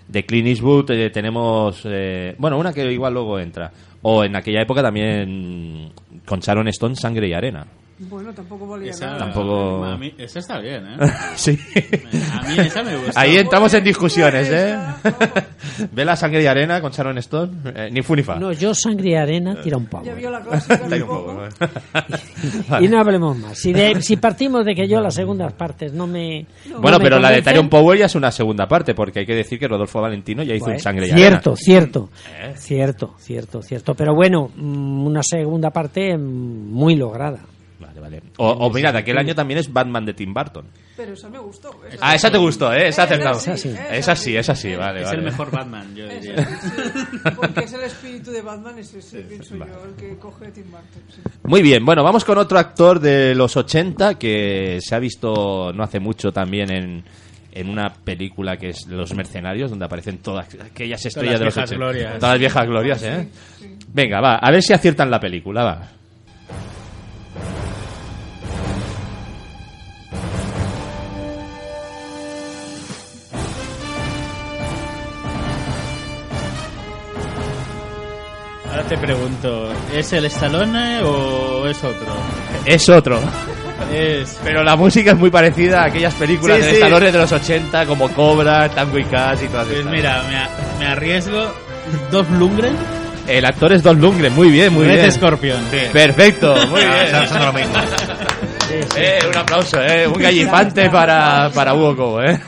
de 0.09 0.27
Clint 0.27 0.49
Eastwood 0.49 0.91
eh, 0.91 1.11
tenemos, 1.11 1.83
eh, 1.85 2.35
bueno, 2.39 2.59
una 2.59 2.73
que 2.73 2.91
igual 2.91 3.15
luego 3.15 3.39
entra. 3.39 3.71
O 4.03 4.25
en 4.25 4.35
aquella 4.35 4.63
época 4.63 4.83
también 4.83 5.93
con 6.27 6.41
Sharon 6.41 6.67
Stone, 6.67 6.97
Sangre 6.97 7.29
y 7.29 7.35
Arena. 7.35 7.65
Bueno, 8.09 8.33
tampoco 8.35 8.67
valía 8.67 8.91
Esa, 8.91 9.07
nada. 9.07 9.19
Tampoco- 9.21 9.85
A 9.85 9.97
mí, 9.97 10.13
esa 10.19 10.39
está 10.41 10.59
bien, 10.59 10.85
¿eh? 10.87 10.97
sí. 11.37 11.59
A 12.33 12.43
mí 12.49 12.55
esa 12.59 12.83
me 12.83 12.97
gusta. 12.97 13.21
Ahí 13.21 13.37
entramos 13.37 13.73
en 13.75 13.85
discusiones, 13.85 14.49
¿eh? 14.51 14.77
¿Ve 15.93 16.05
la 16.05 16.17
Sangre 16.17 16.43
y 16.43 16.47
Arena 16.47 16.81
con 16.81 16.91
Sharon 16.93 17.17
Stone? 17.19 17.53
Eh, 17.75 17.89
ni 17.93 18.03
fu 18.03 18.15
ni 18.17 18.23
fa. 18.23 18.37
No, 18.37 18.53
yo 18.53 18.75
sangre 18.75 19.11
y 19.11 19.15
arena 19.15 19.61
tira 19.63 19.77
un 19.77 19.87
poco. 19.87 20.05
Ya 20.05 20.15
vio 20.15 20.31
la 20.31 20.39
hace 20.39 20.75
ahí 20.75 21.01
un 21.01 21.09
poco. 21.09 21.43
Y 22.81 22.89
no 22.89 22.99
hablemos 23.01 23.37
más. 23.39 23.59
Si, 23.59 23.73
de- 23.73 24.01
si 24.03 24.17
partimos 24.17 24.65
de 24.65 24.75
que 24.75 24.89
yo 24.89 25.01
las 25.01 25.15
segundas 25.15 25.53
partes 25.53 25.93
no 25.93 26.07
me. 26.07 26.47
no 26.69 26.81
Bueno, 26.81 26.99
pero 27.01 27.19
la 27.19 27.31
de 27.31 27.43
Tyrion 27.43 27.69
Power 27.69 27.99
ya 27.99 28.07
es 28.07 28.15
una 28.15 28.31
segunda 28.33 28.67
parte, 28.67 28.95
porque 28.95 29.21
hay 29.21 29.27
que 29.27 29.35
decir 29.35 29.59
que 29.59 29.69
Rodolfo 29.69 30.01
Valentino 30.01 30.43
ya 30.43 30.55
hizo 30.55 30.65
pues, 30.67 30.77
un 30.77 30.81
Sangre 30.83 31.07
y 31.07 31.13
Cierto, 31.13 31.51
Arena. 31.51 31.57
cierto. 31.57 32.11
¿Eh? 32.41 32.53
Cierto, 32.57 33.15
cierto, 33.19 33.63
cierto. 33.63 33.95
Pero 33.95 34.15
bueno, 34.15 34.51
mm, 34.55 35.07
una 35.07 35.23
segunda 35.23 35.71
parte 35.71 36.17
mm, 36.17 36.21
muy 36.73 36.97
lograda. 36.97 37.39
Vale, 38.03 38.19
vale. 38.21 38.33
O, 38.39 38.51
o 38.51 38.71
mira, 38.73 38.91
de 38.93 38.99
aquel 38.99 39.17
año 39.17 39.35
también 39.35 39.59
es 39.59 39.73
Batman 39.73 40.05
de 40.05 40.13
Tim 40.15 40.35
Burton. 40.35 40.67
Pero 40.97 41.13
esa 41.15 41.29
me 41.29 41.39
gustó. 41.39 41.71
esa 41.89 41.99
Ah, 42.01 42.15
esa 42.15 42.31
te 42.31 42.39
gustó, 42.39 42.73
¿eh? 42.73 42.89
Esa 42.89 43.05
acertado. 43.05 43.39
sí, 43.39 43.51
esa 43.51 43.57
sí. 43.57 43.75
Esa 43.91 44.17
sí, 44.17 44.37
esa 44.37 44.55
sí, 44.55 44.75
vale, 44.75 45.01
Es 45.01 45.07
vale. 45.07 45.19
el 45.19 45.25
mejor 45.25 45.51
Batman, 45.51 45.95
yo 45.95 46.07
diría. 46.09 46.45
sí, 46.45 47.31
porque 47.37 47.61
es 47.61 47.73
el 47.73 47.83
espíritu 47.83 48.31
de 48.33 48.43
Batman, 48.43 48.79
es 48.79 48.93
ese, 48.93 49.21
pienso 49.21 49.57
yo, 49.57 49.65
el 49.65 49.95
que 49.97 50.17
coge 50.19 50.51
Tim 50.51 50.65
Burton. 50.65 51.03
sí. 51.09 51.21
Muy 51.45 51.63
bien, 51.63 51.85
bueno, 51.85 52.03
vamos 52.03 52.25
con 52.25 52.37
otro 52.39 52.59
actor 52.59 52.99
de 53.01 53.35
los 53.35 53.57
80 53.57 54.19
que 54.19 54.79
se 54.81 54.95
ha 54.95 54.99
visto 54.99 55.73
no 55.73 55.83
hace 55.83 56.01
mucho 56.01 56.33
también 56.33 56.71
en, 56.73 57.05
en 57.53 57.69
una 57.69 57.93
película 57.93 58.57
que 58.57 58.71
es 58.71 58.87
Los 58.87 59.15
Mercenarios, 59.15 59.71
donde 59.71 59.85
aparecen 59.87 60.19
todas 60.19 60.49
aquellas 60.61 61.05
estrellas 61.07 61.33
las 61.33 61.41
de 61.41 61.45
los 61.47 61.55
viejas 61.55 61.71
80. 61.71 61.77
glorias. 61.85 62.15
Todas 62.19 62.33
las 62.33 62.39
viejas 62.41 62.67
glorias, 62.67 63.03
¿eh? 63.05 63.29
Venga, 63.95 64.21
va, 64.21 64.37
a 64.37 64.51
ver 64.51 64.63
si 64.63 64.73
aciertan 64.73 65.11
la 65.11 65.21
película, 65.21 65.65
va. 65.65 65.89
Ahora 78.73 78.85
te 78.89 78.97
pregunto, 78.97 79.71
¿es 79.95 80.13
el 80.15 80.25
Stallone 80.27 81.03
o 81.03 81.67
es 81.69 81.79
otro? 81.85 82.07
Es 82.65 82.89
otro. 82.89 83.21
Es... 83.93 84.39
Pero 84.43 84.65
la 84.65 84.77
música 84.77 85.11
es 85.13 85.19
muy 85.19 85.31
parecida 85.31 85.83
a 85.83 85.85
aquellas 85.87 86.15
películas 86.15 86.57
Sí, 86.59 86.63
de 86.65 86.69
sí. 86.71 86.75
Stallone 86.77 87.13
de 87.13 87.19
los 87.19 87.31
80 87.33 87.85
como 87.87 88.09
Cobra, 88.13 88.69
Tango 88.71 88.99
y 88.99 89.05
Cash 89.05 89.43
y 89.45 89.49
todas 89.49 89.67
Pues 89.67 89.79
estas. 89.81 89.93
mira, 89.93 90.23
me, 90.29 90.37
a- 90.37 90.49
me 90.79 90.87
arriesgo. 90.87 91.53
Dolph 92.11 92.31
Lundgren. 92.31 92.75
El 93.29 93.45
actor 93.45 93.73
es 93.73 93.83
Don 93.83 94.01
Lundgren, 94.01 94.35
muy 94.35 94.51
bien, 94.51 94.73
muy 94.73 94.85
Red 94.87 94.95
bien. 95.01 95.13
Scorpion. 95.13 95.61
Perfecto, 95.93 96.57
muy 96.69 96.81
Ah, 96.83 97.53
bien. 97.53 97.69
Eh, 98.97 99.19
un 99.29 99.37
aplauso, 99.37 99.83
eh, 99.83 100.07
un 100.07 100.15
gallipante 100.15 100.89
para, 100.89 101.51
para 101.55 101.75
Hugo 101.75 101.95
Cobo, 101.97 102.23
eh. 102.23 102.41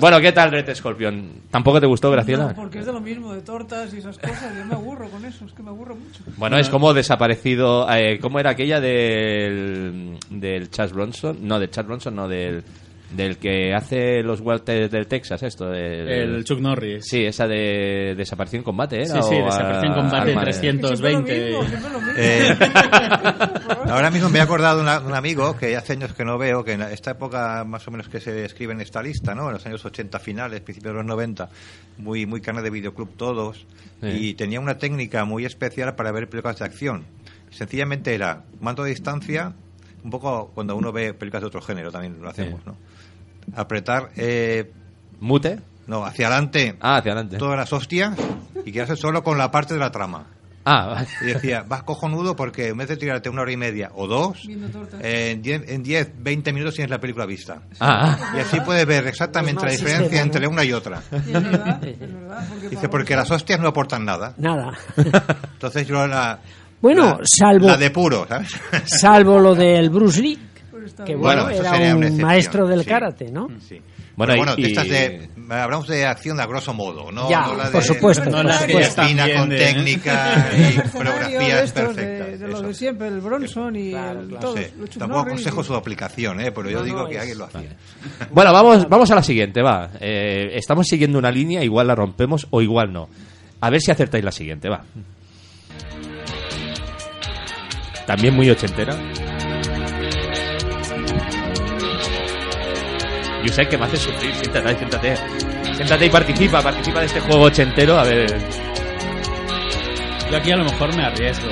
Bueno, 0.00 0.20
¿qué 0.20 0.30
tal 0.32 0.52
Red 0.52 0.72
Scorpion? 0.74 1.42
¿Tampoco 1.50 1.80
te 1.80 1.86
gustó, 1.86 2.10
Graciela? 2.10 2.48
No, 2.48 2.54
porque 2.54 2.78
es 2.78 2.86
de 2.86 2.92
lo 2.92 3.00
mismo, 3.00 3.32
de 3.32 3.42
tortas 3.42 3.92
y 3.92 3.98
esas 3.98 4.18
cosas. 4.18 4.54
Yo 4.56 4.64
me 4.64 4.74
aburro 4.74 5.08
con 5.08 5.24
eso, 5.24 5.44
es 5.44 5.52
que 5.52 5.62
me 5.62 5.70
aburro 5.70 5.96
mucho. 5.96 6.22
Bueno, 6.36 6.58
es 6.58 6.68
como 6.68 6.94
desaparecido. 6.94 7.86
Eh, 7.90 8.18
¿Cómo 8.20 8.38
era 8.38 8.50
aquella 8.50 8.80
del. 8.80 10.18
del 10.30 10.70
Chas 10.70 10.92
Bronson? 10.92 11.38
No, 11.42 11.58
del 11.58 11.70
Chas 11.70 11.86
Bronson, 11.86 12.14
no, 12.14 12.28
del. 12.28 12.62
Del 13.10 13.38
que 13.38 13.72
hace 13.72 14.22
los 14.22 14.40
Walters 14.40 14.90
del 14.90 15.06
Texas, 15.06 15.42
esto. 15.42 15.70
del- 15.70 16.08
El 16.08 16.44
Chuck 16.44 16.58
Norris. 16.60 17.04
Sí, 17.06 17.24
esa 17.24 17.46
de 17.46 18.14
desaparición 18.16 18.62
combate, 18.64 19.02
¿era? 19.02 19.06
Sí, 19.22 19.28
sí, 19.28 19.36
desaparición 19.36 19.94
combate 19.94 20.30
arma 20.30 20.40
de- 20.40 20.46
320. 20.46 21.50
Eh, 22.18 22.56
ahora 23.88 24.10
mismo 24.10 24.28
me 24.28 24.38
he 24.38 24.42
acordado 24.42 24.76
de 24.78 24.82
una- 24.82 25.00
de 25.00 25.06
un 25.06 25.14
amigo 25.14 25.56
que 25.56 25.76
hace 25.76 25.92
años 25.94 26.12
que 26.14 26.24
no 26.24 26.36
veo, 26.38 26.64
que 26.64 26.72
en 26.72 26.82
esta 26.82 27.12
época 27.12 27.64
más 27.64 27.86
o 27.86 27.90
menos 27.90 28.08
que 28.08 28.20
se 28.20 28.32
describe 28.32 28.72
en 28.72 28.80
esta 28.80 29.02
lista, 29.02 29.34
¿no? 29.34 29.46
En 29.46 29.52
los 29.54 29.66
años 29.66 29.84
80 29.84 30.18
finales, 30.18 30.60
principios 30.60 30.92
de 30.92 30.98
los 30.98 31.06
90, 31.06 31.48
muy, 31.98 32.26
muy 32.26 32.40
carne 32.40 32.62
de 32.62 32.70
videoclub 32.70 33.16
todos, 33.16 33.66
Sí. 34.00 34.08
y 34.08 34.34
tenía 34.34 34.60
una 34.60 34.76
técnica 34.78 35.24
muy 35.24 35.44
especial 35.46 35.94
para 35.94 36.12
ver 36.12 36.28
películas 36.28 36.58
de 36.58 36.64
acción. 36.66 37.04
Sencillamente 37.50 38.14
era 38.14 38.42
mando 38.60 38.82
de 38.82 38.90
distancia, 38.90 39.52
un 40.04 40.10
poco 40.10 40.50
cuando 40.54 40.76
uno 40.76 40.92
ve 40.92 41.14
películas 41.14 41.42
de 41.42 41.46
otro 41.46 41.60
género 41.62 41.90
también 41.90 42.20
lo 42.20 42.28
hacemos, 42.28 42.64
¿no? 42.66 42.76
Apretar... 43.54 44.10
Eh, 44.16 44.70
¿Mute? 45.20 45.58
No, 45.86 46.04
hacia 46.04 46.26
adelante. 46.26 46.76
Ah, 46.80 46.96
hacia 46.96 47.12
adelante. 47.12 47.36
Todas 47.38 47.56
las 47.56 47.72
hostias 47.72 48.16
y 48.64 48.72
quedarse 48.72 48.96
solo 48.96 49.22
con 49.22 49.38
la 49.38 49.50
parte 49.50 49.74
de 49.74 49.80
la 49.80 49.90
trama. 49.90 50.26
Ah, 50.68 50.86
vale. 50.88 51.06
Y 51.22 51.26
decía, 51.26 51.64
vas 51.66 51.84
cojonudo 51.84 52.34
porque 52.34 52.68
en 52.68 52.76
vez 52.76 52.88
de 52.88 52.96
tirarte 52.96 53.28
una 53.30 53.42
hora 53.42 53.52
y 53.52 53.56
media 53.56 53.92
o 53.94 54.08
dos, 54.08 54.48
eh, 55.00 55.30
en 55.30 55.40
10, 55.42 55.62
en 55.68 55.82
10, 55.84 56.10
20 56.18 56.52
minutos 56.52 56.74
tienes 56.74 56.90
la 56.90 56.98
película 56.98 57.24
vista. 57.24 57.62
Ah. 57.78 58.32
Y 58.36 58.40
así 58.40 58.58
puedes 58.60 58.84
ver 58.84 59.06
exactamente 59.06 59.64
la 59.64 59.70
Es 59.70 59.80
más 59.80 59.88
diferencia 59.92 60.18
sistema, 60.18 60.20
¿no? 60.20 60.32
entre 60.34 60.48
una 60.48 60.64
y 60.64 60.72
otra. 60.72 61.02
Y 61.12 61.16
es 61.16 61.32
verdad, 61.32 61.84
es 61.84 62.00
verdad. 62.00 62.46
Porque 62.50 62.68
Dice, 62.68 62.88
porque 62.88 63.14
las 63.16 63.30
hostias 63.30 63.60
no 63.60 63.68
aportan 63.68 64.04
nada. 64.04 64.34
Nada. 64.38 64.72
Entonces 65.52 65.86
yo 65.86 66.04
la... 66.06 66.40
Bueno, 66.82 67.18
la- 67.20 67.24
salvo- 67.24 67.66
La 67.68 67.76
de 67.76 67.90
puro, 67.90 68.26
¿sabes? 68.28 68.50
Salvo 68.86 69.38
lo 69.38 69.54
del 69.54 69.88
Bruce 69.88 70.20
Lee, 70.20 70.38
que 71.04 71.14
bueno, 71.16 71.48
era 71.48 71.70
sería 71.70 71.96
un 71.96 72.16
maestro 72.20 72.66
del 72.66 72.80
sí. 72.82 72.86
karate, 72.88 73.30
¿no? 73.30 73.48
Sí. 73.68 73.80
Bueno, 74.16 74.34
bueno, 74.36 74.54
y- 74.56 74.62
de 74.62 74.68
estas 74.68 74.88
de, 74.88 75.28
hablamos 75.50 75.86
de 75.88 76.06
acción 76.06 76.40
a 76.40 76.46
grosso 76.46 76.72
modo, 76.72 77.12
¿no? 77.12 77.28
Ya, 77.28 77.42
no 77.48 77.54
la 77.56 77.70
por 77.70 77.82
supuesto, 77.82 78.24
No 78.30 78.42
la 78.42 78.58
También 78.66 79.36
con 79.38 79.48
de- 79.50 79.58
técnica 79.58 80.48
y 80.56 80.88
coreografías 80.88 81.72
perfectas. 81.72 82.26
de, 82.26 82.38
de 82.38 82.48
lo 82.48 82.62
de 82.62 82.72
siempre, 82.72 83.08
el 83.08 83.20
Bronson 83.20 83.76
y 83.76 83.92
el, 83.92 84.28
todos, 84.40 84.54
sé, 84.58 84.72
los 84.78 84.88
Chuck 84.88 85.00
tampoco 85.00 85.20
aconsejo 85.20 85.60
y- 85.60 85.64
su 85.64 85.74
aplicación, 85.74 86.40
¿eh? 86.40 86.50
pero 86.50 86.70
yo 86.70 86.78
No, 86.78 86.84
digo 86.84 86.98
no, 87.00 87.08
que 87.08 87.14
es- 87.16 87.20
alguien 87.20 87.38
lo 87.38 87.44
hacía. 87.44 87.76
Bueno, 88.30 88.52
vamos, 88.54 88.88
vamos 88.88 89.10
a 89.10 89.14
la 89.16 89.22
siguiente, 89.22 89.60
va. 89.60 89.90
Eh, 90.00 90.52
estamos 90.54 90.86
siguiendo 90.86 91.18
una 91.18 91.30
línea, 91.30 91.62
igual 91.62 91.86
la 91.88 91.94
rompemos 91.94 92.46
o 92.50 92.62
igual 92.62 92.90
no. 92.94 93.10
A 93.60 93.68
ver 93.68 93.82
si 93.82 93.90
acertáis 93.90 94.24
la 94.24 94.32
siguiente, 94.32 94.70
va. 94.70 94.82
También 98.06 98.34
muy 98.34 98.48
ochentera. 98.48 98.96
Yo 103.44 103.52
sé 103.52 103.66
que 103.68 103.78
me 103.78 103.84
hace 103.84 103.96
sufrir, 103.96 104.34
siéntate, 104.34 104.76
siéntate. 104.76 105.16
Siéntate 105.76 106.06
y 106.06 106.10
participa, 106.10 106.62
participa 106.62 107.00
de 107.00 107.06
este 107.06 107.20
juego 107.20 107.42
ochentero, 107.44 107.98
a 107.98 108.04
ver. 108.04 108.38
Yo 110.30 110.36
aquí 110.36 110.50
a 110.50 110.56
lo 110.56 110.64
mejor 110.64 110.94
me 110.96 111.04
arriesgo. 111.04 111.48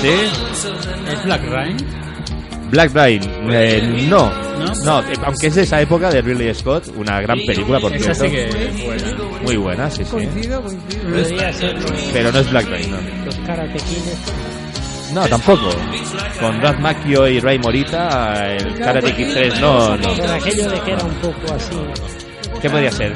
¿Sí? 0.00 0.08
¿Es 1.12 1.24
Black 1.24 1.42
Rain? 1.48 1.76
Black 2.70 2.92
Brain, 2.92 3.22
eh, 3.50 4.06
no. 4.08 4.30
¿No? 4.58 4.74
No, 4.84 5.04
aunque 5.24 5.48
es 5.48 5.54
de 5.54 5.62
esa 5.62 5.80
época 5.80 6.10
de 6.10 6.22
Ridley 6.22 6.54
Scott, 6.54 6.88
una 6.96 7.20
gran 7.20 7.38
película, 7.46 7.78
por 7.78 7.92
Esa 7.94 8.14
cierto. 8.14 8.24
sí 8.24 8.30
que 8.30 8.66
es 8.68 8.84
buena. 8.84 9.42
Muy 9.42 9.56
buena, 9.56 9.90
sí, 9.90 10.04
sí. 10.04 10.10
Coincido, 10.10 10.62
coincido. 10.62 11.02
Pero 12.12 12.32
no 12.32 12.38
es 12.38 12.50
Black 12.50 12.68
Brain, 12.68 12.90
no. 12.90 12.96
los. 13.26 13.38
No, 15.12 15.26
tampoco. 15.28 15.70
Con 16.40 16.60
Ralph 16.60 16.80
Macchio 16.80 17.28
y 17.28 17.40
Ray 17.40 17.58
Morita, 17.58 18.54
el 18.54 18.74
Karate 18.78 19.14
Kid 19.14 19.32
3, 19.32 19.60
no, 19.60 19.96
no. 19.96 20.08
Pero 20.16 20.32
aquello 20.32 20.70
de 20.70 20.80
que 20.80 20.92
era 20.92 21.04
un 21.04 21.14
poco 21.14 21.54
así. 21.54 21.76
¿Qué 22.60 22.70
podría 22.70 22.90
ser? 22.90 23.12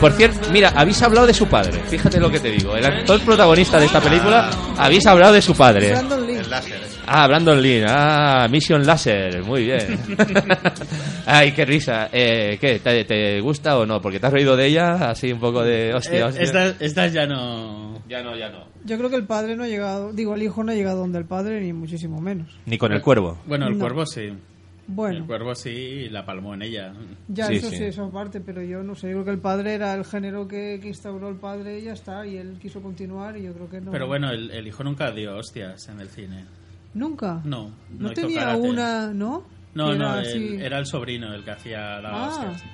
Por 0.00 0.12
cierto, 0.12 0.48
mira, 0.50 0.72
habéis 0.74 1.02
hablado 1.02 1.26
de 1.26 1.34
su 1.34 1.46
padre. 1.46 1.80
Fíjate 1.88 2.18
lo 2.18 2.30
que 2.30 2.40
te 2.40 2.50
digo. 2.50 2.74
El 2.76 2.84
actor 2.86 3.20
protagonista 3.20 3.78
de 3.78 3.86
esta 3.86 4.00
película, 4.00 4.48
habéis 4.78 5.04
hablado 5.06 5.34
de 5.34 5.42
su 5.42 5.54
padre. 5.54 5.90
Brandon 5.90 6.26
Lee. 6.26 6.40
Láser. 6.48 6.80
Ah, 7.06 7.26
Brandon 7.26 7.60
Lee. 7.60 7.84
Ah, 7.86 8.46
Mission 8.50 8.86
Laser. 8.86 9.42
Muy 9.42 9.64
bien. 9.64 9.98
Ay, 11.26 11.52
qué 11.52 11.64
risa. 11.64 12.08
Eh, 12.12 12.56
¿Qué? 12.60 12.78
¿Te, 12.78 13.04
te 13.04 13.40
gusta 13.40 13.76
o 13.76 13.84
no? 13.84 14.00
Porque 14.00 14.18
te 14.18 14.26
has 14.28 14.32
reído 14.32 14.56
de 14.56 14.66
ella, 14.66 15.10
así 15.10 15.30
un 15.32 15.40
poco 15.40 15.62
de 15.62 15.92
hostia, 15.94 16.18
Eh, 16.20 16.24
hostia. 16.24 16.74
Estas, 16.80 17.12
ya 17.12 17.26
no. 17.26 18.00
Ya 18.08 18.22
no, 18.22 18.36
ya 18.36 18.48
no. 18.48 18.64
Yo 18.86 18.96
creo 18.98 19.10
que 19.10 19.16
el 19.16 19.24
padre 19.26 19.56
no 19.56 19.64
ha 19.64 19.68
llegado, 19.68 20.12
digo, 20.12 20.34
el 20.34 20.42
hijo 20.42 20.62
no 20.64 20.72
ha 20.72 20.74
llegado 20.74 20.98
donde 21.00 21.18
el 21.18 21.24
padre, 21.24 21.60
ni 21.60 21.72
muchísimo 21.72 22.20
menos. 22.20 22.58
Ni 22.66 22.78
con 22.78 22.92
el 22.92 23.02
cuervo. 23.02 23.38
Bueno, 23.46 23.66
el 23.66 23.74
No. 23.74 23.80
cuervo 23.80 24.06
sí. 24.06 24.32
Bueno. 24.88 25.18
El 25.18 25.24
cuervo 25.26 25.52
sí 25.56 26.08
la 26.10 26.24
palmó 26.24 26.54
en 26.54 26.62
ella. 26.62 26.92
Ya, 27.26 27.46
Sí, 27.48 27.56
eso 27.56 27.70
sí. 27.70 27.76
sí, 27.78 27.84
eso 27.84 28.04
aparte, 28.04 28.40
pero 28.40 28.62
yo 28.62 28.84
no 28.84 28.94
sé, 28.94 29.08
yo 29.08 29.14
creo 29.14 29.24
que 29.24 29.30
el 29.32 29.38
padre 29.40 29.74
era 29.74 29.92
el 29.94 30.04
género 30.04 30.46
que, 30.46 30.78
que 30.80 30.88
instauró 30.88 31.28
el 31.28 31.34
padre 31.36 31.80
y 31.80 31.82
ya 31.82 31.92
está, 31.94 32.24
y 32.24 32.36
él 32.36 32.56
quiso 32.62 32.80
continuar 32.80 33.36
y 33.36 33.42
yo 33.42 33.52
creo 33.52 33.68
que 33.68 33.80
no. 33.80 33.90
Pero 33.90 34.06
bueno, 34.06 34.30
el, 34.30 34.48
el 34.52 34.64
hijo 34.68 34.84
nunca 34.84 35.10
dio 35.10 35.36
hostias 35.36 35.88
en 35.88 36.00
el 36.00 36.08
cine. 36.08 36.44
¿Nunca? 36.94 37.40
No, 37.44 37.64
No, 37.64 37.72
no 37.98 38.12
hizo 38.12 38.22
tenía 38.22 38.40
karate. 38.42 38.60
una, 38.60 39.12
¿no? 39.12 39.42
No, 39.74 39.90
Que 39.90 39.98
no, 39.98 40.04
era 40.14 40.20
el- 40.20 40.26
así. 40.28 40.56
era 40.62 40.78
el 40.78 40.86
sobrino 40.86 41.34
el 41.34 41.42
que 41.44 41.50
hacía 41.50 42.00
las 42.00 42.12
Ah. 42.14 42.28
hostias. 42.52 42.64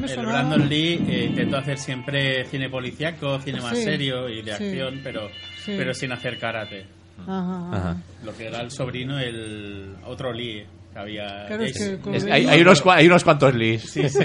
Me 0.00 0.06
El 0.06 0.14
sonaba- 0.14 0.32
Brandon 0.42 0.68
Lee 0.68 1.04
eh, 1.08 1.24
intentó 1.28 1.56
hacer 1.58 1.78
siempre 1.78 2.44
cine 2.46 2.68
policíaco, 2.68 3.38
cine 3.40 3.60
más 3.60 3.76
Sí, 3.76 3.84
serio 3.84 4.28
y 4.28 4.42
de 4.42 4.56
sí, 4.56 4.64
acción, 4.64 5.00
pero, 5.02 5.28
sí. 5.64 5.74
pero 5.76 5.94
sin 5.94 6.12
hacer 6.12 6.38
karate. 6.38 6.86
Ajá. 7.26 7.96
Lo 8.24 8.34
que 8.36 8.46
era 8.46 8.60
el 8.62 8.70
sobrino, 8.70 9.18
el 9.18 9.94
otro 10.06 10.32
Lee 10.32 10.64
que 10.92 10.98
había. 10.98 11.44
Claro, 11.46 11.62
es 11.64 11.76
que 11.78 11.98
con 11.98 12.14
Es- 12.14 12.24
el- 12.24 12.32
hay, 12.32 12.46
hay 12.46 12.60
unos, 12.62 12.82
cua- 12.84 12.94
hay 12.96 13.06
unos 13.06 13.22
cuantos 13.24 13.54
Lees. 13.54 13.82
Sí, 13.82 14.08
sí. 14.08 14.18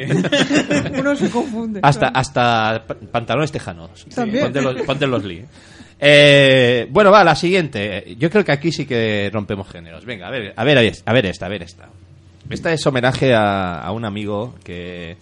Uno 1.00 1.16
se 1.16 1.30
confunde. 1.30 1.80
Hasta, 1.84 2.00
claro. 2.08 2.20
hasta 2.20 2.84
pa- 2.88 2.96
pantalones 3.12 3.52
tejanos. 3.52 4.06
También. 4.16 4.46
Ponte 4.46 4.62
los, 4.62 4.82
ponte 4.84 5.08
los 5.08 5.24
Lee. 5.24 5.44
Eh, 6.00 6.88
bueno, 6.90 7.12
va, 7.12 7.24
la 7.24 7.36
siguiente. 7.36 8.16
Yo 8.18 8.30
creo 8.30 8.44
que 8.44 8.52
aquí 8.52 8.72
sí 8.72 8.86
que 8.86 9.30
rompemos 9.32 9.70
géneros. 9.70 10.06
Venga, 10.06 10.28
a 10.28 10.32
ver, 10.32 10.54
a 10.56 10.64
ver, 10.64 10.78
a 11.06 11.14
ver 11.14 11.26
esta, 11.26 11.46
a 11.46 11.50
ver 11.50 11.64
esta. 11.64 11.90
Esta 12.50 12.72
es 12.74 12.86
homenaje 12.86 13.34
a, 13.34 13.80
a 13.82 13.92
un 13.92 14.06
amigo 14.06 14.56
que 14.64 15.18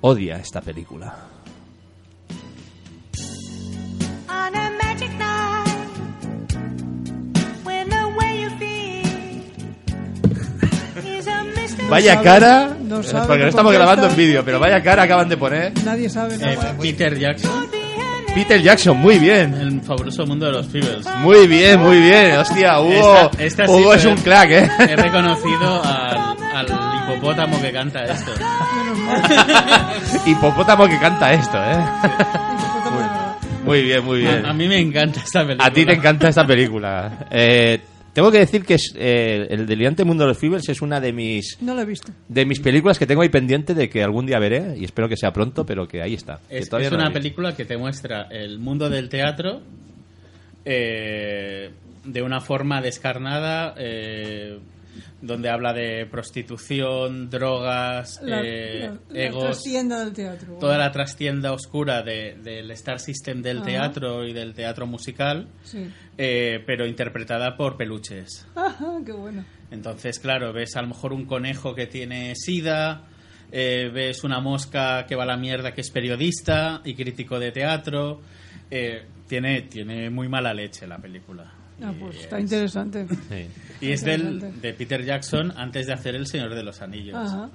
odia 0.00 0.36
esta 0.36 0.60
película. 0.60 1.14
Vaya 11.88 12.14
sabe- 12.14 12.24
cara, 12.24 12.76
no 12.82 13.02
sabe 13.02 13.26
porque 13.26 13.42
no 13.44 13.48
estamos 13.48 13.72
grabando 13.72 14.08
en 14.08 14.16
vídeo, 14.16 14.42
pero 14.44 14.58
vaya 14.58 14.82
cara 14.82 15.04
acaban 15.04 15.28
de 15.28 15.36
poner. 15.36 15.72
Nadie 15.84 16.08
sabe 16.10 16.34
Eh. 16.34 16.58
Peter 16.80 17.16
Jackson, 17.16 17.66
Peter 18.34 18.60
Jackson, 18.60 18.96
muy 18.96 19.18
bien. 19.18 19.54
el 19.54 19.80
fabuloso 19.82 20.26
mundo 20.26 20.46
de 20.46 20.52
los 20.52 20.66
Feebles. 20.66 21.06
Muy 21.20 21.46
bien, 21.46 21.80
muy 21.80 22.00
bien. 22.00 22.36
Hostia, 22.38 22.80
Hugo, 22.80 23.30
Esta- 23.30 23.42
esta 23.44 23.66
sí, 23.66 23.72
Hugo 23.72 23.94
es 23.94 24.04
un 24.04 24.16
crack, 24.16 24.50
¿eh? 24.50 24.68
He 24.80 24.96
reconocido 24.96 25.82
al, 25.84 26.36
al 26.54 26.66
hipopótamo 27.06 27.60
que 27.60 27.72
canta 27.72 28.04
esto. 28.04 28.32
Hipopótamo 30.26 30.86
que 30.86 30.98
canta 30.98 31.32
esto, 31.32 31.56
¿eh? 31.58 31.78
Muy 33.64 33.82
bien, 33.82 34.04
muy 34.04 34.18
bien. 34.20 34.44
A, 34.46 34.50
a 34.50 34.52
mí 34.52 34.68
me 34.68 34.78
encanta 34.78 35.20
esta 35.20 35.40
película. 35.44 35.66
A 35.66 35.72
ti 35.72 35.84
te 35.84 35.92
encanta 35.94 36.28
esta 36.28 36.46
película. 36.46 37.26
Eh, 37.30 37.80
tengo 38.12 38.30
que 38.30 38.38
decir 38.38 38.64
que 38.64 38.74
es, 38.74 38.94
eh, 38.96 39.46
El 39.50 39.66
delirante 39.66 40.04
mundo 40.04 40.24
de 40.24 40.28
los 40.28 40.38
Feebles 40.38 40.68
es 40.68 40.80
una 40.80 41.00
de 41.00 41.12
mis 41.12 41.58
No 41.60 41.74
lo 41.74 41.82
he 41.82 41.84
visto. 41.84 42.12
de 42.28 42.46
mis 42.46 42.60
películas 42.60 42.98
que 42.98 43.06
tengo 43.06 43.22
ahí 43.22 43.28
pendiente 43.28 43.74
de 43.74 43.88
que 43.88 44.02
algún 44.02 44.24
día 44.26 44.38
veré 44.38 44.76
y 44.78 44.84
espero 44.84 45.08
que 45.08 45.16
sea 45.16 45.32
pronto, 45.32 45.66
pero 45.66 45.86
que 45.86 46.00
ahí 46.02 46.14
está. 46.14 46.40
Es, 46.48 46.72
es 46.72 46.90
no 46.92 46.96
una 46.96 47.10
película 47.12 47.54
que 47.54 47.64
te 47.64 47.76
muestra 47.76 48.28
el 48.30 48.58
mundo 48.58 48.88
del 48.88 49.08
teatro 49.08 49.60
eh, 50.64 51.70
de 52.04 52.22
una 52.22 52.40
forma 52.40 52.80
descarnada, 52.80 53.74
eh, 53.76 54.58
donde 55.20 55.48
habla 55.50 55.72
de 55.72 56.06
prostitución, 56.06 57.28
drogas, 57.30 58.20
La, 58.22 58.40
eh, 58.44 58.90
la- 59.08 59.20
egos, 59.20 59.44
trastienda 59.44 60.00
del 60.04 60.12
teatro. 60.12 60.54
toda 60.58 60.78
la 60.78 60.90
trastienda 60.92 61.52
oscura 61.52 62.02
de- 62.02 62.36
del 62.42 62.70
Star 62.72 63.00
System 63.00 63.42
del 63.42 63.58
Ajá. 63.58 63.66
teatro 63.66 64.24
y 64.26 64.32
del 64.32 64.54
teatro 64.54 64.86
musical, 64.86 65.48
Sí. 65.62 65.86
eh, 66.18 66.62
pero 66.66 66.86
interpretada 66.86 67.56
por 67.56 67.76
peluches. 67.76 68.46
Ajá, 68.54 68.86
qué 69.04 69.12
bueno. 69.12 69.44
Entonces, 69.70 70.18
claro, 70.18 70.52
ves 70.52 70.76
a 70.76 70.82
lo 70.82 70.88
mejor 70.88 71.12
un 71.12 71.26
conejo 71.26 71.74
que 71.74 71.86
tiene 71.86 72.34
sida, 72.36 73.02
eh, 73.52 73.90
ves 73.92 74.24
una 74.24 74.40
mosca 74.40 75.06
que 75.06 75.14
va 75.16 75.24
a 75.24 75.26
la 75.26 75.36
mierda 75.36 75.72
que 75.72 75.80
es 75.80 75.90
periodista 75.90 76.80
y 76.84 76.94
crítico 76.94 77.38
de 77.38 77.52
teatro. 77.52 78.20
eh, 78.68 79.04
tiene, 79.28 79.62
tiene 79.62 80.10
muy 80.10 80.28
mala 80.28 80.52
leche 80.52 80.88
la 80.88 80.98
película. 80.98 81.52
Ah, 81.82 81.92
pues 81.98 82.16
está 82.20 82.40
interesante. 82.40 83.06
Y 83.80 83.90
es 83.92 84.02
del, 84.02 84.60
de 84.62 84.72
Peter 84.72 85.04
Jackson 85.04 85.52
antes 85.56 85.86
de 85.86 85.92
hacer 85.92 86.14
El 86.14 86.26
Señor 86.26 86.54
de 86.54 86.62
los 86.62 86.80
Anillos. 86.80 87.14
Ajá. 87.14 87.50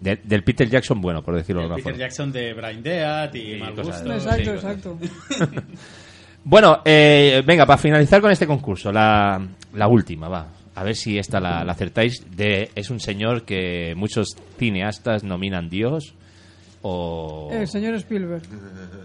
De- 0.00 0.20
del 0.22 0.44
Peter 0.44 0.68
Jackson, 0.68 1.00
bueno, 1.00 1.22
por 1.22 1.34
decirlo 1.34 1.60
de 1.62 1.64
alguna 1.64 1.76
Peter 1.76 1.92
forma. 1.92 2.04
Jackson 2.06 2.32
de 2.32 2.54
Brian 2.54 3.30
y, 3.34 3.58
cosas 3.74 4.04
Gusto. 4.04 4.12
Exacto, 4.12 4.44
sí, 4.44 4.50
exacto. 4.50 4.98
Bueno, 6.42 6.80
eh, 6.86 7.42
venga, 7.44 7.66
para 7.66 7.76
finalizar 7.76 8.20
con 8.22 8.30
este 8.30 8.46
concurso, 8.46 8.90
la, 8.90 9.46
la 9.74 9.88
última, 9.88 10.26
va. 10.28 10.46
A 10.74 10.82
ver 10.84 10.96
si 10.96 11.18
esta 11.18 11.38
la, 11.38 11.62
la 11.64 11.72
acertáis. 11.72 12.24
De, 12.34 12.70
es 12.74 12.88
un 12.88 12.98
señor 12.98 13.42
que 13.44 13.94
muchos 13.94 14.28
cineastas 14.58 15.22
nominan 15.22 15.68
Dios. 15.68 16.14
O. 16.80 17.50
El 17.52 17.68
señor 17.68 17.94
Spielberg. 17.96 18.42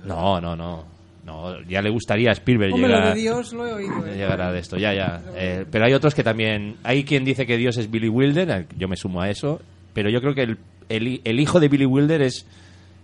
No, 0.06 0.40
no, 0.40 0.56
no. 0.56 0.95
No, 1.26 1.60
ya 1.64 1.82
le 1.82 1.90
gustaría 1.90 2.30
a 2.30 2.34
Spielberg 2.34 2.72
Hombre, 2.74 2.88
llegar, 2.88 3.16
de 3.16 3.20
Dios 3.20 3.52
lo 3.52 3.66
he 3.68 3.74
oído. 3.74 4.06
¿eh? 4.06 4.16
llegar 4.16 4.40
a 4.42 4.52
de 4.52 4.60
esto, 4.60 4.78
ya, 4.78 4.94
ya. 4.94 5.24
Eh, 5.36 5.66
pero 5.72 5.86
hay 5.86 5.94
otros 5.94 6.14
que 6.14 6.24
también. 6.24 6.76
Hay 6.84 7.04
quien 7.04 7.26
dice 7.26 7.48
que 7.48 7.58
Dios 7.58 7.78
es 7.78 7.90
Billy 7.90 8.10
Wilder, 8.10 8.68
yo 8.78 8.88
me 8.88 8.96
sumo 8.96 9.22
a 9.22 9.30
eso. 9.30 9.60
Pero 9.94 10.10
yo 10.10 10.22
creo 10.22 10.36
que 10.36 10.44
el, 10.44 10.58
el 10.88 11.22
el 11.24 11.40
hijo 11.40 11.60
de 11.60 11.68
Billy 11.68 11.86
Wilder 11.86 12.22
es 12.22 12.46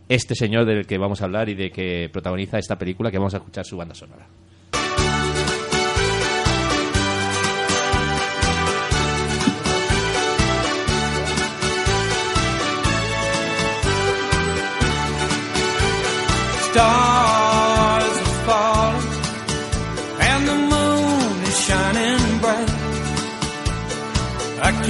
este 0.07 0.35
señor 0.35 0.65
del 0.65 0.85
que 0.85 0.97
vamos 0.97 1.21
a 1.21 1.25
hablar 1.25 1.49
y 1.49 1.55
de 1.55 1.71
que 1.71 2.09
protagoniza 2.11 2.59
esta 2.59 2.77
película, 2.77 3.09
que 3.09 3.17
vamos 3.17 3.33
a 3.33 3.37
escuchar 3.37 3.65
su 3.65 3.77
banda 3.77 3.95
sonora. 3.95 4.27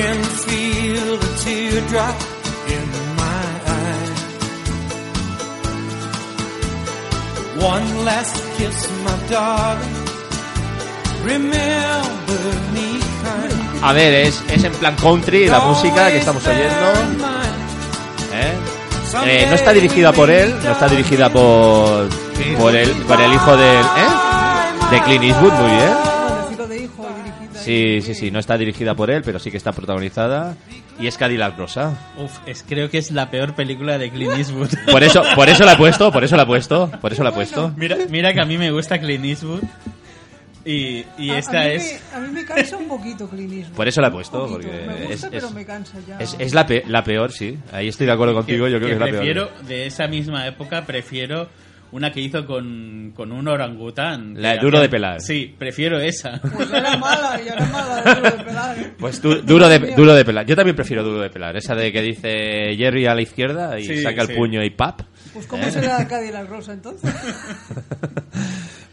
Can 0.02 0.23
feel 0.45 1.18
the 1.23 1.32
teardrop 1.44 2.18
in 2.76 2.86
my 3.22 3.48
eye. 3.78 4.11
One 7.73 7.88
last 8.06 8.36
kiss, 8.57 8.78
my 9.06 9.18
darling. 9.30 9.98
Remember 11.23 12.44
me 12.73 12.88
kind. 13.23 13.84
A 13.84 13.94
ver, 13.94 14.14
es, 14.26 14.44
es 14.49 14.64
en 14.64 14.73
plan 14.73 14.95
country 14.95 15.48
la 15.48 15.60
música 15.60 16.10
que 16.10 16.18
estamos 16.18 16.45
oyendo. 16.48 16.88
¿eh? 18.34 18.53
Eh, 19.26 19.45
no 19.49 19.56
está 19.56 19.73
dirigida 19.73 20.11
por 20.14 20.30
él, 20.32 20.56
no 20.64 20.72
está 20.72 20.88
dirigida 20.88 21.30
por 21.30 22.10
por 22.57 22.76
el, 22.76 22.90
por 23.10 23.22
el 23.22 23.34
hijo 23.34 23.56
del, 23.56 23.86
¿eh? 23.86 24.11
de 24.91 25.02
Clint 25.03 25.23
Eastwood, 25.26 25.53
muy 25.53 25.72
bien. 25.72 26.10
Sí, 27.63 28.01
sí, 28.01 28.13
sí, 28.15 28.31
no 28.31 28.39
está 28.39 28.57
dirigida 28.57 28.95
por 28.95 29.09
él, 29.11 29.21
pero 29.23 29.39
sí 29.39 29.51
que 29.51 29.57
está 29.57 29.71
protagonizada. 29.71 30.55
Y 30.99 31.07
es 31.07 31.17
Cadillac 31.17 31.57
Rosa. 31.57 31.97
Uf, 32.17 32.39
es, 32.45 32.63
creo 32.67 32.89
que 32.89 32.97
es 32.97 33.11
la 33.11 33.29
peor 33.31 33.55
película 33.55 33.97
de 33.97 34.09
Clint 34.11 34.33
Eastwood. 34.38 34.69
Por 34.91 35.03
eso, 35.03 35.23
por 35.35 35.49
eso 35.49 35.63
la 35.63 35.73
he 35.73 35.77
puesto, 35.77 36.11
por 36.11 36.23
eso 36.23 36.35
la 36.35 36.43
he 36.43 36.45
puesto, 36.45 36.91
por 37.01 37.11
eso 37.13 37.23
la 37.23 37.29
he 37.29 37.33
puesto. 37.33 37.73
Mira, 37.77 37.97
mira 38.09 38.33
que 38.33 38.41
a 38.41 38.45
mí 38.45 38.57
me 38.57 38.71
gusta 38.71 38.99
Clint 38.99 39.25
Eastwood. 39.25 39.63
Y, 40.63 41.03
y 41.17 41.31
A- 41.31 41.39
esta 41.39 41.59
a 41.61 41.67
es. 41.69 41.99
Me, 42.13 42.17
a 42.17 42.19
mí 42.21 42.27
me 42.33 42.45
cansa 42.45 42.77
un 42.77 42.88
poquito 42.88 43.27
Clint 43.27 43.51
Eastwood. 43.53 43.75
Por 43.75 43.88
eso 43.88 43.99
la 44.01 44.09
he 44.09 44.11
puesto, 44.11 44.45
poquito. 44.47 44.69
porque 44.69 44.88
Me 44.88 44.93
gusta, 45.07 45.13
es- 45.13 45.27
pero 45.31 45.47
es- 45.47 45.53
me 45.53 45.65
cansa 45.65 45.97
ya. 46.07 46.17
Es, 46.19 46.35
es 46.38 46.53
la, 46.53 46.65
pe- 46.67 46.83
la 46.88 47.03
peor, 47.03 47.31
sí. 47.31 47.57
Ahí 47.71 47.88
estoy 47.88 48.05
de 48.05 48.11
acuerdo 48.13 48.35
contigo, 48.35 48.67
yo 48.67 48.77
creo 48.77 48.89
que, 48.89 48.93
es 48.93 48.99
la 48.99 49.07
prefiero, 49.07 49.49
peor. 49.49 49.63
de 49.65 49.85
esa 49.88 50.07
misma 50.07 50.45
época, 50.45 50.85
prefiero 50.85 51.49
una 51.91 52.11
que 52.11 52.22
hizo 52.22 52.45
con, 52.45 53.11
con 53.15 53.31
un 53.31 53.47
orangután. 53.47 54.34
La 54.41 54.57
Duro 54.57 54.80
de 54.80 54.88
Pelar. 54.89 55.19
Sí, 55.22 55.53
prefiero 55.57 55.99
esa. 55.99 56.39
Pues 56.41 56.72
era 56.72 56.95
mala, 56.97 57.39
ya 57.45 57.53
era 57.53 57.65
mala 57.68 58.01
de 58.01 58.15
duro 58.15 58.38
de 58.38 58.43
pelar. 58.43 58.80
¿eh? 58.80 58.93
Pues 58.97 59.22
du- 59.22 59.41
duro 59.41 59.68
de, 59.69 59.80
duro 59.95 60.13
de 60.13 60.23
pelar. 60.26 60.45
Yo 60.45 60.55
también 60.55 60.76
prefiero 60.76 61.03
duro 61.03 61.22
de 61.22 61.30
pelar. 61.30 61.55
Esa 61.57 61.76
de 61.76 61.91
que 61.91 62.01
dice 62.01 62.76
Jerry 62.77 63.05
a 63.07 63.15
la 63.15 63.22
izquierda 63.22 63.77
y 63.80 63.84
Sí, 63.85 64.01
saca 64.01 64.22
el 64.22 64.27
sí. 64.30 64.34
puño 64.35 64.63
y 64.63 64.69
pap. 64.69 65.01
Pues 65.34 65.47
¿cómo 65.47 65.63
¿Eh? 65.63 65.72
será 65.72 66.07
Cadillac 66.07 66.47
Rosa 66.49 66.73
entonces? 66.73 67.13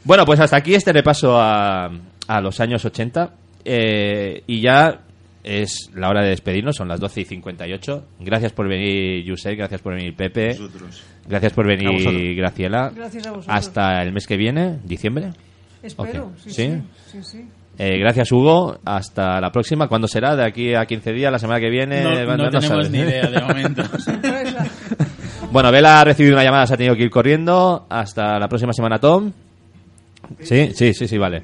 Bueno, 0.05 0.25
pues 0.25 0.41
hasta 0.41 0.57
aquí 0.57 0.75
este 0.75 0.93
repaso 0.93 1.39
a, 1.39 1.91
a 2.27 2.41
los 2.41 2.61
años 2.61 2.85
80. 2.85 3.31
eh, 3.65 4.43
y 4.47 4.61
ya 4.62 5.01
es 5.49 5.91
la 5.95 6.09
hora 6.09 6.23
de 6.23 6.29
despedirnos, 6.31 6.77
son 6.77 6.89
las 6.89 7.01
12 7.01 7.23
y 7.23 7.25
58. 7.25 8.05
Gracias 8.20 8.53
por 8.53 8.69
venir, 8.69 9.25
Yusef, 9.25 9.57
gracias 9.57 9.81
por 9.81 9.95
venir, 9.95 10.15
Pepe. 10.15 10.49
Vosotros. 10.49 11.03
Gracias 11.27 11.53
por 11.53 11.66
venir, 11.66 12.37
Graciela. 12.37 12.91
Gracias 12.95 13.27
a 13.27 13.31
vosotros. 13.33 13.57
Hasta 13.57 14.03
el 14.03 14.12
mes 14.12 14.27
que 14.27 14.37
viene, 14.37 14.79
diciembre. 14.85 15.31
Espero, 15.83 16.25
Ok. 16.27 16.33
sí, 16.39 16.51
¿Sí? 16.51 16.53
sí, 16.53 16.83
sí, 17.12 17.23
sí. 17.23 17.45
Eh, 17.81 17.97
gracias, 17.99 18.33
Hugo. 18.33 18.79
Hasta 18.85 19.41
la 19.41 19.53
próxima. 19.53 19.87
¿Cuándo 19.87 20.09
será? 20.09 20.35
¿De 20.35 20.45
aquí 20.45 20.75
a 20.75 20.85
15 20.85 21.12
días? 21.12 21.31
¿La 21.31 21.39
semana 21.39 21.61
que 21.61 21.70
viene? 21.70 22.03
No, 22.03 22.11
Bueno, 22.11 22.37
no 22.45 22.51
tenemos 22.51 22.66
sabes. 22.66 22.91
ni 22.91 22.99
idea 22.99 23.27
de 23.31 23.41
momento. 23.41 23.83
Bueno, 25.51 25.70
Vela 25.73 26.01
ha 26.01 26.05
recibido 26.05 26.35
una 26.35 26.45
llamada, 26.45 26.66
se 26.66 26.75
ha 26.75 26.77
tenido 26.77 26.95
que 26.95 27.05
ir 27.05 27.11
corriendo. 27.11 27.87
Hasta 27.89 28.39
la 28.39 28.49
próxima 28.49 28.73
semana, 28.75 28.99
Tom. 28.99 29.33
Sí, 30.43 30.71
sí, 30.75 30.93
sí, 30.95 31.09
sí, 31.09 31.19
vale. 31.19 31.43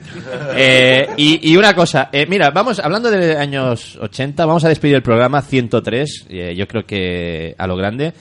Eh, 0.56 1.08
y, 1.16 1.52
y 1.52 1.56
una 1.56 1.74
cosa, 1.74 2.08
eh, 2.12 2.26
mira, 2.28 2.50
vamos, 2.50 2.78
hablando 2.78 3.10
de 3.10 3.36
años 3.36 3.96
80, 4.00 4.44
vamos 4.46 4.64
a 4.64 4.68
despedir 4.68 4.96
el 4.96 5.02
programa 5.02 5.42
103, 5.42 6.26
eh, 6.28 6.54
yo 6.56 6.66
creo 6.68 6.84
que 6.84 7.54
a 7.58 7.66
lo 7.66 7.76
grande, 7.76 8.12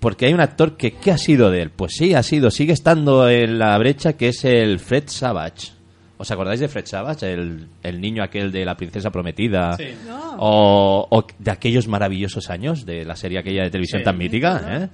porque 0.00 0.26
hay 0.26 0.34
un 0.34 0.40
actor 0.40 0.76
que, 0.76 0.92
¿qué 0.92 1.10
ha 1.12 1.18
sido 1.18 1.50
de 1.50 1.62
él? 1.62 1.70
Pues 1.70 1.92
sí, 1.96 2.14
ha 2.14 2.22
sido, 2.22 2.50
sigue 2.50 2.72
estando 2.72 3.28
en 3.28 3.58
la 3.58 3.76
brecha, 3.78 4.14
que 4.14 4.28
es 4.28 4.44
el 4.44 4.78
Fred 4.78 5.04
Savage. 5.06 5.72
¿Os 6.16 6.30
acordáis 6.30 6.60
de 6.60 6.68
Fred 6.68 6.86
Savage? 6.86 7.32
El, 7.32 7.66
el 7.82 8.00
niño 8.00 8.22
aquel 8.22 8.52
de 8.52 8.64
la 8.64 8.76
princesa 8.76 9.10
prometida. 9.10 9.76
Sí. 9.76 9.88
O, 10.38 11.06
o 11.10 11.26
de 11.38 11.50
aquellos 11.50 11.88
maravillosos 11.88 12.50
años 12.50 12.86
de 12.86 13.04
la 13.04 13.16
serie 13.16 13.38
aquella 13.40 13.64
de 13.64 13.70
televisión 13.70 14.00
Sí. 14.00 14.04
tan 14.04 14.16
mítica. 14.16 14.62
¿eh? 14.68 14.88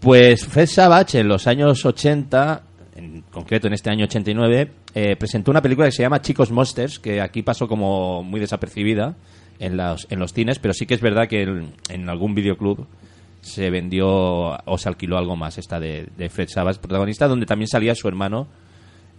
Pues 0.00 0.44
Fred 0.44 0.66
Savage 0.66 1.20
en 1.20 1.28
los 1.28 1.46
años 1.46 1.84
80, 1.86 2.60
en 2.94 3.22
concreto 3.30 3.66
en 3.66 3.74
este 3.74 3.90
año 3.90 4.04
89, 4.04 4.70
eh, 4.94 5.16
presentó 5.16 5.50
una 5.50 5.62
película 5.62 5.86
que 5.88 5.92
se 5.92 6.02
llama 6.02 6.22
Chicos 6.22 6.50
Monsters, 6.50 6.98
que 6.98 7.20
aquí 7.20 7.42
pasó 7.42 7.66
como 7.66 8.22
muy 8.22 8.40
desapercibida 8.40 9.16
en 9.58 9.76
los, 9.76 10.06
en 10.10 10.18
los 10.18 10.32
cines, 10.32 10.58
pero 10.58 10.74
sí 10.74 10.86
que 10.86 10.94
es 10.94 11.00
verdad 11.00 11.28
que 11.28 11.42
en 11.42 12.08
algún 12.08 12.34
videoclub 12.34 12.86
se 13.44 13.70
vendió 13.70 14.08
o 14.08 14.78
se 14.78 14.88
alquiló 14.88 15.18
algo 15.18 15.36
más 15.36 15.58
esta 15.58 15.78
de, 15.78 16.08
de 16.16 16.30
Fred 16.30 16.48
Savage, 16.48 16.80
protagonista, 16.80 17.28
donde 17.28 17.46
también 17.46 17.68
salía 17.68 17.94
su 17.94 18.08
hermano 18.08 18.48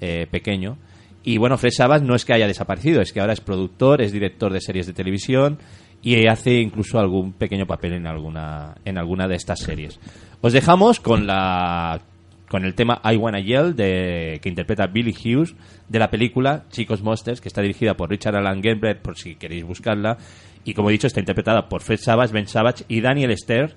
eh, 0.02 0.28
pequeño. 0.30 0.78
Y 1.24 1.38
bueno, 1.38 1.58
Fred 1.58 1.72
Savage 1.72 2.06
no 2.06 2.16
es 2.16 2.26
que 2.26 2.34
haya 2.34 2.48
desaparecido, 2.48 3.02
es 3.02 3.14
que 3.14 3.20
ahora 3.20 3.34
es 3.34 3.42
productor, 3.42 4.02
es 4.02 4.12
director 4.12 4.52
de 4.52 4.62
series 4.62 4.88
de 4.88 4.94
televisión 4.94 5.60
y 6.02 6.28
hace 6.28 6.60
incluso 6.60 7.00
algún 7.00 7.34
pequeño 7.34 7.66
papel 7.66 7.94
en 7.94 8.08
alguna, 8.08 8.76
en 8.84 8.98
alguna 8.98 9.28
de 9.28 9.36
estas 9.36 9.60
series. 9.60 10.00
Os 10.42 10.54
dejamos 10.54 11.00
con 11.00 11.26
la 11.26 12.02
con 12.50 12.66
el 12.66 12.76
tema 12.76 13.02
I 13.04 13.16
Wanna 13.18 13.40
Yell 13.40 13.76
de, 13.76 14.40
que 14.42 14.50
interpreta 14.50 14.88
Billy 14.88 15.14
Hughes 15.14 15.56
de 15.90 16.00
la 16.00 16.10
película 16.10 16.64
Chicos 16.70 17.02
Monsters, 17.02 17.42
que 17.42 17.48
está 17.48 17.62
dirigida 17.62 17.96
por 17.96 18.10
Richard 18.10 18.36
Alan 18.36 18.62
Gilbert, 18.62 19.02
por 19.02 19.18
si 19.18 19.36
queréis 19.36 19.64
buscarla. 19.64 20.18
Y 20.64 20.74
como 20.74 20.90
he 20.90 20.94
dicho, 20.94 21.08
está 21.08 21.20
interpretada 21.20 21.70
por 21.70 21.82
Fred 21.82 22.00
Savage, 22.00 22.34
Ben 22.34 22.48
Savage 22.48 22.86
y 22.88 23.02
Daniel 23.02 23.36
Stern. 23.38 23.74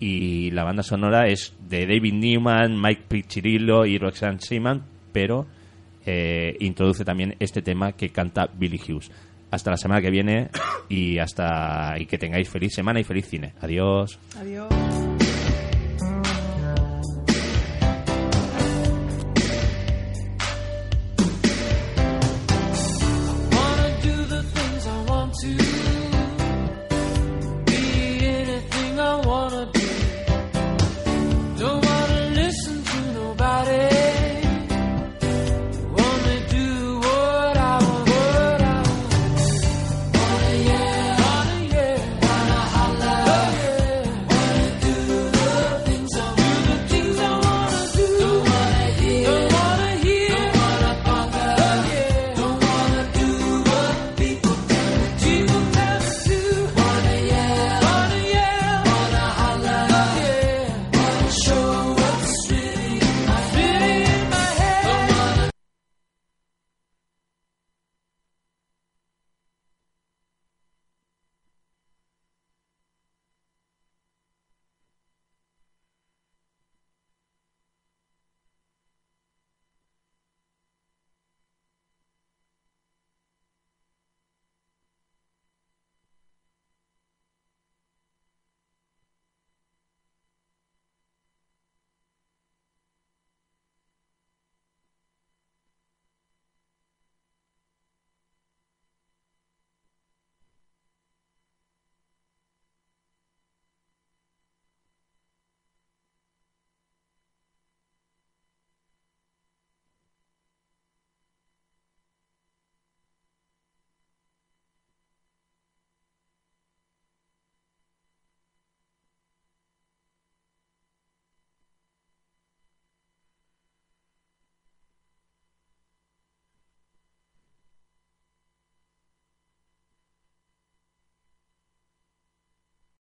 Y 0.00 0.52
la 0.52 0.62
banda 0.62 0.84
sonora 0.84 1.26
es 1.26 1.54
de 1.68 1.86
David 1.86 2.14
Newman, 2.14 2.80
Mike 2.80 3.02
Piccirillo 3.08 3.84
y 3.84 3.98
Roxanne 3.98 4.38
Seaman, 4.40 4.84
pero 5.12 5.46
eh, 6.06 6.56
introduce 6.60 7.04
también 7.04 7.34
este 7.40 7.62
tema 7.62 7.92
que 7.92 8.10
canta 8.10 8.46
Billy 8.46 8.78
Hughes. 8.78 9.10
Hasta 9.50 9.70
la 9.70 9.76
semana 9.76 10.00
que 10.00 10.10
viene 10.10 10.50
y 10.88 11.18
hasta 11.18 11.94
y 11.98 12.06
que 12.06 12.18
tengáis 12.18 12.48
feliz 12.48 12.72
semana 12.74 13.00
y 13.00 13.04
feliz 13.04 13.26
cine. 13.26 13.54
Adiós. 13.60 14.18
Adiós. 14.36 14.87